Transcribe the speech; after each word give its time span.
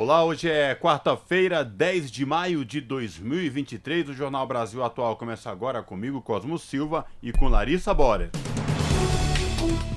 Olá, 0.00 0.24
hoje 0.24 0.48
é 0.48 0.74
quarta-feira, 0.74 1.62
10 1.62 2.10
de 2.10 2.24
maio 2.24 2.64
de 2.64 2.80
2023. 2.80 4.08
O 4.08 4.14
Jornal 4.14 4.46
Brasil 4.46 4.82
Atual 4.82 5.14
começa 5.14 5.50
agora 5.50 5.82
comigo, 5.82 6.22
Cosmo 6.22 6.58
Silva, 6.58 7.04
e 7.22 7.30
com 7.32 7.48
Larissa 7.48 7.92
Borer. 7.92 8.30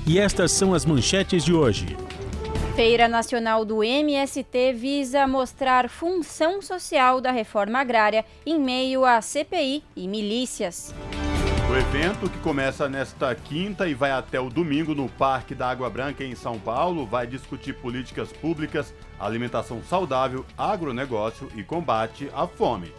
E 0.06 0.18
estas 0.18 0.52
são 0.52 0.74
as 0.74 0.84
manchetes 0.84 1.42
de 1.42 1.54
hoje. 1.54 1.96
Feira 2.76 3.08
Nacional 3.08 3.64
do 3.64 3.82
MST 3.82 4.74
visa 4.74 5.26
mostrar 5.26 5.88
função 5.88 6.60
social 6.60 7.18
da 7.18 7.30
reforma 7.30 7.78
agrária 7.78 8.26
em 8.44 8.60
meio 8.60 9.06
à 9.06 9.22
CPI 9.22 9.82
e 9.96 10.06
milícias. 10.06 10.94
O 11.70 11.76
evento, 11.76 12.28
que 12.28 12.38
começa 12.40 12.90
nesta 12.90 13.34
quinta 13.34 13.88
e 13.88 13.94
vai 13.94 14.10
até 14.10 14.38
o 14.38 14.50
domingo 14.50 14.94
no 14.94 15.08
Parque 15.08 15.54
da 15.54 15.70
Água 15.70 15.88
Branca, 15.88 16.22
em 16.22 16.34
São 16.34 16.58
Paulo, 16.58 17.06
vai 17.06 17.26
discutir 17.26 17.72
políticas 17.72 18.30
públicas, 18.30 18.94
alimentação 19.18 19.82
saudável, 19.82 20.44
agronegócio 20.56 21.50
e 21.54 21.62
combate 21.62 22.30
à 22.34 22.46
fome. 22.46 22.92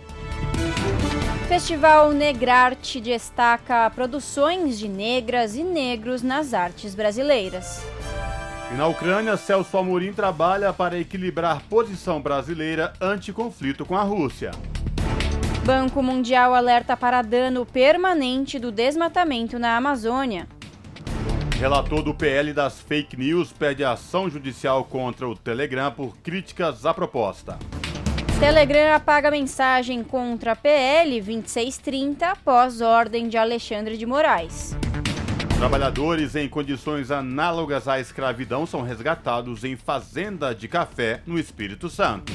Festival 1.47 2.11
Negrarte 2.11 2.99
destaca 2.99 3.89
produções 3.91 4.79
de 4.79 4.87
negras 4.87 5.55
e 5.55 5.63
negros 5.63 6.23
nas 6.23 6.53
artes 6.53 6.95
brasileiras. 6.95 7.85
E 8.71 8.73
na 8.73 8.87
Ucrânia, 8.87 9.37
Celso 9.37 9.77
Amorim 9.77 10.11
trabalha 10.11 10.73
para 10.73 10.97
equilibrar 10.97 11.61
posição 11.69 12.19
brasileira 12.19 12.93
anti-conflito 12.99 13.85
com 13.85 13.95
a 13.95 14.01
Rússia. 14.01 14.51
Banco 15.63 16.01
Mundial 16.01 16.53
alerta 16.53 16.97
para 16.97 17.21
dano 17.21 17.65
permanente 17.65 18.57
do 18.57 18.71
desmatamento 18.71 19.59
na 19.59 19.77
Amazônia. 19.77 20.47
Relator 21.59 22.03
do 22.03 22.13
PL 22.13 22.51
das 22.51 22.81
fake 22.81 23.15
news 23.15 23.53
pede 23.53 23.81
ação 23.81 24.29
judicial 24.29 24.83
contra 24.83 25.27
o 25.27 25.33
Telegram 25.37 25.89
por 25.89 26.17
críticas 26.17 26.85
à 26.85 26.93
proposta. 26.93 27.57
Telegram 28.37 28.93
apaga 28.93 29.31
mensagem 29.31 30.03
contra 30.03 30.53
PL 30.53 31.21
2630 31.21 32.27
após 32.27 32.81
ordem 32.81 33.29
de 33.29 33.37
Alexandre 33.37 33.97
de 33.97 34.05
Moraes. 34.05 34.75
Trabalhadores 35.57 36.35
em 36.35 36.49
condições 36.49 37.09
análogas 37.09 37.87
à 37.87 38.01
escravidão 38.01 38.65
são 38.65 38.81
resgatados 38.81 39.63
em 39.63 39.77
fazenda 39.77 40.53
de 40.53 40.67
café 40.67 41.21
no 41.25 41.39
Espírito 41.39 41.89
Santo. 41.89 42.33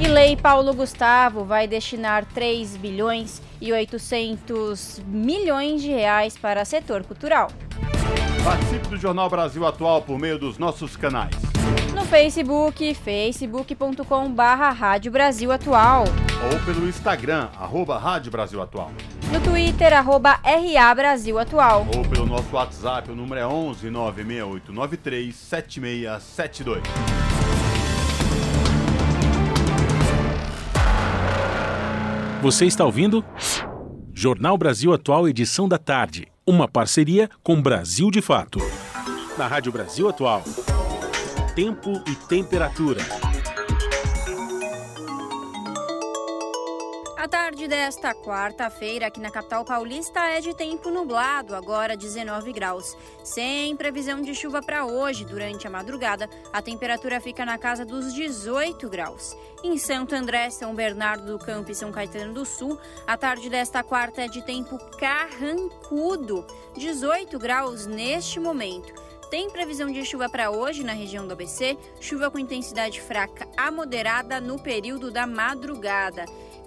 E 0.00 0.08
Lei 0.08 0.36
Paulo 0.36 0.74
Gustavo 0.74 1.44
vai 1.44 1.68
destinar 1.68 2.24
3 2.24 2.76
bilhões 2.76 3.40
e 3.60 3.72
800 3.72 5.00
milhões 5.06 5.80
de 5.80 5.90
reais 5.90 6.36
para 6.36 6.64
setor 6.64 7.04
cultural. 7.04 7.48
Participe 8.44 8.88
do 8.88 8.96
Jornal 8.96 9.30
Brasil 9.30 9.64
Atual 9.64 10.02
por 10.02 10.18
meio 10.18 10.36
dos 10.36 10.58
nossos 10.58 10.96
canais. 10.96 11.32
No 11.94 12.04
Facebook, 12.04 12.92
facebook.com 12.92 14.32
barra 14.32 14.70
Rádio 14.70 15.12
Brasil 15.12 15.52
Atual. 15.52 16.04
Ou 16.50 16.58
pelo 16.64 16.88
Instagram, 16.88 17.48
arroba 17.56 17.96
Rádio 17.98 18.32
Brasil 18.32 18.60
Atual. 18.60 18.90
No 19.32 19.40
Twitter, 19.40 19.92
arroba 19.92 20.40
RA 20.42 20.92
Brasil 20.92 21.38
Atual. 21.38 21.86
Ou 21.94 22.04
pelo 22.04 22.26
nosso 22.26 22.52
WhatsApp, 22.56 23.12
o 23.12 23.14
número 23.14 23.40
é 23.40 23.46
11 23.46 23.88
96893 23.90 25.34
7672. 25.36 26.82
Você 32.42 32.66
está 32.66 32.84
ouvindo? 32.84 33.24
Jornal 34.12 34.58
Brasil 34.58 34.92
Atual, 34.92 35.28
edição 35.28 35.68
da 35.68 35.78
tarde. 35.78 36.31
Uma 36.44 36.66
parceria 36.66 37.30
com 37.40 37.62
Brasil 37.62 38.10
de 38.10 38.20
Fato. 38.20 38.58
Na 39.38 39.46
Rádio 39.46 39.70
Brasil 39.70 40.08
Atual. 40.08 40.42
Tempo 41.54 42.02
e 42.04 42.16
temperatura. 42.16 43.00
A 47.22 47.28
tarde 47.28 47.68
desta 47.68 48.12
quarta-feira 48.12 49.06
aqui 49.06 49.20
na 49.20 49.30
capital 49.30 49.64
paulista 49.64 50.18
é 50.28 50.40
de 50.40 50.52
tempo 50.56 50.90
nublado, 50.90 51.54
agora 51.54 51.96
19 51.96 52.52
graus. 52.52 52.96
Sem 53.22 53.76
previsão 53.76 54.20
de 54.20 54.34
chuva 54.34 54.60
para 54.60 54.84
hoje, 54.84 55.24
durante 55.24 55.64
a 55.64 55.70
madrugada, 55.70 56.28
a 56.52 56.60
temperatura 56.60 57.20
fica 57.20 57.46
na 57.46 57.56
casa 57.56 57.84
dos 57.84 58.12
18 58.12 58.88
graus. 58.88 59.36
Em 59.62 59.78
Santo 59.78 60.16
André, 60.16 60.50
São 60.50 60.74
Bernardo 60.74 61.24
do 61.26 61.38
Campo 61.38 61.70
e 61.70 61.76
São 61.76 61.92
Caetano 61.92 62.34
do 62.34 62.44
Sul, 62.44 62.76
a 63.06 63.16
tarde 63.16 63.48
desta 63.48 63.84
quarta 63.84 64.22
é 64.22 64.26
de 64.26 64.42
tempo 64.42 64.76
carrancudo, 64.98 66.44
18 66.76 67.38
graus 67.38 67.86
neste 67.86 68.40
momento. 68.40 68.92
Tem 69.30 69.48
previsão 69.48 69.92
de 69.92 70.04
chuva 70.04 70.28
para 70.28 70.50
hoje 70.50 70.82
na 70.82 70.92
região 70.92 71.24
do 71.24 71.34
ABC, 71.34 71.78
chuva 72.00 72.32
com 72.32 72.38
intensidade 72.38 73.00
fraca 73.00 73.48
a 73.56 73.70
moderada 73.70 74.40
no 74.40 74.60
período 74.60 75.12
da 75.12 75.24
madrugada. 75.24 76.24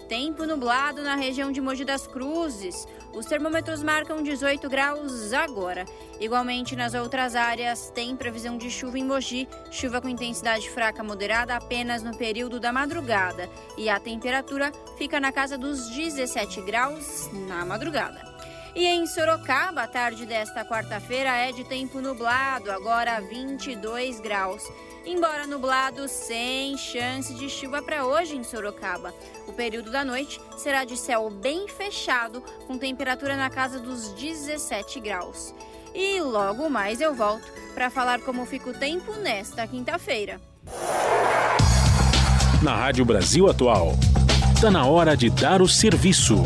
Tempo 0.08 0.46
nublado 0.46 1.02
na 1.02 1.16
região 1.16 1.50
de 1.50 1.60
Mogi 1.60 1.84
das 1.84 2.06
Cruzes. 2.06 2.86
Os 3.12 3.26
termômetros 3.26 3.82
marcam 3.82 4.22
18 4.22 4.68
graus 4.68 5.32
agora. 5.32 5.84
Igualmente 6.20 6.76
nas 6.76 6.94
outras 6.94 7.34
áreas, 7.34 7.90
tem 7.90 8.14
previsão 8.14 8.56
de 8.56 8.70
chuva 8.70 9.00
em 9.00 9.04
Mogi, 9.04 9.48
chuva 9.68 10.00
com 10.00 10.08
intensidade 10.08 10.70
fraca 10.70 11.02
moderada 11.02 11.56
apenas 11.56 12.04
no 12.04 12.16
período 12.16 12.60
da 12.60 12.72
madrugada. 12.72 13.50
E 13.76 13.88
a 13.88 13.98
temperatura 13.98 14.70
fica 14.96 15.18
na 15.18 15.32
casa 15.32 15.58
dos 15.58 15.90
17 15.90 16.60
graus 16.60 17.28
na 17.48 17.64
madrugada. 17.64 18.35
E 18.76 18.84
em 18.84 19.06
Sorocaba, 19.06 19.84
a 19.84 19.88
tarde 19.88 20.26
desta 20.26 20.62
quarta-feira 20.62 21.34
é 21.34 21.50
de 21.50 21.64
tempo 21.64 21.98
nublado, 21.98 22.70
agora 22.70 23.22
22 23.22 24.20
graus. 24.20 24.70
Embora 25.06 25.46
nublado, 25.46 26.06
sem 26.06 26.76
chance 26.76 27.32
de 27.36 27.48
chuva 27.48 27.80
para 27.80 28.04
hoje 28.04 28.36
em 28.36 28.44
Sorocaba. 28.44 29.14
O 29.48 29.52
período 29.54 29.90
da 29.90 30.04
noite 30.04 30.38
será 30.58 30.84
de 30.84 30.94
céu 30.94 31.30
bem 31.30 31.66
fechado, 31.66 32.42
com 32.66 32.76
temperatura 32.76 33.34
na 33.34 33.48
casa 33.48 33.80
dos 33.80 34.12
17 34.12 35.00
graus. 35.00 35.54
E 35.94 36.20
logo 36.20 36.68
mais 36.68 37.00
eu 37.00 37.14
volto 37.14 37.50
para 37.72 37.88
falar 37.88 38.20
como 38.20 38.44
fica 38.44 38.68
o 38.68 38.74
tempo 38.74 39.14
nesta 39.14 39.66
quinta-feira. 39.66 40.38
Na 42.62 42.76
Rádio 42.76 43.06
Brasil 43.06 43.48
Atual. 43.48 43.94
Está 44.54 44.70
na 44.70 44.84
hora 44.84 45.16
de 45.16 45.30
dar 45.30 45.62
o 45.62 45.68
serviço. 45.68 46.42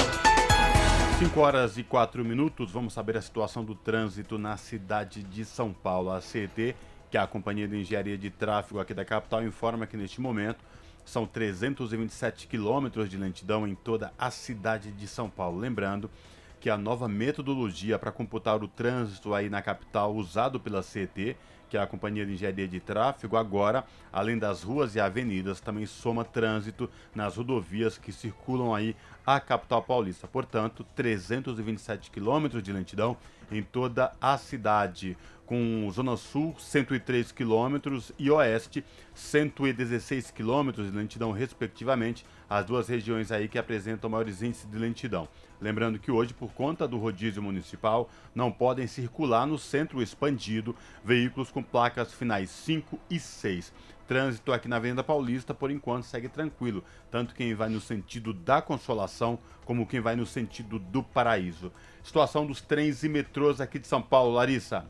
5 1.21 1.39
horas 1.39 1.77
e 1.77 1.83
4 1.83 2.25
minutos, 2.25 2.73
vamos 2.73 2.95
saber 2.95 3.15
a 3.15 3.21
situação 3.21 3.63
do 3.63 3.75
trânsito 3.75 4.39
na 4.39 4.57
cidade 4.57 5.23
de 5.23 5.45
São 5.45 5.71
Paulo. 5.71 6.11
A 6.11 6.19
CET 6.23 6.75
que 7.11 7.19
a 7.19 7.27
Companhia 7.27 7.69
de 7.69 7.77
Engenharia 7.77 8.17
de 8.17 8.31
Tráfego 8.31 8.81
aqui 8.81 8.95
da 8.95 9.05
capital 9.05 9.45
informa 9.45 9.87
que 9.87 9.99
neste 9.99 10.19
momento 10.19 10.65
são 11.05 11.27
327 11.27 12.47
quilômetros 12.47 13.11
de 13.11 13.19
lentidão 13.19 13.69
em 13.69 13.75
toda 13.75 14.15
a 14.19 14.31
cidade 14.31 14.91
de 14.93 15.07
São 15.07 15.29
Paulo. 15.29 15.59
Lembrando 15.59 16.11
que 16.59 16.71
a 16.71 16.79
nova 16.79 17.07
metodologia 17.07 17.99
para 17.99 18.11
computar 18.11 18.65
o 18.65 18.69
trânsito 18.69 19.35
aí 19.35 19.51
na 19.51 19.61
capital 19.61 20.15
usado 20.15 20.59
pela 20.59 20.83
CET, 20.83 21.37
que 21.71 21.77
é 21.77 21.81
a 21.81 21.87
Companhia 21.87 22.27
de 22.27 22.33
Engenharia 22.33 22.67
de 22.67 22.81
Tráfego, 22.81 23.37
agora, 23.37 23.85
além 24.13 24.37
das 24.37 24.65
ruas 24.65 24.97
e 24.97 25.01
avenidas, 25.01 25.61
também 25.61 25.87
soma 25.87 26.25
trânsito 26.25 26.91
nas 27.15 27.37
rodovias 27.37 27.97
que 27.97 28.13
circulam 28.13 28.75
aí 28.75 28.97
a 29.25 29.39
capital 29.39 29.81
paulista. 29.81 30.27
Portanto, 30.27 30.85
327 30.97 32.11
quilômetros 32.11 32.63
de 32.63 32.73
lentidão 32.73 33.17
em 33.53 33.63
toda 33.63 34.13
a 34.21 34.37
cidade 34.37 35.17
com 35.47 35.89
Zona 35.91 36.17
Sul 36.17 36.55
103 36.59 37.33
quilômetros 37.33 38.13
e 38.17 38.31
Oeste 38.31 38.85
116 39.15 40.31
quilômetros 40.31 40.91
de 40.91 40.97
lentidão, 40.97 41.33
respectivamente, 41.33 42.25
as 42.49 42.65
duas 42.65 42.89
regiões 42.89 43.33
aí 43.33 43.49
que 43.49 43.59
apresentam 43.59 44.09
maiores 44.11 44.43
índices 44.43 44.71
de 44.71 44.79
lentidão. 44.79 45.29
Lembrando 45.61 45.99
que 45.99 46.11
hoje, 46.11 46.33
por 46.33 46.53
conta 46.53 46.89
do 46.89 46.97
rodízio 46.99 47.43
municipal, 47.43 48.09
não 48.35 48.51
podem 48.51 48.87
circular 48.87 49.47
no 49.47 49.59
centro 49.59 50.03
expandido 50.03 50.75
veículos 51.05 51.51
com 51.51 51.63
placas 51.63 52.13
finais 52.13 52.49
5 52.51 52.99
e 53.11 53.21
6. 53.21 53.73
Trânsito 54.09 54.53
aqui 54.53 54.67
na 54.67 54.79
Venda 54.79 55.05
Paulista, 55.05 55.55
por 55.55 55.71
enquanto, 55.71 56.03
segue 56.03 56.29
tranquilo, 56.29 56.83
tanto 57.11 57.35
quem 57.35 57.55
vai 57.55 57.69
no 57.69 57.81
sentido 57.81 58.33
da 58.33 58.61
Consolação 58.61 59.39
como 59.65 59.87
quem 59.87 60.01
vai 60.01 60.17
no 60.17 60.27
sentido 60.27 60.81
do 60.81 61.01
Paraíso. 61.01 61.71
Situação 62.03 62.45
dos 62.45 62.61
trens 62.61 63.05
e 63.05 63.09
metrôs 63.09 63.61
aqui 63.61 63.79
de 63.79 63.87
São 63.87 64.03
Paulo, 64.03 64.33
Larissa. 64.33 64.85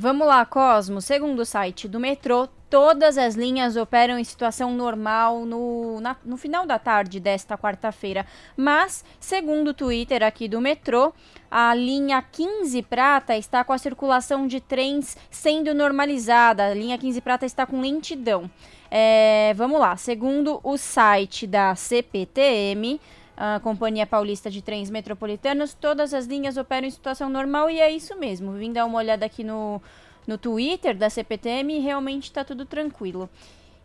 Vamos 0.00 0.28
lá, 0.28 0.46
Cosmo. 0.46 1.00
Segundo 1.00 1.40
o 1.40 1.44
site 1.44 1.88
do 1.88 1.98
metrô, 1.98 2.48
Todas 2.70 3.16
as 3.16 3.34
linhas 3.34 3.76
operam 3.76 4.18
em 4.18 4.24
situação 4.24 4.74
normal 4.74 5.46
no, 5.46 6.00
na, 6.02 6.14
no 6.22 6.36
final 6.36 6.66
da 6.66 6.78
tarde 6.78 7.18
desta 7.18 7.56
quarta-feira. 7.56 8.26
Mas, 8.54 9.02
segundo 9.18 9.68
o 9.68 9.74
Twitter 9.74 10.22
aqui 10.22 10.46
do 10.46 10.60
metrô, 10.60 11.14
a 11.50 11.74
linha 11.74 12.20
15 12.20 12.82
Prata 12.82 13.34
está 13.38 13.64
com 13.64 13.72
a 13.72 13.78
circulação 13.78 14.46
de 14.46 14.60
trens 14.60 15.16
sendo 15.30 15.74
normalizada. 15.74 16.66
A 16.66 16.74
linha 16.74 16.98
15 16.98 17.22
Prata 17.22 17.46
está 17.46 17.64
com 17.64 17.80
lentidão. 17.80 18.50
É, 18.90 19.54
vamos 19.54 19.80
lá, 19.80 19.96
segundo 19.96 20.60
o 20.62 20.76
site 20.76 21.46
da 21.46 21.74
CPTM, 21.74 23.00
a 23.40 23.60
Companhia 23.60 24.04
Paulista 24.04 24.50
de 24.50 24.60
Trens 24.60 24.90
Metropolitanos, 24.90 25.72
todas 25.72 26.12
as 26.12 26.26
linhas 26.26 26.56
operam 26.56 26.88
em 26.88 26.90
situação 26.90 27.30
normal 27.30 27.70
e 27.70 27.80
é 27.80 27.88
isso 27.88 28.16
mesmo. 28.16 28.52
Vim 28.52 28.72
dar 28.72 28.84
uma 28.84 28.98
olhada 28.98 29.24
aqui 29.24 29.44
no 29.44 29.80
no 30.28 30.36
Twitter 30.36 30.94
da 30.94 31.08
CPTM 31.08 31.78
realmente 31.78 32.24
está 32.24 32.44
tudo 32.44 32.66
tranquilo. 32.66 33.30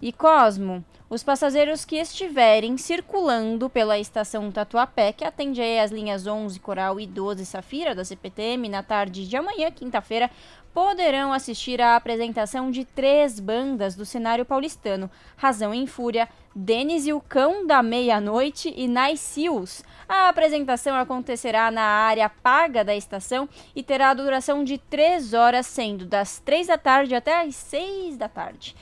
E 0.02 0.12
Cosmo, 0.12 0.84
os 1.10 1.24
passageiros 1.24 1.86
que 1.86 1.96
estiverem 1.96 2.78
circulando 2.78 3.70
pela 3.70 3.98
estação 3.98 4.52
Tatuapé, 4.52 5.14
que 5.14 5.24
atende 5.24 5.62
aí 5.62 5.80
as 5.80 5.92
linhas 5.92 6.28
11 6.28 6.60
Coral 6.60 7.00
e 7.00 7.08
12 7.08 7.46
Safira 7.46 7.96
da 7.96 8.04
CPTM, 8.04 8.68
na 8.68 8.84
tarde 8.84 9.26
de 9.26 9.38
amanhã, 9.38 9.72
quinta-feira, 9.72 10.30
poderão 10.74 11.32
assistir 11.32 11.80
à 11.82 11.96
apresentação 11.96 12.72
de 12.72 12.84
três 12.84 13.40
bandas 13.40 13.96
do 13.96 14.06
cenário 14.06 14.46
paulistano: 14.46 15.10
Razão 15.38 15.74
em 15.74 15.86
Fúria, 15.86 16.28
Denis 16.56 17.06
e 17.06 17.14
o 17.14 17.22
Cão 17.22 17.66
da 17.66 17.84
Meia-Noite 17.84 18.74
e 18.76 19.18
Seals. 19.18 19.84
A 20.08 20.30
apresentação 20.30 20.96
acontecerá 20.96 21.70
na 21.72 21.84
área 21.84 22.30
paga 22.30 22.84
da 22.84 22.96
estação 22.96 23.48
e 23.76 23.84
terá 23.84 24.14
duração 24.14 24.64
de 24.64 24.78
três 24.78 25.34
horas, 25.34 25.66
sendo 25.68 26.06
das 26.06 26.40
três 26.40 26.68
da 26.68 26.78
tarde 26.78 27.16
até 27.16 27.42
as 27.42 27.56
seis 27.56 28.18
da 28.18 28.28
tarde. 28.28 28.76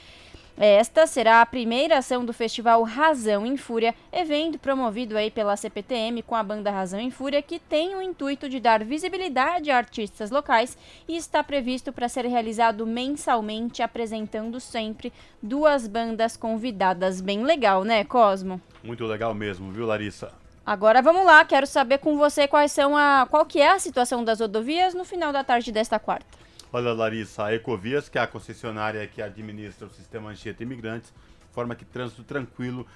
Esta 0.64 1.08
será 1.08 1.40
a 1.40 1.46
primeira 1.46 1.98
ação 1.98 2.24
do 2.24 2.32
festival 2.32 2.84
Razão 2.84 3.44
em 3.44 3.56
Fúria, 3.56 3.92
evento 4.12 4.60
promovido 4.60 5.16
aí 5.16 5.28
pela 5.28 5.56
CPTM 5.56 6.22
com 6.22 6.36
a 6.36 6.42
banda 6.44 6.70
Razão 6.70 7.00
em 7.00 7.10
Fúria, 7.10 7.42
que 7.42 7.58
tem 7.58 7.96
o 7.96 8.00
intuito 8.00 8.48
de 8.48 8.60
dar 8.60 8.84
visibilidade 8.84 9.72
a 9.72 9.76
artistas 9.76 10.30
locais 10.30 10.78
e 11.08 11.16
está 11.16 11.42
previsto 11.42 11.92
para 11.92 12.08
ser 12.08 12.26
realizado 12.26 12.86
mensalmente, 12.86 13.82
apresentando 13.82 14.60
sempre 14.60 15.12
duas 15.42 15.88
bandas 15.88 16.36
convidadas. 16.36 17.20
Bem 17.20 17.42
legal, 17.42 17.82
né, 17.82 18.04
Cosmo? 18.04 18.60
Muito 18.84 19.04
legal 19.04 19.34
mesmo, 19.34 19.72
viu, 19.72 19.84
Larissa? 19.84 20.30
Agora 20.64 21.02
vamos 21.02 21.26
lá, 21.26 21.44
quero 21.44 21.66
saber 21.66 21.98
com 21.98 22.16
você 22.16 22.46
quais 22.46 22.70
são 22.70 22.96
a 22.96 23.26
qual 23.28 23.44
que 23.44 23.60
é 23.60 23.72
a 23.72 23.80
situação 23.80 24.22
das 24.22 24.38
rodovias 24.38 24.94
no 24.94 25.04
final 25.04 25.32
da 25.32 25.42
tarde 25.42 25.72
desta 25.72 25.98
quarta. 25.98 26.40
Olha, 26.74 26.94
Larissa, 26.94 27.44
a 27.44 27.54
Ecovias, 27.54 28.08
que 28.08 28.16
é 28.16 28.22
a 28.22 28.26
concessionária 28.26 29.06
que 29.06 29.20
administra 29.20 29.86
o 29.86 29.90
sistema 29.90 30.30
Anchieta 30.30 30.62
Imigrantes, 30.62 31.12
forma 31.50 31.74
que 31.74 31.84
trânsito 31.84 32.24
tranquilo 32.24 32.86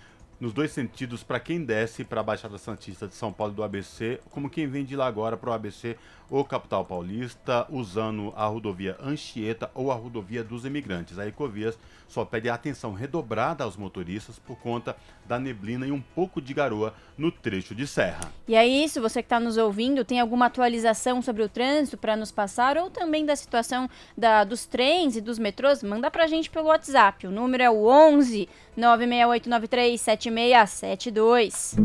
nos 0.41 0.55
dois 0.55 0.71
sentidos 0.71 1.23
para 1.23 1.39
quem 1.39 1.63
desce 1.63 2.03
para 2.03 2.23
a 2.23 2.25
Baixada 2.25 2.57
Santista 2.57 3.07
de 3.07 3.15
São 3.15 3.31
Paulo 3.31 3.53
do 3.53 3.63
ABC, 3.63 4.19
como 4.31 4.49
quem 4.49 4.67
vem 4.67 4.83
de 4.83 4.97
lá 4.97 5.07
agora 5.07 5.37
para 5.37 5.51
o 5.51 5.53
ABC 5.53 5.99
ou 6.31 6.43
capital 6.43 6.87
paulista, 6.87 7.67
usando 7.69 8.33
a 8.35 8.47
rodovia 8.47 8.97
Anchieta 8.99 9.71
ou 9.75 9.93
a 9.93 9.95
rodovia 9.95 10.43
dos 10.43 10.65
imigrantes. 10.65 11.19
A 11.19 11.27
Ecovias 11.27 11.79
só 12.09 12.25
pede 12.25 12.49
atenção 12.49 12.93
redobrada 12.93 13.65
aos 13.65 13.77
motoristas 13.77 14.39
por 14.39 14.57
conta 14.57 14.97
da 15.27 15.39
neblina 15.39 15.87
e 15.87 15.93
um 15.93 16.01
pouco 16.01 16.41
de 16.41 16.55
garoa 16.55 16.95
no 17.17 17.31
trecho 17.31 17.75
de 17.75 17.87
serra. 17.87 18.33
E 18.47 18.55
é 18.55 18.67
isso, 18.67 19.01
você 19.01 19.23
que 19.23 19.27
está 19.27 19.41
nos 19.41 19.57
ouvindo, 19.57 20.05
tem 20.05 20.21
alguma 20.21 20.47
atualização 20.47 21.21
sobre 21.21 21.43
o 21.43 21.49
trânsito 21.49 21.97
para 21.97 22.17
nos 22.17 22.31
passar 22.31 22.79
ou 22.79 22.91
também 22.91 23.27
da 23.27 23.35
situação 23.35 23.89
da, 24.17 24.45
dos 24.45 24.67
trens 24.67 25.17
e 25.17 25.21
dos 25.21 25.39
metrôs? 25.39 25.83
Manda 25.83 26.11
para 26.11 26.25
a 26.25 26.27
gente 26.27 26.51
pelo 26.51 26.69
WhatsApp. 26.69 27.27
O 27.27 27.31
número 27.31 27.63
é 27.63 27.71
o 27.71 27.87
11 27.87 28.49
96893 28.77 30.01
7672. 30.01 31.77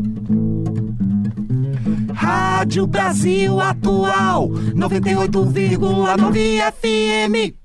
Rádio 2.14 2.86
Brasil 2.86 3.60
Atual 3.60 4.48
98,9 4.48 6.72
FM. 6.72 7.61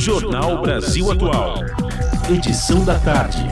Jornal 0.00 0.62
Brasil 0.62 1.12
Atual. 1.12 1.56
Edição 2.34 2.82
da 2.86 2.98
tarde. 3.00 3.44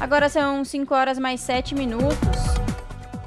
Agora 0.00 0.28
são 0.28 0.64
5 0.64 0.92
horas 0.92 1.20
mais 1.20 1.40
7 1.40 1.76
minutos. 1.76 2.18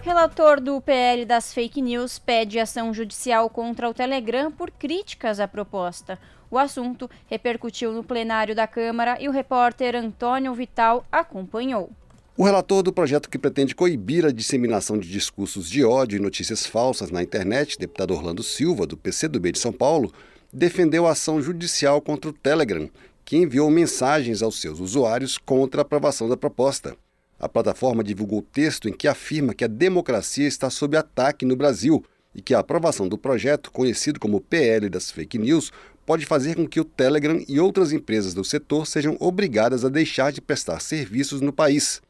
Relator 0.01 0.59
do 0.59 0.81
PL 0.81 1.23
das 1.23 1.53
fake 1.53 1.81
news 1.81 2.19
pede 2.19 2.59
ação 2.59 2.93
judicial 2.93 3.49
contra 3.49 3.89
o 3.89 3.93
Telegram 3.93 4.51
por 4.51 4.69
críticas 4.69 5.39
à 5.39 5.47
proposta. 5.47 6.19
O 6.51 6.57
assunto 6.57 7.09
repercutiu 7.27 7.93
no 7.93 8.03
plenário 8.03 8.53
da 8.53 8.67
Câmara 8.67 9.15
e 9.17 9.29
o 9.29 9.31
repórter 9.31 9.95
Antônio 9.95 10.53
Vital 10.53 11.05
acompanhou. 11.09 11.89
O 12.39 12.45
relator 12.45 12.81
do 12.81 12.93
projeto 12.93 13.29
que 13.29 13.37
pretende 13.37 13.75
coibir 13.75 14.25
a 14.25 14.31
disseminação 14.31 14.97
de 14.97 15.09
discursos 15.09 15.69
de 15.69 15.83
ódio 15.83 16.15
e 16.15 16.21
notícias 16.21 16.65
falsas 16.65 17.11
na 17.11 17.21
internet, 17.21 17.77
deputado 17.77 18.13
Orlando 18.13 18.41
Silva, 18.43 18.87
do 18.87 18.95
PCdoB 18.95 19.51
de 19.51 19.59
São 19.59 19.73
Paulo, 19.73 20.09
defendeu 20.53 21.05
a 21.05 21.11
ação 21.11 21.41
judicial 21.41 21.99
contra 21.99 22.29
o 22.29 22.33
Telegram, 22.33 22.89
que 23.25 23.35
enviou 23.35 23.69
mensagens 23.69 24.41
aos 24.41 24.61
seus 24.61 24.79
usuários 24.79 25.37
contra 25.37 25.81
a 25.81 25.83
aprovação 25.83 26.29
da 26.29 26.37
proposta. 26.37 26.95
A 27.37 27.49
plataforma 27.49 28.05
divulgou 28.05 28.41
texto 28.41 28.87
em 28.87 28.93
que 28.93 29.09
afirma 29.09 29.53
que 29.53 29.65
a 29.65 29.67
democracia 29.67 30.47
está 30.47 30.69
sob 30.69 30.95
ataque 30.95 31.43
no 31.43 31.57
Brasil 31.57 32.01
e 32.33 32.41
que 32.41 32.53
a 32.53 32.59
aprovação 32.59 33.09
do 33.09 33.17
projeto, 33.17 33.69
conhecido 33.69 34.17
como 34.17 34.39
PL 34.39 34.87
das 34.87 35.11
fake 35.11 35.37
news, 35.37 35.73
pode 36.05 36.25
fazer 36.25 36.55
com 36.55 36.65
que 36.65 36.79
o 36.79 36.85
Telegram 36.85 37.43
e 37.49 37.59
outras 37.59 37.91
empresas 37.91 38.33
do 38.33 38.45
setor 38.45 38.87
sejam 38.87 39.17
obrigadas 39.19 39.83
a 39.83 39.89
deixar 39.89 40.31
de 40.31 40.39
prestar 40.39 40.79
serviços 40.79 41.41
no 41.41 41.51
país. 41.51 42.01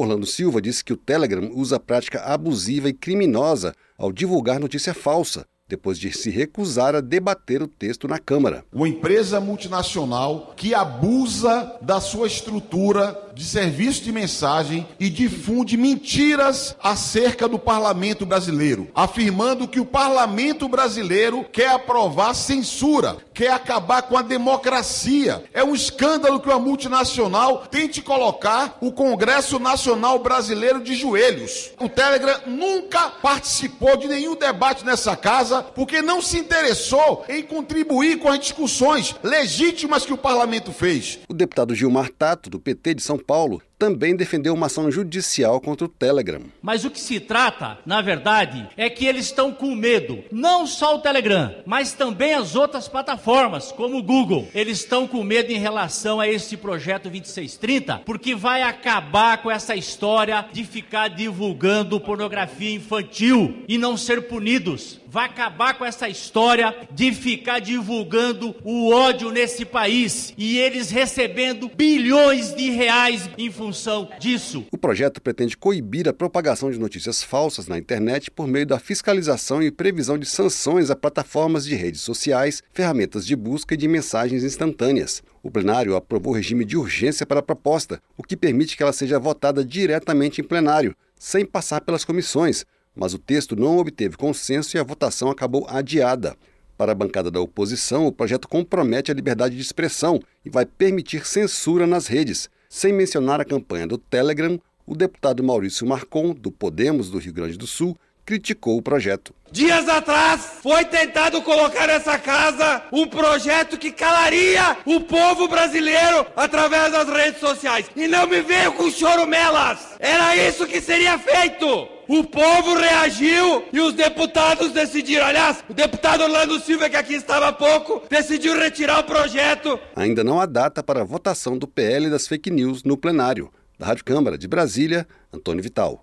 Orlando 0.00 0.26
Silva 0.26 0.62
disse 0.62 0.84
que 0.84 0.92
o 0.92 0.96
Telegram 0.96 1.50
usa 1.52 1.80
prática 1.80 2.20
abusiva 2.20 2.88
e 2.88 2.92
criminosa 2.92 3.74
ao 3.98 4.12
divulgar 4.12 4.60
notícia 4.60 4.94
falsa, 4.94 5.44
depois 5.68 5.98
de 5.98 6.12
se 6.12 6.30
recusar 6.30 6.94
a 6.94 7.00
debater 7.00 7.62
o 7.62 7.66
texto 7.66 8.06
na 8.06 8.18
Câmara. 8.18 8.64
Uma 8.72 8.88
empresa 8.88 9.40
multinacional 9.40 10.54
que 10.56 10.72
abusa 10.72 11.76
da 11.82 12.00
sua 12.00 12.28
estrutura 12.28 13.27
de 13.38 13.44
serviço 13.44 14.02
de 14.02 14.10
mensagem 14.10 14.84
e 14.98 15.08
difunde 15.08 15.76
mentiras 15.76 16.74
acerca 16.82 17.46
do 17.46 17.56
parlamento 17.56 18.26
brasileiro, 18.26 18.88
afirmando 18.92 19.68
que 19.68 19.78
o 19.78 19.86
parlamento 19.86 20.68
brasileiro 20.68 21.44
quer 21.44 21.70
aprovar 21.70 22.34
censura, 22.34 23.16
quer 23.32 23.52
acabar 23.52 24.02
com 24.02 24.16
a 24.16 24.22
democracia. 24.22 25.44
É 25.54 25.62
um 25.62 25.72
escândalo 25.72 26.40
que 26.40 26.48
uma 26.48 26.58
multinacional 26.58 27.58
tente 27.70 28.02
colocar 28.02 28.76
o 28.80 28.90
Congresso 28.90 29.60
Nacional 29.60 30.18
Brasileiro 30.18 30.82
de 30.82 30.96
joelhos. 30.96 31.70
O 31.78 31.88
Telegram 31.88 32.40
nunca 32.44 33.08
participou 33.22 33.96
de 33.96 34.08
nenhum 34.08 34.34
debate 34.34 34.84
nessa 34.84 35.14
casa 35.14 35.62
porque 35.62 36.02
não 36.02 36.20
se 36.20 36.40
interessou 36.40 37.24
em 37.28 37.44
contribuir 37.44 38.18
com 38.18 38.28
as 38.28 38.40
discussões 38.40 39.14
legítimas 39.22 40.04
que 40.04 40.12
o 40.12 40.18
parlamento 40.18 40.72
fez. 40.72 41.20
O 41.28 41.34
deputado 41.34 41.72
Gilmar 41.72 42.10
Tato, 42.10 42.50
do 42.50 42.58
PT 42.58 42.94
de 42.94 43.02
São 43.04 43.16
Paulo, 43.28 43.60
também 43.78 44.16
defendeu 44.16 44.52
uma 44.52 44.66
ação 44.66 44.90
judicial 44.90 45.60
contra 45.60 45.86
o 45.86 45.88
Telegram. 45.88 46.42
Mas 46.60 46.84
o 46.84 46.90
que 46.90 47.00
se 47.00 47.20
trata, 47.20 47.78
na 47.86 48.02
verdade, 48.02 48.68
é 48.76 48.90
que 48.90 49.06
eles 49.06 49.26
estão 49.26 49.52
com 49.52 49.74
medo. 49.74 50.24
Não 50.32 50.66
só 50.66 50.96
o 50.96 50.98
Telegram, 50.98 51.54
mas 51.64 51.92
também 51.92 52.34
as 52.34 52.56
outras 52.56 52.88
plataformas, 52.88 53.70
como 53.70 53.98
o 53.98 54.02
Google. 54.02 54.48
Eles 54.52 54.80
estão 54.80 55.06
com 55.06 55.22
medo 55.22 55.52
em 55.52 55.58
relação 55.58 56.20
a 56.20 56.26
este 56.26 56.56
projeto 56.56 57.04
2630, 57.04 58.02
porque 58.04 58.34
vai 58.34 58.62
acabar 58.62 59.40
com 59.40 59.50
essa 59.50 59.76
história 59.76 60.44
de 60.52 60.64
ficar 60.64 61.08
divulgando 61.08 62.00
pornografia 62.00 62.74
infantil 62.74 63.62
e 63.68 63.78
não 63.78 63.96
ser 63.96 64.22
punidos. 64.22 65.00
Vai 65.10 65.24
acabar 65.24 65.74
com 65.78 65.86
essa 65.86 66.08
história 66.08 66.74
de 66.90 67.12
ficar 67.12 67.60
divulgando 67.60 68.54
o 68.62 68.90
ódio 68.92 69.30
nesse 69.30 69.64
país 69.64 70.34
e 70.36 70.58
eles 70.58 70.90
recebendo 70.90 71.70
bilhões 71.74 72.54
de 72.54 72.68
reais 72.70 73.30
em 73.38 73.50
função 73.50 73.67
função 73.68 74.08
disso. 74.18 74.64
O 74.72 74.78
projeto 74.78 75.20
pretende 75.20 75.56
coibir 75.56 76.08
a 76.08 76.12
propagação 76.12 76.70
de 76.70 76.78
notícias 76.78 77.22
falsas 77.22 77.66
na 77.66 77.76
internet 77.76 78.30
por 78.30 78.48
meio 78.48 78.66
da 78.66 78.78
fiscalização 78.78 79.62
e 79.62 79.70
previsão 79.70 80.16
de 80.16 80.24
sanções 80.24 80.90
a 80.90 80.96
plataformas 80.96 81.66
de 81.66 81.74
redes 81.74 82.00
sociais, 82.00 82.62
ferramentas 82.72 83.26
de 83.26 83.36
busca 83.36 83.74
e 83.74 83.76
de 83.76 83.86
mensagens 83.86 84.42
instantâneas. 84.42 85.22
O 85.42 85.50
plenário 85.50 85.96
aprovou 85.96 86.32
regime 86.32 86.64
de 86.64 86.78
urgência 86.78 87.26
para 87.26 87.40
a 87.40 87.42
proposta, 87.42 88.00
o 88.16 88.22
que 88.22 88.36
permite 88.36 88.74
que 88.74 88.82
ela 88.82 88.92
seja 88.92 89.18
votada 89.18 89.62
diretamente 89.62 90.40
em 90.40 90.44
plenário, 90.44 90.96
sem 91.18 91.44
passar 91.44 91.82
pelas 91.82 92.04
comissões, 92.04 92.64
mas 92.96 93.12
o 93.12 93.18
texto 93.18 93.54
não 93.54 93.76
obteve 93.76 94.16
consenso 94.16 94.76
e 94.76 94.80
a 94.80 94.84
votação 94.84 95.30
acabou 95.30 95.66
adiada. 95.68 96.34
Para 96.76 96.92
a 96.92 96.94
bancada 96.94 97.30
da 97.30 97.40
oposição, 97.40 98.06
o 98.06 98.12
projeto 98.12 98.48
compromete 98.48 99.10
a 99.10 99.14
liberdade 99.14 99.56
de 99.56 99.62
expressão 99.62 100.20
e 100.44 100.48
vai 100.48 100.64
permitir 100.64 101.26
censura 101.26 101.86
nas 101.86 102.06
redes, 102.06 102.48
sem 102.68 102.92
mencionar 102.92 103.40
a 103.40 103.44
campanha 103.44 103.86
do 103.86 103.98
Telegram, 103.98 104.60
o 104.86 104.94
deputado 104.94 105.42
Maurício 105.42 105.86
Marcon, 105.86 106.32
do 106.32 106.50
Podemos 106.50 107.10
do 107.10 107.18
Rio 107.18 107.32
Grande 107.32 107.56
do 107.56 107.66
Sul, 107.66 107.96
criticou 108.24 108.76
o 108.76 108.82
projeto. 108.82 109.34
Dias 109.50 109.88
atrás 109.88 110.58
foi 110.62 110.84
tentado 110.84 111.40
colocar 111.40 111.86
nessa 111.86 112.18
casa 112.18 112.82
um 112.92 113.06
projeto 113.06 113.78
que 113.78 113.90
calaria 113.90 114.76
o 114.84 115.00
povo 115.00 115.48
brasileiro 115.48 116.26
através 116.36 116.92
das 116.92 117.08
redes 117.08 117.40
sociais. 117.40 117.90
E 117.96 118.06
não 118.06 118.26
me 118.26 118.42
veio 118.42 118.72
com 118.72 118.90
chorumelas. 118.90 119.96
Era 119.98 120.36
isso 120.36 120.66
que 120.66 120.80
seria 120.82 121.18
feito. 121.18 121.97
O 122.08 122.24
povo 122.24 122.74
reagiu 122.74 123.66
e 123.70 123.78
os 123.80 123.92
deputados 123.92 124.72
decidiram. 124.72 125.26
Aliás, 125.26 125.62
o 125.68 125.74
deputado 125.74 126.22
Orlando 126.22 126.58
Silva, 126.58 126.88
que 126.88 126.96
aqui 126.96 127.12
estava 127.12 127.48
há 127.48 127.52
pouco, 127.52 128.02
decidiu 128.08 128.58
retirar 128.58 129.00
o 129.00 129.04
projeto. 129.04 129.78
Ainda 129.94 130.24
não 130.24 130.40
há 130.40 130.46
data 130.46 130.82
para 130.82 131.02
a 131.02 131.04
votação 131.04 131.58
do 131.58 131.68
PL 131.68 132.08
das 132.08 132.26
fake 132.26 132.50
news 132.50 132.82
no 132.82 132.96
plenário. 132.96 133.52
Da 133.78 133.88
Rádio 133.88 134.06
Câmara 134.06 134.38
de 134.38 134.48
Brasília, 134.48 135.06
Antônio 135.30 135.62
Vital. 135.62 136.02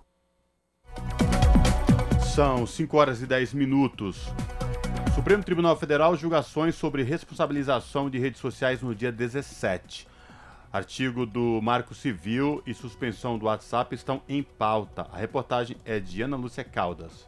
São 2.36 2.64
5 2.64 2.96
horas 2.96 3.20
e 3.20 3.26
10 3.26 3.52
minutos. 3.54 4.28
Supremo 5.12 5.42
Tribunal 5.42 5.76
Federal 5.76 6.14
julgações 6.16 6.76
sobre 6.76 7.02
responsabilização 7.02 8.08
de 8.08 8.18
redes 8.20 8.40
sociais 8.40 8.80
no 8.80 8.94
dia 8.94 9.10
17. 9.10 10.06
Artigo 10.76 11.24
do 11.24 11.58
Marco 11.62 11.94
Civil 11.94 12.62
e 12.66 12.74
suspensão 12.74 13.38
do 13.38 13.46
WhatsApp 13.46 13.94
estão 13.94 14.20
em 14.28 14.42
pauta. 14.42 15.06
A 15.10 15.16
reportagem 15.16 15.74
é 15.86 15.98
de 15.98 16.20
Ana 16.20 16.36
Lúcia 16.36 16.62
Caldas. 16.62 17.26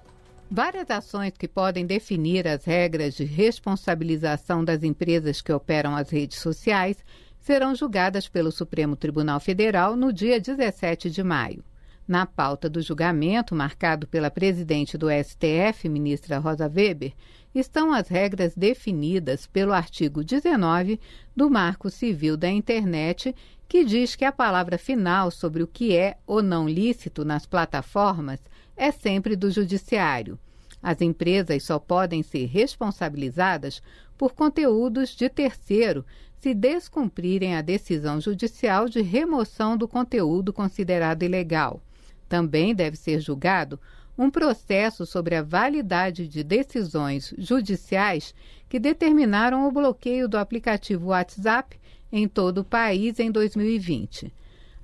Várias 0.51 0.91
ações 0.91 1.33
que 1.33 1.49
podem 1.49 1.87
definir 1.87 2.47
as 2.47 2.67
regras 2.67 3.15
de 3.15 3.25
responsabilização 3.25 4.63
das 4.63 4.83
empresas 4.83 5.41
que 5.41 5.51
operam 5.51 5.97
as 5.97 6.11
redes 6.11 6.39
sociais 6.41 7.03
serão 7.41 7.75
julgadas 7.75 8.29
pelo 8.29 8.53
Supremo 8.53 8.95
Tribunal 8.95 9.41
Federal 9.41 9.97
no 9.97 10.13
dia 10.13 10.39
17 10.39 11.09
de 11.09 11.23
maio. 11.23 11.65
Na 12.07 12.27
pauta 12.27 12.69
do 12.69 12.83
julgamento, 12.83 13.55
marcado 13.55 14.07
pela 14.07 14.31
presidente 14.31 14.99
do 14.99 15.09
STF, 15.11 15.89
ministra 15.89 16.39
Rosa 16.39 16.67
Weber, 16.67 17.15
estão 17.55 17.93
as 17.93 18.09
regras 18.09 18.55
definidas 18.55 19.47
pelo 19.47 19.73
artigo 19.73 20.23
19 20.23 21.01
do 21.35 21.51
Marco 21.51 21.91
Civil 21.91 22.37
da 22.37 22.49
Internet, 22.49 23.35
que 23.69 23.85
diz 23.85 24.15
que 24.15 24.25
a 24.25 24.33
palavra 24.33 24.79
final 24.79 25.31
sobre 25.31 25.63
o 25.63 25.67
que 25.67 25.97
é 25.97 26.17
ou 26.27 26.43
não 26.43 26.69
lícito 26.69 27.25
nas 27.25 27.47
plataformas 27.47 28.41
é 28.77 28.91
sempre 28.91 29.37
do 29.37 29.51
Judiciário. 29.51 30.39
As 30.83 31.01
empresas 31.01 31.65
só 31.65 31.79
podem 31.79 32.23
ser 32.23 32.47
responsabilizadas 32.47 33.83
por 34.17 34.33
conteúdos 34.33 35.11
de 35.11 35.29
terceiro 35.29 36.05
se 36.41 36.55
descumprirem 36.55 37.57
a 37.57 37.63
decisão 37.63 38.21
judicial 38.21 38.89
de 38.89 39.03
remoção 39.03 39.77
do 39.77 39.89
conteúdo 39.89 40.53
considerado 40.53 41.25
ilegal. 41.25 41.83
Também 42.29 42.75
deve 42.75 42.97
ser 42.97 43.21
julgado 43.21 43.81
um 44.19 44.29
processo 44.29 45.07
sobre 45.07 45.37
a 45.37 45.43
validade 45.43 46.27
de 46.27 46.43
decisões 46.43 47.33
judiciais 47.39 48.35
que 48.69 48.81
determinaram 48.81 49.69
o 49.69 49.71
bloqueio 49.71 50.29
do 50.29 50.37
aplicativo 50.37 51.11
WhatsApp 51.11 51.79
em 52.11 52.27
todo 52.27 52.59
o 52.59 52.65
país 52.65 53.21
em 53.21 53.31
2020. 53.31 54.33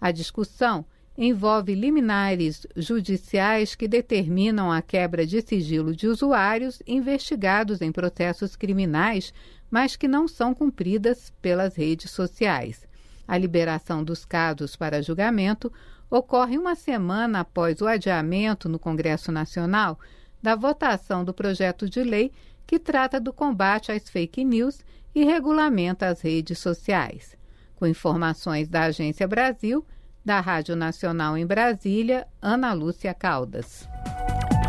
A 0.00 0.12
discussão 0.12 0.85
envolve 1.19 1.75
liminares 1.75 2.67
judiciais 2.76 3.75
que 3.75 3.88
determinam 3.88 4.71
a 4.71 4.81
quebra 4.81 5.26
de 5.26 5.41
sigilo 5.43 5.95
de 5.95 6.07
usuários 6.07 6.81
investigados 6.87 7.81
em 7.81 7.91
processos 7.91 8.55
criminais, 8.55 9.33
mas 9.71 9.97
que 9.97 10.07
não 10.07 10.29
são 10.29 10.55
cumpridas 10.55 11.33
pelas 11.43 11.75
redes 11.75 12.11
sociais. 12.11 12.87
A 13.26 13.38
liberação 13.38 14.05
dos 14.05 14.25
casos 14.25 14.76
para 14.76 15.03
julgamento 15.03 15.73
ocorre 16.11 16.59
uma 16.59 16.75
semana 16.75 17.41
após 17.41 17.81
o 17.81 17.87
adiamento 17.87 18.69
no 18.69 18.79
Congresso 18.79 19.33
Nacional 19.33 19.99
da 20.43 20.55
votação 20.55 21.25
do 21.25 21.33
projeto 21.33 21.89
de 21.89 22.03
lei 22.03 22.33
que 22.67 22.79
trata 22.79 23.21
do 23.21 23.33
combate 23.33 23.93
às 23.93 24.09
fake 24.09 24.45
news 24.45 24.81
e 25.15 25.25
regulamenta 25.25 26.09
as 26.09 26.21
redes 26.21 26.59
sociais. 26.59 27.37
Com 27.77 27.87
informações 27.87 28.69
da 28.69 28.85
Agência 28.85 29.27
Brasil, 29.27 29.85
da 30.25 30.41
Rádio 30.41 30.75
Nacional 30.75 31.37
em 31.37 31.47
Brasília, 31.47 32.27
Ana 32.41 32.73
Lúcia 32.73 33.13
Caldas. 33.13 33.89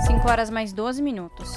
5 0.06 0.30
horas 0.30 0.50
mais 0.50 0.74
12 0.74 1.02
minutos. 1.02 1.52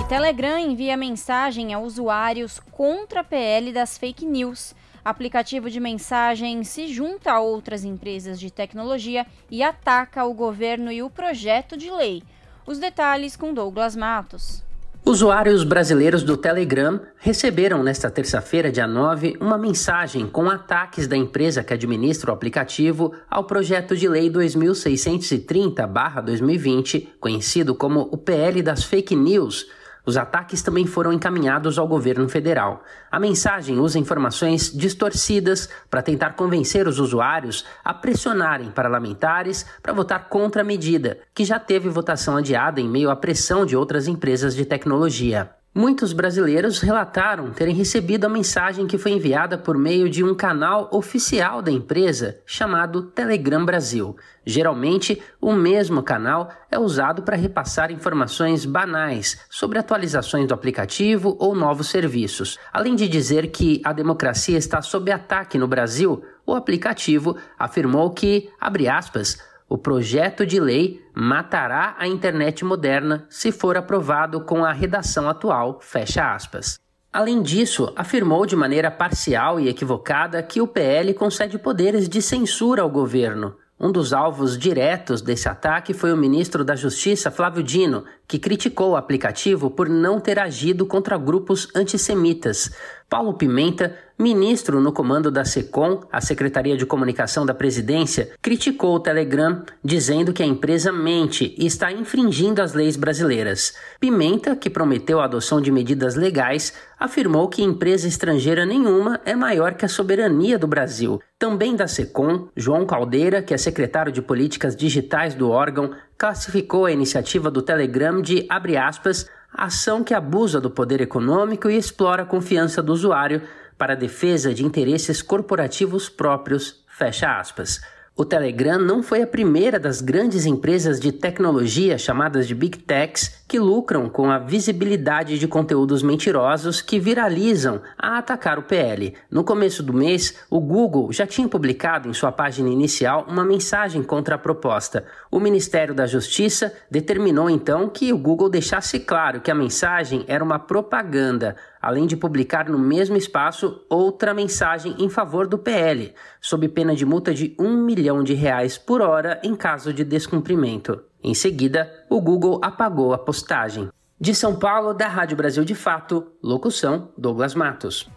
E 0.00 0.08
Telegram 0.08 0.58
envia 0.58 0.96
mensagem 0.96 1.72
a 1.72 1.78
usuários 1.78 2.60
contra 2.70 3.20
a 3.20 3.24
PL 3.24 3.72
das 3.72 3.96
fake 3.98 4.26
news 4.26 4.74
aplicativo 5.04 5.70
de 5.70 5.80
mensagem 5.80 6.62
se 6.64 6.88
junta 6.88 7.32
a 7.32 7.40
outras 7.40 7.84
empresas 7.84 8.38
de 8.38 8.50
tecnologia 8.50 9.26
e 9.50 9.62
ataca 9.62 10.24
o 10.24 10.34
governo 10.34 10.92
e 10.92 11.02
o 11.02 11.10
projeto 11.10 11.76
de 11.76 11.90
lei. 11.90 12.22
Os 12.66 12.78
detalhes 12.78 13.36
com 13.36 13.52
Douglas 13.52 13.96
Matos. 13.96 14.62
Usuários 15.04 15.64
brasileiros 15.64 16.22
do 16.22 16.36
Telegram 16.36 17.00
receberam 17.16 17.82
nesta 17.82 18.10
terça-feira, 18.10 18.70
dia 18.70 18.86
9, 18.86 19.38
uma 19.40 19.56
mensagem 19.56 20.26
com 20.26 20.50
ataques 20.50 21.06
da 21.06 21.16
empresa 21.16 21.64
que 21.64 21.72
administra 21.72 22.30
o 22.30 22.34
aplicativo 22.34 23.14
ao 23.28 23.44
projeto 23.44 23.96
de 23.96 24.06
lei 24.06 24.30
2630-2020, 24.30 27.08
conhecido 27.18 27.74
como 27.74 28.10
o 28.12 28.18
PL 28.18 28.60
das 28.62 28.84
Fake 28.84 29.16
News 29.16 29.66
os 30.10 30.16
ataques 30.16 30.60
também 30.60 30.86
foram 30.86 31.12
encaminhados 31.12 31.78
ao 31.78 31.86
governo 31.86 32.28
federal. 32.28 32.82
A 33.10 33.20
mensagem 33.20 33.78
usa 33.78 33.98
informações 33.98 34.72
distorcidas 34.72 35.68
para 35.88 36.02
tentar 36.02 36.30
convencer 36.30 36.88
os 36.88 36.98
usuários 36.98 37.64
a 37.84 37.94
pressionarem 37.94 38.72
parlamentares 38.72 39.64
para 39.80 39.92
votar 39.92 40.28
contra 40.28 40.62
a 40.62 40.64
medida, 40.64 41.18
que 41.32 41.44
já 41.44 41.60
teve 41.60 41.88
votação 41.88 42.36
adiada 42.36 42.80
em 42.80 42.88
meio 42.88 43.08
à 43.08 43.14
pressão 43.14 43.64
de 43.64 43.76
outras 43.76 44.08
empresas 44.08 44.54
de 44.56 44.64
tecnologia. 44.64 45.59
Muitos 45.72 46.12
brasileiros 46.12 46.80
relataram 46.80 47.52
terem 47.52 47.72
recebido 47.72 48.24
a 48.24 48.28
mensagem 48.28 48.88
que 48.88 48.98
foi 48.98 49.12
enviada 49.12 49.56
por 49.56 49.78
meio 49.78 50.10
de 50.10 50.24
um 50.24 50.34
canal 50.34 50.88
oficial 50.90 51.62
da 51.62 51.70
empresa 51.70 52.40
chamado 52.44 53.02
Telegram 53.02 53.64
Brasil. 53.64 54.16
Geralmente, 54.44 55.22
o 55.40 55.52
mesmo 55.52 56.02
canal 56.02 56.50
é 56.72 56.76
usado 56.76 57.22
para 57.22 57.36
repassar 57.36 57.92
informações 57.92 58.64
banais 58.64 59.42
sobre 59.48 59.78
atualizações 59.78 60.48
do 60.48 60.54
aplicativo 60.54 61.36
ou 61.38 61.54
novos 61.54 61.88
serviços. 61.88 62.58
Além 62.72 62.96
de 62.96 63.06
dizer 63.06 63.46
que 63.52 63.80
a 63.84 63.92
democracia 63.92 64.58
está 64.58 64.82
sob 64.82 65.12
ataque 65.12 65.56
no 65.56 65.68
Brasil, 65.68 66.20
o 66.44 66.52
aplicativo 66.52 67.36
afirmou 67.56 68.10
que, 68.10 68.50
abre 68.60 68.88
aspas, 68.88 69.38
o 69.70 69.78
projeto 69.78 70.44
de 70.44 70.58
lei 70.58 71.00
matará 71.14 71.94
a 71.96 72.04
internet 72.08 72.64
moderna 72.64 73.24
se 73.30 73.52
for 73.52 73.76
aprovado 73.76 74.40
com 74.40 74.64
a 74.64 74.72
redação 74.72 75.28
atual, 75.28 75.78
fecha 75.80 76.34
aspas. 76.34 76.76
Além 77.12 77.40
disso, 77.40 77.92
afirmou 77.94 78.44
de 78.44 78.56
maneira 78.56 78.90
parcial 78.90 79.60
e 79.60 79.68
equivocada 79.68 80.42
que 80.42 80.60
o 80.60 80.66
PL 80.66 81.14
concede 81.14 81.56
poderes 81.56 82.08
de 82.08 82.20
censura 82.20 82.82
ao 82.82 82.90
governo. 82.90 83.54
Um 83.78 83.90
dos 83.90 84.12
alvos 84.12 84.58
diretos 84.58 85.22
desse 85.22 85.48
ataque 85.48 85.94
foi 85.94 86.12
o 86.12 86.16
ministro 86.16 86.64
da 86.64 86.74
Justiça, 86.74 87.30
Flávio 87.30 87.62
Dino, 87.62 88.04
que 88.28 88.38
criticou 88.38 88.90
o 88.90 88.96
aplicativo 88.96 89.70
por 89.70 89.88
não 89.88 90.20
ter 90.20 90.38
agido 90.38 90.84
contra 90.84 91.16
grupos 91.16 91.68
antissemitas. 91.74 92.70
Paulo 93.10 93.34
Pimenta, 93.34 93.96
ministro 94.16 94.80
no 94.80 94.92
comando 94.92 95.32
da 95.32 95.44
SECOM, 95.44 96.02
a 96.12 96.20
Secretaria 96.20 96.76
de 96.76 96.86
Comunicação 96.86 97.44
da 97.44 97.52
Presidência, 97.52 98.30
criticou 98.40 98.94
o 98.94 99.00
Telegram, 99.00 99.64
dizendo 99.82 100.32
que 100.32 100.44
a 100.44 100.46
empresa 100.46 100.92
mente 100.92 101.52
e 101.58 101.66
está 101.66 101.90
infringindo 101.90 102.62
as 102.62 102.72
leis 102.72 102.96
brasileiras. 102.96 103.74
Pimenta, 103.98 104.54
que 104.54 104.70
prometeu 104.70 105.18
a 105.20 105.24
adoção 105.24 105.60
de 105.60 105.72
medidas 105.72 106.14
legais, 106.14 106.72
afirmou 107.00 107.48
que 107.48 107.64
empresa 107.64 108.06
estrangeira 108.06 108.64
nenhuma 108.64 109.20
é 109.24 109.34
maior 109.34 109.74
que 109.74 109.84
a 109.84 109.88
soberania 109.88 110.56
do 110.56 110.68
Brasil. 110.68 111.20
Também 111.36 111.74
da 111.74 111.88
SECOM, 111.88 112.46
João 112.54 112.86
Caldeira, 112.86 113.42
que 113.42 113.52
é 113.52 113.58
secretário 113.58 114.12
de 114.12 114.22
Políticas 114.22 114.76
Digitais 114.76 115.34
do 115.34 115.50
órgão, 115.50 115.90
classificou 116.16 116.86
a 116.86 116.92
iniciativa 116.92 117.50
do 117.50 117.60
Telegram 117.60 118.22
de, 118.22 118.46
abre 118.48 118.76
aspas, 118.76 119.26
ação 119.52 120.02
que 120.02 120.14
abusa 120.14 120.60
do 120.60 120.70
poder 120.70 121.00
econômico 121.00 121.68
e 121.68 121.76
explora 121.76 122.22
a 122.22 122.26
confiança 122.26 122.82
do 122.82 122.92
usuário 122.92 123.42
para 123.76 123.94
a 123.94 123.96
defesa 123.96 124.52
de 124.52 124.64
interesses 124.64 125.22
corporativos 125.22 126.08
próprios, 126.08 126.84
fecha 126.86 127.38
aspas. 127.38 127.80
O 128.20 128.24
Telegram 128.26 128.78
não 128.78 129.02
foi 129.02 129.22
a 129.22 129.26
primeira 129.26 129.80
das 129.80 130.02
grandes 130.02 130.44
empresas 130.44 131.00
de 131.00 131.10
tecnologia 131.10 131.96
chamadas 131.96 132.46
de 132.46 132.54
Big 132.54 132.76
Techs 132.76 133.40
que 133.48 133.58
lucram 133.58 134.10
com 134.10 134.30
a 134.30 134.38
visibilidade 134.38 135.38
de 135.38 135.48
conteúdos 135.48 136.02
mentirosos 136.02 136.82
que 136.82 137.00
viralizam 137.00 137.80
a 137.96 138.18
atacar 138.18 138.58
o 138.58 138.62
PL. 138.62 139.14
No 139.30 139.42
começo 139.42 139.82
do 139.82 139.94
mês, 139.94 140.36
o 140.50 140.60
Google 140.60 141.10
já 141.14 141.26
tinha 141.26 141.48
publicado 141.48 142.10
em 142.10 142.12
sua 142.12 142.30
página 142.30 142.68
inicial 142.68 143.24
uma 143.26 143.42
mensagem 143.42 144.02
contra 144.02 144.34
a 144.34 144.38
proposta. 144.38 145.06
O 145.30 145.40
Ministério 145.40 145.94
da 145.94 146.06
Justiça 146.06 146.74
determinou 146.90 147.48
então 147.48 147.88
que 147.88 148.12
o 148.12 148.18
Google 148.18 148.50
deixasse 148.50 149.00
claro 149.00 149.40
que 149.40 149.50
a 149.50 149.54
mensagem 149.54 150.26
era 150.28 150.44
uma 150.44 150.58
propaganda, 150.58 151.56
além 151.80 152.06
de 152.06 152.16
publicar 152.16 152.68
no 152.68 152.78
mesmo 152.78 153.16
espaço 153.16 153.84
outra 153.88 154.34
mensagem 154.34 154.94
em 154.98 155.08
favor 155.08 155.46
do 155.46 155.58
PL, 155.58 156.14
sob 156.40 156.68
pena 156.68 156.94
de 156.94 157.06
multa 157.06 157.32
de 157.32 157.54
um 157.58 157.76
milhão 157.76 158.22
de 158.22 158.34
reais 158.34 158.76
por 158.76 159.00
hora 159.00 159.40
em 159.42 159.54
caso 159.54 159.92
de 159.92 160.04
descumprimento. 160.04 161.02
Em 161.22 161.34
seguida, 161.34 161.90
o 162.08 162.20
Google 162.20 162.60
apagou 162.62 163.12
a 163.12 163.18
postagem. 163.18 163.88
De 164.20 164.34
São 164.34 164.54
Paulo, 164.56 164.92
da 164.92 165.08
Rádio 165.08 165.36
Brasil 165.36 165.64
de 165.64 165.74
Fato, 165.74 166.26
locução 166.42 167.10
Douglas 167.16 167.54
Matos. 167.54 168.08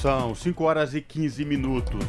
São 0.00 0.34
5 0.34 0.64
horas 0.64 0.94
e 0.94 1.00
15 1.00 1.44
minutos. 1.44 2.04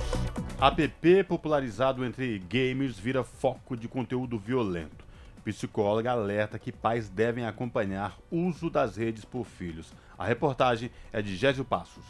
App 0.59 1.23
popularizado 1.25 2.05
entre 2.05 2.39
gamers 2.39 2.97
vira 2.97 3.23
foco 3.23 3.75
de 3.75 3.87
conteúdo 3.87 4.39
violento. 4.39 5.10
Psicóloga 5.43 6.11
alerta 6.11 6.59
que 6.59 6.71
pais 6.71 7.09
devem 7.09 7.45
acompanhar 7.45 8.19
uso 8.31 8.69
das 8.69 8.95
redes 8.95 9.25
por 9.25 9.43
filhos. 9.43 9.93
A 10.17 10.25
reportagem 10.25 10.91
é 11.11 11.21
de 11.21 11.35
Gésio 11.35 11.65
Passos. 11.65 12.05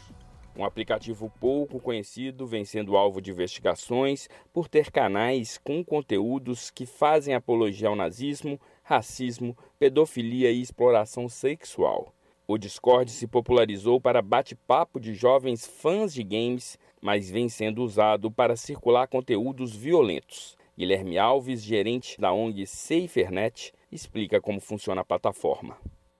Um 0.54 0.66
aplicativo 0.66 1.32
pouco 1.40 1.80
conhecido 1.80 2.46
vem 2.46 2.62
sendo 2.62 2.94
alvo 2.94 3.22
de 3.22 3.30
investigações 3.30 4.28
por 4.52 4.68
ter 4.68 4.90
canais 4.90 5.56
com 5.56 5.82
conteúdos 5.82 6.70
que 6.70 6.84
fazem 6.84 7.34
apologia 7.34 7.88
ao 7.88 7.96
nazismo, 7.96 8.60
racismo, 8.82 9.56
pedofilia 9.78 10.50
e 10.50 10.60
exploração 10.60 11.26
sexual. 11.26 12.12
O 12.46 12.58
Discord 12.58 13.10
se 13.10 13.26
popularizou 13.26 13.98
para 13.98 14.20
bate-papo 14.20 15.00
de 15.00 15.14
jovens 15.14 15.66
fãs 15.66 16.12
de 16.12 16.22
games, 16.22 16.78
mas 17.00 17.30
vem 17.30 17.48
sendo 17.48 17.82
usado 17.82 18.30
para 18.30 18.56
circular 18.56 19.06
conteúdos 19.06 19.74
violentos. 19.74 20.54
Guilherme 20.76 21.18
Alves, 21.18 21.62
gerente 21.62 22.20
da 22.20 22.32
ONG 22.32 22.66
SaferNet, 22.66 23.72
explica 23.90 24.40
como 24.40 24.60
funciona 24.60 25.02
a 25.02 25.04
plataforma. 25.04 25.76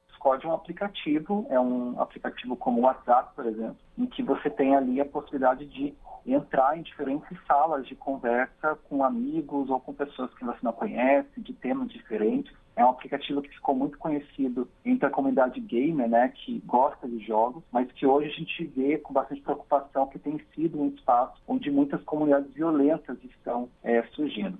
Discord 0.08 0.44
é 0.44 0.48
um 0.48 0.52
aplicativo, 0.52 1.46
é 1.48 1.58
um 1.58 2.00
aplicativo 2.00 2.54
como 2.56 2.80
o 2.80 2.84
WhatsApp, 2.84 3.34
por 3.34 3.46
exemplo, 3.46 3.78
em 3.96 4.06
que 4.06 4.22
você 4.22 4.50
tem 4.50 4.76
ali 4.76 5.00
a 5.00 5.04
possibilidade 5.04 5.64
de 5.66 5.94
entrar 6.26 6.78
em 6.78 6.82
diferentes 6.82 7.36
salas 7.46 7.86
de 7.86 7.96
conversa 7.96 8.76
com 8.88 9.02
amigos 9.02 9.70
ou 9.70 9.80
com 9.80 9.92
pessoas 9.92 10.32
que 10.34 10.44
você 10.44 10.58
não 10.62 10.72
conhece, 10.72 11.40
de 11.40 11.52
temas 11.54 11.88
diferentes. 11.90 12.52
É 12.74 12.84
um 12.84 12.90
aplicativo 12.90 13.42
que 13.42 13.50
ficou 13.50 13.74
muito 13.74 13.98
conhecido 13.98 14.68
entre 14.84 15.06
a 15.06 15.10
comunidade 15.10 15.60
gamer, 15.60 16.08
né, 16.08 16.32
que 16.34 16.58
gosta 16.60 17.06
de 17.06 17.18
jogos, 17.18 17.62
mas 17.70 17.90
que 17.92 18.06
hoje 18.06 18.28
a 18.28 18.32
gente 18.32 18.64
vê 18.64 18.98
com 18.98 19.12
bastante 19.12 19.42
preocupação 19.42 20.06
que 20.06 20.18
tem 20.18 20.40
sido 20.54 20.80
um 20.80 20.88
espaço 20.88 21.40
onde 21.46 21.70
muitas 21.70 22.02
comunidades 22.04 22.52
violentas 22.52 23.18
estão 23.24 23.68
é, 23.82 24.02
surgindo. 24.14 24.58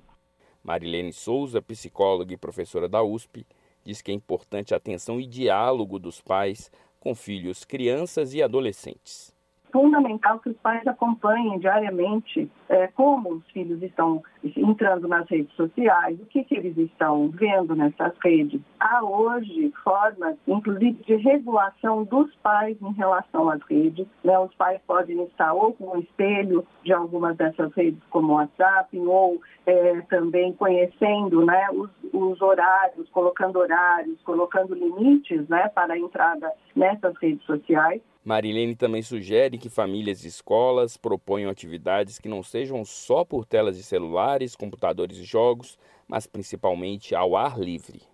Marilene 0.62 1.12
Souza, 1.12 1.62
psicóloga 1.62 2.35
e 2.35 2.37
professora 2.37 2.88
da 2.88 3.02
USP, 3.02 3.47
diz 3.83 4.02
que 4.02 4.11
é 4.12 4.14
importante 4.14 4.75
a 4.75 4.76
atenção 4.76 5.19
e 5.19 5.26
diálogo 5.26 5.99
dos 5.99 6.21
pais 6.21 6.71
com 7.00 7.14
filhos, 7.14 7.64
crianças 7.64 8.33
e 8.35 8.42
adolescentes 8.42 9.32
fundamental 9.73 10.38
que 10.38 10.50
os 10.50 10.57
pais 10.59 10.87
acompanhem 10.87 11.59
diariamente 11.59 12.50
é, 12.69 12.87
como 12.88 13.31
os 13.31 13.50
filhos 13.50 13.83
estão 13.83 14.23
entrando 14.57 15.09
nas 15.09 15.29
redes 15.29 15.52
sociais, 15.55 16.21
o 16.21 16.26
que, 16.26 16.45
que 16.45 16.55
eles 16.55 16.76
estão 16.76 17.29
vendo 17.31 17.75
nessas 17.75 18.12
redes. 18.23 18.61
Há 18.79 19.05
hoje 19.05 19.73
formas, 19.83 20.37
inclusive, 20.47 21.02
de 21.05 21.17
regulação 21.17 22.05
dos 22.05 22.35
pais 22.37 22.76
em 22.81 22.93
relação 22.93 23.49
às 23.49 23.62
redes. 23.62 24.07
Né? 24.23 24.38
Os 24.38 24.55
pais 24.55 24.81
podem 24.87 25.23
estar 25.25 25.52
ou 25.52 25.73
com 25.73 25.97
um 25.97 26.00
espelho 26.00 26.67
de 26.85 26.93
algumas 26.93 27.37
dessas 27.37 27.73
redes, 27.75 28.02
como 28.11 28.33
o 28.33 28.37
WhatsApp, 28.37 28.99
ou 28.99 29.41
é, 29.67 30.00
também 30.02 30.52
conhecendo 30.52 31.45
né, 31.45 31.69
os, 31.73 31.91
os 32.12 32.41
horários, 32.43 33.09
colocando 33.11 33.59
horários, 33.59 34.21
colocando 34.23 34.75
limites 34.75 35.49
né, 35.49 35.69
para 35.69 35.95
a 35.95 35.99
entrada 35.99 36.52
nessas 36.75 37.17
redes 37.19 37.45
sociais. 37.45 38.02
Marilene 38.25 38.76
também 38.76 39.02
sugere 39.02 39.59
que 39.59 39.69
famílias 39.69 40.25
e 40.25 40.29
escolas 40.29 40.97
proponham 40.97 41.50
atividades 41.50 42.21
que 42.21 42.29
não 42.29 42.41
sejam 42.41 42.85
só 42.85 43.25
por 43.25 43.45
telas 43.45 43.76
de 43.76 43.83
celulares, 43.83 44.55
computadores 44.55 45.19
e 45.19 45.25
jogos, 45.25 45.76
mas 46.07 46.25
principalmente 46.25 47.17
ao 47.17 47.37
ar 47.37 47.59
livre. 47.59 48.12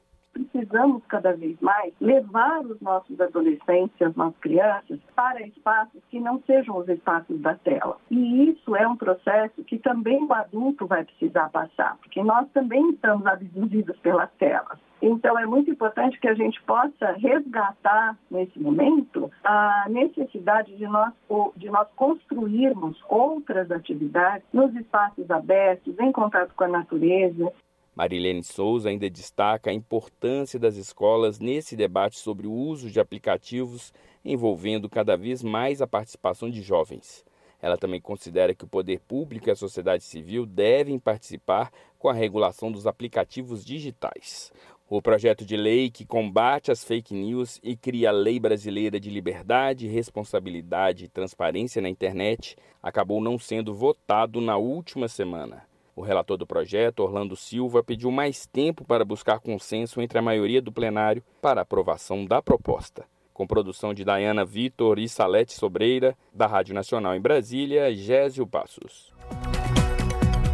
Precisamos 0.59 1.05
cada 1.07 1.35
vez 1.35 1.57
mais 1.61 1.95
levar 2.01 2.67
os 2.67 2.81
nossos 2.81 3.21
adolescentes, 3.21 4.03
as 4.03 4.17
nossas 4.17 4.41
crianças, 4.41 4.99
para 5.15 5.41
espaços 5.43 6.03
que 6.11 6.19
não 6.19 6.43
sejam 6.49 6.77
os 6.79 6.89
espaços 6.89 7.41
da 7.41 7.55
tela. 7.55 7.97
E 8.11 8.51
isso 8.51 8.75
é 8.75 8.87
um 8.87 8.97
processo 8.97 9.63
que 9.63 9.79
também 9.79 10.25
o 10.25 10.33
adulto 10.33 10.85
vai 10.85 11.05
precisar 11.05 11.49
passar, 11.51 11.97
porque 11.99 12.25
nós 12.25 12.49
também 12.51 12.91
estamos 12.91 13.25
abduzidos 13.25 13.97
pelas 14.01 14.31
telas. 14.33 14.81
Então, 15.01 15.39
é 15.39 15.47
muito 15.47 15.71
importante 15.71 16.19
que 16.19 16.27
a 16.27 16.35
gente 16.35 16.61
possa 16.63 17.13
resgatar, 17.13 18.19
nesse 18.29 18.59
momento, 18.59 19.31
a 19.45 19.87
necessidade 19.89 20.77
de 20.77 20.89
nós, 20.89 21.13
de 21.57 21.71
nós 21.71 21.87
construirmos 21.95 23.01
outras 23.09 23.71
atividades 23.71 24.45
nos 24.53 24.75
espaços 24.75 25.31
abertos, 25.31 25.97
em 26.01 26.11
contato 26.11 26.53
com 26.57 26.65
a 26.65 26.69
natureza. 26.69 27.53
Marilene 27.99 28.45
Souza 28.45 28.91
ainda 28.91 29.11
destaca 29.11 29.71
a 29.71 29.75
importância 29.75 30.57
das 30.57 30.77
escolas 30.77 31.41
nesse 31.41 31.75
debate 31.75 32.17
sobre 32.17 32.47
o 32.47 32.53
uso 32.53 32.89
de 32.89 33.01
aplicativos 33.01 33.93
envolvendo 34.25 34.89
cada 34.89 35.17
vez 35.17 35.43
mais 35.43 35.83
a 35.83 35.87
participação 35.89 36.49
de 36.49 36.63
jovens. 36.63 37.25
Ela 37.61 37.77
também 37.77 38.01
considera 38.01 38.55
que 38.55 38.63
o 38.63 38.69
poder 38.69 39.01
público 39.01 39.49
e 39.49 39.51
a 39.51 39.57
sociedade 39.57 40.05
civil 40.05 40.47
devem 40.47 40.97
participar 40.97 41.73
com 41.99 42.09
a 42.09 42.13
regulação 42.13 42.71
dos 42.71 42.87
aplicativos 42.87 43.65
digitais. 43.65 44.53
O 44.89 45.03
projeto 45.03 45.45
de 45.45 45.57
lei 45.57 45.91
que 45.91 46.07
combate 46.07 46.71
as 46.71 46.85
fake 46.85 47.13
news 47.13 47.59
e 47.65 47.77
cria 47.77 48.11
a 48.11 48.13
Lei 48.13 48.39
Brasileira 48.39 49.01
de 49.01 49.11
Liberdade, 49.11 49.89
Responsabilidade 49.89 51.07
e 51.07 51.09
Transparência 51.09 51.83
na 51.83 51.89
Internet 51.89 52.57
acabou 52.81 53.21
não 53.21 53.41
sendo 53.41 53.75
votado 53.75 54.41
na 54.41 54.57
última 54.57 55.09
semana. 55.09 55.68
O 55.99 56.01
relator 56.01 56.37
do 56.37 56.47
projeto, 56.47 57.01
Orlando 57.01 57.35
Silva, 57.35 57.83
pediu 57.83 58.13
mais 58.13 58.47
tempo 58.47 58.85
para 58.85 59.05
buscar 59.05 59.41
consenso 59.41 60.01
entre 60.01 60.17
a 60.17 60.23
maioria 60.23 60.63
do 60.63 60.71
plenário 60.71 61.25
para 61.43 61.63
aprovação 61.63 62.25
da 62.25 62.41
proposta. 62.41 63.05
Com 63.35 63.49
produção 63.49 63.93
de 63.93 64.05
Dayana 64.05 64.45
Vitor 64.45 65.01
e 65.01 65.09
Salete 65.09 65.55
Sobreira, 65.55 66.17
da 66.33 66.47
Rádio 66.47 66.73
Nacional 66.73 67.17
em 67.17 67.21
Brasília, 67.21 67.93
Gésio 67.93 68.47
Passos. 68.47 69.13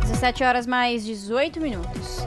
17 0.00 0.44
horas 0.44 0.66
mais 0.66 1.04
18 1.04 1.61
minutos. 1.61 2.24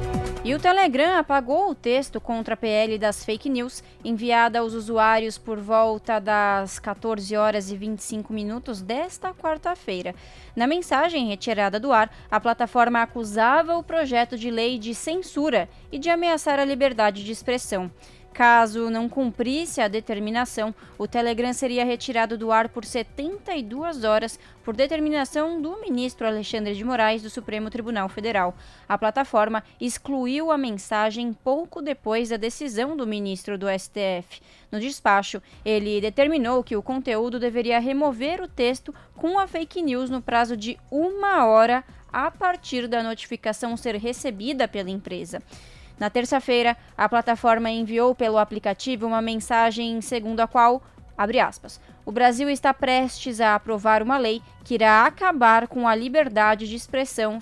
E 0.48 0.56
o 0.56 0.60
Telegram 0.60 1.18
apagou 1.18 1.70
o 1.70 1.76
texto 1.76 2.22
contra 2.22 2.54
a 2.54 2.58
PL 2.58 2.98
das 2.98 3.26
fake 3.26 3.50
news 3.50 3.84
enviada 4.02 4.60
aos 4.60 4.74
usuários 4.74 5.38
por 5.38 5.60
volta 5.60 6.20
das 6.20 6.80
14 6.80 7.36
horas 7.36 7.70
e 7.70 7.76
25 7.76 8.32
minutos 8.32 8.82
desta 8.82 9.34
quarta-feira. 9.34 10.16
Na 10.56 10.66
mensagem 10.66 11.28
retirada 11.28 11.82
do 11.82 11.92
ar, 11.92 12.10
a 12.32 12.40
plataforma 12.40 13.02
acusava 13.02 13.76
o 13.76 13.84
projeto 13.84 14.38
de 14.38 14.50
lei 14.50 14.80
de 14.80 14.96
censura 14.96 15.68
e 15.92 16.00
de 16.00 16.10
ameaçar 16.10 16.62
a 16.62 16.64
liberdade 16.64 17.26
de 17.26 17.32
expressão. 17.34 17.92
Caso 18.38 18.92
não 18.92 19.10
cumprisse 19.10 19.82
a 19.82 19.88
determinação, 19.88 20.72
o 20.96 21.08
Telegram 21.08 21.52
seria 21.54 21.84
retirado 21.84 22.38
do 22.38 22.52
ar 22.52 22.70
por 22.70 22.86
72 22.86 24.04
horas 24.04 24.40
por 24.64 24.76
determinação 24.76 25.60
do 25.60 25.82
ministro 25.82 26.28
Alexandre 26.28 26.76
de 26.76 26.84
Moraes 26.84 27.24
do 27.24 27.32
Supremo 27.32 27.72
Tribunal 27.72 28.08
Federal. 28.08 28.56
A 28.88 28.96
plataforma 28.96 29.64
excluiu 29.82 30.52
a 30.52 30.58
mensagem 30.58 31.34
pouco 31.34 31.82
depois 31.82 32.30
da 32.30 32.38
decisão 32.38 32.96
do 32.96 33.08
ministro 33.08 33.58
do 33.58 33.66
STF. 33.68 34.40
No 34.72 34.80
despacho, 34.80 35.42
ele 35.66 36.00
determinou 36.00 36.64
que 36.64 36.76
o 36.76 36.84
conteúdo 36.84 37.40
deveria 37.40 37.80
remover 37.80 38.40
o 38.40 38.48
texto 38.48 38.94
com 39.16 39.40
a 39.40 39.48
fake 39.48 39.82
news 39.82 40.12
no 40.12 40.22
prazo 40.22 40.56
de 40.56 40.78
uma 40.92 41.44
hora 41.48 41.84
a 42.14 42.30
partir 42.30 42.88
da 42.88 43.02
notificação 43.02 43.76
ser 43.76 43.96
recebida 43.96 44.68
pela 44.68 44.92
empresa. 44.92 45.42
Na 46.00 46.10
terça-feira, 46.10 46.78
a 46.96 47.10
plataforma 47.10 47.70
enviou 47.70 48.14
pelo 48.14 48.38
aplicativo 48.38 49.08
uma 49.08 49.22
mensagem 49.22 50.00
segundo 50.02 50.40
a 50.40 50.48
qual, 50.48 50.84
abre 51.18 51.40
aspas, 51.40 51.82
o 52.06 52.12
Brasil 52.12 52.50
está 52.50 52.74
prestes 52.74 53.42
a 53.42 53.56
aprovar 53.56 54.04
uma 54.04 54.18
lei 54.18 54.42
que 54.64 54.76
irá 54.76 55.06
acabar 55.06 55.68
com 55.68 55.88
a 55.88 55.96
liberdade 55.96 56.68
de 56.68 56.76
expressão. 56.76 57.40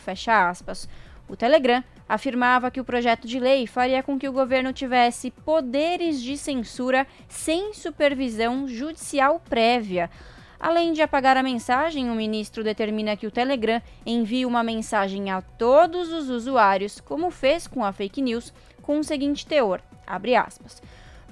O 1.27 1.35
Telegram 1.35 1.83
afirmava 2.07 2.71
que 2.71 2.79
o 2.79 2.85
projeto 2.85 3.27
de 3.27 3.39
lei 3.39 3.67
faria 3.67 4.01
com 4.01 4.17
que 4.17 4.29
o 4.29 4.33
governo 4.33 4.71
tivesse 4.71 5.31
poderes 5.31 6.21
de 6.21 6.37
censura 6.37 7.05
sem 7.27 7.73
supervisão 7.73 8.67
judicial 8.67 9.41
prévia. 9.49 10.09
Além 10.65 10.93
de 10.93 11.01
apagar 11.03 11.37
a 11.37 11.43
mensagem, 11.43 12.09
o 12.09 12.15
ministro 12.15 12.63
determina 12.63 13.15
que 13.15 13.27
o 13.27 13.31
Telegram 13.31 13.79
envie 14.03 14.47
uma 14.47 14.63
mensagem 14.63 15.29
a 15.29 15.39
todos 15.39 16.11
os 16.11 16.27
usuários, 16.27 16.99
como 16.99 17.29
fez 17.29 17.67
com 17.67 17.85
a 17.85 17.93
fake 17.93 18.19
news, 18.19 18.51
com 18.81 18.97
o 18.97 19.03
seguinte 19.03 19.45
teor: 19.45 19.79
abre 20.07 20.35
aspas. 20.35 20.81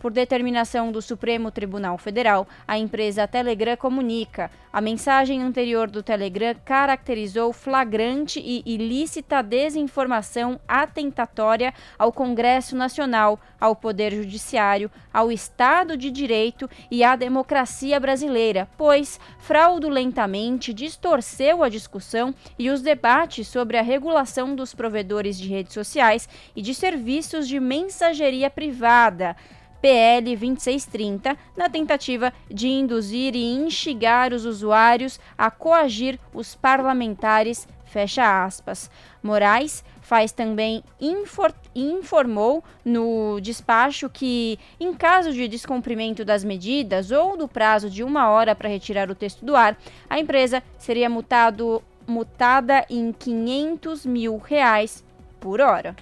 Por 0.04 0.12
determinação 0.12 0.92
do 0.92 1.02
Supremo 1.02 1.50
Tribunal 1.50 1.98
Federal, 1.98 2.46
a 2.68 2.78
empresa 2.78 3.26
Telegram 3.26 3.78
comunica. 3.78 4.52
A 4.74 4.82
mensagem 4.82 5.42
anterior 5.42 5.90
do 5.90 6.04
Telegram 6.04 6.54
caracterizou 6.66 7.54
flagrante 7.54 8.38
e 8.38 8.62
ilícita 8.66 9.42
desinformação 9.42 10.60
atentatória 10.68 11.74
ao 11.98 12.12
Congresso 12.12 12.76
Nacional, 12.76 13.40
ao 13.58 13.78
Poder 13.78 14.12
Judiciário, 14.12 14.92
ao 15.14 15.32
Estado 15.32 15.96
de 15.96 16.12
Direito 16.12 16.70
e 16.92 17.02
à 17.02 17.16
democracia 17.16 17.98
brasileira, 17.98 18.68
pois 18.78 19.18
fraudulentamente 19.40 20.74
distorceu 20.74 21.64
a 21.64 21.70
discussão 21.70 22.36
e 22.60 22.70
os 22.70 22.82
debates 22.82 23.48
sobre 23.48 23.78
a 23.78 23.82
regulação 23.82 24.54
dos 24.54 24.76
provedores 24.76 25.40
de 25.40 25.48
redes 25.48 25.74
sociais 25.74 26.28
e 26.54 26.62
de 26.62 26.76
serviços 26.76 27.48
de 27.48 27.58
mensageria 27.58 28.50
privada. 28.50 29.38
PL 29.84 30.38
2630, 30.38 31.38
na 31.58 31.68
tentativa 31.68 32.32
de 32.50 32.70
induzir 32.70 33.36
e 33.36 33.54
instigar 33.54 34.32
os 34.32 34.46
usuários 34.46 35.20
a 35.38 35.52
coagir 35.52 36.18
os 36.34 36.56
parlamentares, 36.56 37.68
fecha 37.84 38.46
aspas. 38.46 38.90
Moraes 39.22 39.84
faz 40.02 40.32
também 40.32 40.82
infor 41.02 41.54
informou 41.76 42.64
no 42.86 43.42
despacho 43.42 44.10
que, 44.10 44.58
em 44.80 44.94
caso 44.94 45.34
de 45.34 45.50
descumprimento 45.50 46.24
das 46.24 46.46
medidas 46.46 47.12
ou 47.12 47.36
do 47.36 47.50
prazo 47.50 47.90
de 47.90 48.06
uma 48.06 48.30
hora 48.30 48.56
para 48.56 48.70
retirar 48.70 49.12
o 49.12 49.16
texto 49.16 49.44
do 49.44 49.54
ar, 49.54 49.78
a 50.10 50.18
empresa 50.18 50.64
seria 50.78 51.10
mutado, 51.10 51.84
mutada 52.08 52.86
em 52.90 53.12
500 53.12 54.06
mil 54.06 54.38
reais 54.38 55.04
por 55.42 55.60
hora. 55.60 55.94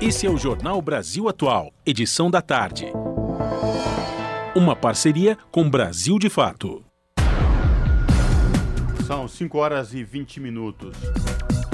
Esse 0.00 0.26
é 0.26 0.30
o 0.30 0.36
Jornal 0.36 0.80
Brasil 0.82 1.28
Atual, 1.28 1.72
edição 1.86 2.30
da 2.30 2.42
tarde. 2.42 2.86
Uma 4.54 4.74
parceria 4.76 5.38
com 5.50 5.68
Brasil 5.68 6.18
de 6.18 6.28
Fato. 6.28 6.84
São 9.06 9.26
5 9.26 9.58
horas 9.58 9.94
e 9.94 10.04
20 10.04 10.40
minutos. 10.40 10.96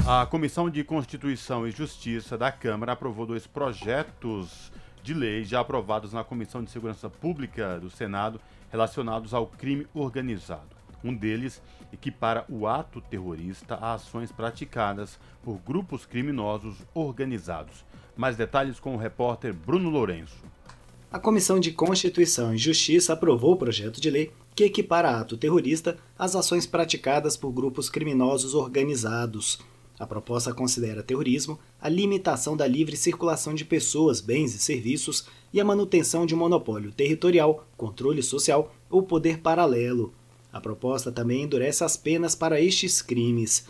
A 0.06 0.24
Comissão 0.26 0.70
de 0.70 0.82
Constituição 0.84 1.66
e 1.66 1.70
Justiça 1.70 2.38
da 2.38 2.50
Câmara 2.50 2.92
aprovou 2.92 3.26
dois 3.26 3.46
projetos 3.46 4.72
de 5.02 5.12
lei 5.14 5.44
já 5.44 5.60
aprovados 5.60 6.12
na 6.12 6.24
Comissão 6.24 6.62
de 6.62 6.70
Segurança 6.70 7.08
Pública 7.10 7.78
do 7.80 7.90
Senado 7.90 8.40
relacionados 8.70 9.34
ao 9.34 9.46
crime 9.46 9.86
organizado. 9.94 10.76
Um 11.02 11.14
deles 11.14 11.62
equipara 11.92 12.44
o 12.48 12.66
ato 12.66 13.00
terrorista 13.00 13.74
a 13.74 13.94
ações 13.94 14.32
praticadas 14.32 15.18
por 15.42 15.58
grupos 15.58 16.04
criminosos 16.04 16.76
organizados. 16.94 17.84
Mais 18.16 18.36
detalhes 18.36 18.80
com 18.80 18.94
o 18.94 18.98
repórter 18.98 19.52
Bruno 19.52 19.88
Lourenço. 19.90 20.44
A 21.10 21.18
Comissão 21.18 21.58
de 21.58 21.72
Constituição 21.72 22.54
e 22.54 22.58
Justiça 22.58 23.14
aprovou 23.14 23.52
o 23.52 23.56
projeto 23.56 24.00
de 24.00 24.10
lei 24.10 24.30
que 24.54 24.64
equipara 24.64 25.18
ato 25.18 25.38
terrorista 25.38 25.96
às 26.18 26.36
ações 26.36 26.66
praticadas 26.66 27.36
por 27.36 27.50
grupos 27.50 27.88
criminosos 27.88 28.54
organizados. 28.54 29.58
A 29.98 30.06
proposta 30.06 30.52
considera 30.52 31.02
terrorismo 31.02 31.58
a 31.80 31.88
limitação 31.88 32.56
da 32.56 32.66
livre 32.66 32.96
circulação 32.96 33.54
de 33.54 33.64
pessoas, 33.64 34.20
bens 34.20 34.54
e 34.54 34.58
serviços 34.58 35.26
e 35.52 35.60
a 35.60 35.64
manutenção 35.64 36.26
de 36.26 36.36
monopólio 36.36 36.92
territorial, 36.92 37.66
controle 37.76 38.22
social 38.22 38.72
ou 38.90 39.02
poder 39.02 39.38
paralelo. 39.38 40.12
A 40.52 40.60
proposta 40.60 41.12
também 41.12 41.42
endurece 41.42 41.84
as 41.84 41.96
penas 41.96 42.34
para 42.34 42.60
estes 42.60 43.02
crimes. 43.02 43.66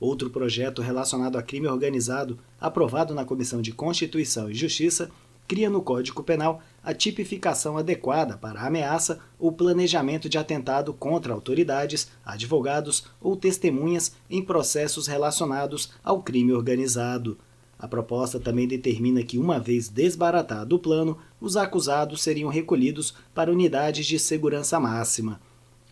Outro 0.00 0.30
projeto 0.30 0.82
relacionado 0.82 1.36
a 1.36 1.42
crime 1.42 1.68
organizado, 1.68 2.38
aprovado 2.60 3.14
na 3.14 3.24
Comissão 3.24 3.62
de 3.62 3.70
Constituição 3.72 4.50
e 4.50 4.54
Justiça, 4.54 5.10
cria 5.46 5.68
no 5.68 5.82
Código 5.82 6.22
Penal 6.22 6.62
a 6.82 6.94
tipificação 6.94 7.76
adequada 7.76 8.36
para 8.38 8.60
a 8.60 8.66
ameaça 8.66 9.20
ou 9.38 9.52
planejamento 9.52 10.28
de 10.28 10.38
atentado 10.38 10.92
contra 10.94 11.32
autoridades, 11.32 12.08
advogados 12.24 13.04
ou 13.20 13.36
testemunhas 13.36 14.16
em 14.30 14.42
processos 14.42 15.06
relacionados 15.06 15.90
ao 16.02 16.22
crime 16.22 16.52
organizado. 16.52 17.38
A 17.78 17.86
proposta 17.86 18.40
também 18.40 18.66
determina 18.66 19.22
que, 19.22 19.38
uma 19.38 19.60
vez 19.60 19.88
desbaratado 19.88 20.76
o 20.76 20.78
plano, 20.78 21.18
os 21.40 21.56
acusados 21.56 22.22
seriam 22.22 22.48
recolhidos 22.48 23.14
para 23.34 23.52
unidades 23.52 24.06
de 24.06 24.18
segurança 24.18 24.80
máxima. 24.80 25.40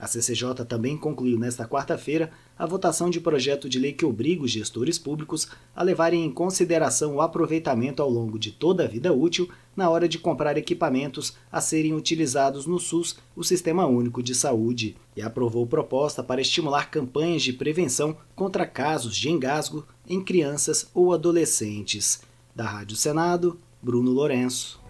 A 0.00 0.06
CCJ 0.06 0.64
também 0.66 0.96
concluiu 0.96 1.38
nesta 1.38 1.68
quarta-feira 1.68 2.30
a 2.58 2.64
votação 2.64 3.10
de 3.10 3.20
projeto 3.20 3.68
de 3.68 3.78
lei 3.78 3.92
que 3.92 4.06
obriga 4.06 4.42
os 4.42 4.50
gestores 4.50 4.98
públicos 4.98 5.46
a 5.76 5.82
levarem 5.82 6.24
em 6.24 6.30
consideração 6.30 7.16
o 7.16 7.20
aproveitamento 7.20 8.00
ao 8.00 8.08
longo 8.08 8.38
de 8.38 8.50
toda 8.50 8.84
a 8.84 8.88
vida 8.88 9.12
útil 9.12 9.50
na 9.76 9.90
hora 9.90 10.08
de 10.08 10.18
comprar 10.18 10.56
equipamentos 10.56 11.36
a 11.52 11.60
serem 11.60 11.92
utilizados 11.92 12.64
no 12.64 12.78
SUS, 12.78 13.18
o 13.36 13.44
Sistema 13.44 13.86
Único 13.86 14.22
de 14.22 14.34
Saúde, 14.34 14.96
e 15.14 15.20
aprovou 15.20 15.66
proposta 15.66 16.22
para 16.22 16.40
estimular 16.40 16.90
campanhas 16.90 17.42
de 17.42 17.52
prevenção 17.52 18.16
contra 18.34 18.66
casos 18.66 19.14
de 19.14 19.28
engasgo 19.28 19.86
em 20.08 20.24
crianças 20.24 20.88
ou 20.94 21.12
adolescentes. 21.12 22.22
Da 22.56 22.64
Rádio 22.64 22.96
Senado, 22.96 23.58
Bruno 23.82 24.10
Lourenço. 24.10 24.80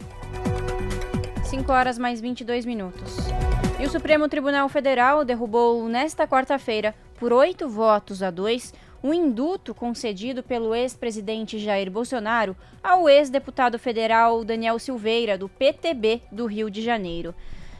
5 1.45 1.73
horas 1.73 1.99
mais 1.99 2.21
22 2.21 2.65
minutos. 2.65 3.17
E 3.81 3.87
o 3.87 3.89
Supremo 3.89 4.29
Tribunal 4.29 4.69
Federal 4.69 5.25
derrubou 5.25 5.89
nesta 5.89 6.29
quarta-feira, 6.29 6.95
por 7.19 7.33
oito 7.33 7.67
votos 7.67 8.23
a 8.23 8.31
dois, 8.31 8.75
um 9.03 9.15
induto 9.15 9.75
concedido 9.75 10.43
pelo 10.43 10.75
ex-presidente 10.75 11.59
Jair 11.59 11.91
Bolsonaro 11.91 12.55
ao 12.85 13.09
ex-deputado 13.09 13.79
federal 13.79 14.45
Daniel 14.45 14.79
Silveira, 14.79 15.39
do 15.39 15.49
PTB 15.49 16.21
do 16.31 16.45
Rio 16.45 16.71
de 16.71 16.83
Janeiro. 16.83 17.35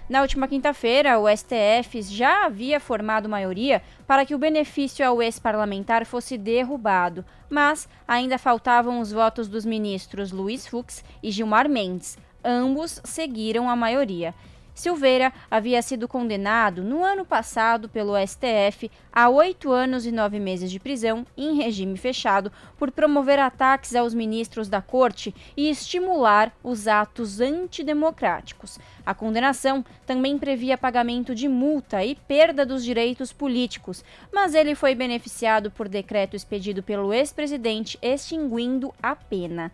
Na 0.09 0.23
última 0.23 0.49
quinta-feira, 0.49 1.19
o 1.19 1.29
STF 1.29 2.01
já 2.01 2.47
havia 2.47 2.81
formado 2.81 3.29
maioria 3.29 3.83
para 4.07 4.25
que 4.25 4.35
o 4.35 4.39
benefício 4.39 5.07
ao 5.07 5.23
ex-parlamentar 5.23 6.07
fosse 6.07 6.39
derrubado, 6.39 7.27
mas 7.51 7.87
ainda 8.09 8.39
faltavam 8.39 9.01
os 9.01 9.13
votos 9.13 9.49
dos 9.49 9.67
ministros 9.67 10.33
Luiz 10.33 10.67
Fux 10.67 11.05
e 11.23 11.31
Gilmar 11.31 11.69
Mendes. 11.69 12.17
Ambos 12.43 13.03
seguiram 13.05 13.69
a 13.69 13.77
maioria. 13.77 14.35
Silveira 14.75 15.33
havia 15.51 15.83
sido 15.83 16.09
condenado 16.09 16.83
no 16.83 17.05
ano 17.05 17.25
passado 17.25 17.89
pelo 17.89 18.15
STF 18.17 18.91
a 19.13 19.29
oito 19.29 19.73
anos 19.73 20.07
e 20.07 20.13
nove 20.13 20.39
meses 20.39 20.71
de 20.71 20.79
prisão 20.79 21.27
em 21.37 21.57
regime 21.57 21.97
fechado 21.97 22.51
por 22.79 22.91
promover 22.91 23.39
ataques 23.39 23.95
aos 23.95 24.15
ministros 24.15 24.69
da 24.69 24.81
corte 24.81 25.35
e 25.57 25.69
estimular 25.69 26.53
os 26.63 26.87
atos 26.87 27.41
antidemocráticos. 27.41 28.79
A 29.05 29.15
condenação 29.15 29.85
também 30.07 30.39
previa 30.39 30.79
pagamento 30.79 31.35
de 31.35 31.49
multa 31.49 32.05
e 32.05 32.15
perda 32.15 32.65
dos 32.65 32.85
direitos 32.85 33.33
políticos, 33.33 34.05
mas 34.33 34.55
ele 34.55 34.75
foi 34.75 34.95
beneficiado 34.95 35.71
por 35.71 35.89
decreto 35.89 36.37
expedido 36.37 36.83
pelo 36.83 37.13
ex-presidente 37.13 37.99
extinguindo 38.01 38.95
a 39.03 39.15
pena. 39.15 39.71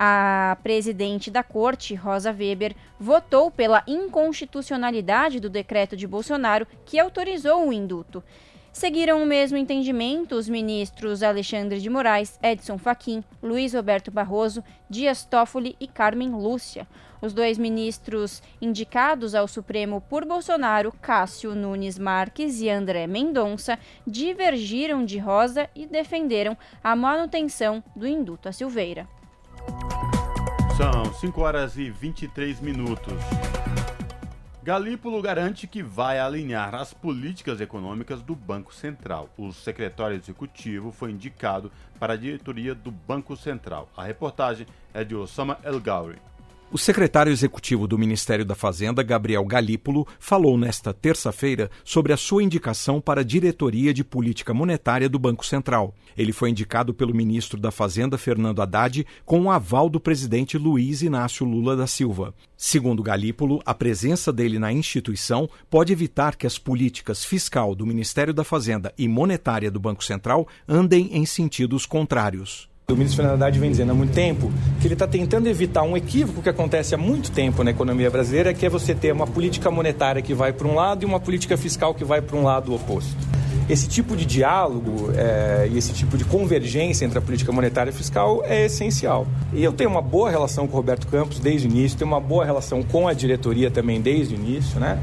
A 0.00 0.56
presidente 0.62 1.28
da 1.28 1.42
corte, 1.42 1.92
Rosa 1.92 2.30
Weber, 2.30 2.76
votou 3.00 3.50
pela 3.50 3.82
inconstitucionalidade 3.84 5.40
do 5.40 5.50
decreto 5.50 5.96
de 5.96 6.06
Bolsonaro 6.06 6.68
que 6.86 7.00
autorizou 7.00 7.66
o 7.66 7.72
induto. 7.72 8.22
Seguiram 8.72 9.20
o 9.20 9.26
mesmo 9.26 9.58
entendimento 9.58 10.36
os 10.36 10.48
ministros 10.48 11.24
Alexandre 11.24 11.80
de 11.80 11.90
Moraes, 11.90 12.38
Edson 12.40 12.78
Fachin, 12.78 13.24
Luiz 13.42 13.74
Roberto 13.74 14.08
Barroso, 14.08 14.62
Dias 14.88 15.24
Toffoli 15.24 15.74
e 15.80 15.88
Carmen 15.88 16.30
Lúcia. 16.30 16.86
Os 17.20 17.32
dois 17.32 17.58
ministros 17.58 18.40
indicados 18.62 19.34
ao 19.34 19.48
Supremo 19.48 20.00
por 20.00 20.24
Bolsonaro, 20.24 20.92
Cássio 21.02 21.56
Nunes 21.56 21.98
Marques 21.98 22.60
e 22.60 22.70
André 22.70 23.08
Mendonça, 23.08 23.76
divergiram 24.06 25.04
de 25.04 25.18
Rosa 25.18 25.68
e 25.74 25.84
defenderam 25.84 26.56
a 26.84 26.94
manutenção 26.94 27.82
do 27.96 28.06
induto 28.06 28.48
a 28.48 28.52
Silveira. 28.52 29.17
São 30.76 31.12
5 31.12 31.40
horas 31.40 31.76
e 31.76 31.90
23 31.90 32.60
minutos. 32.60 33.14
Galípolo 34.62 35.22
garante 35.22 35.66
que 35.66 35.82
vai 35.82 36.20
alinhar 36.20 36.74
as 36.74 36.92
políticas 36.92 37.60
econômicas 37.60 38.20
do 38.20 38.36
Banco 38.36 38.74
Central. 38.74 39.30
O 39.36 39.50
secretário 39.50 40.16
executivo 40.16 40.92
foi 40.92 41.10
indicado 41.10 41.72
para 41.98 42.12
a 42.12 42.16
diretoria 42.16 42.74
do 42.74 42.90
Banco 42.90 43.34
Central. 43.34 43.88
A 43.96 44.04
reportagem 44.04 44.66
é 44.92 45.02
de 45.02 45.14
Osama 45.16 45.58
El 45.64 45.80
Gauri. 45.80 46.18
O 46.70 46.76
secretário 46.76 47.32
executivo 47.32 47.88
do 47.88 47.96
Ministério 47.96 48.44
da 48.44 48.54
Fazenda, 48.54 49.02
Gabriel 49.02 49.42
Galípolo, 49.42 50.06
falou 50.20 50.58
nesta 50.58 50.92
terça-feira 50.92 51.70
sobre 51.82 52.12
a 52.12 52.16
sua 52.16 52.42
indicação 52.42 53.00
para 53.00 53.22
a 53.22 53.24
diretoria 53.24 53.94
de 53.94 54.04
política 54.04 54.52
monetária 54.52 55.08
do 55.08 55.18
Banco 55.18 55.46
Central. 55.46 55.94
Ele 56.14 56.30
foi 56.30 56.50
indicado 56.50 56.92
pelo 56.92 57.14
ministro 57.14 57.58
da 57.58 57.70
Fazenda, 57.70 58.18
Fernando 58.18 58.60
Haddad, 58.60 59.06
com 59.24 59.40
o 59.40 59.50
aval 59.50 59.88
do 59.88 59.98
presidente 59.98 60.58
Luiz 60.58 61.00
Inácio 61.00 61.46
Lula 61.46 61.74
da 61.74 61.86
Silva. 61.86 62.34
Segundo 62.54 63.02
Galípolo, 63.02 63.62
a 63.64 63.72
presença 63.72 64.30
dele 64.30 64.58
na 64.58 64.70
instituição 64.70 65.48
pode 65.70 65.90
evitar 65.90 66.36
que 66.36 66.46
as 66.46 66.58
políticas 66.58 67.24
fiscal 67.24 67.74
do 67.74 67.86
Ministério 67.86 68.34
da 68.34 68.44
Fazenda 68.44 68.92
e 68.98 69.08
monetária 69.08 69.70
do 69.70 69.80
Banco 69.80 70.04
Central 70.04 70.46
andem 70.68 71.16
em 71.16 71.24
sentidos 71.24 71.86
contrários. 71.86 72.68
O 72.90 72.96
ministro 72.96 73.16
Fernando 73.16 73.42
Haddad 73.42 73.58
vem 73.58 73.70
dizendo 73.70 73.92
há 73.92 73.94
muito 73.94 74.14
tempo 74.14 74.50
que 74.80 74.86
ele 74.86 74.94
está 74.94 75.06
tentando 75.06 75.46
evitar 75.46 75.82
um 75.82 75.94
equívoco 75.94 76.40
que 76.40 76.48
acontece 76.48 76.94
há 76.94 76.98
muito 76.98 77.30
tempo 77.30 77.62
na 77.62 77.70
economia 77.70 78.10
brasileira, 78.10 78.54
que 78.54 78.64
é 78.64 78.70
você 78.70 78.94
ter 78.94 79.12
uma 79.12 79.26
política 79.26 79.70
monetária 79.70 80.22
que 80.22 80.32
vai 80.32 80.54
para 80.54 80.66
um 80.66 80.74
lado 80.74 81.02
e 81.02 81.04
uma 81.04 81.20
política 81.20 81.54
fiscal 81.58 81.92
que 81.92 82.02
vai 82.02 82.22
para 82.22 82.34
um 82.34 82.44
lado 82.44 82.74
oposto. 82.74 83.14
Esse 83.68 83.88
tipo 83.88 84.16
de 84.16 84.24
diálogo 84.24 85.10
é, 85.14 85.68
e 85.70 85.76
esse 85.76 85.92
tipo 85.92 86.16
de 86.16 86.24
convergência 86.24 87.04
entre 87.04 87.18
a 87.18 87.22
política 87.22 87.52
monetária 87.52 87.90
e 87.90 87.92
fiscal 87.92 88.42
é 88.44 88.66
essencial. 88.66 89.26
E 89.52 89.62
eu 89.62 89.72
tenho 89.72 89.90
uma 89.90 90.02
boa 90.02 90.30
relação 90.30 90.66
com 90.66 90.72
o 90.72 90.76
Roberto 90.76 91.06
Campos 91.06 91.38
desde 91.38 91.68
o 91.68 91.70
início, 91.70 91.98
tenho 91.98 92.10
uma 92.10 92.20
boa 92.20 92.44
relação 92.44 92.82
com 92.82 93.06
a 93.06 93.12
diretoria 93.12 93.70
também 93.70 94.00
desde 94.00 94.34
o 94.34 94.38
início, 94.38 94.80
né? 94.80 94.98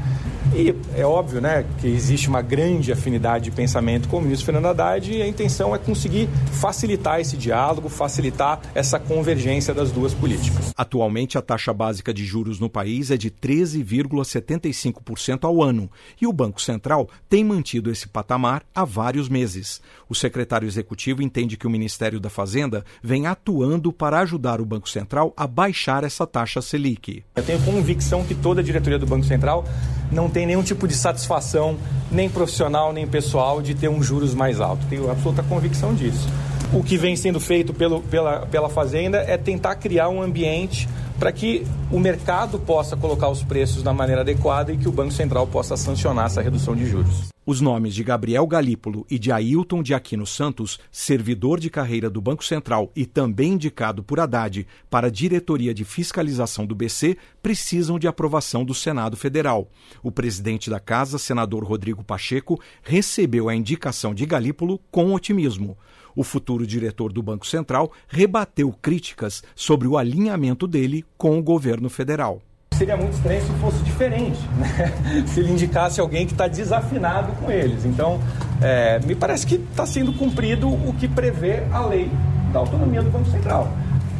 E 0.54 0.74
é 0.94 1.04
óbvio 1.04 1.40
né, 1.40 1.64
que 1.80 1.86
existe 1.86 2.28
uma 2.28 2.40
grande 2.40 2.92
afinidade 2.92 3.44
de 3.44 3.50
pensamento 3.50 4.08
com 4.08 4.18
o 4.18 4.20
ministro 4.20 4.46
Fernando 4.46 4.66
Haddad 4.66 5.12
e 5.12 5.20
a 5.20 5.26
intenção 5.26 5.74
é 5.74 5.78
conseguir 5.78 6.28
facilitar 6.52 7.20
esse 7.20 7.36
diálogo, 7.36 7.88
facilitar 7.88 8.60
essa 8.74 8.98
convergência 8.98 9.74
das 9.74 9.90
duas 9.90 10.14
políticas. 10.14 10.72
Atualmente, 10.76 11.36
a 11.36 11.42
taxa 11.42 11.72
básica 11.72 12.14
de 12.14 12.24
juros 12.24 12.60
no 12.60 12.70
país 12.70 13.10
é 13.10 13.16
de 13.16 13.30
13,75% 13.30 15.44
ao 15.44 15.62
ano 15.62 15.90
e 16.20 16.26
o 16.26 16.32
Banco 16.32 16.60
Central 16.62 17.08
tem 17.28 17.44
mantido 17.44 17.90
esse 17.90 18.08
patamar 18.08 18.55
há 18.74 18.84
vários 18.84 19.28
meses. 19.28 19.80
O 20.08 20.14
secretário 20.14 20.66
executivo 20.66 21.22
entende 21.22 21.56
que 21.56 21.66
o 21.66 21.70
Ministério 21.70 22.20
da 22.20 22.30
Fazenda 22.30 22.84
vem 23.02 23.26
atuando 23.26 23.92
para 23.92 24.20
ajudar 24.20 24.60
o 24.60 24.66
Banco 24.66 24.88
Central 24.88 25.32
a 25.36 25.46
baixar 25.46 26.04
essa 26.04 26.26
taxa 26.26 26.62
Selic. 26.62 27.24
Eu 27.34 27.42
tenho 27.42 27.60
convicção 27.62 28.24
que 28.24 28.34
toda 28.34 28.60
a 28.60 28.64
diretoria 28.64 28.98
do 28.98 29.06
Banco 29.06 29.24
Central 29.24 29.64
não 30.10 30.28
tem 30.28 30.46
nenhum 30.46 30.62
tipo 30.62 30.86
de 30.86 30.94
satisfação, 30.94 31.76
nem 32.10 32.28
profissional, 32.28 32.92
nem 32.92 33.06
pessoal, 33.06 33.60
de 33.60 33.74
ter 33.74 33.88
um 33.88 34.02
juros 34.02 34.34
mais 34.34 34.60
alto. 34.60 34.86
Tenho 34.86 35.10
absoluta 35.10 35.42
convicção 35.42 35.94
disso. 35.94 36.28
O 36.72 36.82
que 36.82 36.96
vem 36.98 37.14
sendo 37.14 37.38
feito 37.38 37.72
pelo, 37.72 38.00
pela, 38.02 38.46
pela 38.46 38.68
Fazenda 38.68 39.18
é 39.18 39.36
tentar 39.36 39.76
criar 39.76 40.08
um 40.08 40.20
ambiente 40.20 40.88
para 41.18 41.32
que 41.32 41.66
o 41.90 41.98
mercado 41.98 42.58
possa 42.58 42.96
colocar 42.96 43.28
os 43.28 43.42
preços 43.42 43.82
da 43.82 43.92
maneira 43.92 44.20
adequada 44.20 44.72
e 44.72 44.76
que 44.76 44.88
o 44.88 44.92
Banco 44.92 45.12
Central 45.12 45.46
possa 45.46 45.76
sancionar 45.76 46.26
essa 46.26 46.42
redução 46.42 46.74
de 46.74 46.86
juros. 46.86 47.28
Os 47.48 47.60
nomes 47.60 47.94
de 47.94 48.02
Gabriel 48.02 48.44
Galípolo 48.44 49.06
e 49.08 49.20
de 49.20 49.30
Ailton 49.30 49.80
de 49.80 49.94
Aquino 49.94 50.26
Santos, 50.26 50.80
servidor 50.90 51.60
de 51.60 51.70
carreira 51.70 52.10
do 52.10 52.20
Banco 52.20 52.44
Central 52.44 52.90
e 52.94 53.06
também 53.06 53.52
indicado 53.52 54.02
por 54.02 54.18
Haddad 54.18 54.66
para 54.90 55.06
a 55.06 55.10
diretoria 55.10 55.72
de 55.72 55.84
fiscalização 55.84 56.66
do 56.66 56.74
BC, 56.74 57.16
precisam 57.40 58.00
de 58.00 58.08
aprovação 58.08 58.64
do 58.64 58.74
Senado 58.74 59.16
Federal. 59.16 59.70
O 60.02 60.10
presidente 60.10 60.68
da 60.68 60.80
casa, 60.80 61.18
senador 61.18 61.62
Rodrigo 61.62 62.02
Pacheco, 62.02 62.60
recebeu 62.82 63.48
a 63.48 63.54
indicação 63.54 64.12
de 64.12 64.26
Galípolo 64.26 64.80
com 64.90 65.14
otimismo. 65.14 65.78
O 66.16 66.24
futuro 66.24 66.66
diretor 66.66 67.12
do 67.12 67.22
Banco 67.22 67.46
Central 67.46 67.92
rebateu 68.08 68.72
críticas 68.72 69.44
sobre 69.54 69.86
o 69.86 69.98
alinhamento 69.98 70.66
dele 70.66 71.04
com 71.18 71.38
o 71.38 71.42
governo 71.42 71.90
federal 71.90 72.40
seria 72.76 72.94
muito 72.94 73.14
estranho 73.14 73.40
se 73.40 73.52
fosse 73.52 73.82
diferente, 73.84 74.38
né? 74.58 75.24
se 75.26 75.40
ele 75.40 75.50
indicasse 75.50 75.98
alguém 75.98 76.26
que 76.26 76.32
está 76.32 76.46
desafinado 76.46 77.32
com 77.40 77.50
eles. 77.50 77.86
Então, 77.86 78.20
é, 78.60 79.00
me 79.00 79.14
parece 79.14 79.46
que 79.46 79.54
está 79.54 79.86
sendo 79.86 80.12
cumprido 80.12 80.68
o 80.68 80.94
que 80.98 81.08
prevê 81.08 81.62
a 81.72 81.80
lei 81.86 82.10
da 82.52 82.58
autonomia 82.58 83.02
do 83.02 83.08
Banco 83.10 83.30
Central. 83.30 83.72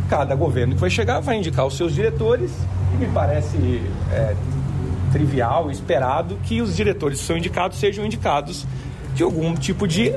Cada 0.09 0.35
governo 0.35 0.75
que 0.75 0.81
vai 0.81 0.89
chegar 0.89 1.21
vai 1.21 1.37
indicar 1.37 1.67
os 1.67 1.77
seus 1.77 1.95
diretores 1.95 2.51
e 2.95 2.97
me 2.97 3.07
parece 3.13 3.83
é, 4.11 4.35
trivial, 5.13 5.71
esperado 5.71 6.39
que 6.45 6.63
os 6.63 6.75
diretores 6.75 7.21
que 7.21 7.27
são 7.27 7.37
indicados 7.37 7.79
sejam 7.79 8.07
indicados 8.07 8.67
de 9.15 9.23
algum 9.23 9.55
tipo 9.55 9.87
de 9.87 10.15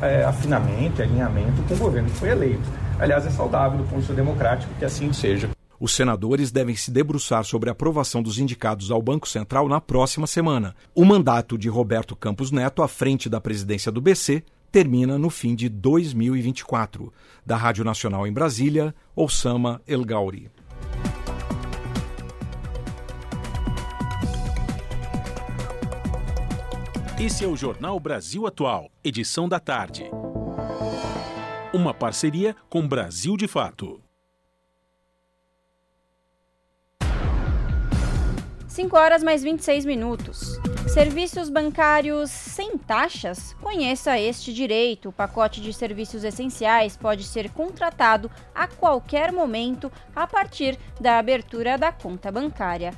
é, 0.00 0.24
afinamento, 0.24 1.02
alinhamento 1.02 1.62
com 1.62 1.74
o 1.74 1.78
governo 1.78 2.08
que 2.10 2.16
foi 2.16 2.30
eleito. 2.30 2.68
Aliás, 2.98 3.26
é 3.26 3.30
saudável 3.30 3.78
do 3.78 3.84
ponto 3.84 3.94
de 3.94 4.00
vista 4.00 4.14
democrático 4.14 4.72
que 4.78 4.84
assim 4.84 5.12
seja. 5.12 5.50
Os 5.78 5.94
senadores 5.94 6.50
devem 6.50 6.76
se 6.76 6.90
debruçar 6.90 7.44
sobre 7.44 7.68
a 7.68 7.72
aprovação 7.72 8.22
dos 8.22 8.38
indicados 8.38 8.90
ao 8.90 9.02
Banco 9.02 9.28
Central 9.28 9.68
na 9.68 9.80
próxima 9.80 10.26
semana. 10.26 10.74
O 10.94 11.04
mandato 11.04 11.58
de 11.58 11.68
Roberto 11.68 12.14
Campos 12.14 12.50
Neto 12.50 12.82
à 12.82 12.88
frente 12.88 13.28
da 13.28 13.40
presidência 13.40 13.90
do 13.90 14.00
BC 14.00 14.42
termina 14.70 15.18
no 15.18 15.30
fim 15.30 15.54
de 15.54 15.68
2024. 15.68 17.12
Da 17.44 17.56
Rádio 17.56 17.84
Nacional 17.84 18.26
em 18.26 18.32
Brasília, 18.32 18.94
Osama 19.14 19.80
El 19.86 20.04
Gauri. 20.04 20.50
Esse 27.18 27.44
é 27.44 27.46
o 27.46 27.54
Jornal 27.54 28.00
Brasil 28.00 28.44
Atual, 28.44 28.90
edição 29.04 29.48
da 29.48 29.60
tarde. 29.60 30.10
Uma 31.72 31.94
parceria 31.94 32.56
com 32.68 32.88
Brasil 32.88 33.36
de 33.36 33.46
Fato. 33.46 34.02
5 38.66 38.96
horas 38.96 39.22
mais 39.22 39.44
26 39.44 39.84
minutos. 39.84 40.58
Serviços 40.92 41.48
bancários 41.48 42.30
sem 42.30 42.76
taxas? 42.76 43.54
Conheça 43.62 44.18
este 44.18 44.52
direito. 44.52 45.10
O 45.10 45.12
pacote 45.12 45.60
de 45.60 45.72
serviços 45.72 46.24
essenciais 46.24 46.96
pode 46.96 47.22
ser 47.22 47.48
contratado 47.50 48.28
a 48.52 48.66
qualquer 48.66 49.30
momento 49.30 49.90
a 50.16 50.26
partir 50.26 50.76
da 51.00 51.20
abertura 51.20 51.78
da 51.78 51.92
conta 51.92 52.32
bancária. 52.32 52.92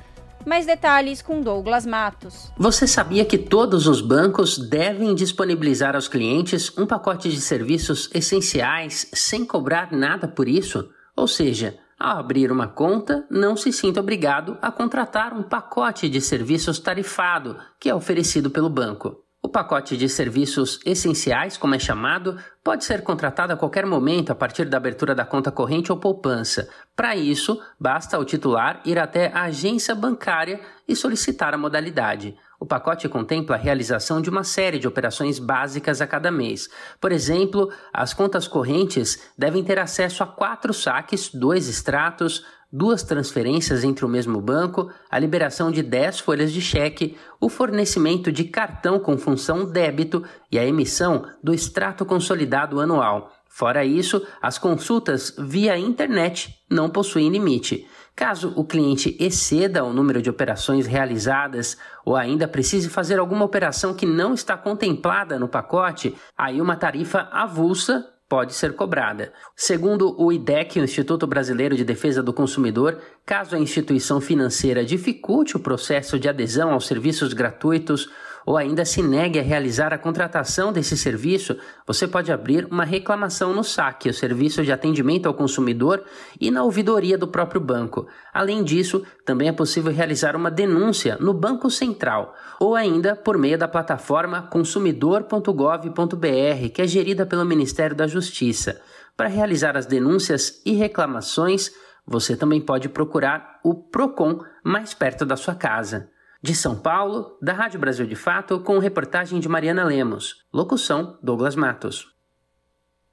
Mais 0.45 0.65
detalhes 0.65 1.21
com 1.21 1.41
Douglas 1.41 1.85
Matos. 1.85 2.51
Você 2.57 2.87
sabia 2.87 3.25
que 3.25 3.37
todos 3.37 3.87
os 3.87 4.01
bancos 4.01 4.57
devem 4.57 5.13
disponibilizar 5.13 5.95
aos 5.95 6.07
clientes 6.07 6.71
um 6.77 6.85
pacote 6.85 7.29
de 7.29 7.41
serviços 7.41 8.09
essenciais 8.13 9.09
sem 9.13 9.45
cobrar 9.45 9.91
nada 9.91 10.27
por 10.27 10.47
isso? 10.47 10.89
Ou 11.15 11.27
seja, 11.27 11.77
ao 11.99 12.19
abrir 12.19 12.51
uma 12.51 12.67
conta, 12.67 13.25
não 13.29 13.57
se 13.57 13.73
sinta 13.73 13.99
obrigado 13.99 14.57
a 14.61 14.71
contratar 14.71 15.33
um 15.33 15.41
pacote 15.41 16.07
de 16.07 16.21
serviços 16.21 16.79
tarifado 16.79 17.57
que 17.79 17.89
é 17.89 17.95
oferecido 17.95 18.51
pelo 18.51 18.69
banco. 18.69 19.26
O 19.47 19.49
pacote 19.49 19.95
de 19.95 20.09
serviços 20.09 20.77
essenciais, 20.85 21.55
como 21.55 21.73
é 21.73 21.79
chamado, 21.79 22.37
pode 22.61 22.83
ser 22.83 23.01
contratado 23.01 23.53
a 23.53 23.55
qualquer 23.55 23.85
momento 23.85 24.29
a 24.29 24.35
partir 24.35 24.65
da 24.65 24.75
abertura 24.75 25.15
da 25.15 25.23
conta 25.23 25.49
corrente 25.53 25.89
ou 25.89 25.97
poupança. 25.97 26.67
Para 26.93 27.15
isso, 27.15 27.57
basta 27.79 28.17
ao 28.17 28.25
titular 28.25 28.81
ir 28.83 28.99
até 28.99 29.31
a 29.33 29.43
agência 29.43 29.95
bancária 29.95 30.59
e 30.85 30.93
solicitar 30.97 31.53
a 31.53 31.57
modalidade. 31.57 32.35
O 32.59 32.65
pacote 32.65 33.07
contempla 33.07 33.55
a 33.55 33.59
realização 33.59 34.19
de 34.19 34.29
uma 34.29 34.43
série 34.43 34.79
de 34.79 34.87
operações 34.87 35.39
básicas 35.39 36.01
a 36.01 36.07
cada 36.07 36.29
mês. 36.29 36.67
Por 36.99 37.13
exemplo, 37.13 37.71
as 37.93 38.13
contas 38.13 38.49
correntes 38.49 39.31
devem 39.37 39.63
ter 39.63 39.79
acesso 39.79 40.23
a 40.23 40.27
quatro 40.27 40.73
saques, 40.73 41.29
dois 41.33 41.69
extratos, 41.69 42.43
duas 42.77 43.01
transferências 43.01 43.83
entre 43.83 44.05
o 44.05 44.07
mesmo 44.07 44.39
banco, 44.39 44.91
a 45.09 45.17
liberação 45.17 45.71
de 45.71 45.81
10 45.81 46.19
folhas 46.19 46.53
de 46.53 46.61
cheque, 46.61 47.17
o 47.41 47.49
fornecimento 47.49 48.31
de 48.31 48.43
cartão 48.43 48.99
com 48.99 49.17
função 49.17 49.65
débito 49.65 50.23
e 50.51 50.59
a 50.59 50.65
emissão 50.65 51.25
do 51.43 51.53
extrato 51.53 52.05
consolidado 52.05 52.79
anual. 52.79 53.33
Fora 53.49 53.83
isso, 53.83 54.23
as 54.39 54.59
consultas 54.59 55.33
via 55.39 55.77
internet 55.79 56.55
não 56.69 56.87
possuem 56.87 57.29
limite. 57.29 57.87
Caso 58.15 58.53
o 58.55 58.63
cliente 58.63 59.17
exceda 59.19 59.83
o 59.83 59.91
número 59.91 60.21
de 60.21 60.29
operações 60.29 60.85
realizadas 60.85 61.77
ou 62.05 62.15
ainda 62.15 62.47
precise 62.47 62.89
fazer 62.89 63.17
alguma 63.17 63.45
operação 63.45 63.95
que 63.95 64.05
não 64.05 64.35
está 64.35 64.55
contemplada 64.55 65.39
no 65.39 65.47
pacote, 65.47 66.15
aí 66.37 66.61
uma 66.61 66.75
tarifa 66.75 67.27
avulsa 67.31 68.05
pode 68.29 68.53
ser 68.53 68.73
cobrada. 68.73 69.31
Segundo 69.55 70.15
o 70.21 70.31
IDEC, 70.31 70.79
o 70.79 70.83
Instituto 70.83 71.25
Brasileiro 71.25 71.75
de 71.75 71.85
Defesa 71.85 72.21
do 72.21 72.33
Consumidor, 72.33 72.99
caso 73.25 73.55
a 73.55 73.59
instituição 73.59 74.19
financeira 74.19 74.83
dificulte 74.83 75.55
o 75.55 75.59
processo 75.59 76.19
de 76.19 76.27
adesão 76.27 76.71
aos 76.71 76.87
serviços 76.87 77.33
gratuitos 77.33 78.09
ou 78.47 78.55
ainda 78.55 78.85
se 78.85 79.03
negue 79.03 79.37
a 79.37 79.43
realizar 79.43 79.93
a 79.93 79.97
contratação 79.97 80.71
desse 80.71 80.97
serviço, 80.97 81.57
você 81.85 82.07
pode 82.07 82.31
abrir 82.31 82.65
uma 82.71 82.85
reclamação 82.85 83.53
no 83.53 83.61
SAC, 83.61 84.07
o 84.07 84.13
Serviço 84.13 84.63
de 84.63 84.71
Atendimento 84.71 85.25
ao 85.25 85.33
Consumidor, 85.33 86.01
e 86.39 86.49
na 86.49 86.63
ouvidoria 86.63 87.17
do 87.17 87.27
próprio 87.27 87.59
banco. 87.59 88.07
Além 88.33 88.63
disso, 88.63 89.03
também 89.25 89.49
é 89.49 89.51
possível 89.51 89.91
realizar 89.91 90.33
uma 90.33 90.49
denúncia 90.49 91.17
no 91.19 91.33
Banco 91.33 91.69
Central 91.69 92.33
ou 92.57 92.73
ainda 92.73 93.17
por 93.17 93.37
meio 93.37 93.57
da 93.57 93.67
plataforma 93.67 94.43
consumidor.gov.br, 94.43 96.69
que 96.73 96.81
é 96.81 96.87
gerida 96.87 97.25
pelo 97.25 97.43
Ministério 97.43 97.97
da 97.97 98.07
Justiça. 98.07 98.79
Para 99.17 99.27
realizar 99.27 99.75
as 99.75 99.85
denúncias 99.85 100.61
e 100.65 100.71
reclamações, 100.71 101.69
você 102.05 102.33
também 102.33 102.61
pode 102.61 102.87
procurar 102.87 103.59
o 103.61 103.75
PROCON 103.75 104.39
mais 104.63 104.93
perto 104.93 105.25
da 105.25 105.35
sua 105.35 105.53
casa. 105.53 106.09
De 106.41 106.53
São 106.53 106.77
Paulo, 106.77 107.35
da 107.41 107.51
Rádio 107.51 107.79
Brasil 107.79 108.05
de 108.05 108.15
Fato, 108.15 108.59
com 108.59 108.77
reportagem 108.77 109.39
de 109.39 109.49
Mariana 109.49 109.83
Lemos. 109.83 110.45
Locução: 110.53 111.17
Douglas 111.21 111.55
Matos. 111.55 112.13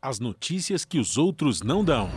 As 0.00 0.20
notícias 0.20 0.84
que 0.84 0.98
os 0.98 1.16
outros 1.16 1.62
não 1.62 1.82
dão. 1.82 2.10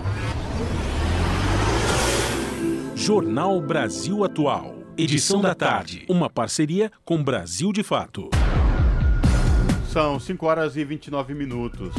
Jornal 2.93 3.61
Brasil 3.61 4.25
Atual. 4.25 4.75
Edição 4.97 5.39
da 5.39 5.55
tarde. 5.55 6.05
Uma 6.09 6.29
parceria 6.29 6.91
com 7.05 7.23
Brasil 7.23 7.71
de 7.71 7.83
Fato. 7.83 8.29
São 9.89 10.19
5 10.19 10.45
horas 10.45 10.75
e 10.75 10.83
29 10.83 11.33
minutos. 11.33 11.93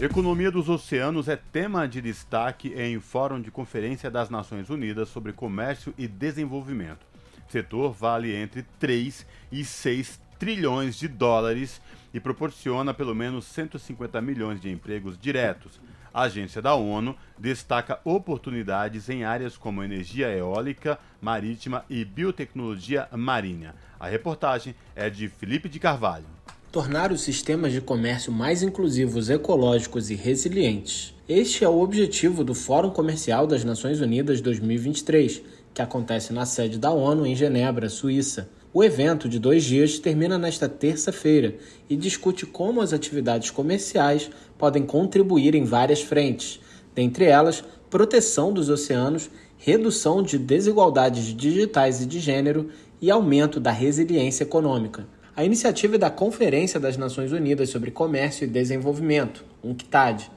Economia 0.00 0.52
dos 0.52 0.68
oceanos 0.68 1.26
é 1.26 1.34
tema 1.36 1.88
de 1.88 2.00
destaque 2.00 2.72
em 2.76 3.00
Fórum 3.00 3.40
de 3.40 3.50
Conferência 3.50 4.08
das 4.08 4.30
Nações 4.30 4.70
Unidas 4.70 5.08
sobre 5.08 5.32
Comércio 5.32 5.92
e 5.98 6.06
Desenvolvimento. 6.06 7.09
Setor 7.50 7.92
vale 7.92 8.34
entre 8.34 8.64
3 8.78 9.26
e 9.50 9.64
6 9.64 10.20
trilhões 10.38 10.96
de 10.96 11.08
dólares 11.08 11.80
e 12.14 12.20
proporciona 12.20 12.94
pelo 12.94 13.14
menos 13.14 13.44
150 13.46 14.20
milhões 14.22 14.60
de 14.60 14.70
empregos 14.70 15.18
diretos. 15.20 15.80
A 16.14 16.22
agência 16.22 16.62
da 16.62 16.74
ONU 16.74 17.16
destaca 17.38 18.00
oportunidades 18.04 19.08
em 19.08 19.24
áreas 19.24 19.56
como 19.56 19.82
energia 19.82 20.28
eólica, 20.28 20.98
marítima 21.20 21.84
e 21.90 22.04
biotecnologia 22.04 23.08
marinha. 23.12 23.74
A 23.98 24.08
reportagem 24.08 24.74
é 24.96 25.10
de 25.10 25.28
Felipe 25.28 25.68
de 25.68 25.78
Carvalho. 25.78 26.26
Tornar 26.72 27.10
os 27.10 27.22
sistemas 27.22 27.72
de 27.72 27.80
comércio 27.80 28.32
mais 28.32 28.62
inclusivos, 28.62 29.28
ecológicos 29.28 30.08
e 30.08 30.14
resilientes. 30.14 31.12
Este 31.28 31.64
é 31.64 31.68
o 31.68 31.80
objetivo 31.80 32.42
do 32.42 32.54
Fórum 32.54 32.90
Comercial 32.90 33.46
das 33.46 33.64
Nações 33.64 34.00
Unidas 34.00 34.40
2023, 34.40 35.42
que 35.72 35.82
acontece 35.82 36.32
na 36.32 36.44
sede 36.46 36.78
da 36.78 36.90
ONU 36.90 37.26
em 37.26 37.34
Genebra, 37.34 37.88
Suíça. 37.88 38.48
O 38.72 38.84
evento 38.84 39.28
de 39.28 39.38
dois 39.38 39.64
dias 39.64 39.98
termina 39.98 40.38
nesta 40.38 40.68
terça-feira 40.68 41.56
e 41.88 41.96
discute 41.96 42.46
como 42.46 42.80
as 42.80 42.92
atividades 42.92 43.50
comerciais 43.50 44.30
podem 44.56 44.84
contribuir 44.84 45.54
em 45.54 45.64
várias 45.64 46.02
frentes, 46.02 46.60
dentre 46.94 47.24
elas 47.24 47.64
proteção 47.90 48.52
dos 48.52 48.68
oceanos, 48.68 49.28
redução 49.58 50.22
de 50.22 50.38
desigualdades 50.38 51.34
digitais 51.34 52.00
e 52.00 52.06
de 52.06 52.20
gênero 52.20 52.70
e 53.00 53.10
aumento 53.10 53.58
da 53.58 53.72
resiliência 53.72 54.44
econômica. 54.44 55.06
A 55.34 55.44
iniciativa 55.44 55.96
é 55.96 55.98
da 55.98 56.10
Conferência 56.10 56.78
das 56.78 56.96
Nações 56.96 57.32
Unidas 57.32 57.70
sobre 57.70 57.90
Comércio 57.90 58.44
e 58.44 58.46
Desenvolvimento, 58.46 59.44
UNCTAD. 59.64 60.30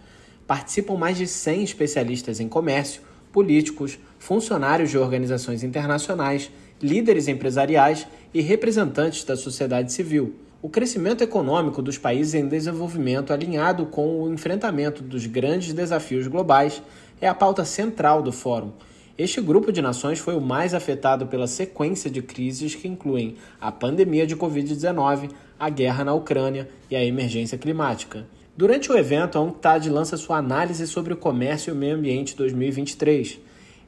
Participam 0.48 0.96
mais 0.96 1.18
de 1.18 1.28
100 1.28 1.64
especialistas 1.64 2.40
em 2.40 2.48
comércio, 2.48 3.02
políticos, 3.32 4.00
funcionários 4.24 4.90
de 4.90 4.98
organizações 4.98 5.64
internacionais, 5.64 6.50
líderes 6.82 7.28
empresariais 7.28 8.08
e 8.34 8.40
representantes 8.40 9.26
da 9.26 9.36
sociedade 9.36 9.92
civil. 9.92 10.36
O 10.62 10.70
crescimento 10.70 11.22
econômico 11.22 11.82
dos 11.82 11.98
países 11.98 12.34
em 12.34 12.48
desenvolvimento, 12.48 13.34
alinhado 13.34 13.86
com 13.86 14.24
o 14.24 14.34
enfrentamento 14.34 15.04
dos 15.04 15.26
grandes 15.26 15.74
desafios 15.74 16.26
globais, 16.28 16.82
é 17.20 17.28
a 17.28 17.36
pauta 17.36 17.66
central 17.66 18.22
do 18.22 18.32
Fórum. 18.32 18.72
Este 19.18 19.42
grupo 19.42 19.74
de 19.74 19.82
nações 19.82 20.20
foi 20.20 20.38
o 20.38 20.42
mais 20.42 20.74
afetado 20.74 21.28
pela 21.28 21.46
sequência 21.46 22.10
de 22.10 22.22
crises 22.22 22.76
que 22.76 22.88
incluem 22.88 23.36
a 23.60 23.74
pandemia 23.74 24.26
de 24.26 24.38
Covid-19, 24.38 25.32
a 25.60 25.70
guerra 25.70 26.06
na 26.06 26.14
Ucrânia 26.14 26.70
e 26.90 26.96
a 26.96 27.04
emergência 27.04 27.58
climática. 27.58 28.26
Durante 28.56 28.90
o 28.90 28.98
evento, 28.98 29.38
a 29.38 29.42
UNCTAD 29.42 29.90
lança 29.90 30.16
sua 30.16 30.38
análise 30.38 30.88
sobre 30.88 31.12
o 31.12 31.18
comércio 31.18 31.72
e 31.72 31.74
o 31.74 31.76
meio 31.76 31.98
ambiente 31.98 32.38
2023. 32.38 33.43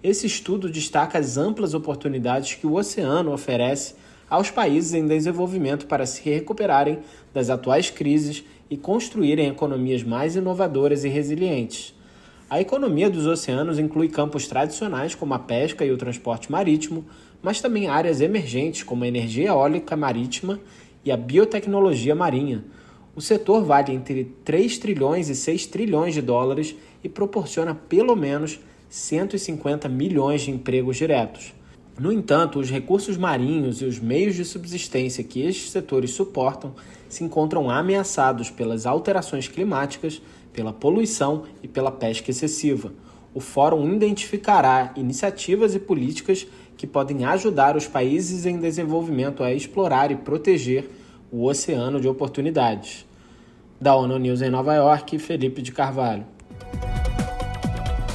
Esse 0.07 0.27
estudo 0.27 0.69
destaca 0.69 1.17
as 1.17 1.35
amplas 1.35 1.73
oportunidades 1.73 2.53
que 2.53 2.67
o 2.67 2.75
oceano 2.75 3.33
oferece 3.33 3.95
aos 4.29 4.51
países 4.51 4.93
em 4.93 5.07
desenvolvimento 5.07 5.87
para 5.87 6.05
se 6.05 6.21
recuperarem 6.21 6.99
das 7.33 7.49
atuais 7.49 7.89
crises 7.89 8.43
e 8.69 8.77
construírem 8.77 9.47
economias 9.47 10.03
mais 10.03 10.35
inovadoras 10.35 11.03
e 11.03 11.09
resilientes. 11.09 11.95
A 12.47 12.61
economia 12.61 13.09
dos 13.09 13.25
oceanos 13.25 13.79
inclui 13.79 14.07
campos 14.07 14.45
tradicionais 14.45 15.15
como 15.15 15.33
a 15.33 15.39
pesca 15.39 15.83
e 15.83 15.91
o 15.91 15.97
transporte 15.97 16.51
marítimo, 16.51 17.03
mas 17.41 17.59
também 17.59 17.87
áreas 17.87 18.21
emergentes 18.21 18.83
como 18.83 19.05
a 19.05 19.07
energia 19.07 19.47
eólica 19.47 19.97
marítima 19.97 20.59
e 21.03 21.11
a 21.11 21.17
biotecnologia 21.17 22.13
marinha. 22.13 22.63
O 23.15 23.21
setor 23.21 23.63
vale 23.63 23.91
entre 23.91 24.25
3 24.45 24.77
trilhões 24.77 25.29
e 25.29 25.35
6 25.35 25.65
trilhões 25.65 26.13
de 26.13 26.21
dólares 26.21 26.75
e 27.03 27.09
proporciona 27.09 27.73
pelo 27.73 28.15
menos 28.15 28.59
150 28.95 29.89
milhões 29.89 30.43
de 30.43 30.51
empregos 30.51 30.95
diretos. 30.95 31.53
No 31.99 32.13
entanto, 32.13 32.59
os 32.59 32.71
recursos 32.71 33.17
marinhos 33.17 33.81
e 33.81 33.85
os 33.85 33.99
meios 33.99 34.35
de 34.35 34.45
subsistência 34.45 35.21
que 35.21 35.41
estes 35.41 35.69
setores 35.69 36.11
suportam 36.11 36.73
se 37.09 37.21
encontram 37.21 37.69
ameaçados 37.69 38.49
pelas 38.49 38.85
alterações 38.85 39.49
climáticas, 39.49 40.21
pela 40.53 40.71
poluição 40.71 41.43
e 41.61 41.67
pela 41.67 41.91
pesca 41.91 42.31
excessiva. 42.31 42.93
O 43.33 43.41
Fórum 43.41 43.85
identificará 43.93 44.93
iniciativas 44.95 45.75
e 45.75 45.79
políticas 45.79 46.47
que 46.77 46.87
podem 46.87 47.25
ajudar 47.25 47.75
os 47.75 47.87
países 47.89 48.45
em 48.45 48.57
desenvolvimento 48.61 49.43
a 49.43 49.53
explorar 49.53 50.09
e 50.09 50.15
proteger 50.15 50.89
o 51.29 51.43
oceano 51.43 51.99
de 51.99 52.07
oportunidades. 52.07 53.05
Da 53.79 53.93
ONU 53.93 54.17
News 54.17 54.41
em 54.41 54.49
Nova 54.49 54.73
York, 54.73 55.19
Felipe 55.19 55.61
de 55.61 55.73
Carvalho. 55.73 56.34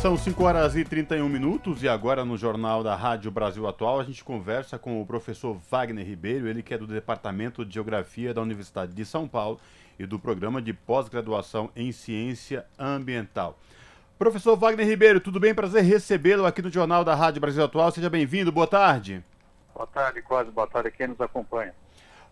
São 0.01 0.17
5 0.17 0.43
horas 0.43 0.77
e 0.77 0.83
31 0.83 1.29
minutos 1.29 1.83
e 1.83 1.89
agora 1.89 2.25
no 2.25 2.35
Jornal 2.35 2.83
da 2.83 2.97
Rádio 2.97 3.31
Brasil 3.31 3.69
Atual 3.69 4.01
a 4.01 4.03
gente 4.03 4.25
conversa 4.25 4.79
com 4.79 4.99
o 4.99 5.05
professor 5.05 5.59
Wagner 5.71 6.07
Ribeiro, 6.07 6.49
ele 6.49 6.63
que 6.63 6.73
é 6.73 6.79
do 6.79 6.87
Departamento 6.87 7.67
de 7.67 7.75
Geografia 7.75 8.33
da 8.33 8.41
Universidade 8.41 8.95
de 8.95 9.05
São 9.05 9.29
Paulo 9.29 9.61
e 9.99 10.07
do 10.07 10.19
Programa 10.19 10.63
de 10.63 10.73
Pós-Graduação 10.73 11.71
em 11.77 11.93
Ciência 11.93 12.65
Ambiental. 12.79 13.59
Professor 14.19 14.57
Wagner 14.57 14.87
Ribeiro, 14.87 15.21
tudo 15.21 15.39
bem? 15.39 15.55
Prazer 15.55 15.85
recebê-lo 15.85 16.47
aqui 16.47 16.63
no 16.63 16.73
Jornal 16.73 17.05
da 17.05 17.15
Rádio 17.15 17.43
Brasil 17.43 17.63
Atual. 17.63 17.91
Seja 17.91 18.09
bem-vindo, 18.09 18.51
boa 18.51 18.67
tarde. 18.67 19.23
Boa 19.75 19.87
tarde, 19.87 20.23
quase 20.23 20.51
boa 20.51 20.67
tarde 20.67 20.91
quem 20.93 21.09
nos 21.09 21.21
acompanha. 21.21 21.75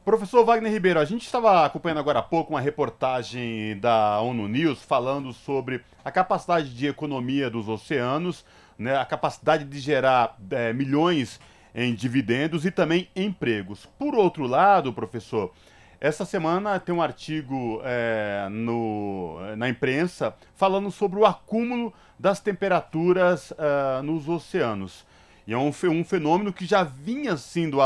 Professor 0.05 0.45
Wagner 0.45 0.73
Ribeiro, 0.73 0.99
a 0.99 1.05
gente 1.05 1.27
estava 1.27 1.67
acompanhando 1.67 1.99
agora 1.99 2.21
há 2.21 2.23
pouco 2.23 2.55
uma 2.55 2.61
reportagem 2.61 3.79
da 3.79 4.21
ONU 4.21 4.49
News 4.49 4.83
falando 4.83 5.33
sobre 5.33 5.83
a 6.03 6.11
capacidade 6.11 6.75
de 6.75 6.87
economia 6.87 7.51
dos 7.51 7.69
oceanos, 7.69 8.45
né, 8.79 8.97
a 8.97 9.05
capacidade 9.05 9.65
de 9.65 9.79
gerar 9.79 10.37
é, 10.51 10.73
milhões 10.73 11.39
em 11.75 11.95
dividendos 11.95 12.65
e 12.65 12.71
também 12.71 13.09
empregos. 13.15 13.87
Por 13.99 14.15
outro 14.15 14.47
lado, 14.47 14.93
professor, 14.93 15.53
essa 16.01 16.25
semana 16.25 16.79
tem 16.81 16.95
um 16.95 17.03
artigo 17.03 17.81
é, 17.85 18.49
no, 18.51 19.37
na 19.57 19.69
imprensa 19.69 20.35
falando 20.55 20.91
sobre 20.91 21.19
o 21.19 21.27
acúmulo 21.27 21.93
das 22.19 22.41
temperaturas 22.41 23.51
uh, 23.53 24.03
nos 24.03 24.29
oceanos. 24.29 25.05
E 25.49 25.55
é 25.55 25.57
um, 25.57 25.73
um 25.91 26.05
fenômeno 26.05 26.53
que 26.53 26.67
já 26.67 26.85
vinha 26.85 27.35
sendo, 27.39 27.79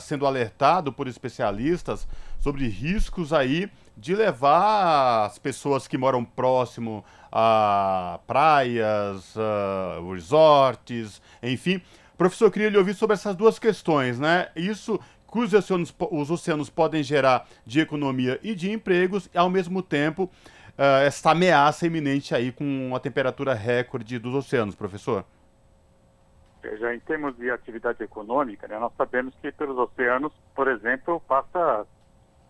sendo 0.00 0.26
alertado 0.26 0.90
por 0.90 1.06
especialistas 1.06 2.08
sobre 2.38 2.66
riscos 2.66 3.30
aí 3.30 3.70
de 3.94 4.14
levar 4.14 5.26
as 5.26 5.38
pessoas 5.38 5.86
que 5.86 5.98
moram 5.98 6.24
próximo 6.24 7.04
a 7.30 8.20
praias, 8.26 9.34
resorts, 10.10 11.20
enfim. 11.42 11.82
Professor, 12.16 12.46
eu 12.46 12.50
queria 12.50 12.70
lhe 12.70 12.78
ouvir 12.78 12.94
sobre 12.94 13.12
essas 13.12 13.36
duas 13.36 13.58
questões, 13.58 14.18
né? 14.18 14.48
Isso 14.56 14.98
que 15.30 15.38
os 15.40 15.52
oceanos, 15.52 15.94
os 16.10 16.30
oceanos 16.30 16.70
podem 16.70 17.02
gerar 17.02 17.46
de 17.66 17.80
economia 17.80 18.40
e 18.42 18.54
de 18.54 18.72
empregos, 18.72 19.28
e 19.34 19.36
ao 19.36 19.50
mesmo 19.50 19.82
tempo 19.82 20.24
uh, 20.24 21.02
essa 21.04 21.32
ameaça 21.32 21.86
iminente 21.86 22.34
aí 22.34 22.50
com 22.50 22.96
a 22.96 22.98
temperatura 22.98 23.52
recorde 23.52 24.18
dos 24.18 24.34
oceanos, 24.34 24.74
professor. 24.74 25.26
Veja, 26.62 26.94
em 26.94 27.00
termos 27.00 27.36
de 27.36 27.50
atividade 27.50 28.02
econômica, 28.02 28.68
né, 28.68 28.78
nós 28.78 28.92
sabemos 28.96 29.34
que 29.36 29.50
pelos 29.52 29.78
oceanos, 29.78 30.32
por 30.54 30.68
exemplo, 30.68 31.20
passa 31.20 31.86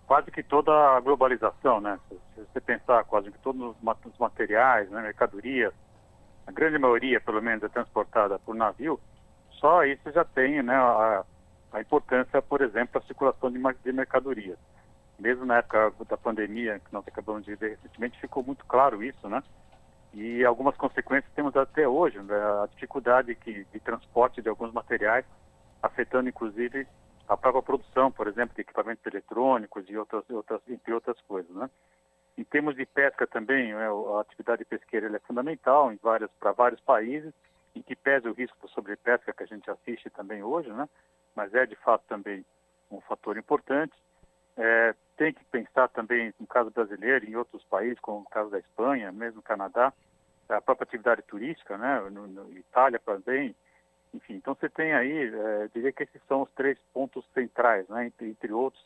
quase 0.06 0.30
que 0.32 0.42
toda 0.42 0.72
a 0.72 1.00
globalização, 1.00 1.80
né? 1.80 1.98
Se 2.08 2.18
você 2.40 2.60
pensar 2.60 3.04
quase 3.04 3.30
que 3.30 3.38
todos 3.38 3.76
os 3.76 4.18
materiais, 4.18 4.90
né, 4.90 5.00
mercadorias, 5.02 5.72
a 6.46 6.50
grande 6.50 6.78
maioria, 6.78 7.20
pelo 7.20 7.40
menos, 7.40 7.62
é 7.62 7.68
transportada 7.68 8.36
por 8.40 8.56
navio, 8.56 8.98
só 9.52 9.84
isso 9.84 10.10
já 10.10 10.24
tem 10.24 10.60
né, 10.62 10.74
a, 10.74 11.24
a 11.72 11.80
importância, 11.80 12.42
por 12.42 12.60
exemplo, 12.60 13.00
da 13.00 13.06
circulação 13.06 13.52
de, 13.52 13.60
de 13.84 13.92
mercadorias. 13.92 14.58
Mesmo 15.16 15.44
na 15.44 15.58
época 15.58 15.92
da 16.08 16.16
pandemia, 16.16 16.80
que 16.80 16.92
nós 16.92 17.06
acabamos 17.06 17.44
de 17.44 17.54
ver 17.54 17.76
recentemente, 17.76 18.20
ficou 18.20 18.42
muito 18.42 18.64
claro 18.64 19.04
isso, 19.04 19.28
né? 19.28 19.42
E 20.12 20.44
algumas 20.44 20.76
consequências 20.76 21.32
temos 21.34 21.56
até 21.56 21.86
hoje, 21.86 22.18
né? 22.18 22.34
a 22.34 22.66
dificuldade 22.72 23.34
que, 23.36 23.64
de 23.64 23.80
transporte 23.80 24.42
de 24.42 24.48
alguns 24.48 24.72
materiais, 24.72 25.24
afetando 25.82 26.28
inclusive 26.28 26.86
a 27.28 27.36
própria 27.36 27.62
produção, 27.62 28.10
por 28.10 28.26
exemplo, 28.26 28.54
de 28.56 28.62
equipamentos 28.62 29.06
eletrônicos 29.06 29.88
e 29.88 29.96
outras, 29.96 30.28
outras, 30.28 30.60
entre 30.68 30.92
outras 30.92 31.20
coisas. 31.22 31.54
Né? 31.54 31.70
Em 32.36 32.42
termos 32.42 32.74
de 32.74 32.84
pesca 32.86 33.24
também, 33.24 33.72
né, 33.72 33.86
a 33.88 34.20
atividade 34.20 34.64
pesqueira 34.64 35.14
é 35.14 35.20
fundamental 35.20 35.92
para 36.40 36.52
vários 36.52 36.80
países, 36.80 37.32
em 37.76 37.82
que 37.82 37.94
pese 37.94 38.26
o 38.28 38.32
risco 38.32 38.66
de 38.66 38.72
sobrepesca 38.72 39.32
que 39.32 39.44
a 39.44 39.46
gente 39.46 39.70
assiste 39.70 40.10
também 40.10 40.42
hoje, 40.42 40.72
né? 40.72 40.88
mas 41.36 41.54
é 41.54 41.64
de 41.66 41.76
fato 41.76 42.02
também 42.08 42.44
um 42.90 43.00
fator 43.02 43.36
importante. 43.36 43.92
É, 44.56 44.94
tem 45.20 45.34
que 45.34 45.44
pensar 45.44 45.86
também, 45.88 46.32
no 46.40 46.46
caso 46.46 46.70
brasileiro, 46.70 47.26
em 47.28 47.36
outros 47.36 47.62
países, 47.64 48.00
como 48.00 48.20
o 48.20 48.30
caso 48.30 48.48
da 48.48 48.58
Espanha, 48.58 49.12
mesmo 49.12 49.42
Canadá, 49.42 49.92
a 50.48 50.62
própria 50.62 50.84
atividade 50.84 51.20
turística, 51.24 51.76
né, 51.76 52.00
no, 52.10 52.26
no 52.26 52.50
Itália 52.56 52.98
também, 53.04 53.54
enfim. 54.14 54.36
Então 54.36 54.54
você 54.54 54.70
tem 54.70 54.94
aí, 54.94 55.30
é, 55.30 55.68
diria 55.74 55.92
que 55.92 56.04
esses 56.04 56.22
são 56.26 56.40
os 56.40 56.50
três 56.52 56.78
pontos 56.94 57.22
centrais, 57.34 57.86
né, 57.90 58.06
entre, 58.06 58.30
entre 58.30 58.50
outros, 58.50 58.82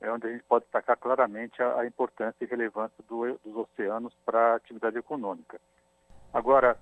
é 0.00 0.10
onde 0.10 0.26
a 0.26 0.30
gente 0.32 0.44
pode 0.44 0.64
destacar 0.64 0.96
claramente 0.96 1.62
a, 1.62 1.80
a 1.80 1.86
importância 1.86 2.42
e 2.42 2.46
relevância 2.46 3.04
do, 3.06 3.38
dos 3.44 3.54
oceanos 3.54 4.14
para 4.24 4.52
a 4.52 4.56
atividade 4.56 4.96
econômica. 4.96 5.60
Agora, 6.32 6.78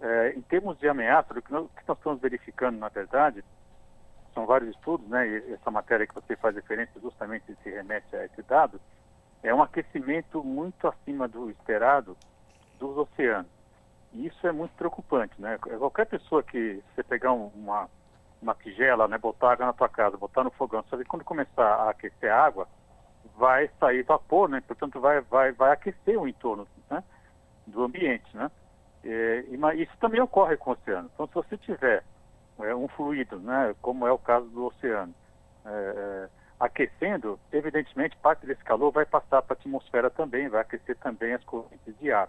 é, 0.00 0.34
em 0.36 0.42
termos 0.42 0.78
de 0.78 0.88
ameaça, 0.88 1.36
o 1.36 1.42
que 1.42 1.50
nós, 1.50 1.64
o 1.64 1.68
que 1.68 1.82
nós 1.88 1.98
estamos 1.98 2.20
verificando, 2.20 2.78
na 2.78 2.88
verdade, 2.90 3.44
são 4.36 4.44
vários 4.44 4.68
estudos, 4.76 5.08
né, 5.08 5.26
e 5.26 5.54
essa 5.54 5.70
matéria 5.70 6.06
que 6.06 6.14
você 6.14 6.36
faz 6.36 6.54
referência 6.54 7.00
justamente 7.00 7.56
se 7.62 7.70
remete 7.70 8.14
a 8.14 8.26
esse 8.26 8.42
dado, 8.42 8.78
é 9.42 9.54
um 9.54 9.62
aquecimento 9.62 10.44
muito 10.44 10.86
acima 10.86 11.26
do 11.26 11.48
esperado 11.48 12.14
dos 12.78 12.98
oceanos. 12.98 13.50
E 14.12 14.26
isso 14.26 14.46
é 14.46 14.52
muito 14.52 14.72
preocupante, 14.72 15.40
né? 15.40 15.58
Qualquer 15.58 16.06
pessoa 16.06 16.42
que 16.42 16.82
você 16.94 17.02
pegar 17.02 17.32
um, 17.32 17.46
uma, 17.54 17.88
uma 18.42 18.54
tigela, 18.54 19.08
né, 19.08 19.16
botar 19.16 19.52
água 19.52 19.66
na 19.66 19.72
tua 19.72 19.88
casa, 19.88 20.18
botar 20.18 20.44
no 20.44 20.50
fogão, 20.50 20.84
sabe 20.90 21.04
quando 21.04 21.24
começar 21.24 21.66
a 21.66 21.90
aquecer 21.90 22.30
a 22.30 22.44
água, 22.44 22.68
vai 23.36 23.70
sair 23.80 24.02
vapor, 24.02 24.50
né? 24.50 24.62
Portanto, 24.66 25.00
vai, 25.00 25.22
vai, 25.22 25.52
vai 25.52 25.72
aquecer 25.72 26.18
o 26.20 26.28
entorno 26.28 26.66
né? 26.90 27.02
do 27.66 27.84
ambiente, 27.84 28.36
né? 28.36 28.50
E, 29.02 29.46
isso 29.82 29.96
também 29.98 30.20
ocorre 30.20 30.56
com 30.56 30.70
o 30.70 30.72
oceano. 30.74 31.10
Então, 31.14 31.26
se 31.26 31.34
você 31.34 31.56
tiver 31.56 32.04
é, 32.60 32.74
um 32.74 32.88
fluido, 32.88 33.38
né, 33.38 33.74
como 33.82 34.06
é 34.06 34.12
o 34.12 34.18
caso 34.18 34.46
do 34.46 34.66
oceano, 34.66 35.14
é, 35.64 35.68
é, 35.68 36.28
aquecendo, 36.58 37.38
evidentemente 37.52 38.16
parte 38.16 38.46
desse 38.46 38.64
calor 38.64 38.90
vai 38.90 39.04
passar 39.04 39.42
para 39.42 39.54
a 39.54 39.58
atmosfera 39.58 40.10
também, 40.10 40.48
vai 40.48 40.60
aquecer 40.60 40.96
também 40.96 41.34
as 41.34 41.44
correntes 41.44 41.98
de 41.98 42.10
ar. 42.10 42.28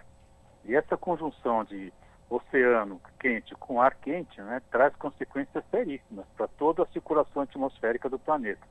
E 0.66 0.76
essa 0.76 0.98
conjunção 0.98 1.64
de 1.64 1.94
oceano 2.30 3.02
quente 3.20 3.56
com 3.56 3.82
ar 3.82 3.96
quente 3.96 4.42
né, 4.42 4.62
traz 4.70 4.94
consequências 4.98 5.64
seríssimas 5.72 6.26
para 6.36 6.48
toda 6.48 6.84
a 6.84 6.88
circulação 6.88 7.44
atmosférica 7.44 8.10
do 8.10 8.20
planeta. 8.20 8.62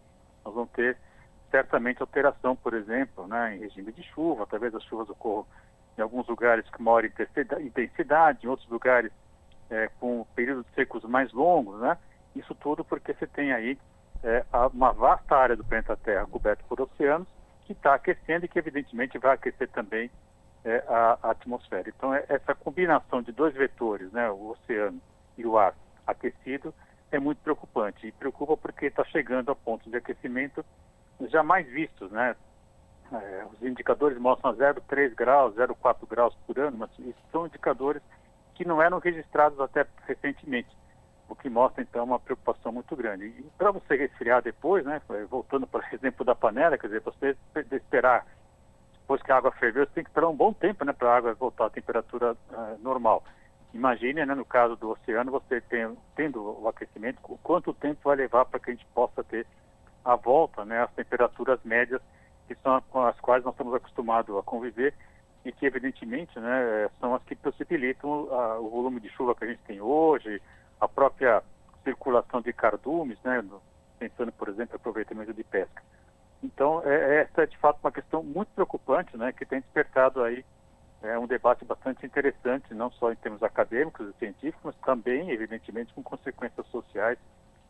Nós 0.45 0.55
vamos 0.55 0.71
ter 0.73 0.99
certamente 1.51 2.03
alteração, 2.03 2.55
por 2.55 2.75
exemplo, 2.75 3.27
né, 3.27 3.57
em 3.57 3.61
regime 3.61 3.93
de 3.93 4.03
chuva, 4.03 4.47
talvez 4.47 4.75
as 4.75 4.83
chuvas 4.85 5.09
ocorram 5.09 5.47
em 5.97 6.03
alguns 6.03 6.27
lugares 6.29 6.69
com 6.69 6.83
maior 6.83 7.05
intensidade, 7.05 8.45
em 8.45 8.49
outros 8.49 8.69
lugares 8.69 9.11
é, 9.71 9.89
com 10.01 10.25
períodos 10.35 10.67
secos 10.75 11.05
mais 11.05 11.33
longos, 11.33 11.81
né? 11.81 11.97
Isso 12.35 12.55
tudo 12.55 12.85
porque 12.85 13.15
você 13.15 13.27
tem 13.27 13.53
aí 13.53 13.79
é, 14.23 14.45
uma 14.73 14.93
vasta 14.93 15.37
área 15.37 15.57
do 15.57 15.65
planeta 15.65 15.97
Terra 15.97 16.27
coberta 16.27 16.63
por 16.69 16.81
oceanos 16.81 17.29
que 17.65 17.73
está 17.73 17.95
aquecendo 17.95 18.45
e 18.45 18.49
que 18.49 18.59
evidentemente 18.59 19.19
vai 19.19 19.35
aquecer 19.35 19.69
também 19.71 20.11
é, 20.65 20.85
a, 20.89 21.19
a, 21.23 21.31
atmosfera. 21.31 21.89
Então 21.89 22.15
é, 22.15 22.25
essa 22.29 22.55
combinação 22.55 23.23
de 23.23 23.33
dois 23.33 23.55
vetores, 23.55 24.11
né, 24.13 24.31
o 24.31 24.51
oceano 24.51 25.01
e 25.37 25.47
o 25.47 25.59
ar 25.59 25.75
aquecido, 26.07 26.73
é 27.11 27.19
muito 27.19 27.39
preocupante 27.39 28.07
e 28.07 28.13
preocupa 28.13 28.57
porque 28.57 28.87
está 28.87 29.05
chegando 29.05 29.51
a 29.51 29.55
pontos 29.55 29.91
de 29.91 29.97
aquecimento 29.97 30.65
jamais 31.31 31.67
vistos, 31.69 32.11
né? 32.11 32.37
É, 33.13 33.47
os 33.53 33.63
indicadores 33.63 34.19
mostram 34.19 34.53
0,3 34.55 35.15
graus, 35.15 35.55
0,4 35.55 36.09
graus 36.09 36.35
por 36.47 36.59
ano, 36.59 36.77
mas 36.79 36.91
são 37.31 37.47
indicadores 37.47 38.03
que 38.57 38.65
não 38.65 38.81
eram 38.81 38.99
registrados 38.99 39.61
até 39.61 39.87
recentemente, 40.07 40.75
o 41.29 41.37
que 41.37 41.51
mostra 41.51 41.83
então 41.83 42.05
uma 42.05 42.19
preocupação 42.19 42.73
muito 42.73 42.97
grande. 42.97 43.27
E 43.27 43.51
para 43.59 43.71
você 43.71 43.97
resfriar 43.97 44.43
depois, 44.43 44.85
né, 44.85 45.01
voltando 45.29 45.67
para 45.67 45.81
o 45.81 45.85
exemplo 45.95 46.25
da 46.25 46.35
panela, 46.35 46.79
quer 46.79 46.87
dizer, 46.87 47.01
você 47.01 47.37
esperar 47.71 48.27
depois 49.01 49.23
que 49.23 49.31
a 49.31 49.37
água 49.37 49.53
ferveu, 49.53 49.87
você 49.87 49.93
tem 49.93 50.05
que 50.05 50.11
esperar 50.11 50.29
um 50.29 50.37
bom 50.37 50.53
tempo 50.53 50.85
né, 50.85 50.93
para 50.93 51.11
a 51.11 51.17
água 51.17 51.35
voltar 51.35 51.67
à 51.67 51.71
temperatura 51.71 52.33
uh, 52.33 52.79
normal. 52.83 53.23
Imagine, 53.75 54.25
né, 54.25 54.35
no 54.35 54.45
caso 54.45 54.75
do 54.75 54.91
oceano, 54.91 55.31
você 55.31 55.61
tem, 55.61 55.97
tendo 56.17 56.43
o 56.43 56.67
aquecimento, 56.67 57.21
quanto 57.43 57.75
tempo 57.75 58.01
vai 58.03 58.17
levar 58.17 58.47
para 58.47 58.59
que 58.59 58.71
a 58.71 58.75
gente 58.75 58.87
possa 58.87 59.23
ter 59.23 59.47
a 60.05 60.17
volta 60.17 60.65
né, 60.65 60.83
às 60.83 60.91
temperaturas 60.93 61.61
médias, 61.63 62.01
que 62.49 62.55
são 62.57 62.81
com 62.91 63.05
as 63.05 63.19
quais 63.21 63.45
nós 63.45 63.53
estamos 63.53 63.75
acostumados 63.75 64.35
a 64.37 64.43
conviver 64.43 64.95
e 65.47 65.53
que, 65.53 65.65
evidentemente, 65.65 66.37
né, 66.41 66.91
são 66.99 67.15
as 67.15 67.23
que 67.23 67.37
possibilitam 67.37 68.29
a, 68.35 68.59
o 68.59 68.69
volume 68.69 68.99
de 68.99 69.09
chuva 69.11 69.33
que 69.33 69.45
a 69.45 69.47
gente 69.47 69.63
tem 69.63 69.81
hoje, 69.81 70.43
a 70.81 70.89
própria 70.89 71.41
circulação 71.85 72.41
de 72.41 72.53
cardumes, 72.53 73.17
né, 73.23 73.45
pensando, 73.97 74.33
por 74.33 74.49
exemplo, 74.49 74.75
em 74.75 74.77
aproveitamento 74.77 75.33
de 75.33 75.45
pesca. 75.45 75.81
Então, 76.43 76.83
é, 76.85 77.21
essa 77.21 77.43
é 77.43 77.47
de 77.47 77.57
fato 77.59 77.79
uma 77.81 77.93
questão 77.93 78.25
muito 78.25 78.49
preocupante, 78.57 79.17
né, 79.17 79.33
que 79.33 79.47
tem 79.47 79.61
despertado 79.61 80.21
aí 80.25 80.45
é, 81.01 81.17
um 81.17 81.29
debate 81.29 81.65
bastante 81.65 82.05
interessante, 82.05 82.75
não 82.75 82.91
só 82.91 83.13
em 83.13 83.17
termos 83.17 83.41
acadêmicos 83.41 84.09
e 84.09 84.19
científicos, 84.19 84.65
mas 84.65 84.77
também, 84.85 85.31
evidentemente, 85.31 85.95
com 85.95 86.03
consequências 86.03 86.67
sociais 86.67 87.19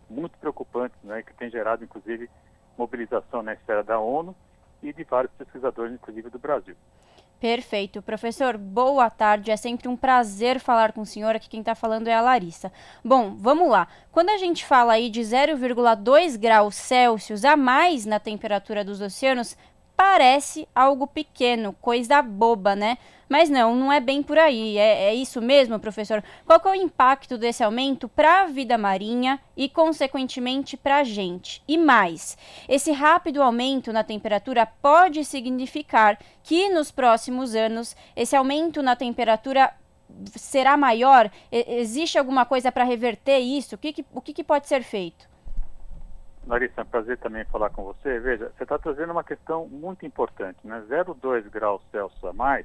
muito 0.08 0.38
preocupantes, 0.38 0.98
né, 1.02 1.22
que 1.22 1.34
tem 1.34 1.50
gerado, 1.50 1.84
inclusive, 1.84 2.30
mobilização 2.78 3.42
na 3.42 3.52
esfera 3.52 3.82
da 3.82 3.98
ONU 3.98 4.34
e 4.82 4.94
de 4.94 5.04
vários 5.04 5.32
pesquisadores, 5.34 5.92
inclusive 5.92 6.30
do 6.30 6.38
Brasil. 6.38 6.74
Perfeito. 7.40 8.00
Professor, 8.00 8.56
boa 8.56 9.10
tarde. 9.10 9.50
É 9.50 9.56
sempre 9.56 9.88
um 9.88 9.96
prazer 9.96 10.58
falar 10.58 10.92
com 10.92 11.02
o 11.02 11.06
senhor. 11.06 11.36
Aqui 11.36 11.48
quem 11.48 11.60
está 11.60 11.74
falando 11.74 12.08
é 12.08 12.14
a 12.14 12.20
Larissa. 12.20 12.72
Bom, 13.04 13.36
vamos 13.36 13.68
lá. 13.68 13.88
Quando 14.10 14.30
a 14.30 14.38
gente 14.38 14.64
fala 14.64 14.94
aí 14.94 15.10
de 15.10 15.20
0,2 15.20 16.38
graus 16.38 16.74
Celsius 16.74 17.44
a 17.44 17.54
mais 17.54 18.06
na 18.06 18.18
temperatura 18.18 18.82
dos 18.82 19.02
oceanos, 19.02 19.54
parece 19.96 20.68
algo 20.74 21.06
pequeno, 21.06 21.72
coisa 21.80 22.20
boba, 22.20 22.76
né? 22.76 22.98
Mas 23.28 23.50
não, 23.50 23.74
não 23.74 23.92
é 23.92 23.98
bem 23.98 24.22
por 24.22 24.38
aí. 24.38 24.78
É, 24.78 25.06
é 25.08 25.14
isso 25.14 25.40
mesmo, 25.40 25.78
professor? 25.80 26.22
Qual 26.46 26.60
é 26.64 26.68
o 26.68 26.74
impacto 26.74 27.36
desse 27.36 27.64
aumento 27.64 28.08
para 28.08 28.42
a 28.42 28.46
vida 28.46 28.78
marinha 28.78 29.40
e, 29.56 29.68
consequentemente, 29.68 30.76
para 30.76 30.98
a 30.98 31.04
gente? 31.04 31.62
E 31.66 31.76
mais, 31.76 32.38
esse 32.68 32.92
rápido 32.92 33.42
aumento 33.42 33.92
na 33.92 34.04
temperatura 34.04 34.66
pode 34.66 35.24
significar 35.24 36.18
que 36.42 36.68
nos 36.68 36.90
próximos 36.90 37.54
anos 37.54 37.96
esse 38.14 38.36
aumento 38.36 38.82
na 38.82 38.94
temperatura 38.94 39.72
será 40.36 40.76
maior? 40.76 41.30
E 41.50 41.78
existe 41.80 42.18
alguma 42.18 42.44
coisa 42.44 42.70
para 42.70 42.84
reverter 42.84 43.38
isso? 43.38 43.74
O 43.74 43.78
que, 43.78 43.92
que 43.92 44.04
o 44.14 44.20
que, 44.20 44.32
que 44.32 44.44
pode 44.44 44.68
ser 44.68 44.82
feito? 44.82 45.35
Larissa, 46.46 46.80
é 46.80 46.84
um 46.84 46.86
prazer 46.86 47.18
também 47.18 47.44
falar 47.46 47.70
com 47.70 47.82
você. 47.82 48.20
Veja, 48.20 48.52
você 48.56 48.62
está 48.62 48.78
trazendo 48.78 49.12
uma 49.12 49.24
questão 49.24 49.66
muito 49.66 50.06
importante, 50.06 50.58
né? 50.64 50.82
0,2 50.88 51.50
graus 51.50 51.82
Celsius 51.90 52.24
a 52.24 52.32
mais, 52.32 52.64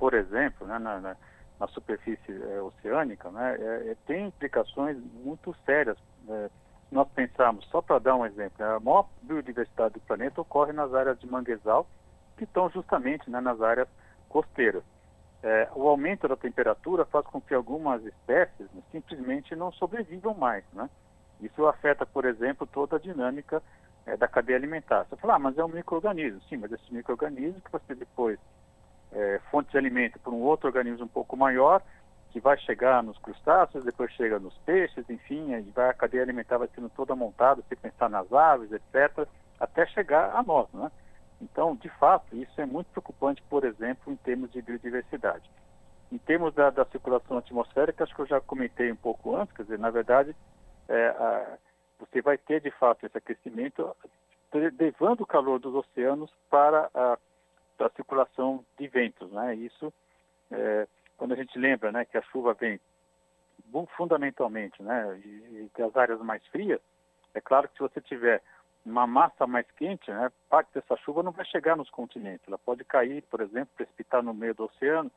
por 0.00 0.14
exemplo, 0.14 0.66
né, 0.66 0.78
na, 0.78 0.98
na, 0.98 1.16
na 1.60 1.68
superfície 1.68 2.32
é, 2.32 2.60
oceânica, 2.62 3.30
né, 3.30 3.56
é, 3.60 3.90
é, 3.90 3.96
tem 4.06 4.26
implicações 4.26 4.96
muito 5.22 5.54
sérias. 5.66 5.98
É, 6.28 6.50
nós 6.90 7.06
pensamos, 7.14 7.66
só 7.66 7.80
para 7.82 7.98
dar 8.00 8.16
um 8.16 8.26
exemplo, 8.26 8.54
né, 8.58 8.74
a 8.74 8.80
maior 8.80 9.06
biodiversidade 9.22 9.94
do 9.94 10.00
planeta 10.00 10.40
ocorre 10.40 10.72
nas 10.72 10.92
áreas 10.94 11.20
de 11.20 11.30
manguezal, 11.30 11.86
que 12.36 12.44
estão 12.44 12.70
justamente 12.70 13.30
né, 13.30 13.40
nas 13.40 13.60
áreas 13.60 13.88
costeiras. 14.28 14.82
É, 15.42 15.68
o 15.74 15.86
aumento 15.86 16.26
da 16.26 16.36
temperatura 16.36 17.04
faz 17.04 17.26
com 17.26 17.40
que 17.40 17.54
algumas 17.54 18.04
espécies 18.04 18.70
né, 18.72 18.82
simplesmente 18.90 19.54
não 19.54 19.70
sobrevivam 19.72 20.34
mais, 20.34 20.64
né? 20.72 20.88
Isso 21.42 21.66
afeta, 21.66 22.04
por 22.04 22.24
exemplo, 22.24 22.66
toda 22.66 22.96
a 22.96 23.00
dinâmica 23.00 23.62
é, 24.06 24.16
da 24.16 24.28
cadeia 24.28 24.58
alimentar. 24.58 25.04
Você 25.04 25.16
fala, 25.16 25.36
ah, 25.36 25.38
mas 25.38 25.58
é 25.58 25.64
um 25.64 25.68
microorganismo. 25.68 26.40
Sim, 26.48 26.58
mas 26.58 26.72
esse 26.72 26.92
microorganismo 26.92 27.60
que 27.60 27.72
você 27.72 27.94
depois 27.94 28.38
é, 29.12 29.40
fonte 29.50 29.70
de 29.70 29.78
alimento 29.78 30.18
para 30.18 30.32
um 30.32 30.42
outro 30.42 30.68
organismo 30.68 31.04
um 31.04 31.08
pouco 31.08 31.36
maior, 31.36 31.82
que 32.30 32.40
vai 32.40 32.56
chegar 32.58 33.02
nos 33.02 33.18
crustáceos, 33.18 33.84
depois 33.84 34.12
chega 34.12 34.38
nos 34.38 34.56
peixes, 34.58 35.08
enfim, 35.10 35.52
a 35.54 35.92
cadeia 35.92 36.22
alimentar 36.22 36.58
vai 36.58 36.68
sendo 36.74 36.88
toda 36.90 37.16
montada, 37.16 37.62
se 37.68 37.74
pensar 37.74 38.08
nas 38.08 38.32
aves, 38.32 38.70
etc., 38.72 39.26
até 39.58 39.84
chegar 39.86 40.34
a 40.34 40.42
nós, 40.42 40.68
né? 40.72 40.90
Então, 41.40 41.74
de 41.74 41.88
fato, 41.88 42.36
isso 42.36 42.60
é 42.60 42.66
muito 42.66 42.88
preocupante, 42.88 43.42
por 43.48 43.64
exemplo, 43.64 44.12
em 44.12 44.16
termos 44.16 44.52
de 44.52 44.62
biodiversidade. 44.62 45.50
Em 46.12 46.18
termos 46.18 46.54
da, 46.54 46.70
da 46.70 46.84
circulação 46.86 47.38
atmosférica, 47.38 48.04
acho 48.04 48.14
que 48.14 48.20
eu 48.20 48.26
já 48.26 48.40
comentei 48.40 48.92
um 48.92 48.96
pouco 48.96 49.36
antes, 49.36 49.54
quer 49.56 49.62
dizer, 49.62 49.78
na 49.78 49.90
verdade, 49.90 50.34
é, 50.90 51.08
a, 51.08 51.58
você 51.98 52.20
vai 52.20 52.36
ter 52.36 52.60
de 52.60 52.70
fato 52.72 53.06
esse 53.06 53.16
aquecimento 53.16 53.96
levando 54.52 55.20
o 55.20 55.26
calor 55.26 55.60
dos 55.60 55.74
oceanos 55.74 56.30
para 56.50 56.90
a, 56.92 57.16
a 57.78 57.90
circulação 57.90 58.64
de 58.76 58.88
ventos, 58.88 59.30
né? 59.30 59.54
Isso, 59.54 59.92
é, 60.50 60.88
quando 61.16 61.32
a 61.32 61.36
gente 61.36 61.56
lembra, 61.56 61.92
né, 61.92 62.04
que 62.04 62.18
a 62.18 62.22
chuva 62.22 62.54
vem 62.54 62.80
fundamentalmente, 63.96 64.82
né, 64.82 65.20
e, 65.24 65.70
das 65.78 65.96
áreas 65.96 66.20
mais 66.20 66.44
frias, 66.48 66.80
é 67.34 67.40
claro 67.40 67.68
que 67.68 67.74
se 67.74 67.80
você 67.80 68.00
tiver 68.00 68.42
uma 68.84 69.06
massa 69.06 69.46
mais 69.46 69.70
quente, 69.72 70.10
né, 70.10 70.32
parte 70.48 70.74
dessa 70.74 70.96
chuva 70.96 71.22
não 71.22 71.30
vai 71.30 71.44
chegar 71.44 71.76
nos 71.76 71.90
continentes. 71.90 72.48
Ela 72.48 72.58
pode 72.58 72.82
cair, 72.84 73.22
por 73.30 73.40
exemplo, 73.40 73.68
precipitar 73.76 74.22
no 74.22 74.34
meio 74.34 74.54
do 74.54 74.64
oceano, 74.64 75.12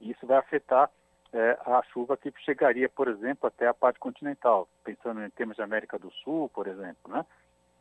e 0.00 0.10
isso 0.10 0.26
vai 0.26 0.36
afetar 0.36 0.90
é, 1.34 1.58
a 1.66 1.82
chuva 1.92 2.16
que 2.16 2.32
chegaria, 2.44 2.88
por 2.88 3.08
exemplo, 3.08 3.48
até 3.48 3.66
a 3.66 3.74
parte 3.74 3.98
continental, 3.98 4.68
pensando 4.84 5.20
em 5.20 5.30
termos 5.30 5.56
de 5.56 5.62
América 5.62 5.98
do 5.98 6.10
Sul, 6.12 6.48
por 6.50 6.68
exemplo, 6.68 7.12
né? 7.12 7.26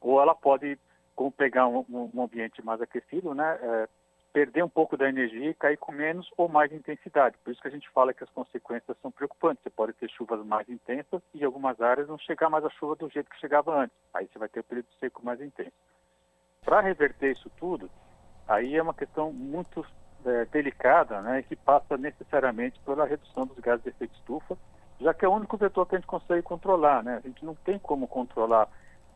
Ou 0.01 0.19
ela 0.19 0.33
pode, 0.33 0.77
como 1.15 1.31
pegar 1.31 1.67
um, 1.67 1.85
um 1.87 2.23
ambiente 2.23 2.65
mais 2.65 2.81
aquecido, 2.81 3.35
né, 3.35 3.59
é, 3.61 3.87
perder 4.33 4.63
um 4.63 4.69
pouco 4.69 4.97
da 4.97 5.07
energia 5.07 5.51
e 5.51 5.53
cair 5.53 5.77
com 5.77 5.91
menos 5.91 6.27
ou 6.35 6.49
mais 6.49 6.73
intensidade. 6.73 7.37
Por 7.43 7.51
isso 7.51 7.61
que 7.61 7.67
a 7.67 7.71
gente 7.71 7.87
fala 7.91 8.13
que 8.13 8.23
as 8.23 8.29
consequências 8.31 8.97
são 8.99 9.11
preocupantes. 9.11 9.61
Você 9.61 9.69
pode 9.69 9.93
ter 9.93 10.09
chuvas 10.09 10.43
mais 10.43 10.67
intensas 10.67 11.21
e 11.35 11.41
em 11.41 11.45
algumas 11.45 11.79
áreas 11.79 12.07
não 12.07 12.17
chegar 12.17 12.49
mais 12.49 12.65
a 12.65 12.69
chuva 12.71 12.95
do 12.95 13.07
jeito 13.09 13.29
que 13.29 13.39
chegava 13.39 13.79
antes. 13.79 13.95
Aí 14.15 14.27
você 14.27 14.39
vai 14.39 14.49
ter 14.49 14.61
o 14.61 14.63
período 14.63 14.87
seco 14.99 15.23
mais 15.23 15.39
intenso. 15.39 15.71
Para 16.65 16.81
reverter 16.81 17.31
isso 17.31 17.51
tudo, 17.59 17.87
aí 18.47 18.75
é 18.75 18.81
uma 18.81 18.95
questão 18.95 19.31
muito 19.31 19.85
é, 20.25 20.45
delicada, 20.45 21.21
né, 21.21 21.43
que 21.43 21.55
passa 21.55 21.97
necessariamente 21.97 22.79
pela 22.85 23.05
redução 23.05 23.45
dos 23.45 23.57
gases 23.59 23.83
de 23.83 23.89
efeito 23.89 24.13
estufa, 24.15 24.57
já 24.99 25.13
que 25.13 25.25
é 25.25 25.27
o 25.27 25.33
único 25.33 25.57
vetor 25.57 25.85
que 25.85 25.95
a 25.95 25.99
gente 25.99 26.07
consegue 26.07 26.41
controlar, 26.41 27.03
né? 27.03 27.17
A 27.17 27.27
gente 27.27 27.43
não 27.43 27.55
tem 27.55 27.77
como 27.77 28.07
controlar, 28.07 28.67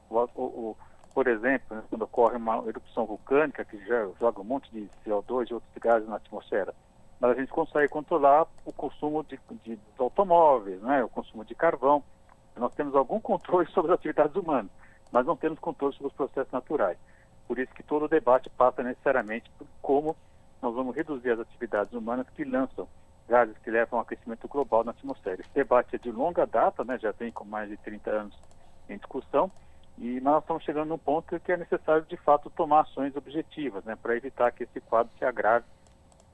o, 0.10 0.18
o, 0.36 0.44
o 0.44 0.78
por 1.14 1.28
exemplo, 1.28 1.76
né, 1.76 1.84
quando 1.90 2.04
ocorre 2.04 2.36
uma 2.36 2.58
erupção 2.68 3.06
vulcânica 3.06 3.66
que 3.66 3.80
joga 4.20 4.42
um 4.42 4.44
monte 4.44 4.70
de 4.72 4.90
CO2 5.06 5.50
e 5.50 5.54
outros 5.54 5.74
gases 5.82 6.08
na 6.08 6.18
atmosfera, 6.18 6.74
mas 7.20 7.32
a 7.32 7.34
gente 7.40 7.52
consegue 7.52 7.88
controlar 7.88 8.46
o 8.66 8.72
consumo 8.72 9.24
de, 9.24 9.40
de 9.64 9.80
automóveis, 9.98 10.80
né, 10.82 11.04
o 11.04 11.10
consumo 11.10 11.44
de 11.44 11.56
carvão. 11.56 12.04
Nós 12.56 12.74
temos 12.76 12.96
algum 12.96 13.20
controle 13.20 13.68
sobre 13.74 13.92
as 13.92 13.98
atividades 13.98 14.36
humanas, 14.36 14.72
mas 15.12 15.26
não 15.26 15.36
temos 15.36 15.58
controle 15.60 15.94
sobre 15.96 16.08
os 16.08 16.14
processos 16.14 16.52
naturais. 16.52 16.98
Por 17.48 17.58
isso 17.58 17.74
que 17.74 17.82
todo 17.82 18.06
o 18.06 18.10
debate 18.10 18.50
passa 18.52 18.84
necessariamente 18.84 19.50
por 19.58 19.68
como 19.82 20.16
nós 20.62 20.74
vamos 20.74 20.96
reduzir 20.96 21.32
as 21.32 21.40
atividades 21.40 21.94
humanas 21.94 22.28
que 22.30 22.44
lançam 22.44 22.88
gases 23.28 23.58
que 23.60 23.70
levam 23.70 24.00
ao 24.00 24.04
aquecimento 24.04 24.48
global 24.48 24.84
na 24.84 24.92
atmosfera. 24.92 25.42
Esse 25.42 25.54
debate 25.54 25.96
é 25.96 26.00
de 26.00 26.12
longa 26.12 26.46
data, 26.46 26.84
né, 26.84 26.98
já 26.98 27.12
vem 27.12 27.32
com 27.32 27.44
mais 27.44 27.70
de 27.70 27.78
30 27.78 28.10
anos 28.10 28.40
em 28.90 28.98
discussão, 28.98 29.52
e 29.98 30.22
nós 30.22 30.42
estamos 30.42 30.64
chegando 30.64 30.90
num 30.90 30.98
ponto 30.98 31.40
que 31.40 31.52
é 31.52 31.58
necessário, 31.58 32.06
de 32.06 32.16
fato, 32.18 32.50
tomar 32.50 32.82
ações 32.82 33.16
objetivas 33.16 33.84
né, 33.84 33.96
para 33.96 34.16
evitar 34.16 34.52
que 34.52 34.64
esse 34.64 34.80
quadro 34.80 35.12
se 35.18 35.26
agrave, 35.26 35.66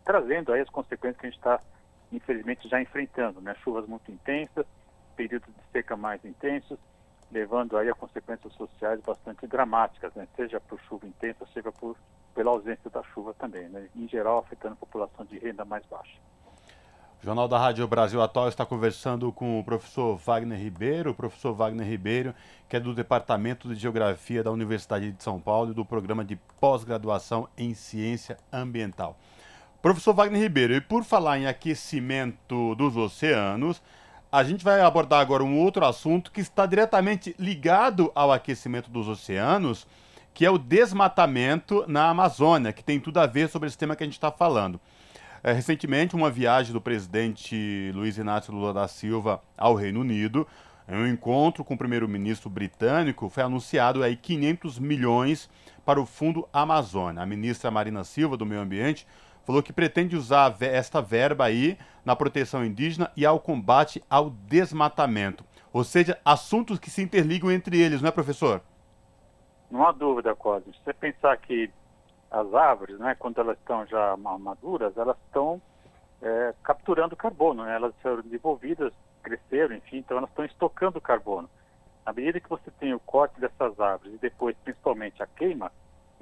trazendo 0.06 0.54
aí 0.54 0.62
as 0.62 0.70
consequências 0.70 1.20
que 1.20 1.26
a 1.26 1.30
gente 1.30 1.40
está, 1.40 1.60
infelizmente, 2.12 2.68
já 2.68 2.82
enfrentando, 2.82 3.42
né, 3.42 3.56
chuvas 3.64 3.88
muito 3.88 4.12
intensas, 4.12 4.66
períodos 5.16 5.48
de 5.48 5.72
seca 5.72 5.96
mais 5.96 6.24
intensos, 6.26 6.78
levando 7.34 7.76
aí 7.76 7.90
a 7.90 7.96
consequências 7.96 8.54
sociais 8.54 9.02
bastante 9.02 9.48
dramáticas, 9.48 10.14
né? 10.14 10.28
seja 10.36 10.60
por 10.60 10.80
chuva 10.82 11.08
intensa, 11.08 11.46
seja 11.54 11.72
por, 11.72 11.98
pela 12.36 12.52
ausência 12.52 12.90
da 12.90 13.02
chuva 13.04 13.34
também, 13.34 13.68
né? 13.68 13.90
em 13.96 14.08
geral 14.08 14.38
afetando 14.38 14.74
a 14.76 14.78
população 14.78 15.26
de 15.26 15.40
renda 15.40 15.66
mais 15.66 15.84
baixa. 15.88 16.18
O 17.22 17.26
Jornal 17.26 17.48
da 17.48 17.58
Rádio 17.58 17.88
Brasil 17.88 18.22
Atual 18.22 18.50
está 18.50 18.66
conversando 18.66 19.32
com 19.32 19.60
o 19.60 19.64
professor 19.64 20.18
Wagner 20.18 20.60
Ribeiro, 20.60 21.12
o 21.12 21.16
professor 21.16 21.54
Wagner 21.54 21.88
Ribeiro, 21.88 22.36
que 22.68 22.76
é 22.76 22.80
do 22.80 22.94
Departamento 22.94 23.68
de 23.70 23.76
Geografia 23.76 24.44
da 24.44 24.52
Universidade 24.52 25.12
de 25.12 25.24
São 25.24 25.40
Paulo 25.40 25.72
e 25.72 25.74
do 25.74 25.86
Programa 25.86 26.24
de 26.24 26.36
Pós-Graduação 26.60 27.48
em 27.58 27.74
Ciência 27.74 28.38
Ambiental. 28.52 29.18
Professor 29.82 30.14
Wagner 30.14 30.42
Ribeiro, 30.42 30.74
e 30.74 30.82
por 30.82 31.04
falar 31.04 31.40
em 31.40 31.48
aquecimento 31.48 32.76
dos 32.76 32.96
oceanos, 32.98 33.82
a 34.34 34.44
gente 34.44 34.64
vai 34.64 34.82
abordar 34.82 35.22
agora 35.22 35.44
um 35.44 35.60
outro 35.60 35.86
assunto 35.86 36.32
que 36.32 36.42
está 36.42 36.66
diretamente 36.66 37.36
ligado 37.38 38.12
ao 38.16 38.32
aquecimento 38.32 38.90
dos 38.90 39.08
oceanos, 39.08 39.86
que 40.34 40.44
é 40.44 40.50
o 40.50 40.58
desmatamento 40.58 41.86
na 41.88 42.10
Amazônia, 42.10 42.74
que 42.74 42.84
tem 42.84 43.00
tudo 43.00 43.20
a 43.20 43.28
ver 43.28 43.48
sobre 43.48 43.68
esse 43.68 43.78
tema 43.78 43.96
que 43.96 44.02
a 44.02 44.08
gente 44.08 44.16
está 44.16 44.32
falando. 44.32 44.82
É, 45.44 45.54
recentemente, 45.54 46.16
uma 46.16 46.32
viagem 46.32 46.74
do 46.74 46.82
presidente 46.82 47.92
Luiz 47.94 48.18
Inácio 48.18 48.52
Lula 48.52 48.74
da 48.74 48.88
Silva 48.88 49.40
ao 49.56 49.76
Reino 49.76 50.00
Unido, 50.00 50.48
em 50.90 50.96
um 50.96 51.08
encontro 51.08 51.64
com 51.64 51.76
o 51.76 51.78
primeiro-ministro 51.78 52.50
britânico, 52.50 53.30
foi 53.30 53.44
anunciado 53.44 54.02
aí 54.02 54.16
500 54.16 54.80
milhões 54.80 55.48
para 55.86 56.02
o 56.02 56.08
Fundo 56.08 56.50
Amazônia. 56.52 57.22
A 57.22 57.26
ministra 57.28 57.70
Marina 57.70 58.04
Silva, 58.04 58.36
do 58.36 58.48
Meio 58.48 58.62
Ambiente, 58.62 59.06
falou 59.46 59.62
que 59.62 59.74
pretende 59.74 60.16
usar 60.16 60.56
esta 60.62 61.02
verba 61.02 61.46
aí 61.46 61.78
na 62.04 62.16
proteção 62.16 62.66
indígena 62.66 63.12
e 63.16 63.26
ao 63.26 63.40
combate 63.40 64.04
ao 64.10 64.30
desmatamento. 64.30 65.44
Ou 65.72 65.84
seja, 65.84 66.20
assuntos 66.24 66.80
que 66.80 66.90
se 66.90 67.02
interligam 67.02 67.52
entre 67.52 67.80
eles, 67.80 68.02
não 68.02 68.10
é, 68.10 68.12
professor? 68.12 68.62
Não 69.72 69.88
há 69.88 69.92
dúvida, 69.92 70.36
Cosme. 70.36 70.72
Se 70.74 70.80
você 70.84 70.94
pensar 70.94 71.36
que 71.38 71.72
as 72.30 72.54
árvores, 72.54 73.00
né, 73.00 73.16
quando 73.16 73.40
elas 73.40 73.58
estão 73.58 73.86
já 73.88 74.16
maduras, 74.18 74.96
elas 74.98 75.18
estão 75.26 75.62
é, 76.22 76.54
capturando 76.64 77.16
carbono, 77.16 77.64
né? 77.64 77.76
elas 77.76 77.94
foram 78.02 78.22
desenvolvidas, 78.22 78.94
cresceram, 79.22 79.76
enfim, 79.76 79.98
então 79.98 80.18
elas 80.18 80.30
estão 80.30 80.46
estocando 80.46 81.02
carbono. 81.02 81.50
À 82.06 82.14
medida 82.14 82.40
que 82.40 82.50
você 82.50 82.72
tem 82.80 82.94
o 82.94 83.00
corte 83.00 83.40
dessas 83.40 83.80
árvores 83.80 84.14
e 84.16 84.18
depois, 84.18 84.56
principalmente, 84.64 85.22
a 85.22 85.28
queima, 85.28 85.72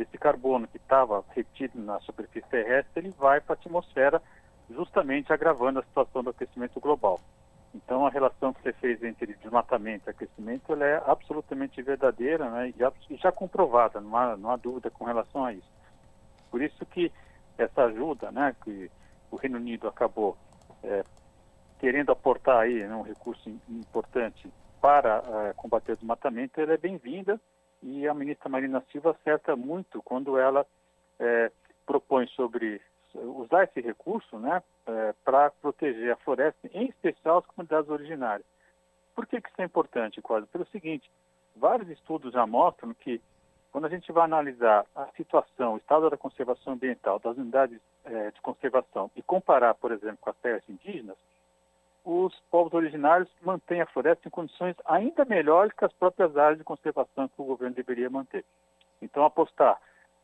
esse 0.04 0.18
carbono 0.18 0.68
que 0.68 0.78
estava 0.78 1.24
retido 1.30 1.80
na 1.80 1.99
superfície 2.02 2.47
terrestre, 2.47 3.06
ele 3.06 3.16
vai 3.18 3.39
para 3.39 3.54
a 3.54 3.58
atmosfera, 3.58 4.22
justamente 4.70 5.34
agravando 5.34 5.80
a 5.80 5.84
situação 5.84 6.24
do 6.24 6.30
aquecimento 6.30 6.80
global. 6.80 7.20
Então, 7.74 8.06
a 8.06 8.10
relação 8.10 8.54
que 8.54 8.62
você 8.62 8.74
fez 8.74 9.02
entre 9.04 9.34
desmatamento 9.36 10.10
e 10.10 10.12
aquecimento 10.12 10.74
ela 10.74 10.86
é 10.86 11.02
absolutamente 11.06 11.82
verdadeira 11.82 12.49
né, 12.49 12.70
e, 12.70 12.76
já, 12.78 12.91
já 13.12 13.32
comprovada, 13.32 14.02
não 14.02 14.16
há, 14.18 14.36
não 14.36 14.52
há 14.52 14.58
dúvida 14.58 14.89
com 14.89 15.06
relação 15.06 15.45
a 15.45 15.54
isso. 15.54 15.72
Por 16.49 16.62
isso 16.62 16.86
que 16.86 17.12
essa 17.58 17.84
ajuda 17.86 18.32
né, 18.32 18.56
que 18.64 18.91
o 19.30 19.38
Reino 19.38 19.58
Unido 19.58 19.88
acabou 19.88 20.38
é, 20.84 21.04
querendo 21.80 22.12
aportar 22.12 22.60
aí 22.60 22.84
né, 22.86 22.93
um 22.93 23.04
recurso 23.04 23.49
importante 23.70 24.52
para 24.82 25.24
é, 25.26 25.54
combater 25.54 25.93
o 25.93 25.95
desmatamento, 25.95 26.60
ela 26.60 26.74
é 26.74 26.78
bem-vinda 26.78 27.39
e 27.82 28.08
a 28.08 28.14
ministra 28.14 28.50
Marina 28.50 28.84
Silva 28.92 29.12
acerta 29.12 29.56
muito 29.56 30.02
quando 30.04 30.38
ela 30.38 30.66
é, 31.20 31.52
propõe 31.86 32.28
sobre 32.28 32.82
usar 33.14 33.66
esse 33.66 33.82
recurso 33.82 34.40
né, 34.40 34.64
é, 34.86 35.14
para 35.24 35.52
proteger 35.52 36.14
a 36.14 36.18
floresta, 36.18 36.70
em 36.74 36.86
especial 36.86 37.40
as 37.40 37.46
comunidades 37.48 37.90
originárias. 37.90 38.46
Por 39.14 39.26
que, 39.26 39.42
que 39.42 39.50
isso 39.50 39.62
é 39.62 39.66
importante, 39.66 40.22
quase? 40.22 40.48
Pelo 40.48 40.66
seguinte, 40.68 41.10
vários 41.56 41.90
estudos 41.90 42.34
já 42.34 42.46
mostram 42.48 42.94
que 42.94 43.22
quando 43.72 43.86
a 43.86 43.90
gente 43.90 44.12
vai 44.12 44.26
analisar 44.26 44.86
a 44.96 45.08
situação, 45.18 45.74
o 45.74 45.78
estado 45.78 46.10
da 46.10 46.18
conservação 46.18 46.74
ambiental 46.74 47.20
das 47.20 47.38
unidades 47.38 47.80
é, 48.04 48.32
de 48.32 48.42
conservação 48.42 49.10
e 49.16 49.22
comparar, 49.22 49.74
por 49.76 49.92
exemplo, 49.92 50.18
com 50.20 50.30
as 50.30 50.38
terras 50.38 50.64
indígenas, 50.68 51.18
os 52.04 52.38
povos 52.49 52.74
originários 52.74 53.30
mantêm 53.41 53.82
a 53.82 53.86
floresta 53.86 54.28
em 54.28 54.32
condições 54.32 54.76
ainda 54.86 55.24
melhores 55.26 55.74
que 55.74 55.86
as 55.86 55.93
próprias 55.93 56.36
áreas 56.36 56.58
de 56.58 56.64
conservação 56.64 57.28
que 57.28 57.41
o 57.41 57.45
governo 57.45 57.76
deveria 57.76 58.10
manter. 58.10 58.43
Então, 59.02 59.24
apostar 59.24 59.80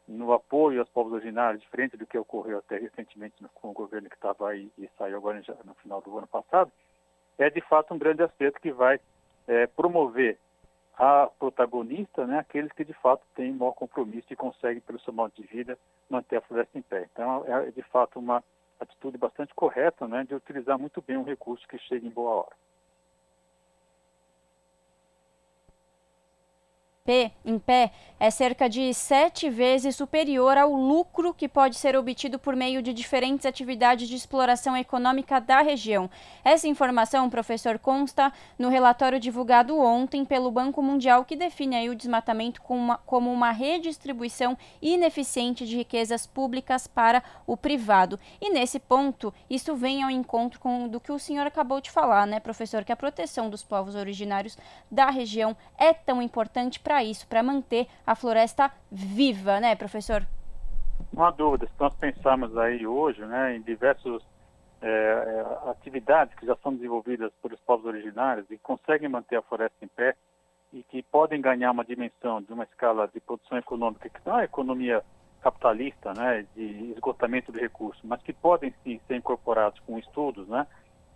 no 0.08 0.32
apoio 0.34 0.80
aos 0.80 0.90
povos 0.90 1.14
originários, 1.14 1.62
diferente 1.62 1.98
do 1.98 2.06
que 2.06 2.18
ocorreu 2.18 2.60
até 2.60 2.78
recentemente 2.78 3.36
com 3.56 3.70
o 3.70 3.74
governo 3.74 4.10
que 4.10 4.16
estava 4.16 4.50
aí 4.50 4.72
e 4.78 4.90
saiu 4.98 5.18
agora 5.18 5.42
no 5.66 5.76
final 5.76 6.02
do 6.02 6.18
ano 6.18 6.28
passado, 6.28 6.72
é 7.38 7.50
de 7.50 7.62
fato 7.62 7.94
um 7.94 7.98
grande 7.98 8.24
acerto 8.24 8.60
que 8.60 8.72
vai 8.72 9.00
é, 9.48 9.68
promover 9.68 10.38
a 10.98 11.30
protagonista, 11.38 12.26
né, 12.26 12.40
aqueles 12.40 12.72
que 12.72 12.84
de 12.84 12.94
fato 12.94 13.22
têm 13.36 13.52
maior 13.52 13.74
compromisso 13.74 14.28
e 14.32 14.36
conseguem, 14.36 14.82
pelo 14.82 15.00
seu 15.02 15.14
modo 15.14 15.32
de 15.36 15.44
vida, 15.44 15.78
manter 16.10 16.38
a 16.38 16.42
floresta 16.42 16.78
em 16.78 16.82
pé. 16.82 17.08
Então, 17.12 17.46
é 17.46 17.70
de 17.70 17.84
fato 17.84 18.18
uma 18.18 18.44
atitude 18.80 19.18
bastante 19.18 19.54
correta 19.54 20.08
né, 20.08 20.24
de 20.24 20.36
utilizar 20.36 20.78
muito 20.78 21.02
bem 21.02 21.18
um 21.18 21.24
recurso 21.24 21.68
que 21.68 21.78
chega 21.80 22.06
em 22.06 22.12
boa 22.12 22.32
hora. 22.32 22.56
Em 27.46 27.58
pé 27.58 27.92
é 28.20 28.30
cerca 28.30 28.68
de 28.68 28.94
sete 28.94 29.50
vezes 29.50 29.96
superior 29.96 30.58
ao 30.58 30.74
lucro 30.74 31.34
que 31.34 31.48
pode 31.48 31.78
ser 31.78 31.96
obtido 31.96 32.38
por 32.38 32.54
meio 32.54 32.82
de 32.82 32.92
diferentes 32.92 33.46
atividades 33.46 34.10
de 34.10 34.16
exploração 34.16 34.76
econômica 34.76 35.40
da 35.40 35.62
região. 35.62 36.10
Essa 36.44 36.68
informação, 36.68 37.30
professor, 37.30 37.80
consta 37.80 38.34
no 38.60 38.68
relatório 38.68 39.22
divulgado 39.22 39.80
ontem 39.80 40.26
pelo 40.26 40.52
Banco 40.52 40.82
Mundial, 40.82 41.24
que 41.24 41.36
define 41.36 41.90
o 41.90 41.96
desmatamento 41.96 42.62
como 42.62 42.82
uma, 42.82 42.98
como 42.98 43.32
uma 43.32 43.52
redistribuição 43.52 44.58
ineficiente 44.82 45.66
de 45.66 45.78
riquezas 45.78 46.28
públicas 46.28 46.88
para 46.88 47.24
o 47.46 47.56
privado. 47.56 48.20
E 48.42 48.50
nesse 48.50 48.80
ponto, 48.80 49.34
isso 49.50 49.76
vem 49.76 50.04
ao 50.04 50.10
encontro 50.10 50.60
com 50.60 50.90
do 50.90 51.00
que 51.00 51.12
o 51.12 51.20
senhor 51.20 51.48
acabou 51.48 51.80
de 51.80 51.90
falar, 51.90 52.28
né, 52.28 52.40
professor, 52.40 52.84
que 52.84 52.92
a 52.92 52.98
proteção 52.98 53.50
dos 53.50 53.64
povos 53.64 53.96
originários 53.96 54.58
da 54.92 55.10
região 55.10 55.56
é 55.78 55.94
tão 55.94 56.22
importante 56.22 56.80
para 56.80 56.97
isso, 57.04 57.28
para 57.28 57.44
manter 57.44 57.88
a 58.06 58.16
floresta 58.16 58.72
viva, 58.92 59.60
né, 59.60 59.76
professor? 59.76 60.26
Não 61.14 61.26
há 61.26 61.32
dúvida. 61.32 61.68
Se 61.68 61.74
nós 61.80 61.94
pensarmos 61.96 62.58
aí 62.58 62.86
hoje, 62.86 63.26
né, 63.26 63.56
em 63.56 63.62
diversas 63.62 64.22
é, 64.82 64.88
é, 64.88 65.70
atividades 65.70 66.36
que 66.36 66.46
já 66.46 66.56
são 66.58 66.74
desenvolvidas 66.74 67.32
pelos 67.42 67.60
povos 67.62 67.86
originários 67.86 68.46
e 68.52 68.58
conseguem 68.58 69.10
manter 69.10 69.38
a 69.38 69.42
floresta 69.42 69.78
em 69.84 69.88
pé 69.88 70.16
e 70.72 70.84
que 70.84 71.02
podem 71.02 71.42
ganhar 71.42 71.72
uma 71.72 71.84
dimensão 71.84 72.42
de 72.42 72.54
uma 72.54 72.64
escala 72.64 73.10
de 73.12 73.20
produção 73.20 73.58
econômica 73.58 74.10
que 74.10 74.20
não 74.26 74.38
é 74.38 74.42
a 74.42 74.46
economia 74.46 75.04
capitalista, 75.42 76.14
né, 76.14 76.46
de 76.56 76.92
esgotamento 76.92 77.52
de 77.52 77.60
recursos, 77.60 78.04
mas 78.04 78.22
que 78.22 78.34
podem 78.34 78.74
sim 78.84 79.00
ser 79.08 79.16
incorporados 79.16 79.80
com 79.82 79.98
estudos, 79.98 80.48
né, 80.48 80.68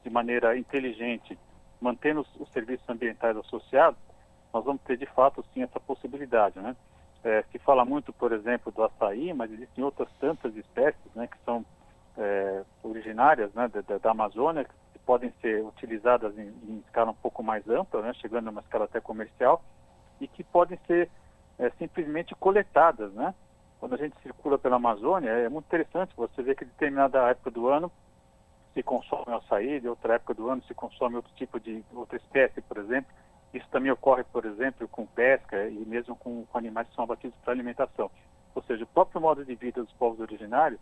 de 0.03 0.09
maneira 0.09 0.57
inteligente, 0.57 1.37
mantendo 1.79 2.21
os, 2.21 2.35
os 2.39 2.49
serviços 2.51 2.87
ambientais 2.89 3.35
associados, 3.37 3.99
nós 4.53 4.63
vamos 4.65 4.81
ter 4.83 4.97
de 4.97 5.05
fato 5.05 5.43
sim 5.53 5.63
essa 5.63 5.79
possibilidade, 5.79 6.59
né? 6.59 6.75
É, 7.23 7.43
se 7.51 7.59
fala 7.59 7.85
muito, 7.85 8.11
por 8.11 8.31
exemplo, 8.31 8.71
do 8.71 8.83
açaí, 8.83 9.31
mas 9.33 9.51
existem 9.51 9.83
outras 9.83 10.09
tantas 10.19 10.55
espécies, 10.55 11.13
né, 11.13 11.27
que 11.27 11.37
são 11.45 11.63
é, 12.17 12.63
originárias, 12.81 13.53
né, 13.53 13.67
da, 13.67 13.97
da, 13.99 14.11
Amazônia, 14.11 14.65
que 14.65 14.99
podem 15.05 15.31
ser 15.39 15.63
utilizadas 15.63 16.35
em, 16.35 16.47
em, 16.67 16.83
escala 16.85 17.11
um 17.11 17.15
pouco 17.15 17.43
mais 17.43 17.67
ampla, 17.69 18.01
né, 18.01 18.13
chegando 18.15 18.47
a 18.47 18.51
uma 18.51 18.61
escala 18.61 18.85
até 18.85 18.99
comercial, 18.99 19.63
e 20.19 20.27
que 20.27 20.43
podem 20.43 20.79
ser 20.87 21.11
é, 21.59 21.69
simplesmente 21.77 22.33
coletadas, 22.35 23.13
né? 23.13 23.35
Quando 23.79 23.93
a 23.93 23.97
gente 23.97 24.15
circula 24.21 24.57
pela 24.57 24.75
Amazônia, 24.75 25.29
é 25.29 25.49
muito 25.49 25.65
interessante 25.65 26.13
você 26.15 26.41
ver 26.41 26.55
que 26.55 26.65
determinada 26.65 27.29
época 27.29 27.49
do 27.49 27.67
ano 27.67 27.91
se 28.73 28.83
consome 28.83 29.33
açaí, 29.33 29.79
de 29.79 29.87
outra 29.87 30.15
época 30.15 30.33
do 30.33 30.49
ano 30.49 30.63
se 30.63 30.73
consome 30.73 31.15
outro 31.15 31.31
tipo 31.35 31.59
de 31.59 31.83
outra 31.93 32.17
espécie, 32.17 32.61
por 32.61 32.77
exemplo. 32.77 33.11
Isso 33.53 33.67
também 33.69 33.91
ocorre, 33.91 34.23
por 34.23 34.45
exemplo, 34.45 34.87
com 34.87 35.05
pesca 35.05 35.67
e 35.67 35.85
mesmo 35.85 36.15
com, 36.15 36.45
com 36.45 36.57
animais 36.57 36.87
que 36.87 36.95
são 36.95 37.03
abatidos 37.03 37.37
para 37.43 37.53
alimentação. 37.53 38.09
Ou 38.55 38.63
seja, 38.63 38.83
o 38.83 38.87
próprio 38.87 39.21
modo 39.21 39.43
de 39.43 39.55
vida 39.55 39.83
dos 39.83 39.91
povos 39.93 40.19
originários 40.19 40.79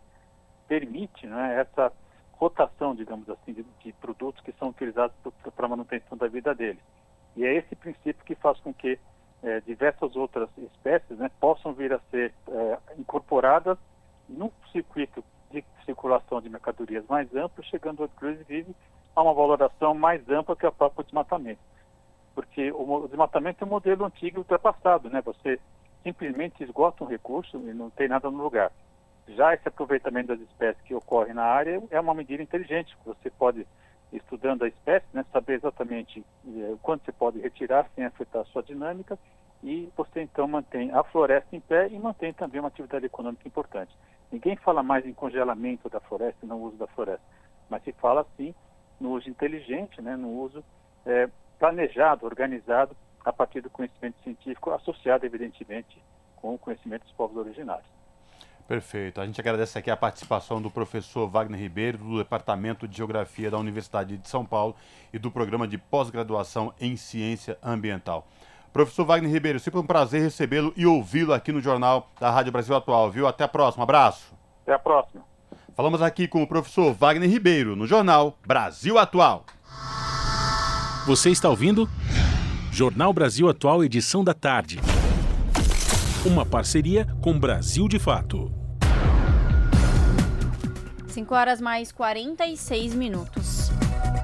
permite 0.68 1.26
né, 1.26 1.60
essa 1.60 1.92
rotação, 2.32 2.94
digamos 2.94 3.28
assim, 3.28 3.52
de, 3.52 3.64
de 3.82 3.92
produtos 3.94 4.42
que 4.42 4.52
são 4.52 4.68
utilizados 4.68 5.14
para 5.54 5.66
a 5.66 5.68
manutenção 5.68 6.16
da 6.16 6.28
vida 6.28 6.54
deles. 6.54 6.82
E 7.36 7.44
é 7.44 7.54
esse 7.54 7.74
princípio 7.76 8.24
que 8.24 8.34
faz 8.34 8.58
com 8.60 8.72
que 8.72 8.98
é, 9.42 9.60
diversas 9.60 10.14
outras 10.16 10.48
espécies 10.58 11.18
né, 11.18 11.30
possam 11.40 11.72
vir 11.72 11.92
a 11.92 12.00
ser 12.10 12.32
é, 12.48 12.78
incorporadas 12.98 13.78
num 14.28 14.50
circuito 14.70 15.24
de 15.50 15.64
circulação 15.84 16.40
de 16.40 16.48
mercadorias 16.48 17.04
mais 17.08 17.34
amplo, 17.34 17.64
chegando 17.64 18.04
inclusive 18.04 18.74
a 19.14 19.22
uma 19.22 19.34
valoração 19.34 19.94
mais 19.94 20.28
ampla 20.28 20.54
que 20.54 20.66
o 20.66 20.72
próprio 20.72 21.04
desmatamento. 21.04 21.60
Porque 22.34 22.70
o 22.72 23.06
desmatamento 23.08 23.64
é 23.64 23.66
um 23.66 23.70
modelo 23.70 24.04
antigo 24.04 24.38
ultrapassado, 24.38 25.10
né? 25.10 25.20
Você 25.22 25.58
simplesmente 26.02 26.62
esgota 26.62 27.04
um 27.04 27.06
recurso 27.06 27.56
e 27.58 27.74
não 27.74 27.90
tem 27.90 28.08
nada 28.08 28.30
no 28.30 28.42
lugar. 28.42 28.72
Já 29.28 29.54
esse 29.54 29.68
aproveitamento 29.68 30.28
das 30.28 30.40
espécies 30.40 30.82
que 30.82 30.94
ocorre 30.94 31.32
na 31.32 31.44
área 31.44 31.82
é 31.90 32.00
uma 32.00 32.14
medida 32.14 32.42
inteligente. 32.42 32.96
Você 33.04 33.30
pode, 33.30 33.66
estudando 34.12 34.64
a 34.64 34.68
espécie, 34.68 35.06
né, 35.12 35.24
saber 35.32 35.54
exatamente 35.54 36.24
eh, 36.46 36.74
quanto 36.82 37.04
você 37.04 37.12
pode 37.12 37.38
retirar 37.38 37.88
sem 37.94 38.04
afetar 38.04 38.42
a 38.42 38.44
sua 38.46 38.62
dinâmica 38.62 39.18
e 39.62 39.90
você 39.96 40.22
então 40.22 40.48
mantém 40.48 40.90
a 40.90 41.04
floresta 41.04 41.54
em 41.54 41.60
pé 41.60 41.88
e 41.88 41.98
mantém 41.98 42.32
também 42.32 42.60
uma 42.60 42.68
atividade 42.68 43.06
econômica 43.06 43.46
importante. 43.46 43.94
Ninguém 44.32 44.56
fala 44.56 44.82
mais 44.82 45.04
em 45.04 45.12
congelamento 45.12 45.88
da 45.88 46.00
floresta 46.00 46.44
e 46.44 46.48
no 46.48 46.56
uso 46.56 46.76
da 46.76 46.86
floresta, 46.86 47.24
mas 47.68 47.82
se 47.82 47.92
fala 47.92 48.26
sim 48.36 48.54
no 48.98 49.12
uso 49.12 49.28
inteligente, 49.28 50.00
né, 50.00 50.16
no 50.16 50.28
uso 50.28 50.64
é, 51.04 51.28
planejado, 51.60 52.26
organizado 52.26 52.96
a 53.24 53.32
partir 53.32 53.60
do 53.60 53.70
conhecimento 53.70 54.16
científico, 54.24 54.70
associado 54.70 55.26
evidentemente 55.26 56.02
com 56.36 56.54
o 56.54 56.58
conhecimento 56.58 57.02
dos 57.02 57.12
povos 57.12 57.36
originários. 57.36 57.86
Perfeito. 58.66 59.20
A 59.20 59.26
gente 59.26 59.40
agradece 59.40 59.78
aqui 59.78 59.90
a 59.90 59.96
participação 59.96 60.62
do 60.62 60.70
professor 60.70 61.28
Wagner 61.28 61.60
Ribeiro, 61.60 61.98
do 61.98 62.18
Departamento 62.18 62.88
de 62.88 62.96
Geografia 62.96 63.50
da 63.50 63.58
Universidade 63.58 64.16
de 64.16 64.28
São 64.28 64.44
Paulo 64.44 64.74
e 65.12 65.18
do 65.18 65.30
Programa 65.30 65.66
de 65.66 65.76
Pós-Graduação 65.76 66.72
em 66.80 66.96
Ciência 66.96 67.58
Ambiental. 67.62 68.26
Professor 68.72 69.04
Wagner 69.04 69.30
Ribeiro, 69.30 69.58
sempre 69.58 69.80
um 69.80 69.86
prazer 69.86 70.22
recebê-lo 70.22 70.72
e 70.76 70.86
ouvi-lo 70.86 71.34
aqui 71.34 71.50
no 71.50 71.60
Jornal 71.60 72.08
da 72.20 72.30
Rádio 72.30 72.52
Brasil 72.52 72.76
Atual, 72.76 73.10
viu? 73.10 73.26
Até 73.26 73.42
a 73.42 73.48
próxima. 73.48 73.82
Abraço. 73.82 74.32
Até 74.62 74.72
a 74.72 74.78
próxima. 74.78 75.24
Falamos 75.74 76.00
aqui 76.00 76.28
com 76.28 76.40
o 76.42 76.46
professor 76.46 76.92
Wagner 76.94 77.28
Ribeiro 77.28 77.74
no 77.74 77.86
Jornal 77.86 78.38
Brasil 78.46 78.96
Atual. 78.98 79.44
Você 81.06 81.30
está 81.30 81.48
ouvindo? 81.48 81.88
Jornal 82.70 83.12
Brasil 83.12 83.48
Atual, 83.48 83.82
edição 83.82 84.22
da 84.22 84.34
tarde. 84.34 84.78
Uma 86.26 86.44
parceria 86.44 87.06
com 87.22 87.38
Brasil 87.38 87.88
de 87.88 87.98
Fato. 87.98 88.52
5 91.08 91.34
horas 91.34 91.60
mais 91.60 91.90
46 91.90 92.94
minutos. 92.94 93.70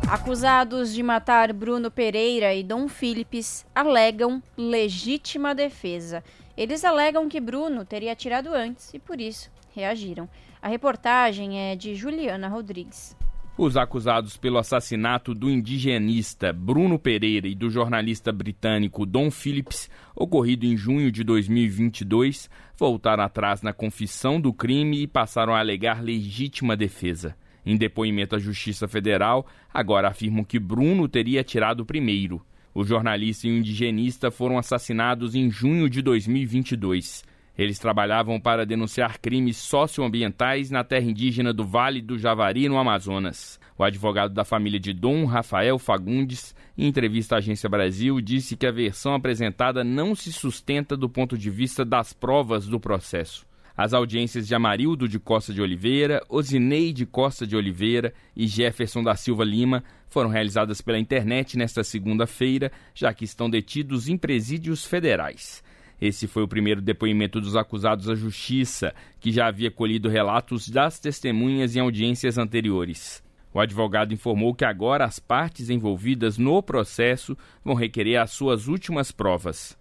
Acusados 0.07 0.93
de 0.93 1.03
matar 1.03 1.53
Bruno 1.53 1.91
Pereira 1.91 2.55
e 2.55 2.63
Dom 2.63 2.89
Philips 2.89 3.65
alegam 3.75 4.43
legítima 4.57 5.55
defesa. 5.55 6.23
Eles 6.57 6.85
alegam 6.85 7.27
que 7.27 7.41
Bruno 7.41 7.87
teria 7.87 8.13
atirado 8.13 8.53
antes 8.53 8.93
e 8.93 8.99
por 8.99 9.19
isso 9.19 9.51
reagiram. 9.75 10.29
A 10.61 10.69
reportagem 10.69 11.59
é 11.59 11.75
de 11.75 11.95
Juliana 11.95 12.49
Rodrigues. 12.49 13.17
Os 13.59 13.75
acusados 13.75 14.37
pelo 14.37 14.59
assassinato 14.59 15.35
do 15.35 15.49
indigenista 15.49 16.53
Bruno 16.53 16.99
Pereira 16.99 17.49
e 17.49 17.55
do 17.55 17.71
jornalista 17.71 18.31
britânico 18.31 19.07
Dom 19.07 19.31
Phillips, 19.31 19.89
ocorrido 20.15 20.67
em 20.67 20.77
junho 20.77 21.11
de 21.11 21.25
2022, 21.25 22.51
voltaram 22.77 23.25
atrás 23.25 23.63
na 23.63 23.73
confissão 23.73 24.39
do 24.39 24.53
crime 24.53 25.01
e 25.01 25.07
passaram 25.07 25.55
a 25.55 25.61
alegar 25.61 26.05
legítima 26.05 26.77
defesa. 26.77 27.35
Em 27.65 27.79
depoimento 27.79 28.37
à 28.37 28.39
Justiça 28.39 28.87
Federal, 28.87 29.47
agora 29.73 30.09
afirmam 30.09 30.45
que 30.45 30.59
Bruno 30.59 31.09
teria 31.09 31.41
atirado 31.41 31.87
primeiro. 31.87 32.45
O 32.75 32.85
jornalista 32.85 33.49
e 33.49 33.51
o 33.51 33.57
indigenista 33.57 34.31
foram 34.31 34.59
assassinados 34.59 35.35
em 35.35 35.51
junho 35.51 35.89
de 35.89 36.03
2022. 36.03 37.25
Eles 37.59 37.79
trabalhavam 37.79 38.39
para 38.39 38.67
denunciar 38.67 39.19
crimes 39.19 39.57
socioambientais 39.57 40.71
na 40.71 40.85
terra 40.85 41.07
indígena 41.07 41.53
do 41.53 41.65
Vale 41.65 42.03
do 42.03 42.19
Javari, 42.19 42.69
no 42.69 42.77
Amazonas. 42.77 43.59
O 43.79 43.85
advogado 43.85 44.35
da 44.35 44.45
família 44.45 44.79
de 44.79 44.93
Dom, 44.93 45.25
Rafael 45.25 45.79
Fagundes, 45.79 46.55
em 46.77 46.87
entrevista 46.87 47.37
à 47.37 47.39
Agência 47.39 47.69
Brasil, 47.69 48.21
disse 48.21 48.57
que 48.57 48.67
a 48.67 48.73
versão 48.73 49.15
apresentada 49.15 49.83
não 49.83 50.15
se 50.15 50.33
sustenta 50.33 50.97
do 50.97 51.09
ponto 51.09 51.39
de 51.39 51.51
vista 51.51 51.85
das 51.85 52.13
provas 52.13 52.67
do 52.67 52.79
processo. 52.79 53.47
As 53.77 53.93
audiências 53.93 54.49
de 54.49 54.55
Amarildo 54.55 55.07
de 55.07 55.19
Costa 55.19 55.53
de 55.53 55.61
Oliveira, 55.61 56.23
Osinei 56.31 56.95
de 56.95 57.05
Costa 57.05 57.47
de 57.47 57.55
Oliveira 57.55 58.15
e 58.35 58.47
Jefferson 58.47 59.03
da 59.03 59.15
Silva 59.15 59.45
Lima 59.45 59.85
foram 60.09 60.31
realizadas 60.31 60.81
pela 60.81 60.99
internet 60.99 61.59
nesta 61.59 61.85
segunda-feira, 61.85 62.73
já 62.95 63.13
que 63.13 63.25
estão 63.25 63.51
detidos 63.51 64.09
em 64.09 64.17
presídios 64.17 64.87
federais. 64.87 65.63
Esse 66.01 66.27
foi 66.27 66.43
o 66.43 66.49
primeiro 66.49 66.83
depoimento 66.83 67.41
dos 67.41 67.57
acusados 67.57 68.09
à 68.09 68.15
Justiça, 68.15 68.95
que 69.19 69.33
já 69.33 69.47
havia 69.47 69.71
colhido 69.71 70.09
relatos 70.09 70.69
das 70.69 70.99
testemunhas 70.99 71.75
em 71.75 71.81
audiências 71.81 72.37
anteriores. 72.37 73.25
O 73.53 73.61
advogado 73.61 74.13
informou 74.13 74.55
que 74.55 74.67
agora 74.67 75.07
as 75.07 75.19
partes 75.19 75.71
envolvidas 75.71 76.37
no 76.37 76.63
processo 76.63 77.37
vão 77.65 77.75
requerer 77.75 78.21
as 78.21 78.31
suas 78.31 78.69
últimas 78.69 79.11
provas. 79.11 79.79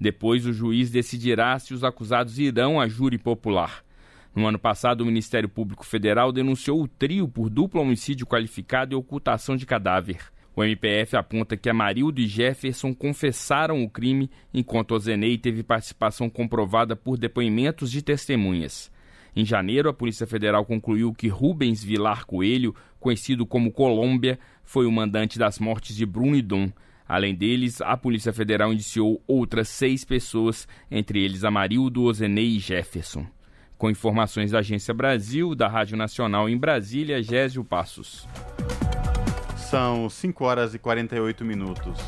Depois, 0.00 0.46
o 0.46 0.52
juiz 0.52 0.90
decidirá 0.90 1.58
se 1.58 1.74
os 1.74 1.84
acusados 1.84 2.38
irão 2.38 2.80
à 2.80 2.88
júri 2.88 3.18
popular. 3.18 3.84
No 4.34 4.46
ano 4.46 4.58
passado, 4.58 5.02
o 5.02 5.06
Ministério 5.06 5.48
Público 5.48 5.84
Federal 5.84 6.32
denunciou 6.32 6.82
o 6.82 6.88
trio 6.88 7.28
por 7.28 7.50
duplo 7.50 7.82
homicídio 7.82 8.26
qualificado 8.26 8.94
e 8.94 8.96
ocultação 8.96 9.56
de 9.56 9.66
cadáver. 9.66 10.20
O 10.58 10.64
MPF 10.64 11.16
aponta 11.16 11.56
que 11.56 11.70
Amarildo 11.70 12.20
e 12.20 12.26
Jefferson 12.26 12.92
confessaram 12.92 13.84
o 13.84 13.88
crime, 13.88 14.28
enquanto 14.52 14.90
Ozenei 14.90 15.38
teve 15.38 15.62
participação 15.62 16.28
comprovada 16.28 16.96
por 16.96 17.16
depoimentos 17.16 17.92
de 17.92 18.02
testemunhas. 18.02 18.90
Em 19.36 19.44
janeiro, 19.44 19.88
a 19.88 19.94
Polícia 19.94 20.26
Federal 20.26 20.64
concluiu 20.64 21.14
que 21.14 21.28
Rubens 21.28 21.84
Vilar 21.84 22.26
Coelho, 22.26 22.74
conhecido 22.98 23.46
como 23.46 23.70
Colômbia, 23.70 24.36
foi 24.64 24.84
o 24.84 24.90
mandante 24.90 25.38
das 25.38 25.60
mortes 25.60 25.94
de 25.94 26.04
Bruno 26.04 26.34
e 26.34 26.42
Dom. 26.42 26.72
Além 27.06 27.36
deles, 27.36 27.80
a 27.80 27.96
Polícia 27.96 28.32
Federal 28.32 28.72
indiciou 28.72 29.22
outras 29.28 29.68
seis 29.68 30.04
pessoas, 30.04 30.66
entre 30.90 31.22
eles 31.22 31.44
Amarildo, 31.44 32.02
Ozenei 32.02 32.56
e 32.56 32.58
Jefferson. 32.58 33.24
Com 33.76 33.88
informações 33.88 34.50
da 34.50 34.58
Agência 34.58 34.92
Brasil, 34.92 35.54
da 35.54 35.68
Rádio 35.68 35.96
Nacional 35.96 36.48
em 36.48 36.58
Brasília, 36.58 37.22
Gésio 37.22 37.62
Passos. 37.62 38.26
São 39.70 40.08
5 40.08 40.44
horas 40.46 40.74
e 40.74 40.78
48 40.78 41.44
minutos. 41.44 41.98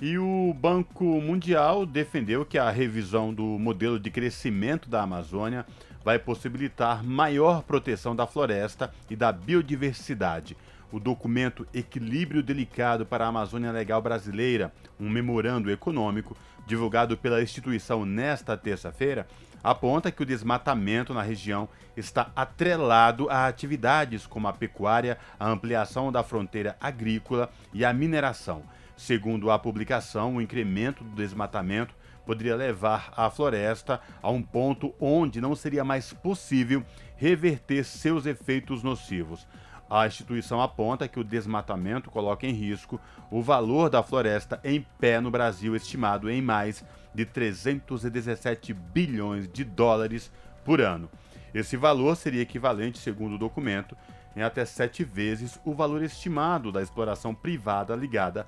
E 0.00 0.18
o 0.18 0.52
Banco 0.52 1.04
Mundial 1.04 1.86
defendeu 1.86 2.44
que 2.44 2.58
a 2.58 2.68
revisão 2.70 3.32
do 3.32 3.44
modelo 3.44 4.00
de 4.00 4.10
crescimento 4.10 4.90
da 4.90 5.02
Amazônia 5.02 5.64
vai 6.04 6.18
possibilitar 6.18 7.04
maior 7.04 7.62
proteção 7.62 8.16
da 8.16 8.26
floresta 8.26 8.92
e 9.08 9.14
da 9.14 9.30
biodiversidade 9.30 10.56
o 10.90 11.00
documento 11.00 11.66
Equilíbrio 11.74 12.42
Delicado 12.42 13.04
para 13.04 13.24
a 13.24 13.28
Amazônia 13.28 13.72
Legal 13.72 14.00
Brasileira, 14.00 14.72
um 14.98 15.08
memorando 15.08 15.70
econômico, 15.70 16.36
divulgado 16.66 17.16
pela 17.16 17.42
instituição 17.42 18.04
nesta 18.04 18.56
terça-feira, 18.56 19.26
aponta 19.66 20.12
que 20.12 20.22
o 20.22 20.26
desmatamento 20.26 21.12
na 21.12 21.22
região 21.22 21.68
está 21.96 22.30
atrelado 22.36 23.28
a 23.28 23.48
atividades 23.48 24.24
como 24.24 24.46
a 24.46 24.52
pecuária, 24.52 25.18
a 25.40 25.48
ampliação 25.48 26.12
da 26.12 26.22
fronteira 26.22 26.76
agrícola 26.80 27.50
e 27.74 27.84
a 27.84 27.92
mineração. 27.92 28.62
Segundo 28.96 29.50
a 29.50 29.58
publicação, 29.58 30.36
o 30.36 30.40
incremento 30.40 31.02
do 31.02 31.16
desmatamento 31.16 31.96
poderia 32.24 32.54
levar 32.54 33.12
a 33.16 33.28
floresta 33.28 34.00
a 34.22 34.30
um 34.30 34.40
ponto 34.40 34.94
onde 35.00 35.40
não 35.40 35.56
seria 35.56 35.84
mais 35.84 36.12
possível 36.12 36.84
reverter 37.16 37.82
seus 37.82 38.24
efeitos 38.24 38.84
nocivos. 38.84 39.48
A 39.90 40.06
instituição 40.06 40.62
aponta 40.62 41.08
que 41.08 41.18
o 41.18 41.24
desmatamento 41.24 42.08
coloca 42.08 42.46
em 42.46 42.52
risco 42.52 43.00
o 43.32 43.42
valor 43.42 43.90
da 43.90 44.02
floresta 44.02 44.60
em 44.62 44.86
pé 45.00 45.20
no 45.20 45.30
Brasil, 45.30 45.74
estimado 45.74 46.30
em 46.30 46.40
mais 46.40 46.84
de 47.16 47.24
317 47.24 48.74
bilhões 48.74 49.48
de 49.48 49.64
dólares 49.64 50.30
por 50.64 50.82
ano. 50.82 51.10
Esse 51.54 51.76
valor 51.76 52.14
seria 52.14 52.42
equivalente, 52.42 52.98
segundo 52.98 53.36
o 53.36 53.38
documento, 53.38 53.96
em 54.36 54.42
até 54.42 54.66
sete 54.66 55.02
vezes 55.02 55.58
o 55.64 55.72
valor 55.72 56.02
estimado 56.02 56.70
da 56.70 56.82
exploração 56.82 57.34
privada 57.34 57.96
ligada 57.96 58.46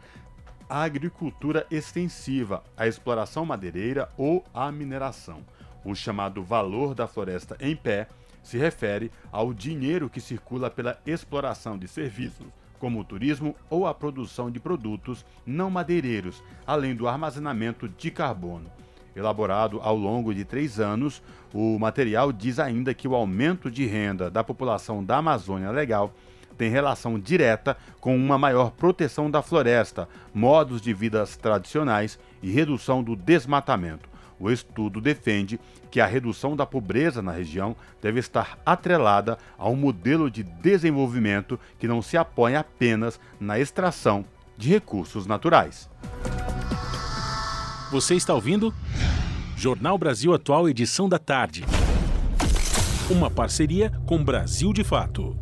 a 0.68 0.82
agricultura 0.82 1.66
extensiva, 1.70 2.62
a 2.76 2.86
exploração 2.86 3.46
madeireira 3.46 4.10
ou 4.18 4.44
a 4.52 4.70
mineração. 4.70 5.42
O 5.82 5.94
chamado 5.94 6.44
valor 6.44 6.94
da 6.94 7.06
floresta 7.06 7.56
em 7.58 7.74
pé 7.74 8.06
se 8.42 8.58
refere 8.58 9.10
ao 9.32 9.54
dinheiro 9.54 10.10
que 10.10 10.20
circula 10.20 10.70
pela 10.70 11.00
exploração 11.06 11.78
de 11.78 11.88
serviços, 11.88 12.46
como 12.78 13.00
o 13.00 13.04
turismo 13.04 13.54
ou 13.68 13.86
a 13.86 13.94
produção 13.94 14.50
de 14.50 14.60
produtos 14.60 15.24
não 15.46 15.70
madeireiros, 15.70 16.42
além 16.66 16.94
do 16.94 17.08
armazenamento 17.08 17.88
de 17.88 18.10
carbono. 18.10 18.70
Elaborado 19.14 19.80
ao 19.82 19.96
longo 19.96 20.32
de 20.34 20.44
três 20.44 20.78
anos, 20.78 21.22
o 21.52 21.78
material 21.78 22.32
diz 22.32 22.58
ainda 22.58 22.94
que 22.94 23.08
o 23.08 23.14
aumento 23.14 23.70
de 23.70 23.84
renda 23.84 24.30
da 24.30 24.44
população 24.44 25.04
da 25.04 25.16
Amazônia 25.16 25.70
Legal 25.70 26.14
tem 26.56 26.70
relação 26.70 27.18
direta 27.18 27.76
com 28.00 28.16
uma 28.16 28.36
maior 28.36 28.72
proteção 28.72 29.30
da 29.30 29.40
floresta, 29.40 30.08
modos 30.34 30.80
de 30.80 30.92
vidas 30.92 31.36
tradicionais 31.36 32.18
e 32.42 32.50
redução 32.50 33.02
do 33.02 33.14
desmatamento. 33.14 34.07
O 34.40 34.50
estudo 34.50 35.00
defende 35.00 35.58
que 35.90 36.00
a 36.00 36.06
redução 36.06 36.54
da 36.54 36.64
pobreza 36.64 37.20
na 37.20 37.32
região 37.32 37.74
deve 38.00 38.20
estar 38.20 38.58
atrelada 38.64 39.38
a 39.56 39.68
um 39.68 39.76
modelo 39.76 40.30
de 40.30 40.42
desenvolvimento 40.42 41.58
que 41.78 41.88
não 41.88 42.00
se 42.00 42.16
apoia 42.16 42.60
apenas 42.60 43.18
na 43.40 43.58
extração 43.58 44.24
de 44.56 44.68
recursos 44.68 45.26
naturais. 45.26 45.88
Você 47.90 48.14
está 48.14 48.34
ouvindo? 48.34 48.74
Jornal 49.56 49.96
Brasil 49.96 50.34
Atual, 50.34 50.68
edição 50.68 51.08
da 51.08 51.18
tarde. 51.18 51.64
Uma 53.10 53.30
parceria 53.30 53.90
com 54.06 54.22
Brasil 54.22 54.72
de 54.72 54.84
Fato. 54.84 55.36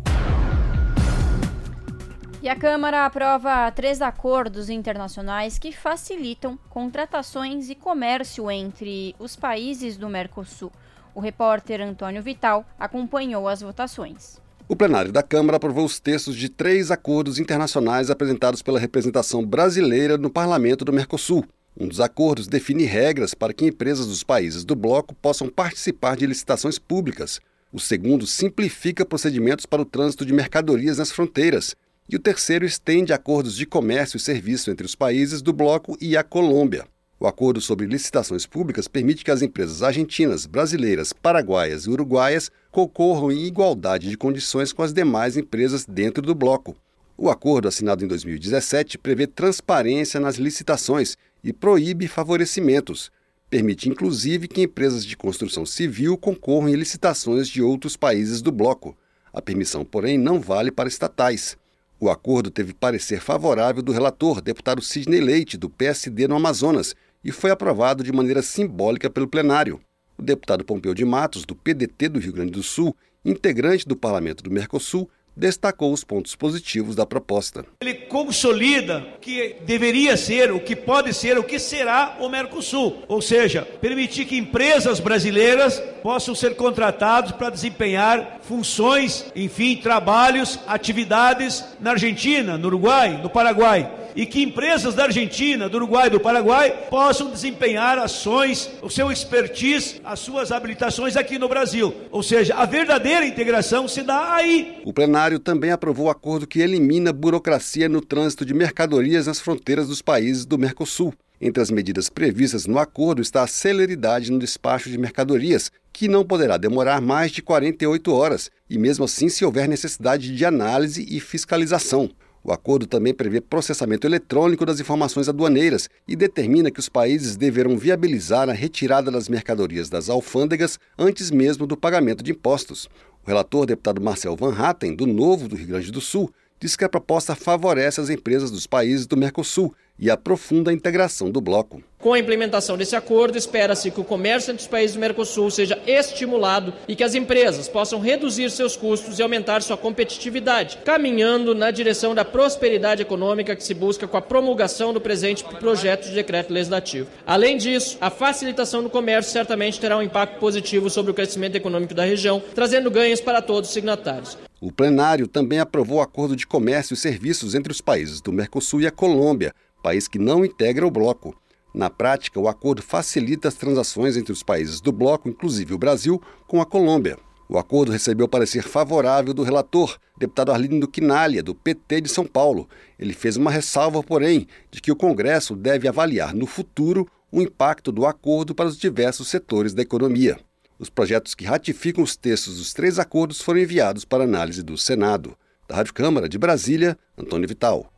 E 2.46 2.48
a 2.48 2.54
Câmara 2.54 3.04
aprova 3.04 3.68
três 3.72 4.00
acordos 4.00 4.70
internacionais 4.70 5.58
que 5.58 5.72
facilitam 5.72 6.56
contratações 6.70 7.68
e 7.70 7.74
comércio 7.74 8.48
entre 8.48 9.16
os 9.18 9.34
países 9.34 9.96
do 9.96 10.08
Mercosul. 10.08 10.70
O 11.12 11.18
repórter 11.18 11.80
Antônio 11.80 12.22
Vital 12.22 12.64
acompanhou 12.78 13.48
as 13.48 13.62
votações. 13.62 14.40
O 14.68 14.76
plenário 14.76 15.10
da 15.10 15.24
Câmara 15.24 15.56
aprovou 15.56 15.84
os 15.84 15.98
textos 15.98 16.36
de 16.36 16.48
três 16.48 16.92
acordos 16.92 17.40
internacionais 17.40 18.10
apresentados 18.10 18.62
pela 18.62 18.78
representação 18.78 19.44
brasileira 19.44 20.16
no 20.16 20.30
Parlamento 20.30 20.84
do 20.84 20.92
Mercosul. 20.92 21.44
Um 21.76 21.88
dos 21.88 22.00
acordos 22.00 22.46
define 22.46 22.84
regras 22.84 23.34
para 23.34 23.52
que 23.52 23.66
empresas 23.66 24.06
dos 24.06 24.22
países 24.22 24.64
do 24.64 24.76
bloco 24.76 25.16
possam 25.16 25.48
participar 25.48 26.16
de 26.16 26.26
licitações 26.26 26.78
públicas. 26.78 27.40
O 27.72 27.80
segundo 27.80 28.24
simplifica 28.24 29.04
procedimentos 29.04 29.66
para 29.66 29.82
o 29.82 29.84
trânsito 29.84 30.24
de 30.24 30.32
mercadorias 30.32 30.98
nas 30.98 31.10
fronteiras 31.10 31.74
e 32.08 32.16
o 32.16 32.20
terceiro 32.20 32.64
estende 32.64 33.12
acordos 33.12 33.56
de 33.56 33.66
comércio 33.66 34.16
e 34.16 34.20
serviço 34.20 34.70
entre 34.70 34.86
os 34.86 34.94
países 34.94 35.42
do 35.42 35.52
bloco 35.52 35.96
e 36.00 36.16
a 36.16 36.22
Colômbia. 36.22 36.86
O 37.18 37.26
acordo 37.26 37.60
sobre 37.60 37.86
licitações 37.86 38.44
públicas 38.44 38.86
permite 38.86 39.24
que 39.24 39.30
as 39.30 39.40
empresas 39.40 39.82
argentinas, 39.82 40.44
brasileiras, 40.44 41.12
paraguaias 41.12 41.84
e 41.84 41.90
uruguaias 41.90 42.50
concorram 42.70 43.32
em 43.32 43.46
igualdade 43.46 44.10
de 44.10 44.18
condições 44.18 44.72
com 44.72 44.82
as 44.82 44.92
demais 44.92 45.36
empresas 45.36 45.86
dentro 45.86 46.22
do 46.22 46.34
bloco. 46.34 46.76
O 47.16 47.30
acordo, 47.30 47.68
assinado 47.68 48.04
em 48.04 48.08
2017, 48.08 48.98
prevê 48.98 49.26
transparência 49.26 50.20
nas 50.20 50.36
licitações 50.36 51.16
e 51.42 51.54
proíbe 51.54 52.06
favorecimentos. 52.06 53.10
Permite, 53.48 53.88
inclusive, 53.88 54.46
que 54.46 54.60
empresas 54.60 55.02
de 55.02 55.16
construção 55.16 55.64
civil 55.64 56.18
concorram 56.18 56.68
em 56.68 56.74
licitações 56.74 57.48
de 57.48 57.62
outros 57.62 57.96
países 57.96 58.42
do 58.42 58.52
bloco. 58.52 58.94
A 59.32 59.40
permissão, 59.40 59.86
porém, 59.86 60.18
não 60.18 60.38
vale 60.38 60.70
para 60.70 60.88
estatais. 60.88 61.56
O 61.98 62.10
acordo 62.10 62.50
teve 62.50 62.74
parecer 62.74 63.20
favorável 63.20 63.82
do 63.82 63.90
relator, 63.90 64.42
deputado 64.42 64.82
Sidney 64.82 65.18
Leite, 65.18 65.56
do 65.56 65.70
PSD 65.70 66.28
no 66.28 66.36
Amazonas, 66.36 66.94
e 67.24 67.32
foi 67.32 67.50
aprovado 67.50 68.04
de 68.04 68.12
maneira 68.12 68.42
simbólica 68.42 69.08
pelo 69.08 69.26
plenário. 69.26 69.80
O 70.18 70.22
deputado 70.22 70.62
Pompeu 70.62 70.92
de 70.92 71.06
Matos, 71.06 71.46
do 71.46 71.56
PDT 71.56 72.10
do 72.10 72.18
Rio 72.18 72.34
Grande 72.34 72.52
do 72.52 72.62
Sul, 72.62 72.94
integrante 73.24 73.88
do 73.88 73.96
parlamento 73.96 74.42
do 74.42 74.50
Mercosul, 74.50 75.08
destacou 75.36 75.92
os 75.92 76.02
pontos 76.02 76.34
positivos 76.34 76.96
da 76.96 77.04
proposta. 77.04 77.66
Ele 77.80 77.94
consolida 77.94 79.06
o 79.16 79.20
que 79.20 79.56
deveria 79.66 80.16
ser, 80.16 80.50
o 80.50 80.60
que 80.60 80.74
pode 80.74 81.12
ser, 81.12 81.38
o 81.38 81.44
que 81.44 81.58
será 81.58 82.16
o 82.20 82.28
Mercosul, 82.28 83.02
ou 83.06 83.20
seja, 83.20 83.62
permitir 83.80 84.24
que 84.24 84.38
empresas 84.38 84.98
brasileiras 84.98 85.78
possam 86.02 86.34
ser 86.34 86.54
contratadas 86.56 87.32
para 87.32 87.50
desempenhar 87.50 88.40
funções, 88.42 89.26
enfim, 89.36 89.76
trabalhos, 89.76 90.58
atividades 90.66 91.64
na 91.78 91.90
Argentina, 91.90 92.56
no 92.56 92.68
Uruguai, 92.68 93.20
no 93.22 93.28
Paraguai 93.28 94.06
e 94.16 94.24
que 94.24 94.42
empresas 94.42 94.94
da 94.94 95.04
Argentina, 95.04 95.68
do 95.68 95.76
Uruguai 95.76 96.06
e 96.06 96.10
do 96.10 96.18
Paraguai 96.18 96.86
possam 96.88 97.30
desempenhar 97.30 97.98
ações, 97.98 98.70
o 98.80 98.88
seu 98.88 99.12
expertise, 99.12 100.00
as 100.02 100.18
suas 100.18 100.50
habilitações 100.50 101.16
aqui 101.16 101.38
no 101.38 101.48
Brasil. 101.48 101.94
Ou 102.10 102.22
seja, 102.22 102.54
a 102.54 102.64
verdadeira 102.64 103.26
integração 103.26 103.86
se 103.86 104.02
dá 104.02 104.34
aí. 104.34 104.80
O 104.84 104.92
plenário 104.92 105.25
também 105.40 105.70
aprovou 105.70 106.06
o 106.06 106.10
acordo 106.10 106.46
que 106.46 106.60
elimina 106.60 107.12
burocracia 107.12 107.88
no 107.88 108.00
trânsito 108.00 108.44
de 108.44 108.54
mercadorias 108.54 109.26
nas 109.26 109.40
fronteiras 109.40 109.88
dos 109.88 110.00
países 110.00 110.46
do 110.46 110.56
Mercosul. 110.56 111.12
Entre 111.40 111.62
as 111.62 111.70
medidas 111.70 112.08
previstas 112.08 112.66
no 112.66 112.78
acordo 112.78 113.20
está 113.20 113.42
a 113.42 113.46
celeridade 113.46 114.30
no 114.30 114.38
despacho 114.38 114.88
de 114.88 114.96
mercadorias, 114.96 115.70
que 115.92 116.08
não 116.08 116.24
poderá 116.24 116.56
demorar 116.56 117.00
mais 117.00 117.30
de 117.30 117.42
48 117.42 118.12
horas, 118.12 118.50
e 118.70 118.78
mesmo 118.78 119.04
assim 119.04 119.28
se 119.28 119.44
houver 119.44 119.68
necessidade 119.68 120.34
de 120.34 120.44
análise 120.44 121.06
e 121.08 121.20
fiscalização. 121.20 122.10
O 122.46 122.52
acordo 122.52 122.86
também 122.86 123.12
prevê 123.12 123.40
processamento 123.40 124.06
eletrônico 124.06 124.64
das 124.64 124.78
informações 124.78 125.28
aduaneiras 125.28 125.90
e 126.06 126.14
determina 126.14 126.70
que 126.70 126.78
os 126.78 126.88
países 126.88 127.34
deverão 127.34 127.76
viabilizar 127.76 128.48
a 128.48 128.52
retirada 128.52 129.10
das 129.10 129.28
mercadorias 129.28 129.90
das 129.90 130.08
alfândegas 130.08 130.78
antes 130.96 131.32
mesmo 131.32 131.66
do 131.66 131.76
pagamento 131.76 132.22
de 132.22 132.30
impostos. 132.30 132.88
O 133.26 133.28
relator, 133.28 133.66
deputado 133.66 134.00
Marcel 134.00 134.36
Van 134.36 134.52
Hatten, 134.52 134.94
do 134.94 135.04
Novo 135.04 135.48
do 135.48 135.56
Rio 135.56 135.66
Grande 135.66 135.90
do 135.90 136.00
Sul, 136.00 136.30
diz 136.60 136.76
que 136.76 136.84
a 136.84 136.88
proposta 136.88 137.34
favorece 137.34 138.00
as 138.00 138.10
empresas 138.10 138.50
dos 138.50 138.66
países 138.66 139.06
do 139.06 139.16
Mercosul 139.16 139.74
e 139.98 140.10
aprofunda 140.10 140.70
a 140.70 140.74
integração 140.74 141.30
do 141.30 141.40
bloco. 141.40 141.82
Com 141.98 142.12
a 142.12 142.18
implementação 142.18 142.76
desse 142.76 142.94
acordo, 142.94 143.38
espera-se 143.38 143.90
que 143.90 144.00
o 144.00 144.04
comércio 144.04 144.52
entre 144.52 144.62
os 144.62 144.68
países 144.68 144.94
do 144.94 145.00
Mercosul 145.00 145.50
seja 145.50 145.78
estimulado 145.86 146.72
e 146.86 146.94
que 146.94 147.02
as 147.02 147.14
empresas 147.14 147.66
possam 147.66 147.98
reduzir 147.98 148.50
seus 148.50 148.76
custos 148.76 149.18
e 149.18 149.22
aumentar 149.22 149.62
sua 149.62 149.76
competitividade, 149.76 150.78
caminhando 150.84 151.54
na 151.54 151.70
direção 151.70 152.14
da 152.14 152.24
prosperidade 152.24 153.02
econômica 153.02 153.56
que 153.56 153.64
se 153.64 153.74
busca 153.74 154.06
com 154.06 154.16
a 154.16 154.22
promulgação 154.22 154.92
do 154.92 155.00
presente 155.00 155.42
projeto 155.58 156.08
de 156.08 156.14
decreto 156.14 156.52
legislativo. 156.52 157.08
Além 157.26 157.56
disso, 157.56 157.96
a 158.00 158.10
facilitação 158.10 158.82
do 158.82 158.90
comércio 158.90 159.32
certamente 159.32 159.80
terá 159.80 159.96
um 159.96 160.02
impacto 160.02 160.38
positivo 160.38 160.90
sobre 160.90 161.10
o 161.10 161.14
crescimento 161.14 161.56
econômico 161.56 161.94
da 161.94 162.04
região, 162.04 162.42
trazendo 162.54 162.90
ganhos 162.90 163.20
para 163.20 163.40
todos 163.40 163.70
os 163.70 163.74
signatários. 163.74 164.36
O 164.58 164.72
plenário 164.72 165.28
também 165.28 165.58
aprovou 165.58 165.98
o 165.98 166.02
acordo 166.02 166.34
de 166.34 166.46
comércio 166.46 166.94
e 166.94 166.96
serviços 166.96 167.54
entre 167.54 167.70
os 167.70 167.82
países 167.82 168.22
do 168.22 168.32
Mercosul 168.32 168.80
e 168.80 168.86
a 168.86 168.90
Colômbia, 168.90 169.54
país 169.82 170.08
que 170.08 170.18
não 170.18 170.44
integra 170.44 170.86
o 170.86 170.90
bloco. 170.90 171.36
Na 171.74 171.90
prática, 171.90 172.40
o 172.40 172.48
acordo 172.48 172.80
facilita 172.80 173.48
as 173.48 173.54
transações 173.54 174.16
entre 174.16 174.32
os 174.32 174.42
países 174.42 174.80
do 174.80 174.90
bloco, 174.90 175.28
inclusive 175.28 175.74
o 175.74 175.78
Brasil, 175.78 176.22
com 176.46 176.62
a 176.62 176.64
Colômbia. 176.64 177.18
O 177.48 177.58
acordo 177.58 177.92
recebeu 177.92 178.26
parecer 178.26 178.62
favorável 178.62 179.34
do 179.34 179.42
relator, 179.42 179.98
deputado 180.18 180.50
Arlindo 180.50 180.88
Quinalha, 180.88 181.42
do 181.42 181.54
PT 181.54 182.00
de 182.00 182.08
São 182.08 182.24
Paulo. 182.24 182.66
Ele 182.98 183.12
fez 183.12 183.36
uma 183.36 183.50
ressalva, 183.50 184.02
porém, 184.02 184.48
de 184.70 184.80
que 184.80 184.90
o 184.90 184.96
Congresso 184.96 185.54
deve 185.54 185.86
avaliar 185.86 186.34
no 186.34 186.46
futuro 186.46 187.06
o 187.30 187.42
impacto 187.42 187.92
do 187.92 188.06
acordo 188.06 188.54
para 188.54 188.66
os 188.66 188.78
diversos 188.78 189.28
setores 189.28 189.74
da 189.74 189.82
economia. 189.82 190.38
Os 190.78 190.90
projetos 190.90 191.34
que 191.34 191.46
ratificam 191.46 192.04
os 192.04 192.16
textos 192.16 192.58
dos 192.58 192.74
três 192.74 192.98
acordos 192.98 193.40
foram 193.40 193.60
enviados 193.60 194.04
para 194.04 194.24
análise 194.24 194.62
do 194.62 194.76
Senado. 194.76 195.36
Da 195.66 195.76
Rádio 195.76 195.94
Câmara 195.94 196.28
de 196.28 196.38
Brasília, 196.38 196.98
Antônio 197.16 197.48
Vital. 197.48 197.90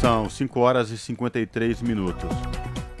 São 0.00 0.28
5 0.28 0.58
horas 0.58 0.90
e 0.90 0.98
53 0.98 1.80
minutos. 1.80 2.28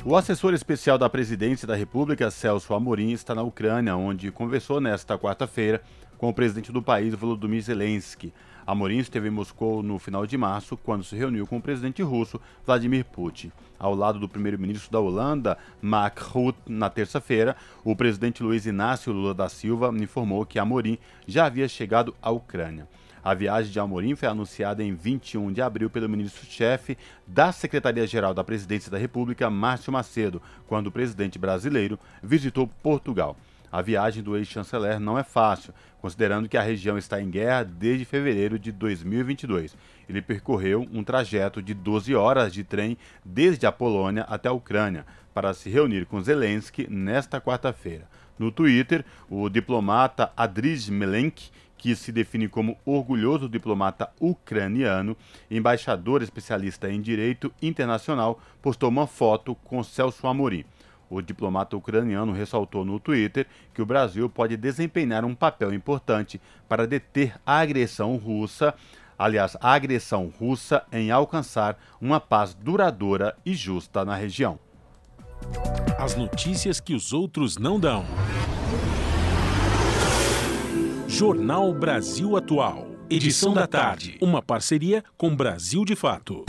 O 0.04 0.16
assessor 0.16 0.54
especial 0.54 0.96
da 0.96 1.10
Presidência 1.10 1.66
da 1.66 1.74
República, 1.74 2.30
Celso 2.30 2.72
Amorim, 2.74 3.10
está 3.10 3.34
na 3.34 3.42
Ucrânia, 3.42 3.96
onde 3.96 4.30
conversou 4.30 4.80
nesta 4.80 5.18
quarta-feira 5.18 5.82
com 6.16 6.28
o 6.28 6.34
presidente 6.34 6.70
do 6.70 6.80
país, 6.80 7.12
Volodymyr 7.14 7.62
Zelensky. 7.62 8.32
Amorim 8.66 8.98
esteve 8.98 9.28
em 9.28 9.30
Moscou 9.30 9.82
no 9.82 9.98
final 9.98 10.26
de 10.26 10.38
março, 10.38 10.76
quando 10.76 11.02
se 11.02 11.16
reuniu 11.16 11.46
com 11.46 11.56
o 11.56 11.62
presidente 11.62 12.02
russo, 12.02 12.40
Vladimir 12.64 13.04
Putin. 13.04 13.50
Ao 13.78 13.94
lado 13.94 14.20
do 14.20 14.28
primeiro-ministro 14.28 14.90
da 14.92 15.00
Holanda, 15.00 15.58
Mark 15.80 16.18
Rutte, 16.20 16.60
na 16.66 16.88
terça-feira, 16.88 17.56
o 17.84 17.96
presidente 17.96 18.42
Luiz 18.42 18.64
Inácio 18.64 19.12
Lula 19.12 19.34
da 19.34 19.48
Silva 19.48 19.92
informou 19.96 20.46
que 20.46 20.58
Amorim 20.58 20.98
já 21.26 21.46
havia 21.46 21.66
chegado 21.66 22.14
à 22.22 22.30
Ucrânia. 22.30 22.86
A 23.24 23.34
viagem 23.34 23.70
de 23.70 23.78
Amorim 23.78 24.16
foi 24.16 24.28
anunciada 24.28 24.82
em 24.82 24.94
21 24.94 25.52
de 25.52 25.62
abril 25.62 25.88
pelo 25.88 26.08
ministro-chefe 26.08 26.98
da 27.26 27.52
Secretaria-Geral 27.52 28.34
da 28.34 28.42
Presidência 28.42 28.90
da 28.90 28.98
República, 28.98 29.48
Márcio 29.48 29.92
Macedo, 29.92 30.42
quando 30.66 30.88
o 30.88 30.92
presidente 30.92 31.38
brasileiro 31.38 31.98
visitou 32.20 32.66
Portugal. 32.66 33.36
A 33.72 33.80
viagem 33.80 34.22
do 34.22 34.36
ex-chanceler 34.36 35.00
não 35.00 35.18
é 35.18 35.24
fácil, 35.24 35.72
considerando 35.98 36.46
que 36.46 36.58
a 36.58 36.62
região 36.62 36.98
está 36.98 37.22
em 37.22 37.30
guerra 37.30 37.64
desde 37.64 38.04
fevereiro 38.04 38.58
de 38.58 38.70
2022. 38.70 39.74
Ele 40.06 40.20
percorreu 40.20 40.86
um 40.92 41.02
trajeto 41.02 41.62
de 41.62 41.72
12 41.72 42.14
horas 42.14 42.52
de 42.52 42.62
trem 42.62 42.98
desde 43.24 43.64
a 43.64 43.72
Polônia 43.72 44.24
até 44.28 44.50
a 44.50 44.52
Ucrânia 44.52 45.06
para 45.32 45.54
se 45.54 45.70
reunir 45.70 46.04
com 46.04 46.20
Zelensky 46.20 46.86
nesta 46.90 47.40
quarta-feira. 47.40 48.06
No 48.38 48.52
Twitter, 48.52 49.04
o 49.30 49.48
diplomata 49.48 50.30
Adriz 50.36 50.88
Melenk 50.90 51.50
que 51.82 51.96
se 51.96 52.12
define 52.12 52.46
como 52.46 52.78
orgulhoso 52.86 53.48
diplomata 53.48 54.08
ucraniano, 54.20 55.16
embaixador 55.50 56.22
especialista 56.22 56.88
em 56.88 57.00
direito 57.00 57.52
internacional, 57.60 58.40
postou 58.62 58.88
uma 58.88 59.08
foto 59.08 59.56
com 59.64 59.82
Celso 59.82 60.28
Amorim. 60.28 60.64
O 61.12 61.20
diplomata 61.20 61.76
ucraniano 61.76 62.32
ressaltou 62.32 62.86
no 62.86 62.98
Twitter 62.98 63.46
que 63.74 63.82
o 63.82 63.86
Brasil 63.86 64.30
pode 64.30 64.56
desempenhar 64.56 65.26
um 65.26 65.34
papel 65.34 65.74
importante 65.74 66.40
para 66.66 66.86
deter 66.86 67.38
a 67.44 67.58
agressão 67.58 68.16
russa, 68.16 68.74
aliás, 69.18 69.54
a 69.60 69.74
agressão 69.74 70.32
russa 70.40 70.82
em 70.90 71.10
alcançar 71.10 71.78
uma 72.00 72.18
paz 72.18 72.54
duradoura 72.54 73.36
e 73.44 73.52
justa 73.52 74.06
na 74.06 74.16
região. 74.16 74.58
As 75.98 76.16
notícias 76.16 76.80
que 76.80 76.94
os 76.94 77.12
outros 77.12 77.58
não 77.58 77.78
dão. 77.78 78.06
Jornal 81.06 81.74
Brasil 81.74 82.38
Atual. 82.38 82.86
Edição 83.10 83.52
da 83.52 83.66
tarde. 83.66 84.16
Uma 84.18 84.40
parceria 84.40 85.04
com 85.18 85.36
Brasil 85.36 85.84
de 85.84 85.94
Fato. 85.94 86.46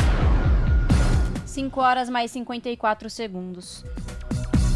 5 1.45 1.81
horas 1.81 2.09
mais 2.09 2.31
54 2.31 3.09
segundos. 3.09 3.83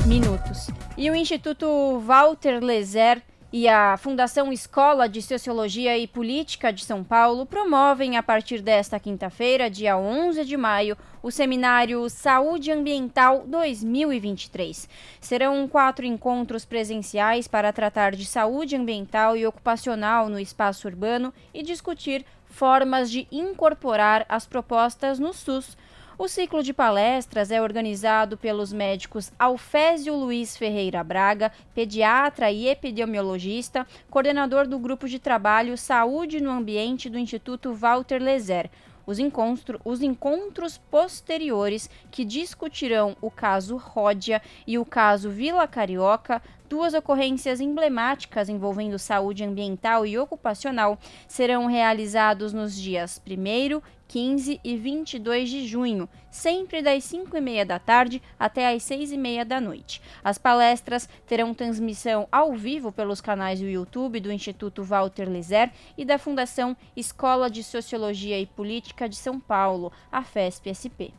Minutos. 0.08 0.70
E 0.98 1.12
o 1.12 1.16
Instituto 1.16 2.00
Walter 2.00 2.64
Lezer 2.64 3.22
e 3.52 3.68
a 3.68 3.98
Fundação 3.98 4.54
Escola 4.54 5.10
de 5.10 5.22
Sociologia 5.22 5.98
e 5.98 6.08
Política 6.08 6.72
de 6.72 6.86
São 6.86 7.04
Paulo 7.04 7.46
promovem 7.46 8.16
a 8.16 8.24
partir 8.24 8.62
desta 8.62 9.02
quinta-feira, 9.02 9.70
dia 9.70 9.98
11 9.98 10.46
de 10.46 10.56
maio, 10.56 10.98
o 11.22 11.30
seminário 11.30 12.10
Saúde 12.10 12.72
Ambiental 12.72 13.44
2023. 13.48 14.88
Serão 15.20 15.68
quatro 15.68 16.06
encontros 16.06 16.64
presenciais 16.64 17.46
para 17.46 17.74
tratar 17.74 18.16
de 18.16 18.26
saúde 18.26 18.78
ambiental 18.78 19.36
e 19.36 19.46
ocupacional 19.46 20.30
no 20.30 20.40
espaço 20.40 20.88
urbano 20.88 21.34
e 21.54 21.62
discutir 21.62 22.26
formas 22.46 23.12
de 23.12 23.28
incorporar 23.30 24.26
as 24.30 24.46
propostas 24.46 25.20
no 25.20 25.34
SUS 25.34 25.76
o 26.18 26.28
ciclo 26.28 26.64
de 26.64 26.74
palestras 26.74 27.52
é 27.52 27.62
organizado 27.62 28.38
pelos 28.38 28.74
médicos 28.74 29.32
Alfésio 29.38 30.16
Luiz 30.16 30.58
Ferreira 30.58 31.04
Braga, 31.04 31.52
pediatra 31.76 32.52
e 32.52 32.68
epidemiologista, 32.68 33.86
coordenador 34.10 34.68
do 34.68 34.80
grupo 34.80 35.08
de 35.08 35.20
trabalho 35.20 35.78
Saúde 35.78 36.42
no 36.42 36.50
Ambiente 36.50 37.08
do 37.08 37.20
Instituto 37.20 37.72
Walter 37.72 38.20
Lezer. 38.20 38.70
Os, 39.06 39.20
encontro, 39.20 39.80
os 39.86 40.02
encontros 40.02 40.78
posteriores 40.78 41.90
que 42.12 42.26
discutirão 42.26 43.16
o 43.22 43.30
caso 43.30 43.78
Ródia 43.78 44.42
e 44.66 44.78
o 44.78 44.84
caso 44.84 45.30
Vila 45.30 45.66
Carioca, 45.68 46.42
duas 46.68 46.94
ocorrências 46.94 47.62
emblemáticas 47.62 48.50
envolvendo 48.50 49.00
saúde 49.00 49.46
ambiental 49.46 50.06
e 50.06 50.18
ocupacional, 50.18 51.00
serão 51.28 51.68
realizados 51.68 52.52
nos 52.52 52.76
dias 52.76 53.22
1 53.26 53.82
15 54.08 54.60
e 54.64 54.78
22 54.78 55.50
de 55.50 55.68
junho, 55.68 56.08
sempre 56.32 56.82
das 56.82 57.04
5 57.04 57.36
e 57.36 57.42
meia 57.42 57.66
da 57.66 57.80
tarde 57.80 58.22
até 58.40 58.74
as 58.74 58.84
6 58.84 59.12
e 59.12 59.18
meia 59.18 59.44
da 59.44 59.60
noite. 59.60 60.02
As 60.24 60.38
palestras 60.38 61.10
terão 61.26 61.54
transmissão 61.54 62.28
ao 62.32 62.54
vivo 62.54 62.92
pelos 62.92 63.22
canais 63.22 63.60
do 63.60 63.68
YouTube 63.68 64.20
do 64.20 64.32
Instituto 64.32 64.84
Walter 64.84 65.30
Lezer 65.30 65.72
e 65.98 66.06
da 66.06 66.18
Fundação 66.18 66.76
Escola 66.96 67.50
de 67.50 67.64
Sociologia 67.64 68.40
e 68.40 68.46
Política 68.46 69.10
de 69.10 69.16
São 69.16 69.40
Paulo, 69.40 69.92
a 70.12 70.24
FESP-SP. 70.24 71.14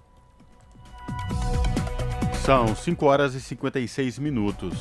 São 2.45 2.75
5 2.75 3.05
horas 3.05 3.35
e 3.35 3.41
56 3.41 4.19
minutos. 4.19 4.73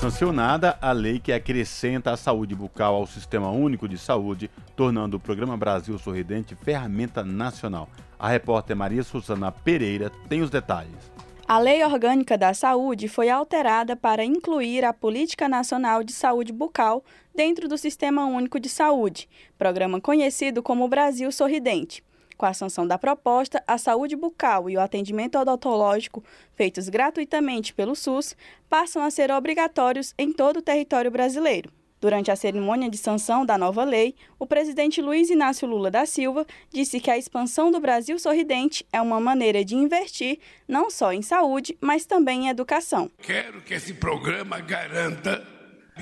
Sancionada 0.00 0.78
a 0.80 0.92
lei 0.92 1.18
que 1.18 1.32
acrescenta 1.32 2.12
a 2.12 2.16
saúde 2.16 2.54
bucal 2.54 2.94
ao 2.94 3.04
Sistema 3.04 3.50
Único 3.50 3.88
de 3.88 3.98
Saúde, 3.98 4.48
tornando 4.76 5.16
o 5.16 5.20
Programa 5.20 5.56
Brasil 5.56 5.98
Sorridente 5.98 6.54
ferramenta 6.54 7.24
nacional. 7.24 7.88
A 8.16 8.28
repórter 8.28 8.76
Maria 8.76 9.02
Suzana 9.02 9.50
Pereira 9.50 10.08
tem 10.28 10.40
os 10.40 10.50
detalhes. 10.50 11.10
A 11.48 11.58
Lei 11.58 11.82
Orgânica 11.82 12.38
da 12.38 12.54
Saúde 12.54 13.08
foi 13.08 13.28
alterada 13.28 13.96
para 13.96 14.24
incluir 14.24 14.84
a 14.84 14.92
Política 14.92 15.48
Nacional 15.48 16.04
de 16.04 16.12
Saúde 16.12 16.52
Bucal 16.52 17.02
dentro 17.34 17.66
do 17.66 17.76
Sistema 17.76 18.24
Único 18.24 18.60
de 18.60 18.68
Saúde, 18.68 19.28
programa 19.58 20.00
conhecido 20.00 20.62
como 20.62 20.86
Brasil 20.86 21.32
Sorridente. 21.32 22.04
Com 22.38 22.46
a 22.46 22.54
sanção 22.54 22.86
da 22.86 22.96
proposta, 22.96 23.60
a 23.66 23.76
saúde 23.76 24.14
bucal 24.14 24.70
e 24.70 24.76
o 24.76 24.80
atendimento 24.80 25.36
odontológico 25.36 26.22
feitos 26.54 26.88
gratuitamente 26.88 27.74
pelo 27.74 27.96
SUS 27.96 28.36
passam 28.68 29.02
a 29.02 29.10
ser 29.10 29.32
obrigatórios 29.32 30.14
em 30.16 30.32
todo 30.32 30.58
o 30.58 30.62
território 30.62 31.10
brasileiro. 31.10 31.72
Durante 32.00 32.30
a 32.30 32.36
cerimônia 32.36 32.88
de 32.88 32.96
sanção 32.96 33.44
da 33.44 33.58
nova 33.58 33.82
lei, 33.82 34.14
o 34.38 34.46
presidente 34.46 35.02
Luiz 35.02 35.30
Inácio 35.30 35.66
Lula 35.66 35.90
da 35.90 36.06
Silva 36.06 36.46
disse 36.70 37.00
que 37.00 37.10
a 37.10 37.18
expansão 37.18 37.72
do 37.72 37.80
Brasil 37.80 38.16
Sorridente 38.20 38.86
é 38.92 39.02
uma 39.02 39.18
maneira 39.18 39.64
de 39.64 39.74
investir 39.74 40.38
não 40.68 40.90
só 40.90 41.12
em 41.12 41.22
saúde, 41.22 41.76
mas 41.80 42.06
também 42.06 42.44
em 42.44 42.48
educação. 42.50 43.10
Quero 43.20 43.62
que 43.62 43.74
esse 43.74 43.94
programa 43.94 44.60
garanta 44.60 45.44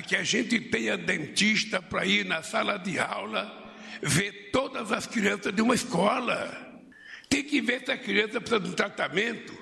que 0.05 0.15
a 0.15 0.23
gente 0.23 0.59
tenha 0.59 0.95
dentista 0.95 1.81
para 1.81 2.05
ir 2.05 2.23
na 2.25 2.43
sala 2.43 2.77
de 2.77 2.99
aula 2.99 3.66
ver 4.01 4.49
todas 4.51 4.91
as 4.91 5.05
crianças 5.05 5.53
de 5.53 5.61
uma 5.61 5.75
escola. 5.75 6.65
Tem 7.29 7.43
que 7.43 7.61
ver 7.61 7.83
se 7.85 7.91
a 7.91 7.97
criança 7.97 8.39
precisa 8.39 8.69
um 8.69 8.73
tratamento 8.73 9.53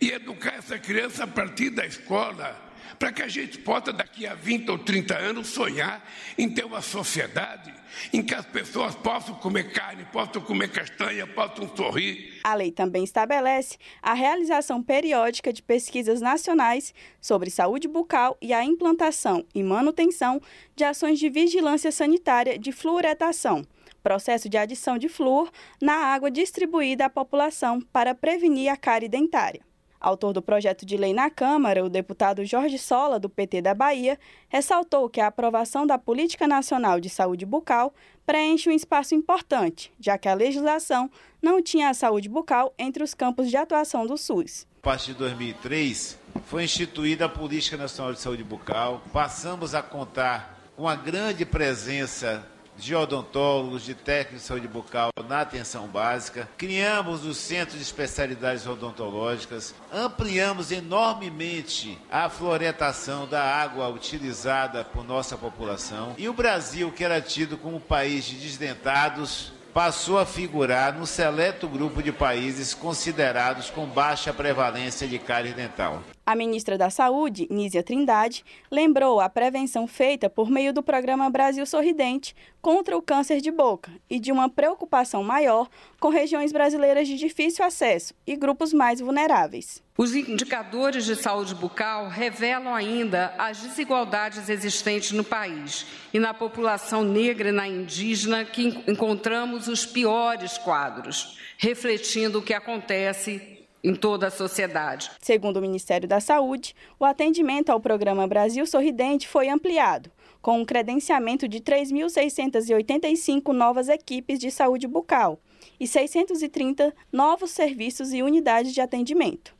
e 0.00 0.10
educar 0.10 0.54
essa 0.54 0.78
criança 0.78 1.24
a 1.24 1.26
partir 1.26 1.70
da 1.70 1.86
escola 1.86 2.70
para 3.00 3.12
que 3.12 3.22
a 3.22 3.28
gente 3.28 3.58
possa, 3.58 3.92
daqui 3.92 4.26
a 4.26 4.34
20 4.34 4.70
ou 4.70 4.78
30 4.78 5.16
anos, 5.16 5.48
sonhar 5.48 6.06
em 6.36 6.48
ter 6.50 6.66
uma 6.66 6.82
sociedade 6.82 7.72
em 8.12 8.22
que 8.22 8.34
as 8.34 8.44
pessoas 8.44 8.94
possam 8.94 9.34
comer 9.36 9.72
carne, 9.72 10.04
possam 10.12 10.42
comer 10.42 10.70
castanha, 10.70 11.26
possam 11.26 11.74
sorrir. 11.74 12.40
A 12.44 12.54
lei 12.54 12.70
também 12.70 13.02
estabelece 13.02 13.78
a 14.02 14.12
realização 14.12 14.82
periódica 14.82 15.50
de 15.50 15.62
pesquisas 15.62 16.20
nacionais 16.20 16.94
sobre 17.22 17.50
saúde 17.50 17.88
bucal 17.88 18.36
e 18.40 18.52
a 18.52 18.62
implantação 18.62 19.46
e 19.54 19.62
manutenção 19.62 20.40
de 20.76 20.84
ações 20.84 21.18
de 21.18 21.30
vigilância 21.30 21.90
sanitária 21.90 22.58
de 22.58 22.70
fluoretação 22.70 23.64
processo 24.02 24.48
de 24.48 24.56
adição 24.56 24.98
de 24.98 25.08
flúor 25.08 25.50
na 25.80 25.94
água 25.94 26.30
distribuída 26.30 27.06
à 27.06 27.10
população 27.10 27.80
para 27.92 28.14
prevenir 28.14 28.70
a 28.70 28.76
cárie 28.76 29.08
dentária. 29.08 29.62
Autor 30.00 30.32
do 30.32 30.40
projeto 30.40 30.86
de 30.86 30.96
lei 30.96 31.12
na 31.12 31.28
Câmara, 31.28 31.84
o 31.84 31.90
deputado 31.90 32.42
Jorge 32.42 32.78
Sola, 32.78 33.20
do 33.20 33.28
PT 33.28 33.60
da 33.60 33.74
Bahia, 33.74 34.18
ressaltou 34.48 35.10
que 35.10 35.20
a 35.20 35.26
aprovação 35.26 35.86
da 35.86 35.98
Política 35.98 36.48
Nacional 36.48 36.98
de 36.98 37.10
Saúde 37.10 37.44
Bucal 37.44 37.92
preenche 38.24 38.70
um 38.70 38.72
espaço 38.72 39.14
importante, 39.14 39.92
já 40.00 40.16
que 40.16 40.26
a 40.26 40.32
legislação 40.32 41.10
não 41.42 41.62
tinha 41.62 41.90
a 41.90 41.94
saúde 41.94 42.30
bucal 42.30 42.72
entre 42.78 43.02
os 43.02 43.12
campos 43.12 43.50
de 43.50 43.58
atuação 43.58 44.06
do 44.06 44.16
SUS. 44.16 44.66
A 44.78 44.82
partir 44.82 45.12
de 45.12 45.18
2003, 45.18 46.18
foi 46.46 46.64
instituída 46.64 47.26
a 47.26 47.28
Política 47.28 47.76
Nacional 47.76 48.14
de 48.14 48.20
Saúde 48.20 48.42
Bucal. 48.42 49.02
Passamos 49.12 49.74
a 49.74 49.82
contar 49.82 50.58
com 50.76 50.88
a 50.88 50.96
grande 50.96 51.44
presença 51.44 52.42
de 52.80 52.94
odontólogos, 52.94 53.84
de 53.84 53.94
técnicos 53.94 54.40
de 54.40 54.46
saúde 54.46 54.66
bucal 54.66 55.10
na 55.28 55.42
atenção 55.42 55.86
básica, 55.86 56.48
criamos 56.56 57.24
os 57.24 57.36
centros 57.36 57.76
de 57.76 57.82
especialidades 57.82 58.66
odontológicas, 58.66 59.74
ampliamos 59.92 60.72
enormemente 60.72 61.98
a 62.10 62.28
floretação 62.28 63.28
da 63.28 63.42
água 63.42 63.88
utilizada 63.88 64.82
por 64.84 65.04
nossa 65.04 65.36
população 65.36 66.14
e 66.18 66.28
o 66.28 66.32
Brasil, 66.32 66.90
que 66.90 67.04
era 67.04 67.20
tido 67.20 67.56
como 67.56 67.76
um 67.76 67.80
país 67.80 68.24
de 68.24 68.36
desdentados, 68.36 69.52
passou 69.72 70.18
a 70.18 70.26
figurar 70.26 70.98
no 70.98 71.06
seleto 71.06 71.68
grupo 71.68 72.02
de 72.02 72.12
países 72.12 72.74
considerados 72.74 73.70
com 73.70 73.86
baixa 73.86 74.32
prevalência 74.32 75.06
de 75.06 75.18
cárie 75.18 75.52
dental. 75.52 76.02
A 76.26 76.36
ministra 76.36 76.78
da 76.78 76.90
Saúde, 76.90 77.46
Nízia 77.50 77.82
Trindade, 77.82 78.44
lembrou 78.70 79.20
a 79.20 79.28
prevenção 79.28 79.86
feita 79.86 80.28
por 80.30 80.50
meio 80.50 80.72
do 80.72 80.82
programa 80.82 81.30
Brasil 81.30 81.64
Sorridente 81.66 82.34
contra 82.60 82.96
o 82.96 83.02
câncer 83.02 83.40
de 83.40 83.50
boca 83.50 83.90
e 84.08 84.20
de 84.20 84.30
uma 84.30 84.48
preocupação 84.48 85.22
maior 85.22 85.68
com 85.98 86.08
regiões 86.08 86.52
brasileiras 86.52 87.08
de 87.08 87.16
difícil 87.16 87.64
acesso 87.64 88.14
e 88.26 88.36
grupos 88.36 88.72
mais 88.72 89.00
vulneráveis. 89.00 89.82
Os 90.00 90.14
indicadores 90.14 91.04
de 91.04 91.14
saúde 91.14 91.54
bucal 91.54 92.08
revelam 92.08 92.74
ainda 92.74 93.34
as 93.36 93.60
desigualdades 93.60 94.48
existentes 94.48 95.12
no 95.12 95.22
país 95.22 95.84
e 96.10 96.18
na 96.18 96.32
população 96.32 97.04
negra 97.04 97.50
e 97.50 97.52
na 97.52 97.68
indígena 97.68 98.42
que 98.42 98.82
encontramos 98.88 99.68
os 99.68 99.84
piores 99.84 100.56
quadros, 100.56 101.36
refletindo 101.58 102.38
o 102.38 102.42
que 102.42 102.54
acontece 102.54 103.58
em 103.84 103.94
toda 103.94 104.28
a 104.28 104.30
sociedade. 104.30 105.10
Segundo 105.20 105.58
o 105.58 105.60
Ministério 105.60 106.08
da 106.08 106.18
Saúde, 106.18 106.74
o 106.98 107.04
atendimento 107.04 107.68
ao 107.68 107.78
programa 107.78 108.26
Brasil 108.26 108.64
Sorridente 108.64 109.28
foi 109.28 109.50
ampliado, 109.50 110.10
com 110.40 110.60
um 110.60 110.64
credenciamento 110.64 111.46
de 111.46 111.60
3.685 111.60 113.52
novas 113.52 113.90
equipes 113.90 114.38
de 114.38 114.50
saúde 114.50 114.86
bucal 114.86 115.38
e 115.78 115.86
630 115.86 116.90
novos 117.12 117.50
serviços 117.50 118.14
e 118.14 118.22
unidades 118.22 118.72
de 118.72 118.80
atendimento. 118.80 119.59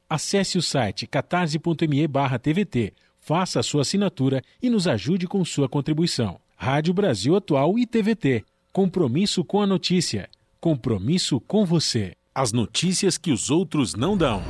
Acesse 0.11 0.57
o 0.57 0.61
site 0.61 1.07
catarse.me/tvt, 1.07 2.93
faça 3.17 3.61
a 3.61 3.63
sua 3.63 3.83
assinatura 3.83 4.41
e 4.61 4.69
nos 4.69 4.85
ajude 4.85 5.25
com 5.25 5.45
sua 5.45 5.69
contribuição. 5.69 6.37
Rádio 6.57 6.93
Brasil 6.93 7.33
Atual 7.33 7.79
e 7.79 7.87
TVT. 7.87 8.43
Compromisso 8.73 9.41
com 9.45 9.61
a 9.61 9.65
notícia. 9.65 10.29
Compromisso 10.59 11.39
com 11.39 11.65
você. 11.65 12.11
As 12.35 12.51
notícias 12.51 13.17
que 13.17 13.31
os 13.31 13.49
outros 13.49 13.95
não 13.95 14.17
dão. 14.17 14.43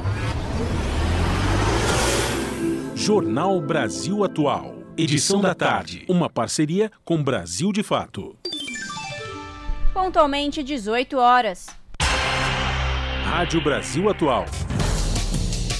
Jornal 2.95 3.61
Brasil 3.61 4.23
Atual. 4.23 4.79
Edição 4.97 5.41
da 5.41 5.53
tarde. 5.53 6.05
Uma 6.09 6.27
parceria 6.27 6.91
com 7.05 7.23
Brasil 7.23 7.71
de 7.71 7.83
Fato. 7.83 8.35
Pontualmente 9.93 10.63
18 10.63 11.17
horas. 11.19 11.67
Rádio 13.23 13.63
Brasil 13.63 14.09
Atual. 14.09 14.45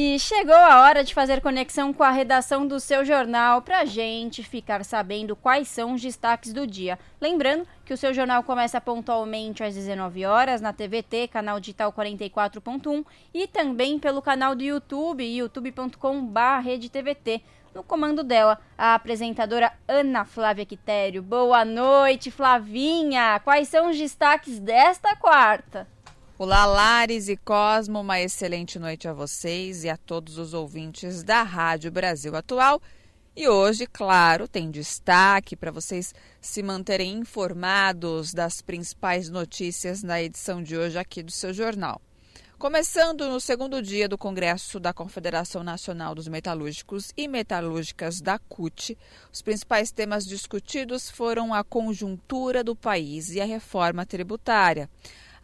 E 0.00 0.16
chegou 0.16 0.54
a 0.54 0.82
hora 0.82 1.02
de 1.02 1.12
fazer 1.12 1.40
conexão 1.40 1.92
com 1.92 2.04
a 2.04 2.12
redação 2.12 2.68
do 2.68 2.78
seu 2.78 3.04
jornal 3.04 3.62
para 3.62 3.80
a 3.80 3.84
gente 3.84 4.44
ficar 4.44 4.84
sabendo 4.84 5.34
quais 5.34 5.66
são 5.66 5.94
os 5.94 6.00
destaques 6.00 6.52
do 6.52 6.64
dia. 6.64 6.96
Lembrando 7.20 7.66
que 7.84 7.92
o 7.92 7.96
seu 7.96 8.14
jornal 8.14 8.44
começa 8.44 8.80
pontualmente 8.80 9.64
às 9.64 9.74
19 9.74 10.24
horas 10.24 10.60
na 10.60 10.72
TVT, 10.72 11.26
canal 11.26 11.58
digital 11.58 11.92
44.1 11.92 13.04
e 13.34 13.48
também 13.48 13.98
pelo 13.98 14.22
canal 14.22 14.54
do 14.54 14.62
YouTube, 14.62 15.24
youtube.com/redetvt. 15.24 17.42
No 17.74 17.82
comando 17.82 18.22
dela, 18.22 18.60
a 18.78 18.94
apresentadora 18.94 19.72
Ana 19.88 20.24
Flávia 20.24 20.64
Quitério. 20.64 21.24
Boa 21.24 21.64
noite, 21.64 22.30
Flavinha! 22.30 23.40
Quais 23.42 23.66
são 23.66 23.90
os 23.90 23.98
destaques 23.98 24.60
desta 24.60 25.16
quarta? 25.16 25.88
Olá, 26.40 26.64
Lares 26.66 27.28
e 27.28 27.36
Cosmo, 27.36 28.00
uma 28.00 28.20
excelente 28.20 28.78
noite 28.78 29.08
a 29.08 29.12
vocês 29.12 29.82
e 29.82 29.88
a 29.88 29.96
todos 29.96 30.38
os 30.38 30.54
ouvintes 30.54 31.24
da 31.24 31.42
Rádio 31.42 31.90
Brasil 31.90 32.36
Atual. 32.36 32.80
E 33.34 33.48
hoje, 33.48 33.88
claro, 33.88 34.46
tem 34.46 34.70
destaque 34.70 35.56
para 35.56 35.72
vocês 35.72 36.14
se 36.40 36.62
manterem 36.62 37.18
informados 37.18 38.32
das 38.32 38.62
principais 38.62 39.28
notícias 39.28 40.04
na 40.04 40.22
edição 40.22 40.62
de 40.62 40.76
hoje 40.76 40.96
aqui 40.96 41.24
do 41.24 41.32
seu 41.32 41.52
jornal. 41.52 42.00
Começando 42.56 43.28
no 43.28 43.40
segundo 43.40 43.82
dia 43.82 44.08
do 44.08 44.16
Congresso 44.16 44.78
da 44.78 44.92
Confederação 44.92 45.64
Nacional 45.64 46.14
dos 46.14 46.28
Metalúrgicos 46.28 47.12
e 47.16 47.26
Metalúrgicas 47.26 48.20
da 48.20 48.38
CUT, 48.38 48.96
os 49.32 49.42
principais 49.42 49.90
temas 49.90 50.24
discutidos 50.24 51.10
foram 51.10 51.52
a 51.52 51.64
conjuntura 51.64 52.62
do 52.62 52.76
país 52.76 53.30
e 53.30 53.40
a 53.40 53.44
reforma 53.44 54.06
tributária. 54.06 54.88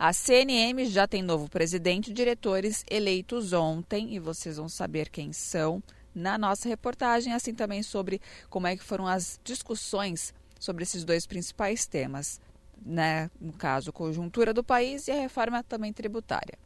A 0.07 0.13
CNM 0.13 0.85
já 0.85 1.09
tem 1.09 1.23
novo 1.23 1.49
presidente 1.49 2.11
e 2.11 2.13
diretores 2.13 2.85
eleitos 2.91 3.55
ontem 3.55 4.15
e 4.15 4.19
vocês 4.19 4.59
vão 4.59 4.69
saber 4.69 5.09
quem 5.09 5.33
são 5.33 5.83
na 6.15 6.37
nossa 6.37 6.69
reportagem, 6.69 7.33
assim 7.33 7.55
também 7.55 7.83
sobre 7.83 8.21
como 8.51 8.67
é 8.67 8.77
que 8.77 8.85
foram 8.85 9.07
as 9.07 9.41
discussões 9.43 10.35
sobre 10.61 10.83
esses 10.83 11.05
dois 11.07 11.27
principais 11.27 11.87
temas, 11.87 12.39
né? 12.85 13.31
no 13.41 13.55
caso, 13.55 13.95
conjuntura 13.95 14.53
do 14.53 14.63
país 14.63 15.09
e 15.09 15.11
a 15.11 15.15
reforma 15.15 15.63
também 15.63 15.91
tributária. 15.91 16.59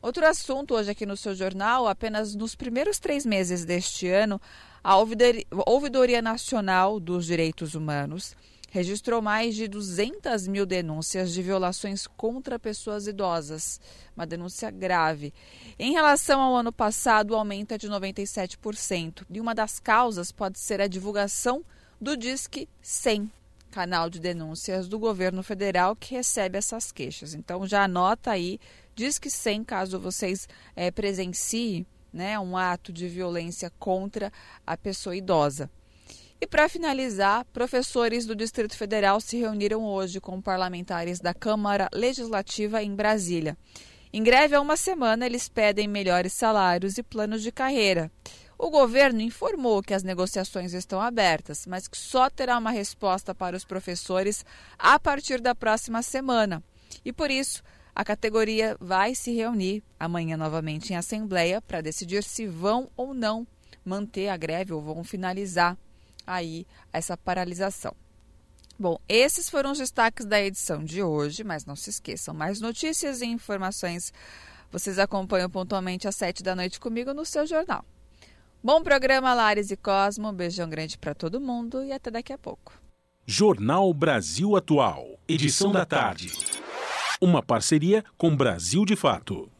Outro 0.00 0.24
assunto 0.24 0.74
hoje 0.74 0.92
aqui 0.92 1.04
no 1.04 1.16
seu 1.16 1.34
jornal, 1.34 1.88
apenas 1.88 2.36
nos 2.36 2.54
primeiros 2.54 3.00
três 3.00 3.26
meses 3.26 3.64
deste 3.64 4.06
ano, 4.06 4.40
a 4.80 4.94
Ouvidoria 5.66 6.22
Nacional 6.22 7.00
dos 7.00 7.26
Direitos 7.26 7.74
Humanos 7.74 8.36
registrou 8.70 9.20
mais 9.20 9.54
de 9.54 9.68
200 9.68 10.46
mil 10.46 10.64
denúncias 10.64 11.32
de 11.32 11.42
violações 11.42 12.06
contra 12.06 12.58
pessoas 12.58 13.06
idosas, 13.06 13.80
uma 14.16 14.26
denúncia 14.26 14.70
grave. 14.70 15.34
Em 15.78 15.92
relação 15.92 16.40
ao 16.40 16.56
ano 16.56 16.72
passado, 16.72 17.32
o 17.32 17.36
aumento 17.36 17.72
é 17.72 17.78
de 17.78 17.88
97%. 17.88 19.26
E 19.28 19.40
uma 19.40 19.54
das 19.54 19.80
causas 19.80 20.30
pode 20.30 20.58
ser 20.58 20.80
a 20.80 20.86
divulgação 20.86 21.64
do 22.00 22.16
Disque 22.16 22.68
100, 22.80 23.30
canal 23.70 24.08
de 24.08 24.20
denúncias 24.20 24.88
do 24.88 24.98
governo 24.98 25.42
federal 25.42 25.96
que 25.96 26.14
recebe 26.14 26.56
essas 26.56 26.92
queixas. 26.92 27.34
Então 27.34 27.66
já 27.66 27.84
anota 27.84 28.30
aí, 28.30 28.58
Disque 28.94 29.28
100, 29.28 29.64
caso 29.64 29.98
vocês 29.98 30.48
é, 30.76 30.90
presenciem 30.90 31.84
né, 32.12 32.38
um 32.38 32.56
ato 32.56 32.92
de 32.92 33.08
violência 33.08 33.70
contra 33.78 34.32
a 34.66 34.76
pessoa 34.76 35.16
idosa. 35.16 35.70
E 36.42 36.46
para 36.46 36.70
finalizar, 36.70 37.44
professores 37.52 38.24
do 38.24 38.34
Distrito 38.34 38.74
Federal 38.74 39.20
se 39.20 39.36
reuniram 39.36 39.84
hoje 39.84 40.18
com 40.22 40.40
parlamentares 40.40 41.20
da 41.20 41.34
Câmara 41.34 41.86
Legislativa 41.92 42.82
em 42.82 42.94
Brasília. 42.94 43.58
Em 44.10 44.22
greve 44.22 44.54
há 44.54 44.60
uma 44.60 44.74
semana, 44.74 45.26
eles 45.26 45.50
pedem 45.50 45.86
melhores 45.86 46.32
salários 46.32 46.96
e 46.96 47.02
planos 47.02 47.42
de 47.42 47.52
carreira. 47.52 48.10
O 48.56 48.70
governo 48.70 49.20
informou 49.20 49.82
que 49.82 49.92
as 49.92 50.02
negociações 50.02 50.72
estão 50.72 50.98
abertas, 50.98 51.66
mas 51.66 51.86
que 51.86 51.98
só 51.98 52.30
terá 52.30 52.56
uma 52.56 52.70
resposta 52.70 53.34
para 53.34 53.54
os 53.54 53.64
professores 53.66 54.42
a 54.78 54.98
partir 54.98 55.42
da 55.42 55.54
próxima 55.54 56.02
semana. 56.02 56.64
E 57.04 57.12
por 57.12 57.30
isso, 57.30 57.62
a 57.94 58.02
categoria 58.02 58.78
vai 58.80 59.14
se 59.14 59.30
reunir 59.30 59.82
amanhã 59.98 60.38
novamente 60.38 60.90
em 60.90 60.96
assembleia 60.96 61.60
para 61.60 61.82
decidir 61.82 62.24
se 62.24 62.46
vão 62.46 62.88
ou 62.96 63.12
não 63.12 63.46
manter 63.84 64.28
a 64.28 64.38
greve 64.38 64.72
ou 64.72 64.80
vão 64.80 65.04
finalizar 65.04 65.76
aí 66.34 66.66
essa 66.92 67.16
paralisação. 67.16 67.94
Bom, 68.78 68.98
esses 69.08 69.50
foram 69.50 69.72
os 69.72 69.78
destaques 69.78 70.24
da 70.24 70.40
edição 70.40 70.82
de 70.82 71.02
hoje, 71.02 71.44
mas 71.44 71.66
não 71.66 71.76
se 71.76 71.90
esqueçam, 71.90 72.32
mais 72.32 72.60
notícias 72.60 73.20
e 73.20 73.26
informações 73.26 74.12
vocês 74.70 75.00
acompanham 75.00 75.50
pontualmente 75.50 76.06
às 76.06 76.14
sete 76.14 76.42
da 76.42 76.54
noite 76.54 76.78
comigo 76.78 77.12
no 77.12 77.24
seu 77.24 77.44
jornal. 77.44 77.84
Bom 78.62 78.82
programa, 78.82 79.34
Lares 79.34 79.70
e 79.70 79.76
Cosmo. 79.76 80.28
Um 80.28 80.32
beijão 80.32 80.68
grande 80.68 80.96
para 80.96 81.14
todo 81.14 81.40
mundo 81.40 81.82
e 81.82 81.92
até 81.92 82.10
daqui 82.10 82.32
a 82.32 82.38
pouco. 82.38 82.72
Jornal 83.26 83.92
Brasil 83.92 84.56
Atual, 84.56 85.18
edição 85.26 85.72
da 85.72 85.84
tarde. 85.84 86.32
Uma 87.20 87.42
parceria 87.42 88.04
com 88.16 88.34
Brasil 88.34 88.84
de 88.84 88.96
Fato. 88.96 89.50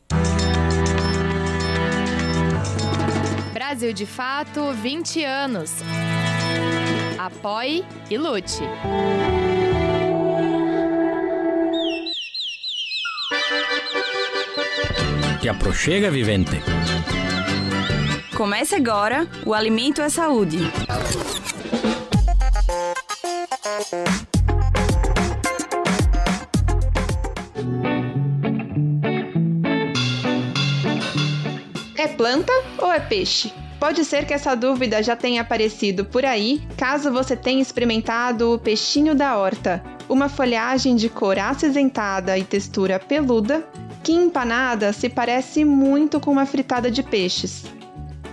Brasil 3.53 3.93
de 3.93 4.07
Fato, 4.07 4.73
20 4.75 5.25
anos. 5.25 5.71
Apoie 7.21 7.85
e 8.09 8.17
lute. 8.17 8.63
Te 15.39 15.49
aproxega, 15.51 16.11
vivente. 16.11 16.63
Comece 18.35 18.77
agora, 18.77 19.29
o 19.45 19.53
alimento 19.53 20.01
é 20.01 20.09
saúde. 20.09 20.61
planta 32.21 32.53
ou 32.77 32.93
é 32.93 33.01
peixe? 33.01 33.51
Pode 33.81 34.05
ser 34.05 34.27
que 34.27 34.35
essa 34.35 34.55
dúvida 34.55 35.03
já 35.03 35.17
tenha 35.17 35.41
aparecido 35.41 36.05
por 36.05 36.23
aí, 36.23 36.61
caso 36.77 37.11
você 37.11 37.35
tenha 37.35 37.63
experimentado 37.63 38.53
o 38.53 38.59
peixinho 38.59 39.15
da 39.15 39.39
horta, 39.39 39.83
uma 40.07 40.29
folhagem 40.29 40.95
de 40.95 41.09
cor 41.09 41.39
acinzentada 41.39 42.37
e 42.37 42.45
textura 42.45 42.99
peluda, 42.99 43.67
que 44.05 44.13
empanada 44.13 44.93
se 44.93 45.09
parece 45.09 45.65
muito 45.65 46.21
com 46.21 46.31
uma 46.31 46.45
fritada 46.45 46.91
de 46.91 47.03
peixes. 47.03 47.65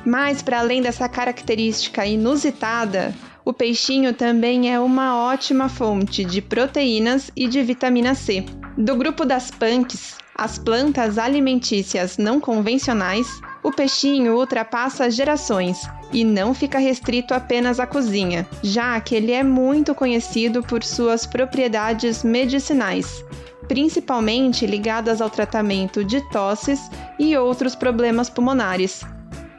Mas, 0.06 0.42
para 0.42 0.60
além 0.60 0.82
dessa 0.82 1.08
característica 1.08 2.06
inusitada, 2.06 3.16
o 3.46 3.54
peixinho 3.54 4.14
também 4.14 4.74
é 4.74 4.78
uma 4.78 5.18
ótima 5.18 5.70
fonte 5.70 6.26
de 6.26 6.42
proteínas 6.42 7.32
e 7.34 7.48
de 7.48 7.64
vitamina 7.64 8.14
C. 8.16 8.46
Do 8.78 8.98
grupo 8.98 9.24
das 9.24 9.50
punks, 9.50 10.18
as 10.36 10.60
plantas 10.60 11.18
alimentícias 11.18 12.18
não 12.18 12.40
convencionais, 12.40 13.28
o 13.68 13.72
peixinho 13.72 14.38
ultrapassa 14.38 15.12
gerações 15.12 15.90
e 16.14 16.24
não 16.24 16.54
fica 16.54 16.80
restrito 16.80 17.34
apenas 17.34 17.82
à 17.82 17.86
cozinha, 17.86 18.48
já 18.64 18.98
que 19.02 19.14
ele 19.14 19.34
é 19.34 19.44
muito 19.44 19.94
conhecido 19.94 20.64
por 20.64 20.86
suas 20.86 21.26
propriedades 21.26 22.24
medicinais, 22.24 23.26
principalmente 23.68 24.66
ligadas 24.66 25.20
ao 25.20 25.30
tratamento 25.30 26.02
de 26.02 26.22
tosses 26.30 26.80
e 27.20 27.36
outros 27.36 27.76
problemas 27.76 28.30
pulmonares. 28.30 29.02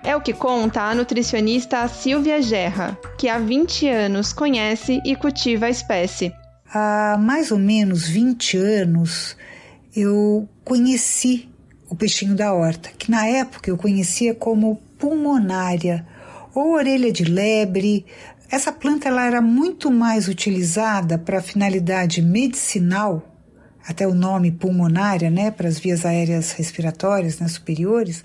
É 0.02 0.16
o 0.16 0.22
que 0.22 0.32
conta 0.32 0.84
a 0.84 0.94
nutricionista 0.94 1.86
Silvia 1.86 2.40
Gerra, 2.40 2.98
que 3.18 3.28
há 3.28 3.38
20 3.38 3.88
anos 3.88 4.32
conhece 4.32 5.02
e 5.04 5.14
cultiva 5.14 5.66
a 5.66 5.70
espécie. 5.70 6.32
Há 6.72 7.18
mais 7.20 7.50
ou 7.50 7.58
menos 7.58 8.08
20 8.08 8.56
anos 8.56 9.36
eu 9.94 10.48
conheci 10.64 11.46
o 11.88 11.96
peixinho 11.96 12.34
da 12.34 12.52
horta, 12.52 12.90
que 12.96 13.10
na 13.10 13.26
época 13.26 13.70
eu 13.70 13.76
conhecia 13.76 14.34
como 14.34 14.76
pulmonária 14.98 16.06
ou 16.54 16.74
orelha 16.74 17.12
de 17.12 17.24
lebre. 17.24 18.04
Essa 18.50 18.72
planta 18.72 19.08
ela 19.08 19.24
era 19.24 19.40
muito 19.40 19.90
mais 19.90 20.28
utilizada 20.28 21.18
para 21.18 21.42
finalidade 21.42 22.20
medicinal, 22.22 23.22
até 23.86 24.06
o 24.06 24.14
nome 24.14 24.50
pulmonária, 24.50 25.30
né, 25.30 25.50
para 25.50 25.68
as 25.68 25.78
vias 25.78 26.04
aéreas 26.04 26.52
respiratórias 26.52 27.38
né, 27.38 27.48
superiores, 27.48 28.22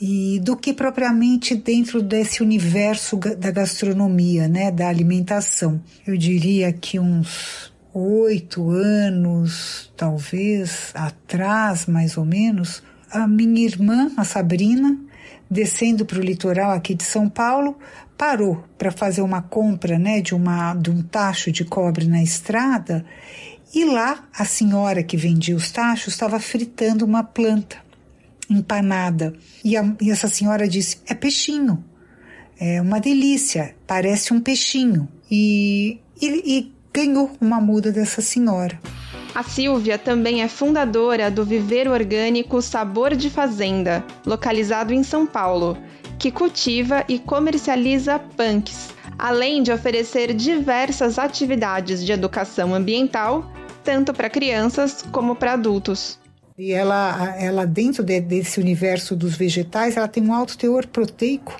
e 0.00 0.40
do 0.40 0.56
que 0.56 0.72
propriamente 0.72 1.54
dentro 1.54 2.02
desse 2.02 2.42
universo 2.42 3.16
da 3.16 3.52
gastronomia, 3.52 4.48
né, 4.48 4.72
da 4.72 4.88
alimentação. 4.88 5.80
Eu 6.04 6.16
diria 6.16 6.72
que 6.72 6.98
uns 6.98 7.71
oito 7.94 8.70
anos, 8.70 9.92
talvez, 9.96 10.90
atrás, 10.94 11.86
mais 11.86 12.16
ou 12.16 12.24
menos, 12.24 12.82
a 13.10 13.26
minha 13.26 13.64
irmã, 13.64 14.10
a 14.16 14.24
Sabrina, 14.24 14.98
descendo 15.50 16.06
para 16.06 16.18
o 16.18 16.22
litoral 16.22 16.70
aqui 16.70 16.94
de 16.94 17.04
São 17.04 17.28
Paulo, 17.28 17.76
parou 18.16 18.64
para 18.78 18.90
fazer 18.90 19.20
uma 19.20 19.42
compra 19.42 19.98
né, 19.98 20.20
de, 20.20 20.34
uma, 20.34 20.74
de 20.74 20.90
um 20.90 21.02
tacho 21.02 21.52
de 21.52 21.64
cobre 21.64 22.06
na 22.06 22.22
estrada 22.22 23.04
e 23.74 23.84
lá 23.84 24.28
a 24.36 24.44
senhora 24.44 25.02
que 25.02 25.16
vendia 25.16 25.56
os 25.56 25.70
tachos 25.70 26.12
estava 26.12 26.38
fritando 26.38 27.04
uma 27.04 27.24
planta 27.24 27.78
empanada. 28.48 29.34
E, 29.64 29.76
a, 29.76 29.94
e 30.00 30.10
essa 30.10 30.28
senhora 30.28 30.68
disse: 30.68 30.98
é 31.06 31.14
peixinho, 31.14 31.82
é 32.60 32.80
uma 32.80 33.00
delícia, 33.00 33.74
parece 33.86 34.34
um 34.34 34.40
peixinho. 34.40 35.08
E, 35.30 35.98
e, 36.20 36.58
e 36.58 36.71
ganhou 36.92 37.30
uma 37.40 37.60
muda 37.60 37.90
dessa 37.90 38.20
senhora. 38.20 38.78
A 39.34 39.42
Silvia 39.42 39.96
também 39.96 40.42
é 40.42 40.48
fundadora 40.48 41.30
do 41.30 41.44
Viver 41.44 41.88
Orgânico 41.88 42.60
Sabor 42.60 43.16
de 43.16 43.30
Fazenda, 43.30 44.04
localizado 44.26 44.92
em 44.92 45.02
São 45.02 45.26
Paulo, 45.26 45.78
que 46.18 46.30
cultiva 46.30 47.02
e 47.08 47.18
comercializa 47.18 48.18
punks, 48.18 48.90
além 49.18 49.62
de 49.62 49.72
oferecer 49.72 50.34
diversas 50.34 51.18
atividades 51.18 52.04
de 52.04 52.12
educação 52.12 52.74
ambiental, 52.74 53.50
tanto 53.82 54.12
para 54.12 54.28
crianças 54.28 55.02
como 55.10 55.34
para 55.34 55.54
adultos. 55.54 56.18
E 56.58 56.72
ela, 56.72 57.34
ela 57.38 57.66
dentro 57.66 58.02
de, 58.02 58.20
desse 58.20 58.60
universo 58.60 59.16
dos 59.16 59.34
vegetais, 59.34 59.96
ela 59.96 60.08
tem 60.08 60.22
um 60.22 60.34
alto 60.34 60.58
teor 60.58 60.86
proteico 60.86 61.56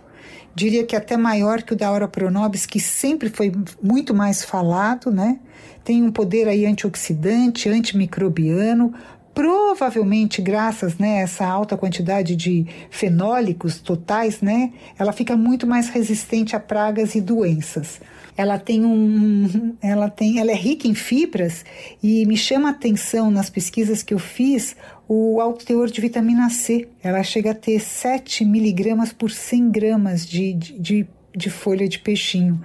diria 0.55 0.85
que 0.85 0.97
até 0.97 1.17
maior 1.17 1.63
que 1.63 1.73
o 1.73 1.77
da 1.77 1.89
Aura 1.89 2.09
pronobis, 2.09 2.67
que 2.67 2.81
sempre 2.81 3.29
foi 3.29 3.53
muito 3.83 4.15
mais 4.15 4.45
falado, 4.45 5.11
né? 5.11 5.39
Tem 5.85 6.03
um 6.03 6.13
poder 6.13 6.47
aí 6.49 6.65
antioxidante, 6.67 7.69
antimicrobiano, 7.69 8.95
provavelmente 9.35 10.43
graças 10.43 10.99
né, 10.99 11.19
a 11.19 11.21
essa 11.23 11.47
alta 11.47 11.77
quantidade 11.77 12.37
de 12.37 12.67
fenólicos 12.91 13.81
totais, 13.81 14.41
né, 14.41 14.73
ela 14.99 15.13
fica 15.13 15.37
muito 15.37 15.67
mais 15.67 15.89
resistente 15.89 16.55
a 16.55 16.61
pragas 16.61 17.15
e 17.15 17.21
doenças. 17.21 18.01
Ela 18.37 18.59
tem 18.59 18.85
um, 18.85 19.75
ela 19.81 20.09
tem, 20.09 20.39
ela 20.39 20.51
é 20.51 20.55
rica 20.55 20.87
em 20.87 20.95
fibras 20.95 21.65
e 22.03 22.25
me 22.27 22.37
chama 22.37 22.69
a 22.69 22.73
atenção 22.73 23.31
nas 23.31 23.51
pesquisas 23.51 24.03
que 24.03 24.15
eu 24.15 24.19
fiz 24.19 24.77
o 25.15 25.41
alto 25.43 25.67
teor 25.67 25.91
de 25.91 26.01
vitamina 26.01 26.49
C. 26.49 26.89
Ela 27.03 27.23
chega 27.23 27.51
a 27.51 27.55
ter 27.55 27.79
7 27.79 28.47
miligramas 28.47 29.13
por 29.13 29.31
100 29.31 29.71
gramas 29.71 30.27
de, 30.27 30.55
de, 30.55 31.07
de 31.37 31.51
folha 31.51 31.87
de 31.87 31.99
peixinho. 31.99 32.59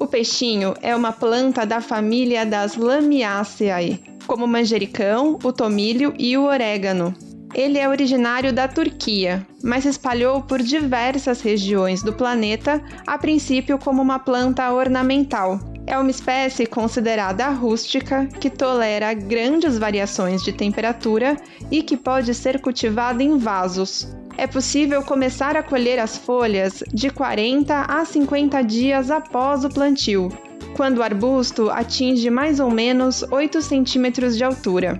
O 0.00 0.06
peixinho 0.08 0.74
é 0.82 0.96
uma 0.96 1.12
planta 1.12 1.64
da 1.64 1.80
família 1.80 2.44
das 2.44 2.74
Lamiaceae, 2.74 4.00
como 4.26 4.46
o 4.46 4.48
manjericão, 4.48 5.38
o 5.44 5.52
tomilho 5.52 6.12
e 6.18 6.36
o 6.36 6.42
orégano. 6.42 7.14
Ele 7.54 7.78
é 7.78 7.88
originário 7.88 8.52
da 8.52 8.66
Turquia, 8.66 9.46
mas 9.62 9.84
se 9.84 9.90
espalhou 9.90 10.42
por 10.42 10.60
diversas 10.60 11.40
regiões 11.40 12.02
do 12.02 12.12
planeta, 12.12 12.82
a 13.06 13.16
princípio 13.16 13.78
como 13.78 14.02
uma 14.02 14.18
planta 14.18 14.72
ornamental. 14.72 15.60
É 15.86 15.98
uma 15.98 16.10
espécie 16.10 16.64
considerada 16.64 17.48
rústica, 17.48 18.26
que 18.40 18.48
tolera 18.48 19.12
grandes 19.14 19.78
variações 19.78 20.42
de 20.42 20.52
temperatura 20.52 21.36
e 21.70 21.82
que 21.82 21.96
pode 21.96 22.34
ser 22.34 22.60
cultivada 22.60 23.22
em 23.22 23.36
vasos. 23.36 24.08
É 24.38 24.46
possível 24.46 25.02
começar 25.02 25.56
a 25.56 25.62
colher 25.62 25.98
as 25.98 26.16
folhas 26.16 26.82
de 26.92 27.10
40 27.10 27.82
a 27.82 28.04
50 28.04 28.62
dias 28.62 29.10
após 29.10 29.64
o 29.64 29.68
plantio, 29.68 30.30
quando 30.76 30.98
o 30.98 31.02
arbusto 31.02 31.68
atinge 31.68 32.30
mais 32.30 32.58
ou 32.58 32.70
menos 32.70 33.22
8 33.30 33.60
centímetros 33.60 34.36
de 34.36 34.44
altura. 34.44 34.98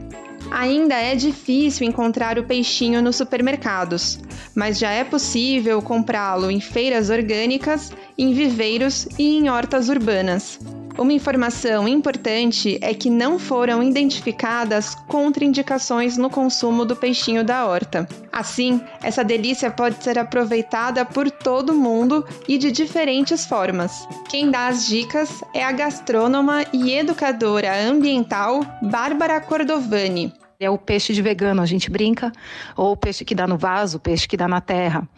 Ainda 0.50 0.94
é 0.94 1.14
difícil 1.14 1.86
encontrar 1.86 2.38
o 2.38 2.44
peixinho 2.44 3.00
nos 3.00 3.16
supermercados, 3.16 4.18
mas 4.54 4.78
já 4.78 4.90
é 4.90 5.04
possível 5.04 5.80
comprá-lo 5.80 6.50
em 6.50 6.60
feiras 6.60 7.10
orgânicas, 7.10 7.92
em 8.18 8.32
viveiros 8.32 9.06
e 9.18 9.38
em 9.38 9.48
hortas 9.48 9.88
urbanas. 9.88 10.58
Uma 10.98 11.12
informação 11.12 11.88
importante 11.88 12.78
é 12.82 12.92
que 12.92 13.08
não 13.08 13.38
foram 13.38 13.82
identificadas 13.82 14.94
contraindicações 14.94 16.18
no 16.18 16.28
consumo 16.28 16.84
do 16.84 16.94
peixinho 16.94 17.42
da 17.42 17.66
horta. 17.66 18.06
Assim, 18.30 18.80
essa 19.02 19.24
delícia 19.24 19.70
pode 19.70 20.02
ser 20.04 20.18
aproveitada 20.18 21.04
por 21.04 21.30
todo 21.30 21.74
mundo 21.74 22.26
e 22.46 22.58
de 22.58 22.70
diferentes 22.70 23.46
formas. 23.46 24.06
Quem 24.28 24.50
dá 24.50 24.68
as 24.68 24.86
dicas 24.86 25.42
é 25.54 25.64
a 25.64 25.72
gastrônoma 25.72 26.64
e 26.72 26.92
educadora 26.92 27.74
ambiental 27.88 28.60
Bárbara 28.82 29.40
Cordovani. 29.40 30.32
É 30.60 30.70
o 30.70 30.78
peixe 30.78 31.12
de 31.12 31.20
vegano, 31.20 31.60
a 31.60 31.66
gente 31.66 31.90
brinca, 31.90 32.30
ou 32.76 32.92
o 32.92 32.96
peixe 32.96 33.24
que 33.24 33.34
dá 33.34 33.48
no 33.48 33.58
vaso, 33.58 33.96
o 33.96 34.00
peixe 34.00 34.28
que 34.28 34.36
dá 34.36 34.46
na 34.46 34.60
terra. 34.60 35.08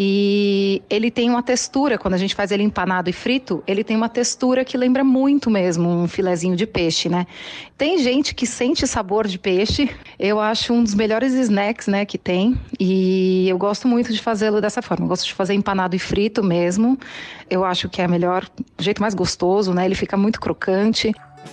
E 0.00 0.80
ele 0.88 1.10
tem 1.10 1.28
uma 1.28 1.42
textura, 1.42 1.98
quando 1.98 2.14
a 2.14 2.18
gente 2.18 2.32
faz 2.32 2.52
ele 2.52 2.62
empanado 2.62 3.10
e 3.10 3.12
frito, 3.12 3.64
ele 3.66 3.82
tem 3.82 3.96
uma 3.96 4.08
textura 4.08 4.64
que 4.64 4.78
lembra 4.78 5.02
muito 5.02 5.50
mesmo 5.50 5.88
um 5.88 6.06
filezinho 6.06 6.54
de 6.54 6.68
peixe, 6.68 7.08
né? 7.08 7.26
Tem 7.76 7.98
gente 7.98 8.32
que 8.32 8.46
sente 8.46 8.86
sabor 8.86 9.26
de 9.26 9.40
peixe, 9.40 9.90
eu 10.16 10.38
acho 10.38 10.72
um 10.72 10.84
dos 10.84 10.94
melhores 10.94 11.32
snacks, 11.34 11.88
né, 11.88 12.04
que 12.04 12.16
tem. 12.16 12.56
E 12.78 13.48
eu 13.48 13.58
gosto 13.58 13.88
muito 13.88 14.12
de 14.12 14.22
fazê-lo 14.22 14.60
dessa 14.60 14.80
forma. 14.80 15.04
Eu 15.04 15.08
gosto 15.08 15.26
de 15.26 15.34
fazer 15.34 15.54
empanado 15.54 15.96
e 15.96 15.98
frito 15.98 16.44
mesmo. 16.44 16.96
Eu 17.50 17.64
acho 17.64 17.88
que 17.88 18.00
é 18.00 18.06
melhor, 18.06 18.48
o 18.78 18.82
jeito 18.82 19.02
mais 19.02 19.14
gostoso, 19.14 19.74
né? 19.74 19.84
Ele 19.84 19.96
fica 19.96 20.16
muito 20.16 20.40
crocante. 20.40 21.12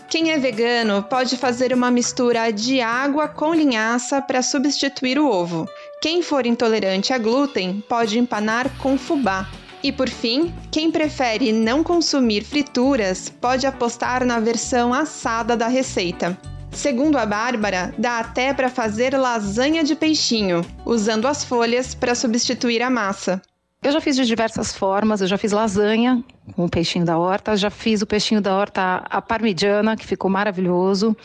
Quem 0.10 0.32
é 0.32 0.38
vegano 0.38 1.04
pode 1.04 1.36
fazer 1.38 1.74
uma 1.74 1.90
mistura 1.90 2.52
de 2.52 2.80
água 2.82 3.28
com 3.28 3.54
linhaça 3.54 4.22
para 4.22 4.42
substituir 4.42 5.18
o 5.18 5.28
ovo. 5.28 5.68
Quem 6.06 6.22
for 6.22 6.46
intolerante 6.46 7.12
a 7.14 7.18
glúten 7.18 7.84
pode 7.90 8.20
empanar 8.20 8.70
com 8.78 8.96
fubá. 8.96 9.50
E 9.82 9.92
por 9.92 10.08
fim, 10.08 10.54
quem 10.70 10.92
prefere 10.92 11.52
não 11.52 11.84
consumir 11.84 12.44
frituras 12.44 13.28
pode 13.28 13.66
apostar 13.66 14.24
na 14.24 14.40
versão 14.40 14.94
assada 14.94 15.58
da 15.58 15.68
receita. 15.68 16.38
Segundo 16.70 17.18
a 17.18 17.26
Bárbara, 17.26 17.92
dá 17.98 18.20
até 18.20 18.54
para 18.54 18.70
fazer 18.70 19.18
lasanha 19.18 19.84
de 19.84 19.96
peixinho, 19.96 20.62
usando 20.86 21.28
as 21.28 21.44
folhas 21.44 21.96
para 21.96 22.14
substituir 22.14 22.84
a 22.84 22.90
massa. 22.92 23.42
Eu 23.82 23.92
já 23.92 24.00
fiz 24.00 24.16
de 24.16 24.26
diversas 24.26 24.76
formas, 24.76 25.22
eu 25.22 25.28
já 25.28 25.40
fiz 25.40 25.52
lasanha 25.52 26.24
com 26.56 26.66
o 26.66 26.70
peixinho 26.70 27.06
da 27.06 27.18
horta, 27.18 27.58
já 27.58 27.72
fiz 27.72 28.04
o 28.04 28.08
peixinho 28.08 28.42
da 28.42 28.56
horta 28.56 29.04
a 29.10 29.22
parmigiana, 29.22 29.96
que 29.96 30.06
ficou 30.06 30.30
maravilhoso. 30.30 31.18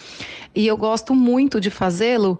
E 0.55 0.67
eu 0.67 0.77
gosto 0.77 1.15
muito 1.15 1.61
de 1.61 1.71
fazê-lo 1.71 2.39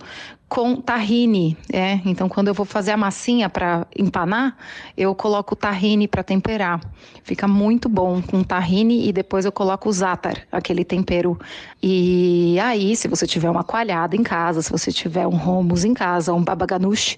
com 0.51 0.75
tahine, 0.75 1.57
é. 1.73 2.01
Então, 2.05 2.29
quando 2.29 2.49
eu 2.49 2.55
vou 2.55 2.67
fazer 2.67 2.91
a 2.91 2.97
massinha 2.97 3.49
para 3.49 3.87
empanar, 3.97 4.57
eu 4.97 5.15
coloco 5.15 5.55
tahine 5.55 6.09
para 6.09 6.25
temperar. 6.25 6.81
Fica 7.23 7.47
muito 7.47 7.89
bom 7.89 8.21
com 8.21 8.43
tahine 8.43 9.09
e 9.09 9.13
depois 9.13 9.45
eu 9.45 9.53
coloco 9.53 9.89
o 9.89 9.93
za'atar, 9.93 10.49
aquele 10.51 10.85
tempero. 10.85 11.39
E 11.81 12.59
aí, 12.59 12.97
se 12.97 13.07
você 13.07 13.29
tiver 13.29 13.49
uma 13.49 13.63
coalhada 13.63 14.17
em 14.17 14.25
casa, 14.25 14.61
se 14.61 14.73
você 14.73 14.91
tiver 14.91 15.25
um 15.25 15.37
hummus 15.37 15.85
em 15.85 15.95
casa, 15.95 16.35
um 16.35 16.43
baba 16.43 16.67
ganoush, 16.67 17.17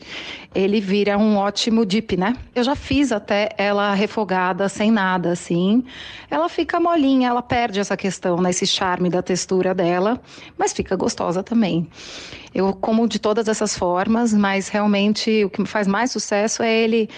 ele 0.55 0.79
vira 0.79 1.17
um 1.17 1.39
ótimo 1.39 1.87
dip, 1.87 2.19
né? 2.19 2.37
Eu 2.55 2.63
já 2.63 2.75
fiz 2.75 3.13
até 3.13 3.49
ela 3.57 3.95
refogada 3.95 4.69
sem 4.69 4.91
nada, 4.91 5.33
assim. 5.33 5.83
Ela 6.31 6.51
fica 6.51 6.79
molinha, 6.79 7.31
ela 7.31 7.41
perde 7.41 7.81
essa 7.81 7.97
questão, 7.97 8.43
né, 8.43 8.51
esse 8.51 8.67
charme 8.67 9.09
da 9.09 9.23
textura 9.23 9.75
dela, 9.75 10.21
mas 10.59 10.75
fica 10.75 10.95
gostosa 10.97 11.43
também. 11.43 11.89
Eu 12.55 12.73
como 12.75 13.09
de 13.09 13.19
todas 13.19 13.49
essas 13.49 13.77
formas, 13.77 14.33
mas 14.33 14.69
realmente 14.69 15.45
o 15.45 15.51
que 15.51 15.65
faz 15.65 15.87
mais 15.87 16.11
sucesso 16.11 16.63
é 16.63 16.73
ele, 16.73 17.09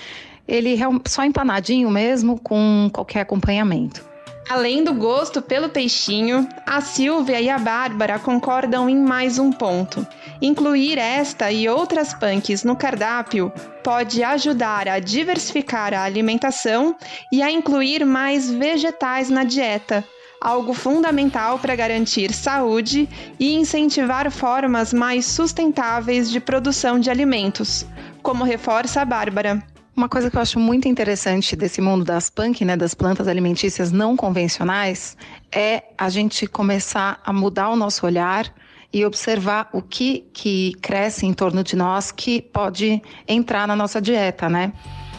ele 0.47 0.77
só 1.06 1.24
empanadinho 1.24 1.90
mesmo, 1.90 2.39
com 2.39 2.89
qualquer 2.93 3.20
acompanhamento. 3.20 4.15
Além 4.48 4.85
do 4.85 4.93
gosto 4.93 5.40
pelo 5.40 5.70
peixinho, 5.70 6.47
a 6.66 6.81
Silvia 6.82 7.40
e 7.40 7.48
a 7.48 7.59
Bárbara 7.59 8.19
concordam 8.19 8.90
em 8.90 8.97
mais 8.97 9.39
um 9.39 9.51
ponto. 9.51 10.06
Incluir 10.40 10.98
esta 10.98 11.51
e 11.51 11.66
outras 11.66 12.12
punks 12.12 12.62
no 12.62 12.77
cardápio 12.77 13.51
pode 13.82 14.23
ajudar 14.23 14.86
a 14.86 14.98
diversificar 14.98 15.94
a 15.94 16.02
alimentação 16.02 16.94
e 17.32 17.43
a 17.43 17.51
incluir 17.51 18.05
mais 18.05 18.51
vegetais 18.51 19.31
na 19.31 19.44
dieta, 19.44 20.05
algo 20.45 20.75
fundamental 20.75 21.59
para 21.59 21.75
garantir 21.75 22.35
saúde 22.35 23.09
e 23.41 23.55
incentivar 23.55 24.31
formas 24.31 24.93
mais 24.93 25.25
sustentáveis 25.25 26.31
de 26.31 26.39
produção 26.39 27.01
de 27.01 27.09
alimentos, 27.09 27.87
como 28.23 28.45
reforça 28.45 29.01
a 29.01 29.05
Bárbara. 29.07 29.62
Uma 29.97 30.09
coisa 30.09 30.31
que 30.31 30.37
eu 30.37 30.43
acho 30.43 30.59
muito 30.59 30.87
interessante 30.87 31.57
desse 31.57 31.81
mundo 31.81 32.05
das 32.05 32.29
punk, 32.29 32.62
né, 32.62 32.77
das 32.77 32.95
plantas 32.95 33.27
alimentícias 33.27 33.91
não 33.91 34.16
convencionais, 34.16 35.16
é 35.51 35.85
a 35.97 36.11
gente 36.11 36.47
começar 36.47 37.21
a 37.25 37.33
mudar 37.33 37.71
o 37.71 37.77
nosso 37.77 38.05
olhar 38.05 38.53
e 38.93 39.05
observar 39.05 39.71
o 39.73 39.81
que, 39.81 40.27
que 40.33 40.75
cresce 40.83 41.25
em 41.27 41.33
torno 41.33 41.65
de 41.65 41.75
nós 41.75 42.12
que 42.12 42.43
pode 42.43 43.01
entrar 43.27 43.66
na 43.66 43.75
nossa 43.75 44.01
dieta, 44.01 44.49
né? 44.49 44.73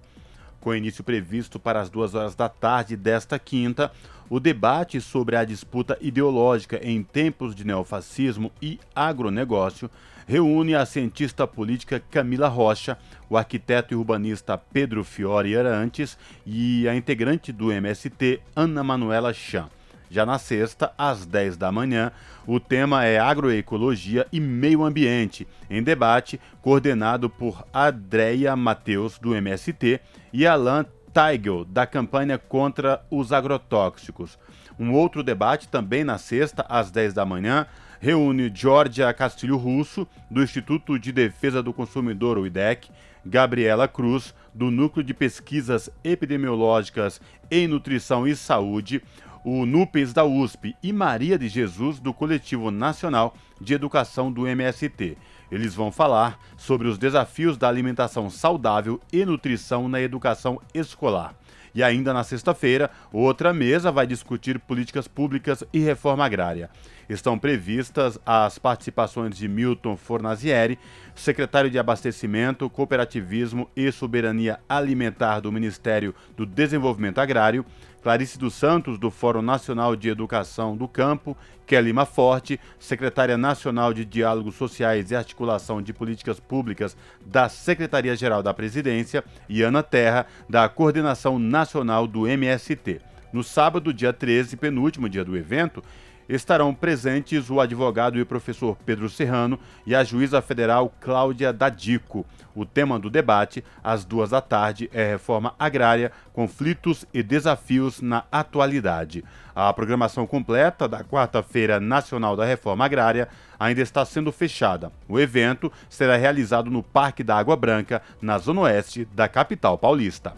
Com 0.61 0.73
início 0.73 1.03
previsto 1.03 1.59
para 1.59 1.81
as 1.81 1.91
duas 1.91 2.15
horas 2.15 2.37
da 2.37 2.49
tarde 2.49 2.97
desta 2.97 3.41
quinta, 3.41 3.91
o 4.31 4.39
debate 4.39 5.01
sobre 5.01 5.35
a 5.35 5.45
disputa 5.45 5.99
ideológica 6.01 6.79
em 6.81 7.03
tempos 7.03 7.57
de 7.57 7.65
neofascismo 7.65 8.53
e 8.63 8.79
agronegócio 8.95 9.91
reúne 10.27 10.75
a 10.75 10.85
cientista 10.85 11.47
política 11.47 12.03
Camila 12.11 12.49
Rocha, 12.49 12.99
o 13.31 13.37
arquiteto 13.37 13.95
e 13.95 13.97
urbanista 13.97 14.59
Pedro 14.59 15.05
Fiore 15.05 15.57
Arantes 15.57 16.19
e 16.45 16.89
a 16.89 16.97
integrante 16.97 17.53
do 17.53 17.71
MST, 17.71 18.41
Ana 18.55 18.83
Manuela 18.83 19.33
Chan. 19.33 19.69
Já 20.11 20.25
na 20.25 20.39
sexta, 20.39 20.93
às 20.97 21.27
10 21.27 21.57
da 21.57 21.73
manhã, 21.73 22.13
o 22.47 22.61
tema 22.61 23.05
é 23.05 23.19
agroecologia 23.19 24.27
e 24.33 24.39
meio 24.39 24.85
ambiente, 24.85 25.47
em 25.69 25.83
debate 25.83 26.41
coordenado 26.61 27.29
por 27.29 27.65
Adreia 27.73 28.55
Mateus, 28.55 29.19
do 29.19 29.35
MST, 29.35 30.01
e 30.33 30.47
Alain 30.47 30.87
Teigel, 31.13 31.65
da 31.65 31.87
campanha 31.87 32.39
contra 32.39 33.05
os 33.11 33.33
agrotóxicos. 33.33 34.39
Um 34.79 34.93
outro 34.93 35.23
debate, 35.23 35.69
também 35.69 36.05
na 36.05 36.19
sexta, 36.19 36.65
às 36.69 36.91
10 36.91 37.15
da 37.15 37.25
manhã, 37.25 37.67
reúne 38.01 38.51
Georgia 38.55 39.13
Castilho 39.13 39.57
Russo, 39.57 40.07
do 40.31 40.43
Instituto 40.43 40.99
de 40.99 41.13
Defesa 41.13 41.63
do 41.63 41.73
Consumidor, 41.73 42.39
o 42.39 42.47
IDEC, 42.47 42.91
Gabriela 43.25 43.89
Cruz, 43.89 44.35
do 44.55 44.71
Núcleo 44.71 45.05
de 45.05 45.13
Pesquisas 45.13 45.91
Epidemiológicas 46.05 47.21
em 47.51 47.67
Nutrição 47.67 48.27
e 48.27 48.37
Saúde, 48.37 49.03
o 49.45 49.65
NUPES 49.65 50.13
da 50.13 50.25
USP 50.25 50.75
e 50.83 50.93
Maria 50.93 51.39
de 51.39 51.49
Jesus, 51.49 52.01
do 52.01 52.13
Coletivo 52.13 52.71
Nacional 52.71 53.35
de 53.61 53.75
Educação 53.75 54.33
do 54.33 54.47
MST. 54.47 55.17
Eles 55.53 55.73
vão 55.73 55.93
falar 55.93 56.39
sobre 56.57 56.89
os 56.89 56.99
desafios 56.99 57.57
da 57.57 57.69
alimentação 57.69 58.29
saudável 58.29 59.01
e 59.13 59.25
nutrição 59.25 59.89
na 59.89 60.01
educação 60.01 60.61
escolar. 60.75 61.35
E 61.73 61.83
ainda 61.83 62.13
na 62.13 62.25
sexta-feira, 62.25 62.91
outra 63.13 63.53
mesa 63.53 63.93
vai 63.93 64.07
discutir 64.07 64.59
políticas 64.59 65.07
públicas 65.07 65.63
e 65.73 65.79
reforma 65.79 66.25
agrária. 66.25 66.71
Estão 67.09 67.39
previstas 67.39 68.19
as 68.27 68.59
participações 68.59 69.37
de 69.37 69.47
Milton 69.47 69.97
Fornazieri, 69.97 70.79
secretário 71.15 71.71
de 71.71 71.79
Abastecimento, 71.79 72.69
Cooperativismo 72.69 73.71
e 73.77 73.91
Soberania 73.93 74.59
Alimentar 74.69 75.41
do 75.41 75.53
Ministério 75.53 76.15
do 76.37 76.45
Desenvolvimento 76.45 77.19
Agrário, 77.19 77.65
Clarice 78.03 78.39
dos 78.39 78.55
Santos, 78.55 78.99
do 78.99 79.11
Fórum 79.11 79.43
Nacional 79.43 79.97
de 79.97 80.09
Educação 80.09 80.77
do 80.77 80.87
Campo, 80.87 81.37
Kelly 81.67 81.93
Forte, 82.13 82.61
secretária 82.79 83.37
nacional 83.37 83.93
de 83.93 84.05
Diálogos 84.05 84.55
Sociais 84.55 85.11
e 85.11 85.17
Articulação 85.17 85.83
de 85.83 85.93
Políticas 85.93 86.39
Públicas 86.39 86.97
da 87.25 87.49
Secretaria-Geral 87.49 88.43
da 88.43 88.55
Presidência, 88.55 89.25
e 89.49 89.63
Ana 89.63 89.83
Terra, 89.83 90.27
da 90.49 90.69
Coordenação 90.69 91.39
Nacional 91.39 92.07
do 92.07 92.29
MST. 92.29 93.01
No 93.33 93.43
sábado, 93.43 93.93
dia 93.93 94.13
13, 94.13 94.57
penúltimo 94.57 95.09
dia 95.09 95.25
do 95.25 95.37
evento, 95.37 95.83
estarão 96.29 96.75
presentes 96.75 97.51
o 97.51 97.61
advogado 97.61 98.19
e 98.19 98.25
professor 98.25 98.77
Pedro 98.85 99.09
Serrano 99.09 99.59
e 99.87 99.95
a 99.95 100.05
juíza 100.05 100.43
federal 100.43 100.93
Cláudia 101.01 101.53
Dadico. 101.53 102.27
O 102.55 102.65
tema 102.65 102.99
do 102.99 103.11
debate, 103.11 103.63
às 103.83 104.05
duas 104.05 104.31
da 104.31 104.41
tarde, 104.41 104.91
é 104.93 105.11
reforma 105.11 105.55
agrária, 105.59 106.11
conflitos 106.33 107.05
e 107.13 107.23
desafios 107.23 108.01
na 108.01 108.25
atualidade. 108.33 109.25
A 109.55 109.73
programação 109.73 110.27
completa 110.27 110.89
da 110.89 111.05
Quarta-feira 111.05 111.79
Nacional 111.81 112.37
da 112.37 112.45
Reforma 112.45 112.85
Agrária 112.85 113.29
ainda 113.59 113.81
está 113.81 114.05
sendo 114.05 114.33
fechada. 114.33 114.93
O 115.09 115.19
evento 115.19 115.73
será 115.89 116.17
realizado 116.17 116.71
no 116.71 116.83
Parque 116.83 117.23
da 117.23 117.37
Água 117.37 117.57
Branca, 117.57 118.03
na 118.21 118.39
zona 118.39 118.63
oeste 118.63 119.07
da 119.15 119.29
capital 119.29 119.79
paulista. 119.79 120.35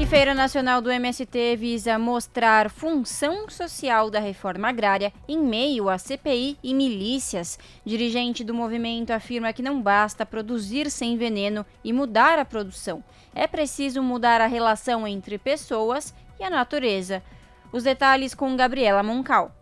E 0.00 0.06
Feira 0.06 0.32
Nacional 0.32 0.80
do 0.80 0.90
MST 0.90 1.56
visa 1.56 1.98
mostrar 1.98 2.70
função 2.70 3.50
social 3.50 4.10
da 4.10 4.18
reforma 4.18 4.66
agrária 4.66 5.12
em 5.28 5.38
meio 5.38 5.90
à 5.90 5.98
CPI 5.98 6.56
e 6.62 6.72
milícias. 6.72 7.58
Dirigente 7.84 8.42
do 8.42 8.54
movimento 8.54 9.10
afirma 9.10 9.52
que 9.52 9.60
não 9.60 9.82
basta 9.82 10.24
produzir 10.24 10.90
sem 10.90 11.18
veneno 11.18 11.66
e 11.84 11.92
mudar 11.92 12.38
a 12.38 12.46
produção. 12.46 13.04
É 13.34 13.46
preciso 13.46 14.02
mudar 14.02 14.40
a 14.40 14.46
relação 14.46 15.06
entre 15.06 15.36
pessoas 15.36 16.14
e 16.40 16.44
a 16.44 16.48
natureza. 16.48 17.22
Os 17.70 17.82
detalhes 17.82 18.34
com 18.34 18.56
Gabriela 18.56 19.02
Moncal. 19.02 19.54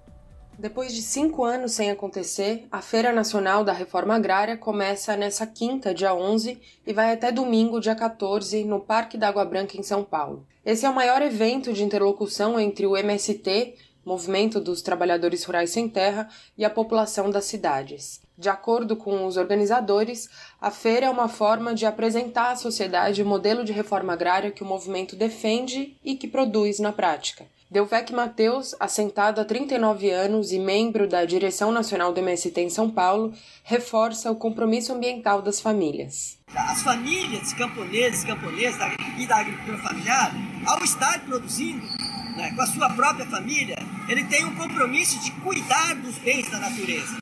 Depois 0.59 0.93
de 0.93 1.03
cinco 1.03 1.45
anos 1.45 1.71
sem 1.71 1.89
acontecer, 1.89 2.67
a 2.73 2.83
Feira 2.83 3.13
Nacional 3.13 3.63
da 3.63 3.73
Reforma 3.73 4.17
Agrária 4.17 4.57
começa 4.57 5.17
nessa 5.17 5.47
quinta, 5.47 5.95
dia 5.95 6.13
11, 6.13 6.61
e 6.85 6.93
vai 6.93 7.13
até 7.13 7.31
domingo, 7.31 7.81
dia 7.81 7.95
14, 7.95 8.65
no 8.65 8.81
Parque 8.81 9.17
da 9.17 9.29
Água 9.29 9.45
Branca, 9.45 9.79
em 9.79 9.85
São 9.85 10.03
Paulo. 10.03 10.45
Esse 10.67 10.85
é 10.85 10.91
o 10.91 10.95
maior 10.95 11.23
evento 11.23 11.73
de 11.73 11.85
interlocução 11.85 12.59
entre 12.59 12.89
o 12.89 12.97
MST, 12.97 13.77
Movimento 14.05 14.61
dos 14.61 14.83
Trabalhadores 14.83 15.45
Rurais 15.45 15.71
Sem 15.71 15.89
Terra, 15.89 16.29
e 16.57 16.65
a 16.65 16.71
população 16.71 17.31
das 17.31 17.45
cidades. 17.45 18.21
De 18.37 18.49
acordo 18.49 18.97
com 18.97 19.27
os 19.27 19.37
organizadores, 19.37 20.29
a 20.61 20.73
feira 20.73 21.07
é 21.07 21.11
uma 21.11 21.29
forma 21.29 21.73
de 21.73 21.87
apresentar 21.87 22.51
à 22.51 22.57
sociedade 22.57 23.23
o 23.23 23.27
modelo 23.27 23.63
de 23.63 23.73
reforma 23.73 24.13
agrária 24.13 24.51
que 24.51 24.65
o 24.65 24.67
movimento 24.67 25.15
defende 25.15 25.97
e 26.05 26.17
que 26.17 26.27
produz 26.27 26.81
na 26.81 26.91
prática. 26.91 27.47
Delvec 27.70 28.15
Mateus, 28.15 28.74
assentado 28.81 29.43
há 29.43 29.45
39 29.45 30.11
anos 30.11 30.53
e 30.53 30.59
membro 30.59 31.07
da 31.07 31.27
direção 31.27 31.70
nacional 31.70 32.15
do 32.15 32.20
MST 32.20 32.59
em 32.59 32.70
São 32.70 32.89
Paulo, 32.89 33.35
reforça 33.62 34.31
o 34.31 34.36
compromisso 34.36 34.95
ambiental 34.95 35.43
das 35.43 35.61
famílias. 35.61 36.39
As 36.55 36.82
famílias 36.82 37.53
camponeses, 37.53 38.24
camponesas 38.24 38.81
e 39.19 39.27
da 39.27 39.36
agricultura 39.36 39.77
familiar, 39.82 40.32
ao 40.66 40.82
estar 40.82 41.23
produzindo 41.27 41.85
né, 42.39 42.55
com 42.57 42.62
a 42.62 42.66
sua 42.66 42.89
própria 42.95 43.27
família, 43.27 43.77
ele 44.09 44.24
tem 44.24 44.47
um 44.47 44.57
compromisso 44.57 45.23
de 45.23 45.31
cuidar 45.32 45.95
dos 45.97 46.16
bens 46.20 46.51
da 46.51 46.61
natureza. 46.61 47.19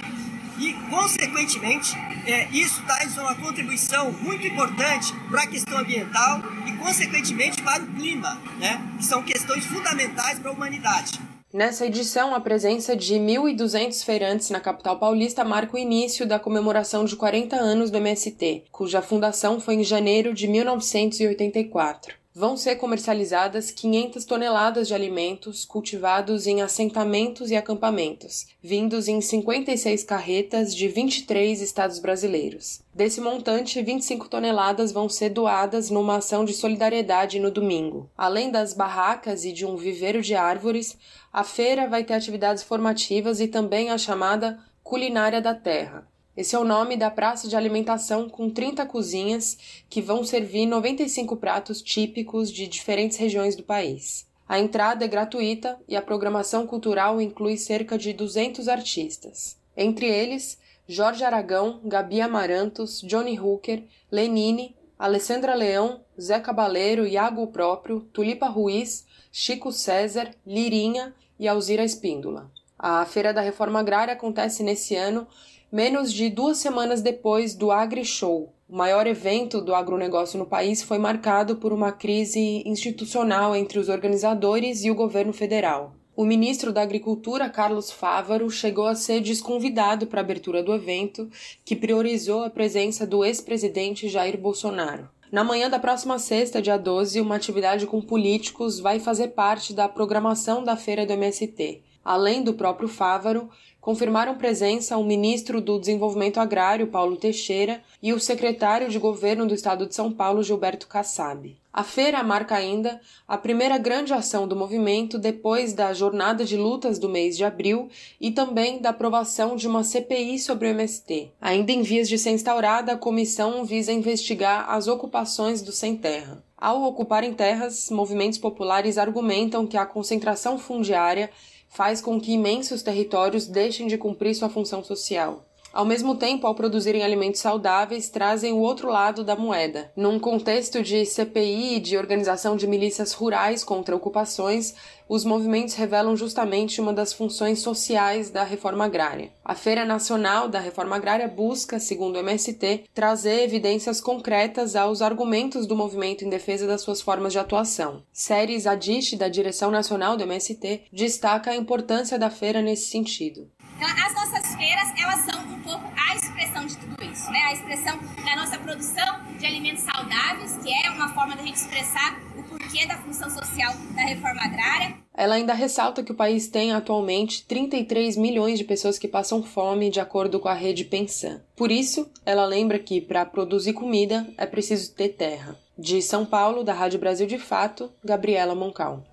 E, 0.58 0.72
consequentemente, 0.90 1.94
é, 2.26 2.48
isso 2.50 2.82
traz 2.84 3.16
uma 3.18 3.34
contribuição 3.34 4.10
muito 4.12 4.46
importante 4.46 5.12
para 5.30 5.42
a 5.42 5.46
questão 5.46 5.78
ambiental 5.78 6.40
e, 6.66 6.72
consequentemente, 6.72 7.62
para 7.62 7.82
o 7.82 7.86
clima, 7.94 8.40
né? 8.58 8.80
que 8.96 9.04
são 9.04 9.22
questões 9.22 9.64
fundamentais 9.66 10.38
para 10.38 10.50
a 10.50 10.54
humanidade. 10.54 11.20
Nessa 11.52 11.86
edição, 11.86 12.34
a 12.34 12.40
presença 12.40 12.96
de 12.96 13.14
1.200 13.14 14.04
feirantes 14.04 14.50
na 14.50 14.60
capital 14.60 14.98
paulista 14.98 15.44
marca 15.44 15.76
o 15.76 15.78
início 15.78 16.26
da 16.26 16.38
comemoração 16.38 17.04
de 17.04 17.16
40 17.16 17.56
anos 17.56 17.90
do 17.90 17.98
MST, 17.98 18.64
cuja 18.70 19.00
fundação 19.00 19.60
foi 19.60 19.74
em 19.74 19.84
janeiro 19.84 20.34
de 20.34 20.48
1984 20.48 22.25
vão 22.38 22.54
ser 22.54 22.76
comercializadas 22.76 23.70
500 23.70 24.26
toneladas 24.26 24.86
de 24.88 24.92
alimentos 24.92 25.64
cultivados 25.64 26.46
em 26.46 26.60
assentamentos 26.60 27.50
e 27.50 27.56
acampamentos, 27.56 28.46
vindos 28.62 29.08
em 29.08 29.22
56 29.22 30.04
carretas 30.04 30.74
de 30.74 30.86
23 30.86 31.62
estados 31.62 31.98
brasileiros. 31.98 32.82
Desse 32.92 33.22
montante, 33.22 33.80
25 33.80 34.28
toneladas 34.28 34.92
vão 34.92 35.08
ser 35.08 35.30
doadas 35.30 35.88
numa 35.88 36.16
ação 36.16 36.44
de 36.44 36.52
solidariedade 36.52 37.40
no 37.40 37.50
domingo. 37.50 38.10
Além 38.14 38.50
das 38.50 38.74
barracas 38.74 39.46
e 39.46 39.50
de 39.50 39.64
um 39.64 39.74
viveiro 39.74 40.20
de 40.20 40.34
árvores, 40.34 40.94
a 41.32 41.42
feira 41.42 41.88
vai 41.88 42.04
ter 42.04 42.12
atividades 42.12 42.62
formativas 42.62 43.40
e 43.40 43.48
também 43.48 43.88
a 43.88 43.96
chamada 43.96 44.58
Culinária 44.84 45.40
da 45.40 45.54
Terra, 45.54 46.06
esse 46.36 46.54
é 46.54 46.58
o 46.58 46.64
nome 46.64 46.98
da 46.98 47.10
praça 47.10 47.48
de 47.48 47.56
alimentação 47.56 48.28
com 48.28 48.50
30 48.50 48.84
cozinhas 48.84 49.56
que 49.88 50.02
vão 50.02 50.22
servir 50.22 50.66
95 50.66 51.34
pratos 51.36 51.80
típicos 51.80 52.52
de 52.52 52.66
diferentes 52.66 53.16
regiões 53.16 53.56
do 53.56 53.62
país. 53.62 54.26
A 54.46 54.58
entrada 54.58 55.04
é 55.04 55.08
gratuita 55.08 55.80
e 55.88 55.96
a 55.96 56.02
programação 56.02 56.66
cultural 56.66 57.22
inclui 57.22 57.56
cerca 57.56 57.96
de 57.96 58.12
200 58.12 58.68
artistas. 58.68 59.56
Entre 59.74 60.06
eles, 60.06 60.58
Jorge 60.86 61.24
Aragão, 61.24 61.80
Gabi 61.82 62.20
Amarantos, 62.20 63.00
Johnny 63.00 63.40
Hooker, 63.40 63.82
Lenine, 64.12 64.76
Alessandra 64.98 65.54
Leão, 65.54 66.02
Zé 66.20 66.38
Cabaleiro, 66.38 67.06
Iago 67.06 67.46
Próprio, 67.46 68.00
Tulipa 68.12 68.46
Ruiz, 68.46 69.06
Chico 69.32 69.72
César, 69.72 70.30
Lirinha 70.46 71.14
e 71.38 71.48
Alzira 71.48 71.82
Espíndola. 71.82 72.50
A 72.78 73.04
Feira 73.06 73.32
da 73.32 73.40
Reforma 73.40 73.80
Agrária 73.80 74.12
acontece 74.12 74.62
nesse 74.62 74.94
ano 74.94 75.26
menos 75.70 76.12
de 76.12 76.28
duas 76.30 76.58
semanas 76.58 77.02
depois 77.02 77.54
do 77.54 77.70
AgriShow. 77.70 78.52
O 78.68 78.76
maior 78.76 79.06
evento 79.06 79.60
do 79.60 79.74
agronegócio 79.74 80.38
no 80.38 80.46
país 80.46 80.82
foi 80.82 80.98
marcado 80.98 81.56
por 81.56 81.72
uma 81.72 81.92
crise 81.92 82.62
institucional 82.66 83.54
entre 83.54 83.78
os 83.78 83.88
organizadores 83.88 84.84
e 84.84 84.90
o 84.90 84.94
governo 84.94 85.32
federal. 85.32 85.94
O 86.16 86.24
ministro 86.24 86.72
da 86.72 86.82
Agricultura, 86.82 87.50
Carlos 87.50 87.90
Fávaro, 87.90 88.48
chegou 88.50 88.86
a 88.86 88.94
ser 88.94 89.20
desconvidado 89.20 90.06
para 90.06 90.20
a 90.20 90.24
abertura 90.24 90.62
do 90.62 90.74
evento, 90.74 91.28
que 91.64 91.76
priorizou 91.76 92.42
a 92.42 92.50
presença 92.50 93.06
do 93.06 93.22
ex-presidente 93.24 94.08
Jair 94.08 94.38
Bolsonaro. 94.38 95.10
Na 95.30 95.44
manhã 95.44 95.68
da 95.68 95.78
próxima 95.78 96.18
sexta, 96.18 96.62
dia 96.62 96.78
12, 96.78 97.20
uma 97.20 97.36
atividade 97.36 97.86
com 97.86 98.00
políticos 98.00 98.80
vai 98.80 98.98
fazer 98.98 99.28
parte 99.28 99.74
da 99.74 99.88
programação 99.88 100.64
da 100.64 100.76
feira 100.76 101.04
do 101.04 101.12
MST. 101.12 101.82
Além 102.06 102.44
do 102.44 102.54
próprio 102.54 102.88
Fávaro, 102.88 103.50
confirmaram 103.80 104.36
presença 104.36 104.96
o 104.96 105.02
ministro 105.02 105.60
do 105.60 105.76
Desenvolvimento 105.76 106.38
Agrário, 106.38 106.86
Paulo 106.86 107.16
Teixeira, 107.16 107.82
e 108.00 108.12
o 108.12 108.20
secretário 108.20 108.88
de 108.88 108.96
Governo 108.96 109.44
do 109.44 109.52
Estado 109.52 109.88
de 109.88 109.94
São 109.96 110.12
Paulo, 110.12 110.40
Gilberto 110.40 110.86
Kassab. 110.86 111.56
A 111.72 111.82
feira 111.82 112.22
marca 112.22 112.54
ainda 112.54 113.00
a 113.26 113.36
primeira 113.36 113.76
grande 113.76 114.14
ação 114.14 114.46
do 114.46 114.54
movimento 114.54 115.18
depois 115.18 115.72
da 115.72 115.92
jornada 115.92 116.44
de 116.44 116.56
lutas 116.56 116.96
do 117.00 117.08
mês 117.08 117.36
de 117.36 117.44
abril 117.44 117.88
e 118.20 118.30
também 118.30 118.80
da 118.80 118.90
aprovação 118.90 119.56
de 119.56 119.66
uma 119.66 119.82
CPI 119.82 120.38
sobre 120.38 120.68
o 120.68 120.70
MST. 120.70 121.32
Ainda 121.40 121.72
em 121.72 121.82
vias 121.82 122.08
de 122.08 122.18
ser 122.18 122.30
instaurada, 122.30 122.92
a 122.92 122.96
comissão 122.96 123.64
visa 123.64 123.92
investigar 123.92 124.70
as 124.70 124.86
ocupações 124.86 125.60
do 125.60 125.72
sem 125.72 125.96
terra. 125.96 126.40
Ao 126.56 126.84
ocuparem 126.84 127.34
terras, 127.34 127.90
movimentos 127.90 128.38
populares 128.38 128.96
argumentam 128.96 129.66
que 129.66 129.76
a 129.76 129.84
concentração 129.84 130.58
fundiária 130.58 131.30
faz 131.68 132.00
com 132.00 132.20
que 132.20 132.32
imensos 132.32 132.82
territórios 132.82 133.46
deixem 133.46 133.86
de 133.86 133.98
cumprir 133.98 134.34
sua 134.34 134.48
função 134.48 134.82
social. 134.82 135.44
Ao 135.76 135.84
mesmo 135.84 136.14
tempo, 136.14 136.46
ao 136.46 136.54
produzirem 136.54 137.02
alimentos 137.02 137.42
saudáveis, 137.42 138.08
trazem 138.08 138.50
o 138.50 138.60
outro 138.60 138.88
lado 138.88 139.22
da 139.22 139.36
moeda. 139.36 139.92
Num 139.94 140.18
contexto 140.18 140.82
de 140.82 141.04
CPI 141.04 141.74
e 141.74 141.80
de 141.80 141.98
organização 141.98 142.56
de 142.56 142.66
milícias 142.66 143.12
rurais 143.12 143.62
contra 143.62 143.94
ocupações, 143.94 144.74
os 145.06 145.22
movimentos 145.22 145.74
revelam 145.74 146.16
justamente 146.16 146.80
uma 146.80 146.94
das 146.94 147.12
funções 147.12 147.58
sociais 147.60 148.30
da 148.30 148.42
reforma 148.42 148.86
agrária. 148.86 149.30
A 149.44 149.54
Feira 149.54 149.84
Nacional 149.84 150.48
da 150.48 150.58
Reforma 150.58 150.96
Agrária 150.96 151.28
busca, 151.28 151.78
segundo 151.78 152.16
o 152.16 152.18
MST, 152.18 152.84
trazer 152.94 153.42
evidências 153.42 154.00
concretas 154.00 154.74
aos 154.74 155.02
argumentos 155.02 155.66
do 155.66 155.76
movimento 155.76 156.24
em 156.24 156.30
defesa 156.30 156.66
das 156.66 156.80
suas 156.80 157.02
formas 157.02 157.32
de 157.34 157.38
atuação. 157.38 158.02
Séries 158.12 158.66
Adist, 158.66 159.14
da 159.16 159.28
direção 159.28 159.70
nacional 159.70 160.16
do 160.16 160.24
MST, 160.24 160.86
destaca 160.90 161.50
a 161.50 161.56
importância 161.56 162.18
da 162.18 162.30
feira 162.30 162.62
nesse 162.62 162.88
sentido. 162.88 163.48
Então, 163.76 163.88
as 163.88 164.14
nossas 164.14 164.54
feiras, 164.54 164.90
elas 164.98 165.20
são 165.20 165.38
um 165.52 165.60
pouco 165.60 165.84
a 165.94 166.16
expressão 166.16 166.66
de 166.66 166.78
tudo 166.78 167.04
isso, 167.04 167.30
né? 167.30 167.40
A 167.40 167.52
expressão 167.52 167.98
da 168.24 168.36
nossa 168.36 168.58
produção 168.58 169.20
de 169.38 169.44
alimentos 169.44 169.82
saudáveis, 169.82 170.56
que 170.62 170.72
é 170.72 170.90
uma 170.90 171.10
forma 171.10 171.36
da 171.36 171.42
gente 171.42 171.56
expressar 171.56 172.18
o 172.38 172.42
porquê 172.42 172.86
da 172.86 172.96
função 172.96 173.28
social 173.28 173.74
da 173.94 174.02
reforma 174.02 174.42
agrária. 174.42 174.96
Ela 175.14 175.34
ainda 175.34 175.52
ressalta 175.52 176.02
que 176.02 176.12
o 176.12 176.16
país 176.16 176.48
tem 176.48 176.72
atualmente 176.72 177.44
33 177.46 178.16
milhões 178.16 178.58
de 178.58 178.64
pessoas 178.64 178.98
que 178.98 179.06
passam 179.06 179.42
fome, 179.42 179.90
de 179.90 180.00
acordo 180.00 180.40
com 180.40 180.48
a 180.48 180.54
rede 180.54 180.84
Pensan. 180.84 181.42
Por 181.54 181.70
isso, 181.70 182.10
ela 182.24 182.46
lembra 182.46 182.78
que 182.78 183.00
para 183.00 183.26
produzir 183.26 183.74
comida 183.74 184.26
é 184.38 184.46
preciso 184.46 184.94
ter 184.94 185.10
terra. 185.10 185.54
De 185.78 186.00
São 186.00 186.24
Paulo, 186.24 186.64
da 186.64 186.72
Rádio 186.72 186.98
Brasil 186.98 187.26
de 187.26 187.38
Fato, 187.38 187.92
Gabriela 188.02 188.54
Moncal. 188.54 189.04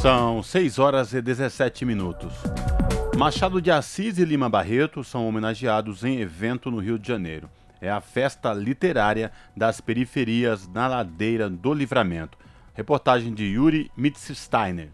São 0.00 0.42
6 0.42 0.78
horas 0.78 1.12
e 1.12 1.20
17 1.20 1.84
minutos. 1.84 2.32
Machado 3.18 3.60
de 3.60 3.70
Assis 3.70 4.16
e 4.16 4.24
Lima 4.24 4.48
Barreto 4.48 5.04
são 5.04 5.28
homenageados 5.28 6.04
em 6.04 6.20
evento 6.20 6.70
no 6.70 6.78
Rio 6.78 6.98
de 6.98 7.06
Janeiro. 7.06 7.50
É 7.82 7.90
a 7.90 8.00
festa 8.00 8.54
literária 8.54 9.30
das 9.54 9.78
periferias 9.78 10.66
na 10.66 10.88
Ladeira 10.88 11.50
do 11.50 11.74
Livramento. 11.74 12.38
Reportagem 12.72 13.34
de 13.34 13.44
Yuri 13.44 13.90
Mitzsteiner. 13.94 14.88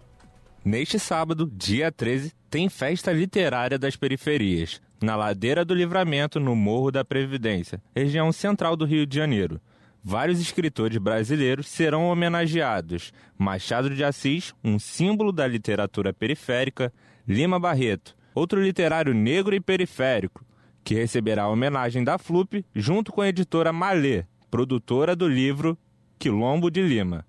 Neste 0.65 0.99
sábado, 0.99 1.49
dia 1.55 1.93
13, 1.93 2.33
tem 2.51 2.69
festa 2.69 3.13
literária 3.13 3.79
das 3.79 3.95
periferias, 3.95 4.83
na 5.01 5.15
Ladeira 5.15 5.65
do 5.65 5.73
Livramento, 5.73 6.41
no 6.41 6.57
Morro 6.57 6.91
da 6.91 7.05
Previdência, 7.05 7.81
região 7.95 8.33
central 8.33 8.75
do 8.75 8.85
Rio 8.85 9.07
de 9.07 9.15
Janeiro 9.15 9.61
vários 10.09 10.41
escritores 10.41 10.99
brasileiros 10.99 11.67
serão 11.67 12.07
homenageados. 12.07 13.13
Machado 13.37 13.91
de 13.91 14.05
Assis, 14.05 14.55
um 14.63 14.79
símbolo 14.79 15.33
da 15.33 15.49
literatura 15.49 16.15
periférica, 16.15 16.93
Lima 17.27 17.59
Barreto, 17.59 18.17
outro 18.33 18.63
literário 18.63 19.13
negro 19.13 19.53
e 19.53 19.61
periférico, 19.61 20.45
que 20.85 20.95
receberá 20.95 21.43
a 21.43 21.49
homenagem 21.49 22.05
da 22.05 22.19
FLUP 22.19 22.65
junto 22.73 23.11
com 23.11 23.21
a 23.21 23.29
editora 23.29 23.73
Malê, 23.73 24.25
produtora 24.49 25.17
do 25.17 25.27
livro 25.27 25.77
Quilombo 26.21 26.71
de 26.71 26.83
Lima, 26.83 27.27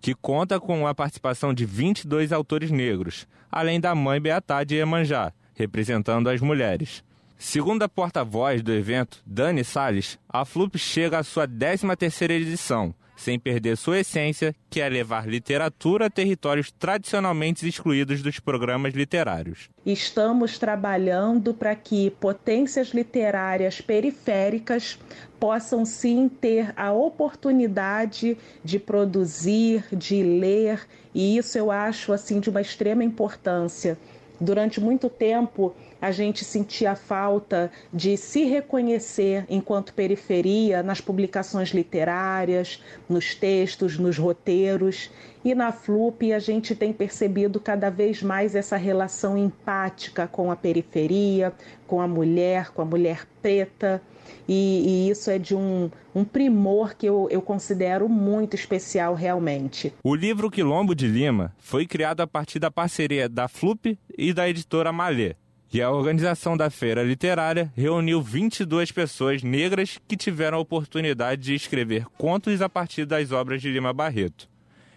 que 0.00 0.12
conta 0.12 0.58
com 0.58 0.88
a 0.88 0.94
participação 0.96 1.54
de 1.54 1.64
22 1.64 2.32
autores 2.32 2.72
negros, 2.72 3.28
além 3.48 3.78
da 3.78 3.94
mãe 3.94 4.20
Beatá 4.20 4.64
de 4.64 4.74
Iemanjá, 4.74 5.32
representando 5.54 6.28
as 6.28 6.40
mulheres. 6.40 7.04
Segundo 7.40 7.84
a 7.84 7.88
porta-voz 7.88 8.62
do 8.62 8.72
evento, 8.72 9.22
Dani 9.24 9.62
Salles, 9.62 10.18
a 10.28 10.44
FLUP 10.44 10.76
chega 10.76 11.20
à 11.20 11.22
sua 11.22 11.46
13ª 11.46 12.32
edição, 12.32 12.92
sem 13.16 13.38
perder 13.38 13.76
sua 13.76 14.00
essência, 14.00 14.52
que 14.68 14.80
é 14.80 14.88
levar 14.88 15.28
literatura 15.28 16.06
a 16.06 16.10
territórios 16.10 16.72
tradicionalmente 16.72 17.66
excluídos 17.66 18.22
dos 18.22 18.40
programas 18.40 18.92
literários. 18.92 19.70
Estamos 19.86 20.58
trabalhando 20.58 21.54
para 21.54 21.76
que 21.76 22.10
potências 22.10 22.88
literárias 22.88 23.80
periféricas 23.80 24.98
possam 25.38 25.84
sim 25.84 26.28
ter 26.28 26.74
a 26.76 26.92
oportunidade 26.92 28.36
de 28.64 28.80
produzir, 28.80 29.84
de 29.92 30.24
ler, 30.24 30.88
e 31.14 31.38
isso 31.38 31.56
eu 31.56 31.70
acho 31.70 32.12
assim 32.12 32.40
de 32.40 32.50
uma 32.50 32.60
extrema 32.60 33.04
importância. 33.04 33.96
Durante 34.40 34.80
muito 34.80 35.08
tempo, 35.10 35.74
a 36.00 36.10
gente 36.10 36.44
sentia 36.44 36.94
falta 36.94 37.70
de 37.92 38.16
se 38.16 38.44
reconhecer 38.44 39.44
enquanto 39.48 39.92
periferia 39.94 40.82
nas 40.82 41.00
publicações 41.00 41.70
literárias, 41.70 42.82
nos 43.08 43.34
textos, 43.34 43.98
nos 43.98 44.16
roteiros. 44.16 45.10
E 45.44 45.54
na 45.54 45.72
FLUP 45.72 46.32
a 46.32 46.38
gente 46.38 46.74
tem 46.74 46.92
percebido 46.92 47.60
cada 47.60 47.90
vez 47.90 48.22
mais 48.22 48.54
essa 48.54 48.76
relação 48.76 49.36
empática 49.36 50.26
com 50.26 50.50
a 50.50 50.56
periferia, 50.56 51.52
com 51.86 52.00
a 52.00 52.08
mulher, 52.08 52.70
com 52.70 52.82
a 52.82 52.84
mulher 52.84 53.26
preta. 53.40 54.02
E, 54.46 55.06
e, 55.06 55.10
isso 55.10 55.30
é 55.30 55.38
de 55.38 55.54
um, 55.54 55.90
um 56.14 56.24
primor 56.24 56.94
que 56.94 57.06
eu, 57.06 57.28
eu 57.30 57.40
considero 57.40 58.08
muito 58.08 58.54
especial 58.54 59.14
realmente. 59.14 59.92
O 60.02 60.14
livro 60.14 60.50
Quilombo 60.50 60.94
de 60.94 61.06
Lima 61.06 61.54
foi 61.58 61.86
criado 61.86 62.20
a 62.20 62.26
partir 62.26 62.58
da 62.58 62.70
parceria 62.70 63.28
da 63.28 63.48
FLUP 63.48 63.98
e 64.16 64.32
da 64.32 64.48
editora 64.48 64.92
Malê. 64.92 65.34
E 65.70 65.82
a 65.82 65.90
organização 65.90 66.56
da 66.56 66.70
feira 66.70 67.02
literária 67.02 67.70
reuniu 67.76 68.22
22 68.22 68.90
pessoas 68.90 69.42
negras 69.42 69.98
que 70.08 70.16
tiveram 70.16 70.56
a 70.56 70.60
oportunidade 70.60 71.42
de 71.42 71.54
escrever 71.54 72.06
contos 72.16 72.62
a 72.62 72.70
partir 72.70 73.04
das 73.04 73.32
obras 73.32 73.60
de 73.60 73.70
Lima 73.70 73.92
Barreto. 73.92 74.48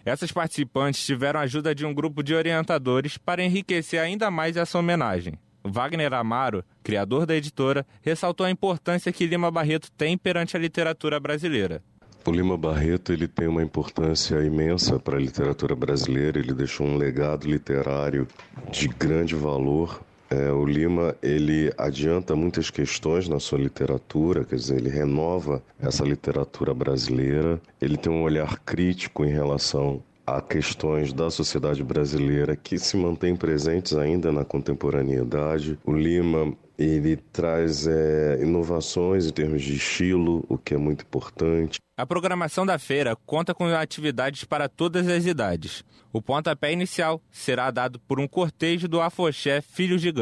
Essas 0.02 0.32
participantes 0.32 1.04
tiveram 1.04 1.40
a 1.40 1.42
ajuda 1.42 1.74
de 1.74 1.84
um 1.84 1.92
grupo 1.92 2.22
de 2.22 2.34
orientadores 2.34 3.18
para 3.18 3.44
enriquecer 3.44 4.00
ainda 4.00 4.30
mais 4.30 4.56
essa 4.56 4.78
homenagem. 4.78 5.34
Wagner 5.62 6.14
Amaro, 6.14 6.64
criador 6.82 7.26
da 7.26 7.36
editora, 7.36 7.86
ressaltou 8.00 8.46
a 8.46 8.50
importância 8.50 9.12
que 9.12 9.26
Lima 9.26 9.50
Barreto 9.50 9.92
tem 9.92 10.16
perante 10.16 10.56
a 10.56 10.60
literatura 10.60 11.20
brasileira. 11.20 11.82
O 12.24 12.30
Lima 12.30 12.56
Barreto 12.56 13.12
ele 13.12 13.28
tem 13.28 13.46
uma 13.46 13.62
importância 13.62 14.42
imensa 14.42 14.98
para 14.98 15.16
a 15.18 15.20
literatura 15.20 15.76
brasileira. 15.76 16.38
Ele 16.38 16.54
deixou 16.54 16.86
um 16.86 16.96
legado 16.96 17.46
literário 17.46 18.26
de 18.70 18.88
grande 18.88 19.34
valor. 19.34 20.00
É, 20.32 20.50
o 20.50 20.64
Lima 20.64 21.14
ele 21.22 21.70
adianta 21.76 22.34
muitas 22.34 22.70
questões 22.70 23.28
na 23.28 23.38
sua 23.38 23.58
literatura, 23.58 24.46
quer 24.46 24.56
dizer, 24.56 24.78
ele 24.78 24.88
renova 24.88 25.62
essa 25.78 26.04
literatura 26.04 26.72
brasileira. 26.72 27.60
Ele 27.78 27.98
tem 27.98 28.10
um 28.10 28.22
olhar 28.22 28.58
crítico 28.60 29.26
em 29.26 29.30
relação 29.30 30.02
a 30.26 30.40
questões 30.40 31.12
da 31.12 31.30
sociedade 31.30 31.82
brasileira 31.82 32.56
que 32.56 32.78
se 32.78 32.96
mantêm 32.96 33.36
presentes 33.36 33.94
ainda 33.94 34.30
na 34.30 34.44
contemporaneidade. 34.44 35.78
O 35.84 35.92
Lima 35.92 36.56
ele 36.78 37.16
traz 37.16 37.86
é, 37.86 38.38
inovações 38.40 39.26
em 39.26 39.30
termos 39.30 39.62
de 39.62 39.74
estilo, 39.74 40.44
o 40.48 40.56
que 40.58 40.74
é 40.74 40.78
muito 40.78 41.04
importante. 41.04 41.78
A 41.96 42.06
programação 42.06 42.66
da 42.66 42.78
feira 42.78 43.14
conta 43.26 43.54
com 43.54 43.66
atividades 43.66 44.44
para 44.44 44.68
todas 44.68 45.06
as 45.06 45.26
idades. 45.26 45.84
O 46.12 46.20
pontapé 46.20 46.72
inicial 46.72 47.20
será 47.30 47.70
dado 47.70 48.00
por 48.00 48.18
um 48.18 48.26
cortejo 48.26 48.88
do 48.88 49.00
Afoxé 49.00 49.60
Filhos 49.60 50.00
de 50.00 50.12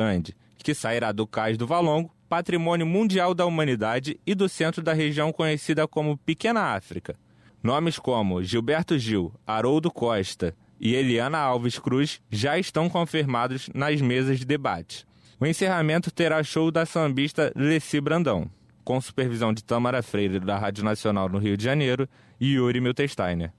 que 0.62 0.74
sairá 0.74 1.12
do 1.12 1.26
Cais 1.26 1.56
do 1.56 1.66
Valongo, 1.66 2.14
patrimônio 2.28 2.86
mundial 2.86 3.34
da 3.34 3.46
humanidade 3.46 4.20
e 4.26 4.34
do 4.34 4.48
centro 4.48 4.82
da 4.82 4.92
região 4.92 5.32
conhecida 5.32 5.88
como 5.88 6.18
Pequena 6.18 6.74
África. 6.74 7.16
Nomes 7.62 7.98
como 7.98 8.42
Gilberto 8.42 8.98
Gil, 8.98 9.32
Haroldo 9.46 9.90
Costa 9.90 10.56
e 10.80 10.94
Eliana 10.94 11.38
Alves 11.38 11.78
Cruz 11.78 12.20
já 12.30 12.58
estão 12.58 12.88
confirmados 12.88 13.68
nas 13.74 14.00
mesas 14.00 14.38
de 14.38 14.46
debate. 14.46 15.06
O 15.38 15.46
encerramento 15.46 16.10
terá 16.10 16.42
show 16.42 16.70
da 16.70 16.86
sambista 16.86 17.52
Leci 17.54 18.00
Brandão, 18.00 18.50
com 18.82 18.98
supervisão 19.00 19.52
de 19.52 19.62
Tamara 19.62 20.02
Freire 20.02 20.40
da 20.40 20.58
Rádio 20.58 20.84
Nacional 20.84 21.28
no 21.28 21.38
Rio 21.38 21.56
de 21.56 21.64
Janeiro 21.64 22.08
e 22.40 22.54
Yuri 22.54 22.80
Miltesteiner. 22.80 23.52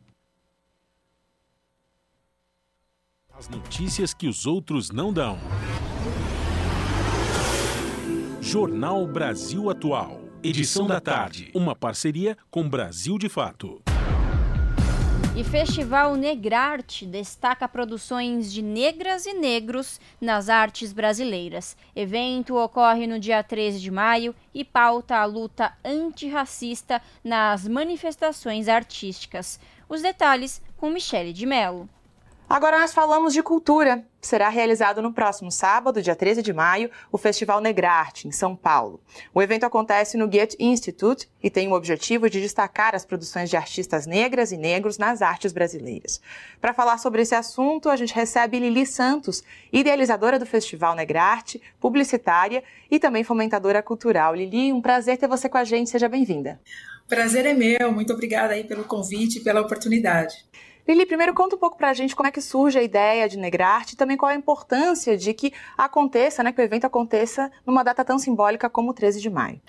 As 3.33 3.47
notícias 3.49 4.13
que 4.13 4.27
os 4.27 4.45
outros 4.45 4.91
não 4.91 5.13
dão. 5.13 5.37
Jornal 8.39 9.07
Brasil 9.07 9.69
Atual. 9.69 10.21
Edição 10.43 10.87
da 10.87 10.99
tarde. 10.99 11.51
Uma 11.53 11.75
parceria 11.75 12.35
com 12.49 12.67
Brasil 12.67 13.17
de 13.17 13.29
Fato. 13.29 13.81
E 15.41 15.43
Festival 15.43 16.15
Negrarte 16.15 17.03
destaca 17.03 17.67
produções 17.67 18.53
de 18.53 18.61
negras 18.61 19.25
e 19.25 19.33
negros 19.33 19.99
nas 20.21 20.49
artes 20.49 20.93
brasileiras. 20.93 21.75
Evento 21.95 22.55
ocorre 22.55 23.07
no 23.07 23.19
dia 23.19 23.41
13 23.41 23.79
de 23.79 23.89
maio 23.89 24.35
e 24.53 24.63
pauta 24.63 25.17
a 25.17 25.25
luta 25.25 25.73
antirracista 25.83 27.01
nas 27.23 27.67
manifestações 27.67 28.67
artísticas. 28.67 29.59
Os 29.89 30.03
detalhes 30.03 30.61
com 30.77 30.91
Michele 30.91 31.33
de 31.33 31.47
Mello. 31.47 31.89
Agora 32.51 32.77
nós 32.77 32.93
falamos 32.93 33.31
de 33.31 33.41
cultura. 33.41 34.03
Será 34.19 34.49
realizado 34.49 35.01
no 35.01 35.13
próximo 35.13 35.49
sábado, 35.49 36.01
dia 36.01 36.17
13 36.17 36.41
de 36.41 36.51
maio, 36.51 36.91
o 37.09 37.17
Festival 37.17 37.61
Negrarte, 37.61 38.27
em 38.27 38.31
São 38.33 38.57
Paulo. 38.57 38.99
O 39.33 39.41
evento 39.41 39.63
acontece 39.63 40.17
no 40.17 40.27
Goethe 40.27 40.57
Institute 40.59 41.29
e 41.41 41.49
tem 41.49 41.69
o 41.69 41.73
objetivo 41.73 42.29
de 42.29 42.41
destacar 42.41 42.93
as 42.93 43.05
produções 43.05 43.49
de 43.49 43.55
artistas 43.55 44.05
negras 44.05 44.51
e 44.51 44.57
negros 44.57 44.97
nas 44.97 45.21
artes 45.21 45.53
brasileiras. 45.53 46.19
Para 46.59 46.73
falar 46.73 46.97
sobre 46.97 47.21
esse 47.21 47.33
assunto, 47.33 47.87
a 47.87 47.95
gente 47.95 48.13
recebe 48.13 48.59
Lili 48.59 48.85
Santos, 48.85 49.41
idealizadora 49.71 50.37
do 50.37 50.45
Festival 50.45 50.93
Negrarte, 50.93 51.61
publicitária 51.79 52.65
e 52.91 52.99
também 52.99 53.23
fomentadora 53.23 53.81
cultural. 53.81 54.35
Lili, 54.35 54.73
um 54.73 54.81
prazer 54.81 55.17
ter 55.17 55.29
você 55.29 55.47
com 55.47 55.57
a 55.57 55.63
gente, 55.63 55.89
seja 55.89 56.09
bem-vinda. 56.09 56.59
Prazer 57.07 57.45
é 57.45 57.53
meu, 57.53 57.93
muito 57.93 58.11
obrigada 58.11 58.55
aí 58.55 58.65
pelo 58.65 58.83
convite 58.83 59.39
e 59.39 59.41
pela 59.41 59.61
oportunidade. 59.61 60.51
Lili, 60.91 61.05
primeiro 61.05 61.33
conta 61.33 61.55
um 61.55 61.59
pouco 61.59 61.77
para 61.77 61.89
a 61.89 61.93
gente 61.93 62.13
como 62.13 62.27
é 62.27 62.31
que 62.31 62.41
surge 62.41 62.77
a 62.77 62.83
ideia 62.83 63.29
de 63.29 63.37
Negrarte 63.37 63.93
e 63.93 63.97
também 63.97 64.17
qual 64.17 64.29
a 64.29 64.35
importância 64.35 65.17
de 65.17 65.33
que 65.33 65.53
aconteça, 65.77 66.43
né, 66.43 66.51
que 66.51 66.59
o 66.59 66.63
evento 66.63 66.83
aconteça 66.83 67.49
numa 67.65 67.81
data 67.81 68.03
tão 68.03 68.19
simbólica 68.19 68.69
como 68.69 68.91
o 68.91 68.93
13 68.93 69.21
de 69.21 69.29
maio. 69.29 69.61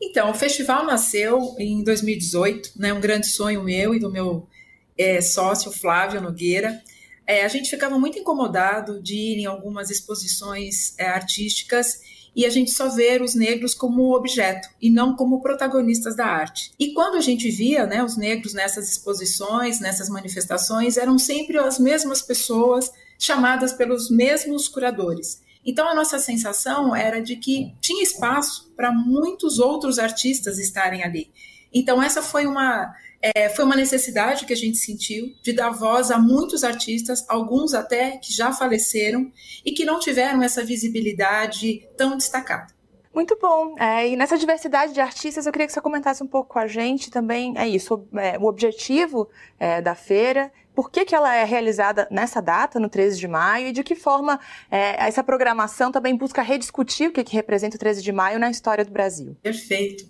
Então, 0.00 0.30
o 0.30 0.34
festival 0.34 0.86
nasceu 0.86 1.54
em 1.58 1.84
2018, 1.84 2.72
né, 2.76 2.94
um 2.94 3.00
grande 3.00 3.26
sonho 3.26 3.62
meu 3.62 3.94
e 3.94 4.00
do 4.00 4.10
meu 4.10 4.48
é, 4.96 5.20
sócio 5.20 5.70
Flávio 5.70 6.22
Nogueira. 6.22 6.82
É, 7.26 7.44
a 7.44 7.48
gente 7.48 7.68
ficava 7.68 7.98
muito 7.98 8.18
incomodado 8.18 9.02
de 9.02 9.14
ir 9.14 9.40
em 9.40 9.44
algumas 9.44 9.90
exposições 9.90 10.98
é, 10.98 11.06
artísticas 11.06 12.00
e 12.34 12.46
a 12.46 12.50
gente 12.50 12.70
só 12.70 12.88
ver 12.88 13.22
os 13.22 13.34
negros 13.34 13.74
como 13.74 14.14
objeto 14.14 14.68
e 14.80 14.90
não 14.90 15.14
como 15.14 15.40
protagonistas 15.40 16.16
da 16.16 16.26
arte. 16.26 16.72
E 16.78 16.92
quando 16.92 17.16
a 17.16 17.20
gente 17.20 17.50
via 17.50 17.86
né, 17.86 18.02
os 18.02 18.16
negros 18.16 18.54
nessas 18.54 18.90
exposições, 18.90 19.80
nessas 19.80 20.08
manifestações, 20.08 20.96
eram 20.96 21.18
sempre 21.18 21.58
as 21.58 21.78
mesmas 21.78 22.22
pessoas 22.22 22.90
chamadas 23.18 23.72
pelos 23.72 24.10
mesmos 24.10 24.68
curadores. 24.68 25.42
Então 25.64 25.86
a 25.88 25.94
nossa 25.94 26.18
sensação 26.18 26.96
era 26.96 27.20
de 27.20 27.36
que 27.36 27.74
tinha 27.80 28.02
espaço 28.02 28.72
para 28.76 28.90
muitos 28.90 29.58
outros 29.58 29.98
artistas 29.98 30.58
estarem 30.58 31.02
ali. 31.02 31.30
Então 31.72 32.02
essa 32.02 32.22
foi 32.22 32.46
uma 32.46 32.94
é, 33.22 33.48
foi 33.50 33.64
uma 33.64 33.76
necessidade 33.76 34.46
que 34.46 34.52
a 34.52 34.56
gente 34.56 34.78
sentiu 34.78 35.32
de 35.42 35.52
dar 35.52 35.70
voz 35.70 36.10
a 36.10 36.18
muitos 36.18 36.64
artistas, 36.64 37.24
alguns 37.28 37.74
até 37.74 38.16
que 38.16 38.32
já 38.32 38.52
faleceram 38.52 39.30
e 39.64 39.72
que 39.72 39.84
não 39.84 39.98
tiveram 39.98 40.42
essa 40.42 40.64
visibilidade 40.64 41.86
tão 41.96 42.16
destacada. 42.16 42.72
Muito 43.12 43.36
bom. 43.40 43.74
É, 43.78 44.08
e 44.08 44.16
nessa 44.16 44.38
diversidade 44.38 44.92
de 44.94 45.00
artistas, 45.00 45.44
eu 45.44 45.52
queria 45.52 45.66
que 45.66 45.72
você 45.72 45.80
comentasse 45.80 46.22
um 46.22 46.28
pouco 46.28 46.50
com 46.50 46.58
a 46.60 46.66
gente 46.66 47.10
também, 47.10 47.52
é 47.58 47.68
isso, 47.68 48.06
é, 48.14 48.38
o 48.38 48.44
objetivo 48.44 49.28
é, 49.58 49.82
da 49.82 49.96
feira, 49.96 50.50
por 50.74 50.90
que, 50.90 51.04
que 51.04 51.14
ela 51.14 51.34
é 51.34 51.44
realizada 51.44 52.06
nessa 52.10 52.40
data, 52.40 52.78
no 52.78 52.88
13 52.88 53.18
de 53.18 53.26
maio, 53.26 53.66
e 53.66 53.72
de 53.72 53.82
que 53.82 53.96
forma 53.96 54.38
é, 54.70 55.06
essa 55.06 55.24
programação 55.24 55.90
também 55.90 56.16
busca 56.16 56.40
rediscutir 56.40 57.08
o 57.08 57.12
que, 57.12 57.24
que 57.24 57.34
representa 57.34 57.76
o 57.76 57.80
13 57.80 58.00
de 58.00 58.12
maio 58.12 58.38
na 58.38 58.48
história 58.48 58.84
do 58.84 58.92
Brasil. 58.92 59.36
Perfeito. 59.42 60.06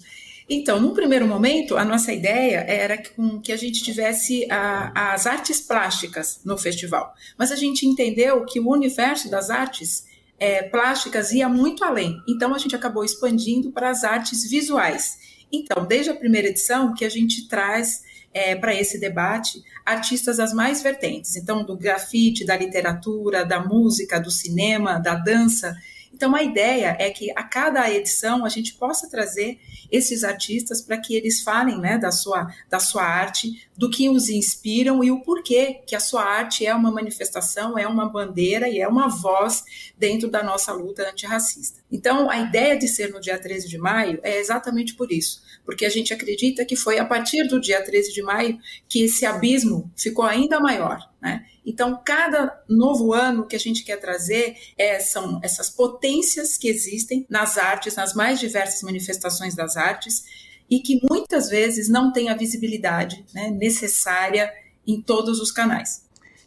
Então, 0.52 0.80
num 0.80 0.92
primeiro 0.92 1.28
momento, 1.28 1.76
a 1.76 1.84
nossa 1.84 2.12
ideia 2.12 2.64
era 2.66 2.98
que, 2.98 3.12
que 3.40 3.52
a 3.52 3.56
gente 3.56 3.84
tivesse 3.84 4.50
a, 4.50 5.12
as 5.12 5.24
artes 5.24 5.60
plásticas 5.60 6.40
no 6.44 6.58
festival, 6.58 7.14
mas 7.38 7.52
a 7.52 7.56
gente 7.56 7.86
entendeu 7.86 8.44
que 8.44 8.58
o 8.58 8.68
universo 8.68 9.30
das 9.30 9.48
artes 9.48 10.06
é, 10.40 10.64
plásticas 10.64 11.30
ia 11.30 11.48
muito 11.48 11.84
além, 11.84 12.20
então 12.26 12.52
a 12.52 12.58
gente 12.58 12.74
acabou 12.74 13.04
expandindo 13.04 13.70
para 13.70 13.90
as 13.90 14.02
artes 14.02 14.50
visuais. 14.50 15.18
Então, 15.52 15.86
desde 15.86 16.10
a 16.10 16.16
primeira 16.16 16.48
edição, 16.48 16.94
que 16.94 17.04
a 17.04 17.08
gente 17.08 17.46
traz 17.46 18.02
é, 18.34 18.56
para 18.56 18.74
esse 18.74 18.98
debate 18.98 19.62
artistas 19.86 20.38
das 20.38 20.52
mais 20.52 20.82
vertentes, 20.82 21.36
então 21.36 21.64
do 21.64 21.76
grafite, 21.76 22.44
da 22.44 22.56
literatura, 22.56 23.44
da 23.44 23.60
música, 23.60 24.18
do 24.18 24.32
cinema, 24.32 24.98
da 24.98 25.14
dança. 25.14 25.76
Então, 26.20 26.36
a 26.36 26.42
ideia 26.42 26.94
é 27.00 27.08
que 27.08 27.30
a 27.30 27.42
cada 27.42 27.90
edição 27.90 28.44
a 28.44 28.50
gente 28.50 28.74
possa 28.74 29.08
trazer 29.08 29.58
esses 29.90 30.22
artistas 30.22 30.82
para 30.82 30.98
que 30.98 31.14
eles 31.14 31.40
falem 31.40 31.80
né, 31.80 31.96
da, 31.96 32.12
sua, 32.12 32.46
da 32.68 32.78
sua 32.78 33.02
arte, 33.02 33.66
do 33.74 33.88
que 33.88 34.10
os 34.10 34.28
inspiram 34.28 35.02
e 35.02 35.10
o 35.10 35.20
porquê 35.22 35.80
que 35.86 35.96
a 35.96 36.00
sua 36.00 36.22
arte 36.22 36.66
é 36.66 36.74
uma 36.74 36.90
manifestação, 36.90 37.78
é 37.78 37.86
uma 37.88 38.06
bandeira 38.06 38.68
e 38.68 38.80
é 38.80 38.86
uma 38.86 39.08
voz 39.08 39.64
dentro 39.96 40.30
da 40.30 40.42
nossa 40.42 40.74
luta 40.74 41.08
antirracista. 41.08 41.80
Então, 41.90 42.28
a 42.28 42.38
ideia 42.38 42.78
de 42.78 42.86
ser 42.86 43.10
no 43.10 43.18
dia 43.18 43.38
13 43.38 43.66
de 43.66 43.78
maio 43.78 44.20
é 44.22 44.38
exatamente 44.38 44.92
por 44.92 45.10
isso, 45.10 45.40
porque 45.64 45.86
a 45.86 45.90
gente 45.90 46.12
acredita 46.12 46.66
que 46.66 46.76
foi 46.76 46.98
a 46.98 47.04
partir 47.06 47.48
do 47.48 47.58
dia 47.58 47.82
13 47.82 48.12
de 48.12 48.20
maio 48.20 48.58
que 48.86 49.04
esse 49.04 49.24
abismo 49.24 49.90
ficou 49.96 50.26
ainda 50.26 50.60
maior. 50.60 51.10
Né? 51.18 51.46
Então, 51.70 52.02
cada 52.04 52.60
novo 52.68 53.12
ano 53.12 53.46
que 53.46 53.54
a 53.54 53.58
gente 53.58 53.84
quer 53.84 53.96
trazer 53.96 54.56
é, 54.76 54.98
são 54.98 55.38
essas 55.40 55.70
potências 55.70 56.56
que 56.56 56.66
existem 56.66 57.24
nas 57.30 57.56
artes, 57.56 57.94
nas 57.94 58.12
mais 58.12 58.40
diversas 58.40 58.82
manifestações 58.82 59.54
das 59.54 59.76
artes, 59.76 60.24
e 60.68 60.80
que 60.80 61.00
muitas 61.08 61.48
vezes 61.48 61.88
não 61.88 62.12
têm 62.12 62.28
a 62.28 62.36
visibilidade 62.36 63.24
né, 63.32 63.50
necessária 63.50 64.52
em 64.84 65.00
todos 65.00 65.40
os 65.40 65.52
canais. 65.52 66.02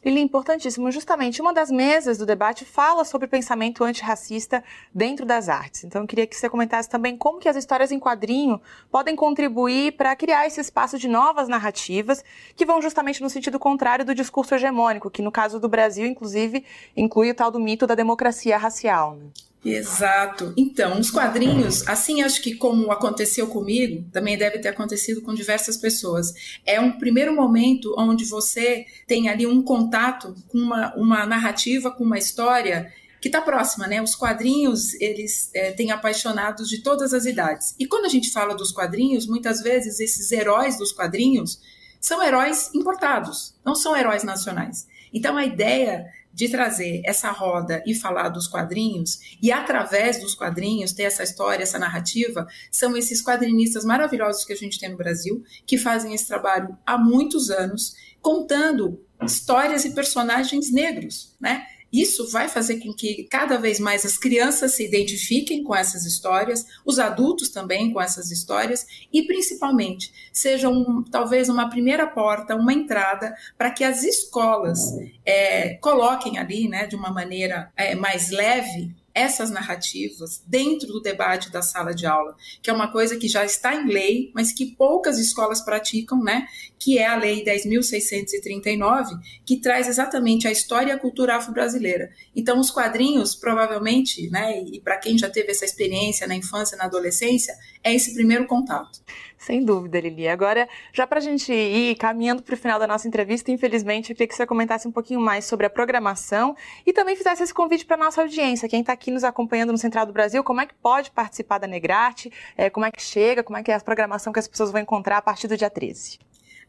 Lili, 0.06 0.20
importantíssimo. 0.20 0.92
Justamente 0.92 1.42
uma 1.42 1.54
das 1.54 1.72
mesas 1.72 2.18
do 2.18 2.26
debate 2.26 2.66
fala 2.66 3.06
sobre 3.06 3.26
pensamento 3.26 3.86
antirracista 3.86 4.62
dentro 4.94 5.26
das 5.26 5.48
artes. 5.48 5.86
Então, 5.86 6.02
eu 6.02 6.08
queria 6.08 6.28
que 6.28 6.36
você 6.36 6.50
comentasse 6.50 6.90
também 6.90 7.16
como 7.16 7.40
que 7.40 7.48
as 7.48 7.56
histórias 7.56 7.90
em 7.90 8.00
quadrinho 8.00 8.60
podem 8.92 9.16
contribuir 9.16 9.94
para 9.94 10.14
criar 10.16 10.46
esse 10.46 10.60
espaço 10.60 11.00
de 11.00 11.08
novas 11.08 11.48
narrativas 11.48 12.24
que 12.54 12.66
vão 12.66 12.82
justamente 12.82 13.22
no 13.22 13.30
sentido 13.30 13.58
contrário 13.58 14.04
do 14.04 14.14
discurso 14.14 14.54
hegemônico, 14.54 15.10
que 15.10 15.22
no 15.22 15.32
caso 15.32 15.58
do 15.58 15.70
Brasil, 15.70 16.06
inclusive, 16.06 16.66
inclui 16.98 17.32
o 17.32 17.36
tal 17.36 17.50
do 17.50 17.60
mito 17.60 17.88
da 17.88 17.96
democracia 17.96 18.58
racial. 18.58 19.16
Né? 19.16 19.28
Exato. 19.65 20.53
Então, 20.57 20.99
os 20.99 21.10
quadrinhos, 21.10 21.88
assim 21.88 22.22
acho 22.22 22.41
que 22.41 22.56
como 22.56 22.91
aconteceu 22.91 23.48
comigo, 23.48 24.06
também 24.11 24.38
deve 24.38 24.60
ter 24.60 24.69
acontecido 24.69 25.22
com 25.22 25.34
diversas 25.34 25.77
pessoas. 25.77 26.34
É 26.65 26.80
um 26.81 26.91
primeiro 26.91 27.34
momento 27.34 27.95
onde 27.98 28.26
você 28.26 28.85
tem 29.07 29.30
ali 29.30 29.48
um 29.48 29.61
contato 29.61 30.35
com 30.49 30.57
uma, 30.57 30.94
uma 30.95 31.26
narrativa, 31.26 31.90
com 31.90 32.03
uma 32.03 32.18
história 32.18 32.91
que 33.22 33.30
está 33.30 33.40
próxima, 33.40 33.88
né? 33.88 34.02
Os 34.02 34.15
quadrinhos, 34.15 34.95
eles 34.95 35.49
é, 35.53 35.72
têm 35.72 35.91
apaixonados 35.91 36.68
de 36.68 36.80
todas 36.80 37.14
as 37.14 37.26
idades. 37.26 37.73
E 37.80 37.88
quando 37.88 38.03
a 38.03 38.10
gente 38.10 38.30
fala 38.31 38.53
dos 38.53 38.73
quadrinhos, 38.73 39.26
muitas 39.26 39.61
vezes 39.61 40.02
esses 40.02 40.30
heróis 40.34 40.77
dos 40.77 40.91
quadrinhos 40.91 41.61
são 42.02 42.22
heróis 42.22 42.69
importados, 42.76 43.56
não 43.64 43.76
são 43.76 43.95
heróis 43.95 44.26
nacionais. 44.26 44.85
Então 45.14 45.38
a 45.38 45.45
ideia 45.45 46.11
de 46.34 46.50
trazer 46.50 47.02
essa 47.06 47.32
roda 47.32 47.84
e 47.86 47.94
falar 47.94 48.30
dos 48.30 48.48
quadrinhos, 48.48 49.38
e 49.42 49.52
através 49.52 50.20
dos 50.20 50.34
quadrinhos 50.34 50.92
ter 50.92 51.04
essa 51.04 51.24
história, 51.24 51.64
essa 51.64 51.78
narrativa, 51.78 52.48
são 52.72 52.98
esses 52.98 53.22
quadrinistas 53.22 53.86
maravilhosos 53.86 54.44
que 54.44 54.54
a 54.54 54.58
gente 54.58 54.80
tem 54.80 54.90
no 54.90 54.98
Brasil, 54.98 55.44
que 55.66 55.78
fazem 55.78 56.14
esse 56.14 56.28
trabalho 56.28 56.78
há 56.86 56.98
muitos 56.98 57.50
anos, 57.50 57.96
contando 58.22 59.00
histórias 59.22 59.86
e 59.86 59.92
personagens 59.92 60.72
negros, 60.72 61.36
né? 61.40 61.66
Isso 61.94 62.28
vai 62.32 62.49
fazer 62.49 62.80
com 62.80 62.91
que 62.91 63.28
cada 63.30 63.57
vez 63.57 63.80
mais 63.80 64.03
as 64.03 64.18
crianças 64.18 64.74
se 64.74 64.84
identifiquem 64.84 65.64
com 65.64 65.76
essas 65.76 66.06
histórias, 66.06 66.65
os 66.84 66.98
adultos 66.98 67.49
também 67.49 67.94
com 67.94 68.02
essas 68.02 68.32
histórias 68.32 68.88
e 69.14 69.22
principalmente 69.28 70.11
seja 70.32 70.70
um, 70.70 71.03
talvez 71.03 71.49
uma 71.49 71.70
primeira 71.70 72.07
porta, 72.07 72.56
uma 72.56 72.74
entrada 72.74 73.36
para 73.56 73.70
que 73.70 73.84
as 73.84 74.03
escolas 74.03 74.80
é, 75.24 75.76
coloquem 75.76 76.40
ali, 76.40 76.68
né, 76.68 76.88
de 76.88 76.95
uma 76.95 77.11
maneira 77.11 77.72
é, 77.78 77.94
mais 77.94 78.32
leve 78.32 78.91
essas 79.14 79.52
narrativas 79.52 80.44
dentro 80.48 80.88
do 80.88 81.02
debate 81.02 81.52
da 81.52 81.61
sala 81.61 81.94
de 81.94 82.06
aula, 82.06 82.35
que 82.61 82.69
é 82.69 82.73
uma 82.73 82.91
coisa 82.91 83.15
que 83.18 83.27
já 83.27 83.45
está 83.45 83.76
em 83.76 83.88
lei, 83.88 84.31
mas 84.34 84.52
que 84.52 84.76
poucas 84.76 85.19
escolas 85.19 85.61
praticam, 85.61 86.22
né? 86.23 86.48
Que 86.80 86.98
é 86.98 87.06
a 87.06 87.15
Lei 87.15 87.44
10.639, 87.44 89.19
que 89.45 89.57
traz 89.57 89.88
exatamente 89.88 90.48
a 90.48 90.52
história 90.52 90.90
e 90.90 90.94
a 90.94 90.99
cultura 90.99 91.35
afro-brasileira. 91.35 92.11
Então, 92.35 92.60
os 92.60 92.72
quadrinhos, 92.72 93.35
provavelmente, 93.35 94.30
né? 94.30 94.61
E 94.61 94.81
para 94.81 94.98
quem 94.98 95.18
já 95.18 95.30
teve 95.30 95.52
essa 95.52 95.65
experiência 95.65 96.27
na 96.27 96.35
infância, 96.35 96.77
na 96.77 96.85
adolescência, 96.85 97.56
é 97.84 97.94
esse 97.94 98.14
primeiro 98.14 98.46
contato. 98.46 99.02
Sem 99.38 99.66
dúvida, 99.66 100.00
Lili. 100.00 100.26
Agora, 100.30 100.70
já 100.94 101.06
para 101.06 101.20
a 101.20 101.22
gente 101.22 101.52
ir 101.52 101.96
caminhando 101.96 102.42
para 102.42 102.54
o 102.54 102.58
final 102.58 102.80
da 102.80 102.88
nossa 102.88 103.06
entrevista, 103.08 103.52
infelizmente, 103.52 104.12
eu 104.12 104.16
queria 104.16 104.28
que 104.28 104.36
você 104.36 104.46
comentasse 104.46 104.88
um 104.88 104.92
pouquinho 104.92 105.20
mais 105.20 105.44
sobre 105.44 105.66
a 105.66 105.70
programação 105.70 106.56
e 106.86 106.94
também 106.94 107.14
fizesse 107.14 107.44
esse 107.44 107.54
convite 107.54 107.86
para 107.86 107.98
a 107.98 108.00
nossa 108.00 108.22
audiência. 108.22 108.70
Quem 108.70 108.80
está 108.80 108.94
aqui 108.94 109.12
nos 109.12 109.26
acompanhando 109.26 109.74
no 109.74 109.78
Central 109.78 110.06
do 110.06 110.14
Brasil, 110.14 110.42
como 110.46 110.62
é 110.62 110.66
que 110.66 110.74
pode 110.74 111.12
participar 111.12 111.58
da 111.58 111.68
Negrarte, 111.68 112.32
é, 112.56 112.70
como 112.70 112.86
é 112.86 112.92
que 112.92 113.02
chega, 113.02 113.44
como 113.44 113.58
é 113.58 113.64
que 113.64 113.70
é 113.70 113.76
a 113.76 113.80
programação 113.82 114.32
que 114.32 114.40
as 114.40 114.48
pessoas 114.48 114.72
vão 114.72 114.80
encontrar 114.80 115.18
a 115.18 115.22
partir 115.22 115.50
do 115.50 115.58
dia 115.58 115.70
13. 115.70 116.20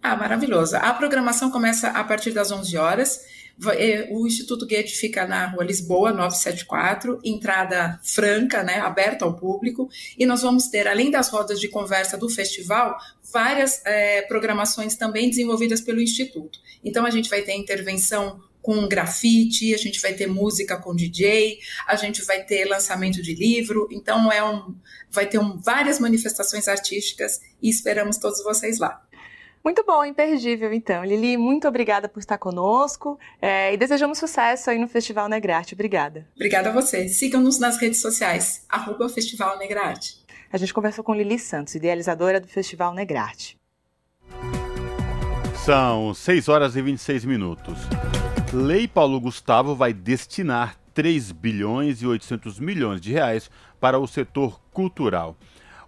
Ah, 0.02 0.16
maravilhosa. 0.16 0.78
A 0.78 0.92
programação 0.92 1.52
começa 1.52 1.88
a 1.90 2.02
partir 2.02 2.32
das 2.32 2.50
11 2.50 2.76
horas. 2.76 3.20
É, 3.76 4.08
o 4.10 4.26
Instituto 4.26 4.66
Goethe 4.66 4.96
fica 4.96 5.26
na 5.26 5.46
rua 5.46 5.64
Lisboa, 5.64 6.12
974, 6.12 7.20
entrada 7.24 8.00
franca, 8.02 8.64
né, 8.64 8.80
aberta 8.80 9.24
ao 9.24 9.36
público, 9.36 9.88
e 10.18 10.26
nós 10.26 10.42
vamos 10.42 10.66
ter, 10.66 10.88
além 10.88 11.10
das 11.10 11.28
rodas 11.28 11.60
de 11.60 11.68
conversa 11.68 12.18
do 12.18 12.28
festival, 12.28 12.96
várias 13.32 13.80
é, 13.84 14.22
programações 14.22 14.96
também 14.96 15.30
desenvolvidas 15.30 15.80
pelo 15.80 16.00
Instituto. 16.00 16.58
Então, 16.84 17.06
a 17.06 17.10
gente 17.10 17.30
vai 17.30 17.42
ter 17.42 17.54
intervenção 17.54 18.40
com 18.64 18.88
grafite, 18.88 19.74
a 19.74 19.76
gente 19.76 20.00
vai 20.00 20.14
ter 20.14 20.26
música 20.26 20.78
com 20.78 20.96
DJ, 20.96 21.58
a 21.86 21.96
gente 21.96 22.22
vai 22.22 22.42
ter 22.42 22.64
lançamento 22.64 23.20
de 23.20 23.34
livro, 23.34 23.86
então 23.92 24.32
é 24.32 24.42
um, 24.42 24.74
vai 25.10 25.26
ter 25.26 25.38
um, 25.38 25.60
várias 25.60 25.98
manifestações 25.98 26.66
artísticas 26.66 27.42
e 27.60 27.68
esperamos 27.68 28.16
todos 28.16 28.42
vocês 28.42 28.78
lá. 28.78 29.06
Muito 29.64 29.82
bom, 29.82 30.04
imperdível 30.04 30.74
então. 30.74 31.02
Lili, 31.02 31.38
muito 31.38 31.66
obrigada 31.66 32.06
por 32.06 32.20
estar 32.20 32.36
conosco 32.36 33.18
é, 33.40 33.72
e 33.72 33.78
desejamos 33.78 34.18
sucesso 34.18 34.68
aí 34.68 34.78
no 34.78 34.86
Festival 34.86 35.26
Negrarte. 35.26 35.72
Obrigada. 35.72 36.28
Obrigada 36.36 36.68
a 36.68 36.72
você. 36.72 37.08
Sigam-nos 37.08 37.58
nas 37.58 37.78
redes 37.78 38.02
sociais, 38.02 38.66
arroba 38.68 39.08
Festival 39.08 39.58
Negrarte. 39.58 40.22
A 40.52 40.58
gente 40.58 40.74
conversou 40.74 41.02
com 41.02 41.14
Lili 41.14 41.38
Santos, 41.38 41.74
idealizadora 41.74 42.38
do 42.38 42.46
Festival 42.46 42.92
Negrarte. 42.92 43.58
São 45.64 46.12
6 46.12 46.48
horas 46.50 46.76
e 46.76 46.82
26 46.82 47.24
minutos. 47.24 47.78
Lei 48.52 48.86
Paulo 48.86 49.18
Gustavo 49.18 49.74
vai 49.74 49.94
destinar 49.94 50.76
3 50.92 51.32
bilhões 51.32 52.02
e 52.02 52.06
800 52.06 52.60
milhões 52.60 53.00
de 53.00 53.12
reais 53.12 53.50
para 53.80 53.98
o 53.98 54.06
setor 54.06 54.60
cultural. 54.70 55.38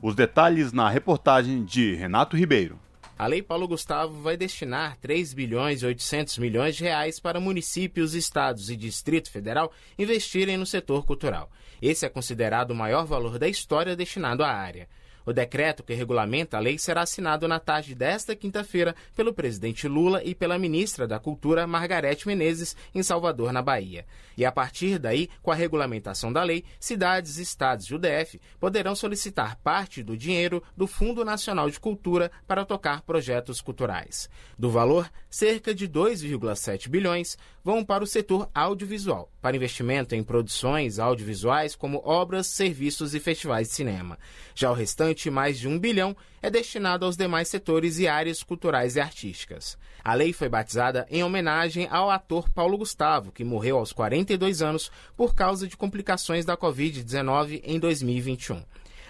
Os 0.01 0.15
detalhes 0.15 0.73
na 0.73 0.89
reportagem 0.89 1.62
de 1.62 1.94
Renato 1.94 2.39
Ribeiro. 2.39 2.85
A 3.18 3.26
Lei 3.26 3.40
Paulo 3.40 3.66
Gustavo 3.66 4.20
vai 4.20 4.36
destinar 4.36 4.98
3 4.98 5.32
bilhões 5.32 5.80
e 5.80 5.86
800 5.86 6.36
milhões 6.36 6.76
de 6.76 6.84
reais 6.84 7.18
para 7.18 7.40
municípios, 7.40 8.12
estados 8.12 8.68
e 8.68 8.76
Distrito 8.76 9.30
Federal 9.30 9.72
investirem 9.98 10.59
no 10.59 10.66
setor 10.66 11.06
cultural. 11.06 11.51
Esse 11.80 12.05
é 12.05 12.10
considerado 12.10 12.72
o 12.72 12.74
maior 12.74 13.06
valor 13.06 13.38
da 13.38 13.48
história 13.48 13.97
destinado 13.97 14.44
à 14.44 14.51
área. 14.51 14.86
O 15.27 15.32
decreto 15.32 15.82
que 15.82 15.93
regulamenta 15.93 16.57
a 16.57 16.61
lei 16.61 16.78
será 16.78 17.03
assinado 17.03 17.48
na 17.48 17.59
tarde 17.59 17.97
desta 17.97 18.36
quinta-feira 18.36 18.94
pelo 19.16 19.35
presidente 19.35 19.89
Lula 19.89 20.23
e 20.23 20.36
pela 20.36 20.57
ministra 20.57 21.07
da 21.07 21.19
Cultura, 21.19 21.66
Margarete 21.66 22.28
Menezes, 22.28 22.77
em 22.94 23.03
Salvador, 23.03 23.53
na 23.53 23.61
Bahia. 23.61 24.07
E 24.36 24.44
a 24.44 24.53
partir 24.53 25.01
daí, 25.01 25.28
com 25.43 25.51
a 25.51 25.55
regulamentação 25.55 26.32
da 26.32 26.44
lei, 26.44 26.65
cidades, 26.78 27.39
estados 27.39 27.86
e 27.86 27.94
o 27.94 27.98
DF 27.98 28.40
poderão 28.61 28.94
solicitar 28.94 29.57
parte 29.57 30.03
do 30.03 30.16
dinheiro 30.16 30.62
do 30.77 30.86
Fundo 30.86 31.24
Nacional 31.24 31.69
de 31.69 31.81
Cultura 31.81 32.31
para 32.47 32.65
tocar 32.65 33.03
projetos 33.03 33.61
culturais. 33.61 34.31
Do 34.57 34.70
valor, 34.70 35.11
cerca 35.28 35.74
de 35.74 35.89
2,7 35.89 36.89
bilhões 36.89 37.36
vão 37.65 37.85
para 37.85 38.05
o 38.05 38.07
setor 38.07 38.48
audiovisual, 38.55 39.28
para 39.43 39.57
investimento 39.57 40.15
em 40.15 40.23
produções 40.23 41.01
audiovisuais 41.01 41.74
como 41.74 42.01
obras, 42.05 42.47
serviços 42.47 43.12
e 43.12 43.19
festivais 43.19 43.69
de 43.69 43.74
cinema. 43.74 44.19
Já 44.55 44.70
o 44.70 44.74
restante, 44.74 45.15
mais 45.30 45.59
de 45.59 45.66
um 45.66 45.78
bilhão, 45.78 46.16
é 46.43 46.51
destinado 46.51 47.05
aos 47.05 47.16
demais 47.16 47.48
setores 47.48 47.98
e 47.98 48.06
áreas 48.06 48.43
culturais 48.43 48.97
e 48.97 49.01
artísticas. 49.01 49.78
A 50.05 50.14
lei 50.14 50.32
foi 50.32 50.48
batizada 50.48 51.06
em 51.10 51.24
homenagem 51.24 51.88
ao 51.90 52.10
ator 52.10 52.51
Paulo 52.51 52.78
Gustavo, 52.78 53.32
que 53.32 53.43
morreu 53.43 53.78
aos 53.78 53.93
42 53.93 54.62
anos 54.62 54.90
por 55.16 55.34
causa 55.34 55.66
de 55.66 55.76
complicações 55.76 56.44
da 56.44 56.56
Covid-19 56.56 57.62
em 57.64 57.78
2021. 57.80 58.62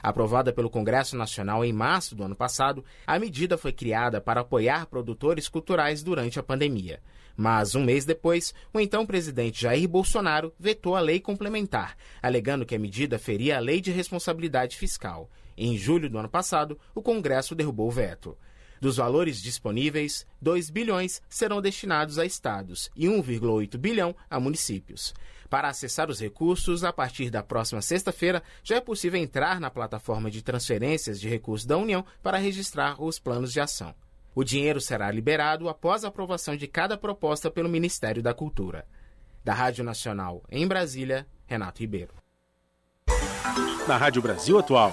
Aprovada 0.03 0.53
pelo 0.53 0.70
Congresso 0.70 1.16
Nacional 1.16 1.65
em 1.65 1.73
março 1.73 2.15
do 2.15 2.23
ano 2.23 2.37
passado, 2.37 2.85
a 3.07 3.19
medida 3.19 3.59
foi 3.59 3.73
criada 3.73 4.20
para 4.20 4.43
apoiar 4.43 4.87
produtores 4.87 5.49
culturais 5.49 6.03
durante 6.03 6.39
a 6.39 6.43
pandemia. 6.43 7.01
Mas, 7.37 7.74
um 7.74 7.85
mês 7.85 8.05
depois, 8.05 8.55
o 8.73 8.81
então 8.81 9.05
presidente 9.05 9.62
Jair 9.62 9.87
Bolsonaro 9.87 10.55
vetou 10.59 10.97
a 10.97 11.01
lei 11.01 11.20
complementar, 11.20 11.97
alegando 12.23 12.65
que 12.65 12.74
a 12.74 12.78
medida 12.78 13.19
feria 13.19 13.59
a 13.59 13.61
lei 13.61 13.81
de 13.81 13.91
responsabilidade 13.91 14.77
fiscal. 14.77 15.28
Em 15.57 15.77
julho 15.77 16.11
do 16.11 16.19
ano 16.19 16.28
passado, 16.28 16.78
o 16.95 17.03
Congresso 17.03 17.55
derrubou 17.55 17.89
o 17.89 17.93
veto. 17.93 18.37
Dos 18.81 18.97
valores 18.97 19.41
disponíveis, 19.41 20.27
2 20.41 20.70
bilhões 20.70 21.23
serão 21.28 21.62
destinados 21.62 22.19
a 22.19 22.27
estados 22.27 22.91
e 22.95 23.07
1,8 23.07 23.77
bilhão 23.78 24.15
a 24.28 24.39
municípios. 24.39 25.15
Para 25.49 25.69
acessar 25.69 26.11
os 26.11 26.20
recursos, 26.20 26.85
a 26.85 26.93
partir 26.93 27.31
da 27.31 27.43
próxima 27.43 27.81
sexta-feira, 27.81 28.43
já 28.62 28.77
é 28.77 28.81
possível 28.81 29.20
entrar 29.20 29.61
na 29.61 29.70
plataforma 29.70 30.31
de 30.31 30.43
transferências 30.43 31.20
de 31.20 31.28
recursos 31.28 31.66
da 31.66 31.77
União 31.77 32.05
para 32.23 32.39
registrar 32.39 33.03
os 33.03 33.19
planos 33.19 33.53
de 33.53 33.61
ação. 33.61 33.95
O 34.35 34.45
dinheiro 34.45 34.81
será 34.81 35.11
liberado 35.11 35.69
após 35.69 36.05
a 36.05 36.09
aprovação 36.09 36.57
de 36.57 36.66
cada 36.66 36.99
proposta 36.99 37.51
pelo 37.51 37.69
Ministério 37.69 38.23
da 38.23 38.35
Cultura. 38.35 38.87
Da 39.43 39.55
Rádio 39.55 39.85
Nacional, 39.85 40.43
em 40.51 40.66
Brasília, 40.66 41.27
Renato 41.47 41.81
Ribeiro. 41.81 42.12
Na 43.87 43.97
Rádio 43.97 44.20
Brasil 44.20 44.59
Atual, 44.59 44.93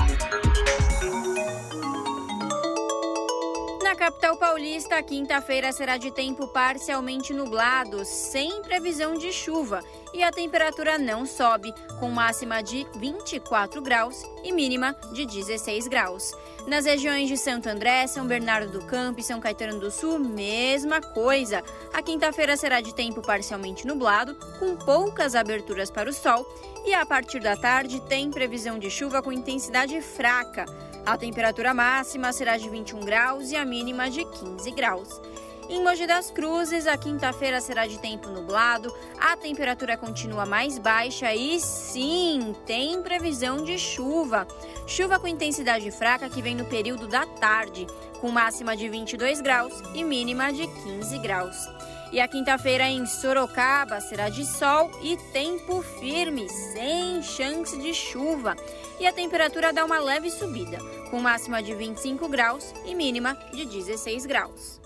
Paulista, 4.61 5.01
quinta-feira 5.01 5.71
será 5.71 5.97
de 5.97 6.11
tempo 6.11 6.45
parcialmente 6.45 7.33
nublado, 7.33 8.05
sem 8.05 8.61
previsão 8.61 9.17
de 9.17 9.33
chuva, 9.33 9.83
e 10.13 10.21
a 10.21 10.31
temperatura 10.31 10.99
não 10.99 11.25
sobe, 11.25 11.73
com 11.99 12.11
máxima 12.11 12.61
de 12.61 12.85
24 12.95 13.81
graus 13.81 14.23
e 14.43 14.51
mínima 14.51 14.95
de 15.13 15.25
16 15.25 15.87
graus. 15.87 16.31
Nas 16.67 16.85
regiões 16.85 17.27
de 17.27 17.37
Santo 17.37 17.69
André, 17.69 18.05
São 18.05 18.27
Bernardo 18.27 18.71
do 18.71 18.85
Campo 18.85 19.19
e 19.19 19.23
São 19.23 19.39
Caetano 19.39 19.79
do 19.79 19.89
Sul, 19.89 20.19
mesma 20.19 21.01
coisa. 21.01 21.63
A 21.91 22.03
quinta-feira 22.03 22.55
será 22.55 22.81
de 22.81 22.93
tempo 22.93 23.19
parcialmente 23.23 23.87
nublado, 23.87 24.35
com 24.59 24.75
poucas 24.75 25.33
aberturas 25.33 25.89
para 25.89 26.07
o 26.07 26.13
sol, 26.13 26.45
e 26.85 26.93
a 26.93 27.03
partir 27.03 27.39
da 27.39 27.57
tarde 27.57 27.99
tem 28.01 28.29
previsão 28.29 28.77
de 28.77 28.91
chuva 28.91 29.23
com 29.23 29.31
intensidade 29.31 29.99
fraca. 30.01 30.67
A 31.05 31.17
temperatura 31.17 31.73
máxima 31.73 32.31
será 32.31 32.57
de 32.57 32.69
21 32.69 32.99
graus 32.99 33.51
e 33.51 33.55
a 33.55 33.65
mínima 33.65 34.09
de 34.09 34.23
15 34.23 34.71
graus. 34.71 35.21
Em 35.67 35.81
Mogi 35.83 36.05
das 36.05 36.29
Cruzes, 36.29 36.85
a 36.85 36.97
quinta-feira 36.97 37.61
será 37.61 37.87
de 37.87 37.97
tempo 37.97 38.29
nublado, 38.29 38.93
a 39.17 39.37
temperatura 39.37 39.95
continua 39.95 40.45
mais 40.45 40.77
baixa 40.77 41.33
e 41.33 41.59
sim, 41.59 42.53
tem 42.65 43.01
previsão 43.01 43.63
de 43.63 43.79
chuva. 43.79 44.45
Chuva 44.85 45.17
com 45.17 45.27
intensidade 45.27 45.89
fraca 45.89 46.29
que 46.29 46.41
vem 46.41 46.55
no 46.55 46.65
período 46.65 47.07
da 47.07 47.25
tarde, 47.25 47.87
com 48.19 48.29
máxima 48.29 48.75
de 48.75 48.89
22 48.89 49.39
graus 49.39 49.73
e 49.95 50.03
mínima 50.03 50.51
de 50.51 50.67
15 50.67 51.17
graus. 51.19 51.55
E 52.11 52.19
a 52.19 52.27
quinta-feira 52.27 52.89
em 52.89 53.05
Sorocaba 53.05 54.01
será 54.01 54.27
de 54.27 54.45
sol 54.45 54.91
e 55.01 55.15
tempo 55.31 55.81
firme, 55.81 56.49
sem 56.49 57.23
chance 57.23 57.79
de 57.79 57.93
chuva. 57.93 58.53
E 58.99 59.07
a 59.07 59.13
temperatura 59.13 59.71
dá 59.71 59.85
uma 59.85 59.97
leve 59.97 60.29
subida, 60.29 60.77
com 61.09 61.21
máxima 61.21 61.63
de 61.63 61.73
25 61.73 62.27
graus 62.27 62.73
e 62.85 62.93
mínima 62.93 63.33
de 63.53 63.63
16 63.65 64.25
graus. 64.25 64.81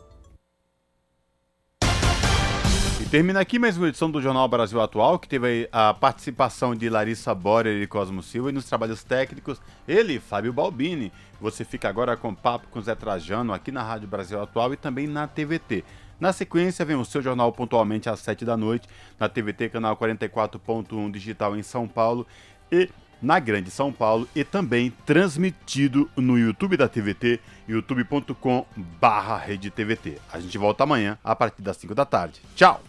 E 3.01 3.05
termina 3.09 3.39
aqui 3.39 3.57
mais 3.57 3.75
uma 3.75 3.87
edição 3.87 4.11
do 4.11 4.21
Jornal 4.21 4.47
Brasil 4.47 4.79
Atual, 4.79 5.17
que 5.17 5.27
teve 5.27 5.67
a 5.71 5.95
participação 5.95 6.75
de 6.75 6.87
Larissa 6.89 7.33
Borer 7.33 7.81
e 7.81 7.87
Cosmo 7.87 8.21
Silva 8.21 8.51
e 8.51 8.53
nos 8.53 8.65
trabalhos 8.65 9.03
técnicos, 9.03 9.59
ele, 9.87 10.19
Fábio 10.19 10.53
Balbini. 10.53 11.11
Você 11.41 11.65
fica 11.65 11.89
agora 11.89 12.15
com 12.15 12.35
papo 12.35 12.67
com 12.69 12.79
Zé 12.81 12.93
Trajano 12.93 13.51
aqui 13.51 13.71
na 13.71 13.81
Rádio 13.81 14.07
Brasil 14.07 14.39
Atual 14.39 14.73
e 14.73 14.77
também 14.77 15.07
na 15.07 15.27
TVT. 15.27 15.83
Na 16.19 16.31
sequência, 16.31 16.85
vem 16.85 16.95
o 16.95 17.05
seu 17.05 17.21
jornal 17.21 17.51
pontualmente 17.51 18.09
às 18.09 18.19
7 18.19 18.45
da 18.45 18.55
noite, 18.55 18.87
na 19.19 19.27
TVT, 19.27 19.69
canal 19.69 19.97
44.1 19.97 21.11
digital 21.11 21.57
em 21.57 21.63
São 21.63 21.87
Paulo 21.87 22.25
e 22.71 22.89
na 23.21 23.39
Grande 23.39 23.71
São 23.71 23.91
Paulo 23.91 24.27
e 24.35 24.43
também 24.43 24.93
transmitido 25.05 26.09
no 26.15 26.37
YouTube 26.37 26.77
da 26.77 26.87
TVT, 26.87 27.39
youtube.com/barra 27.67 29.43
A 30.31 30.39
gente 30.39 30.57
volta 30.57 30.83
amanhã 30.83 31.17
a 31.23 31.35
partir 31.35 31.61
das 31.61 31.77
5 31.77 31.95
da 31.95 32.05
tarde. 32.05 32.41
Tchau! 32.55 32.81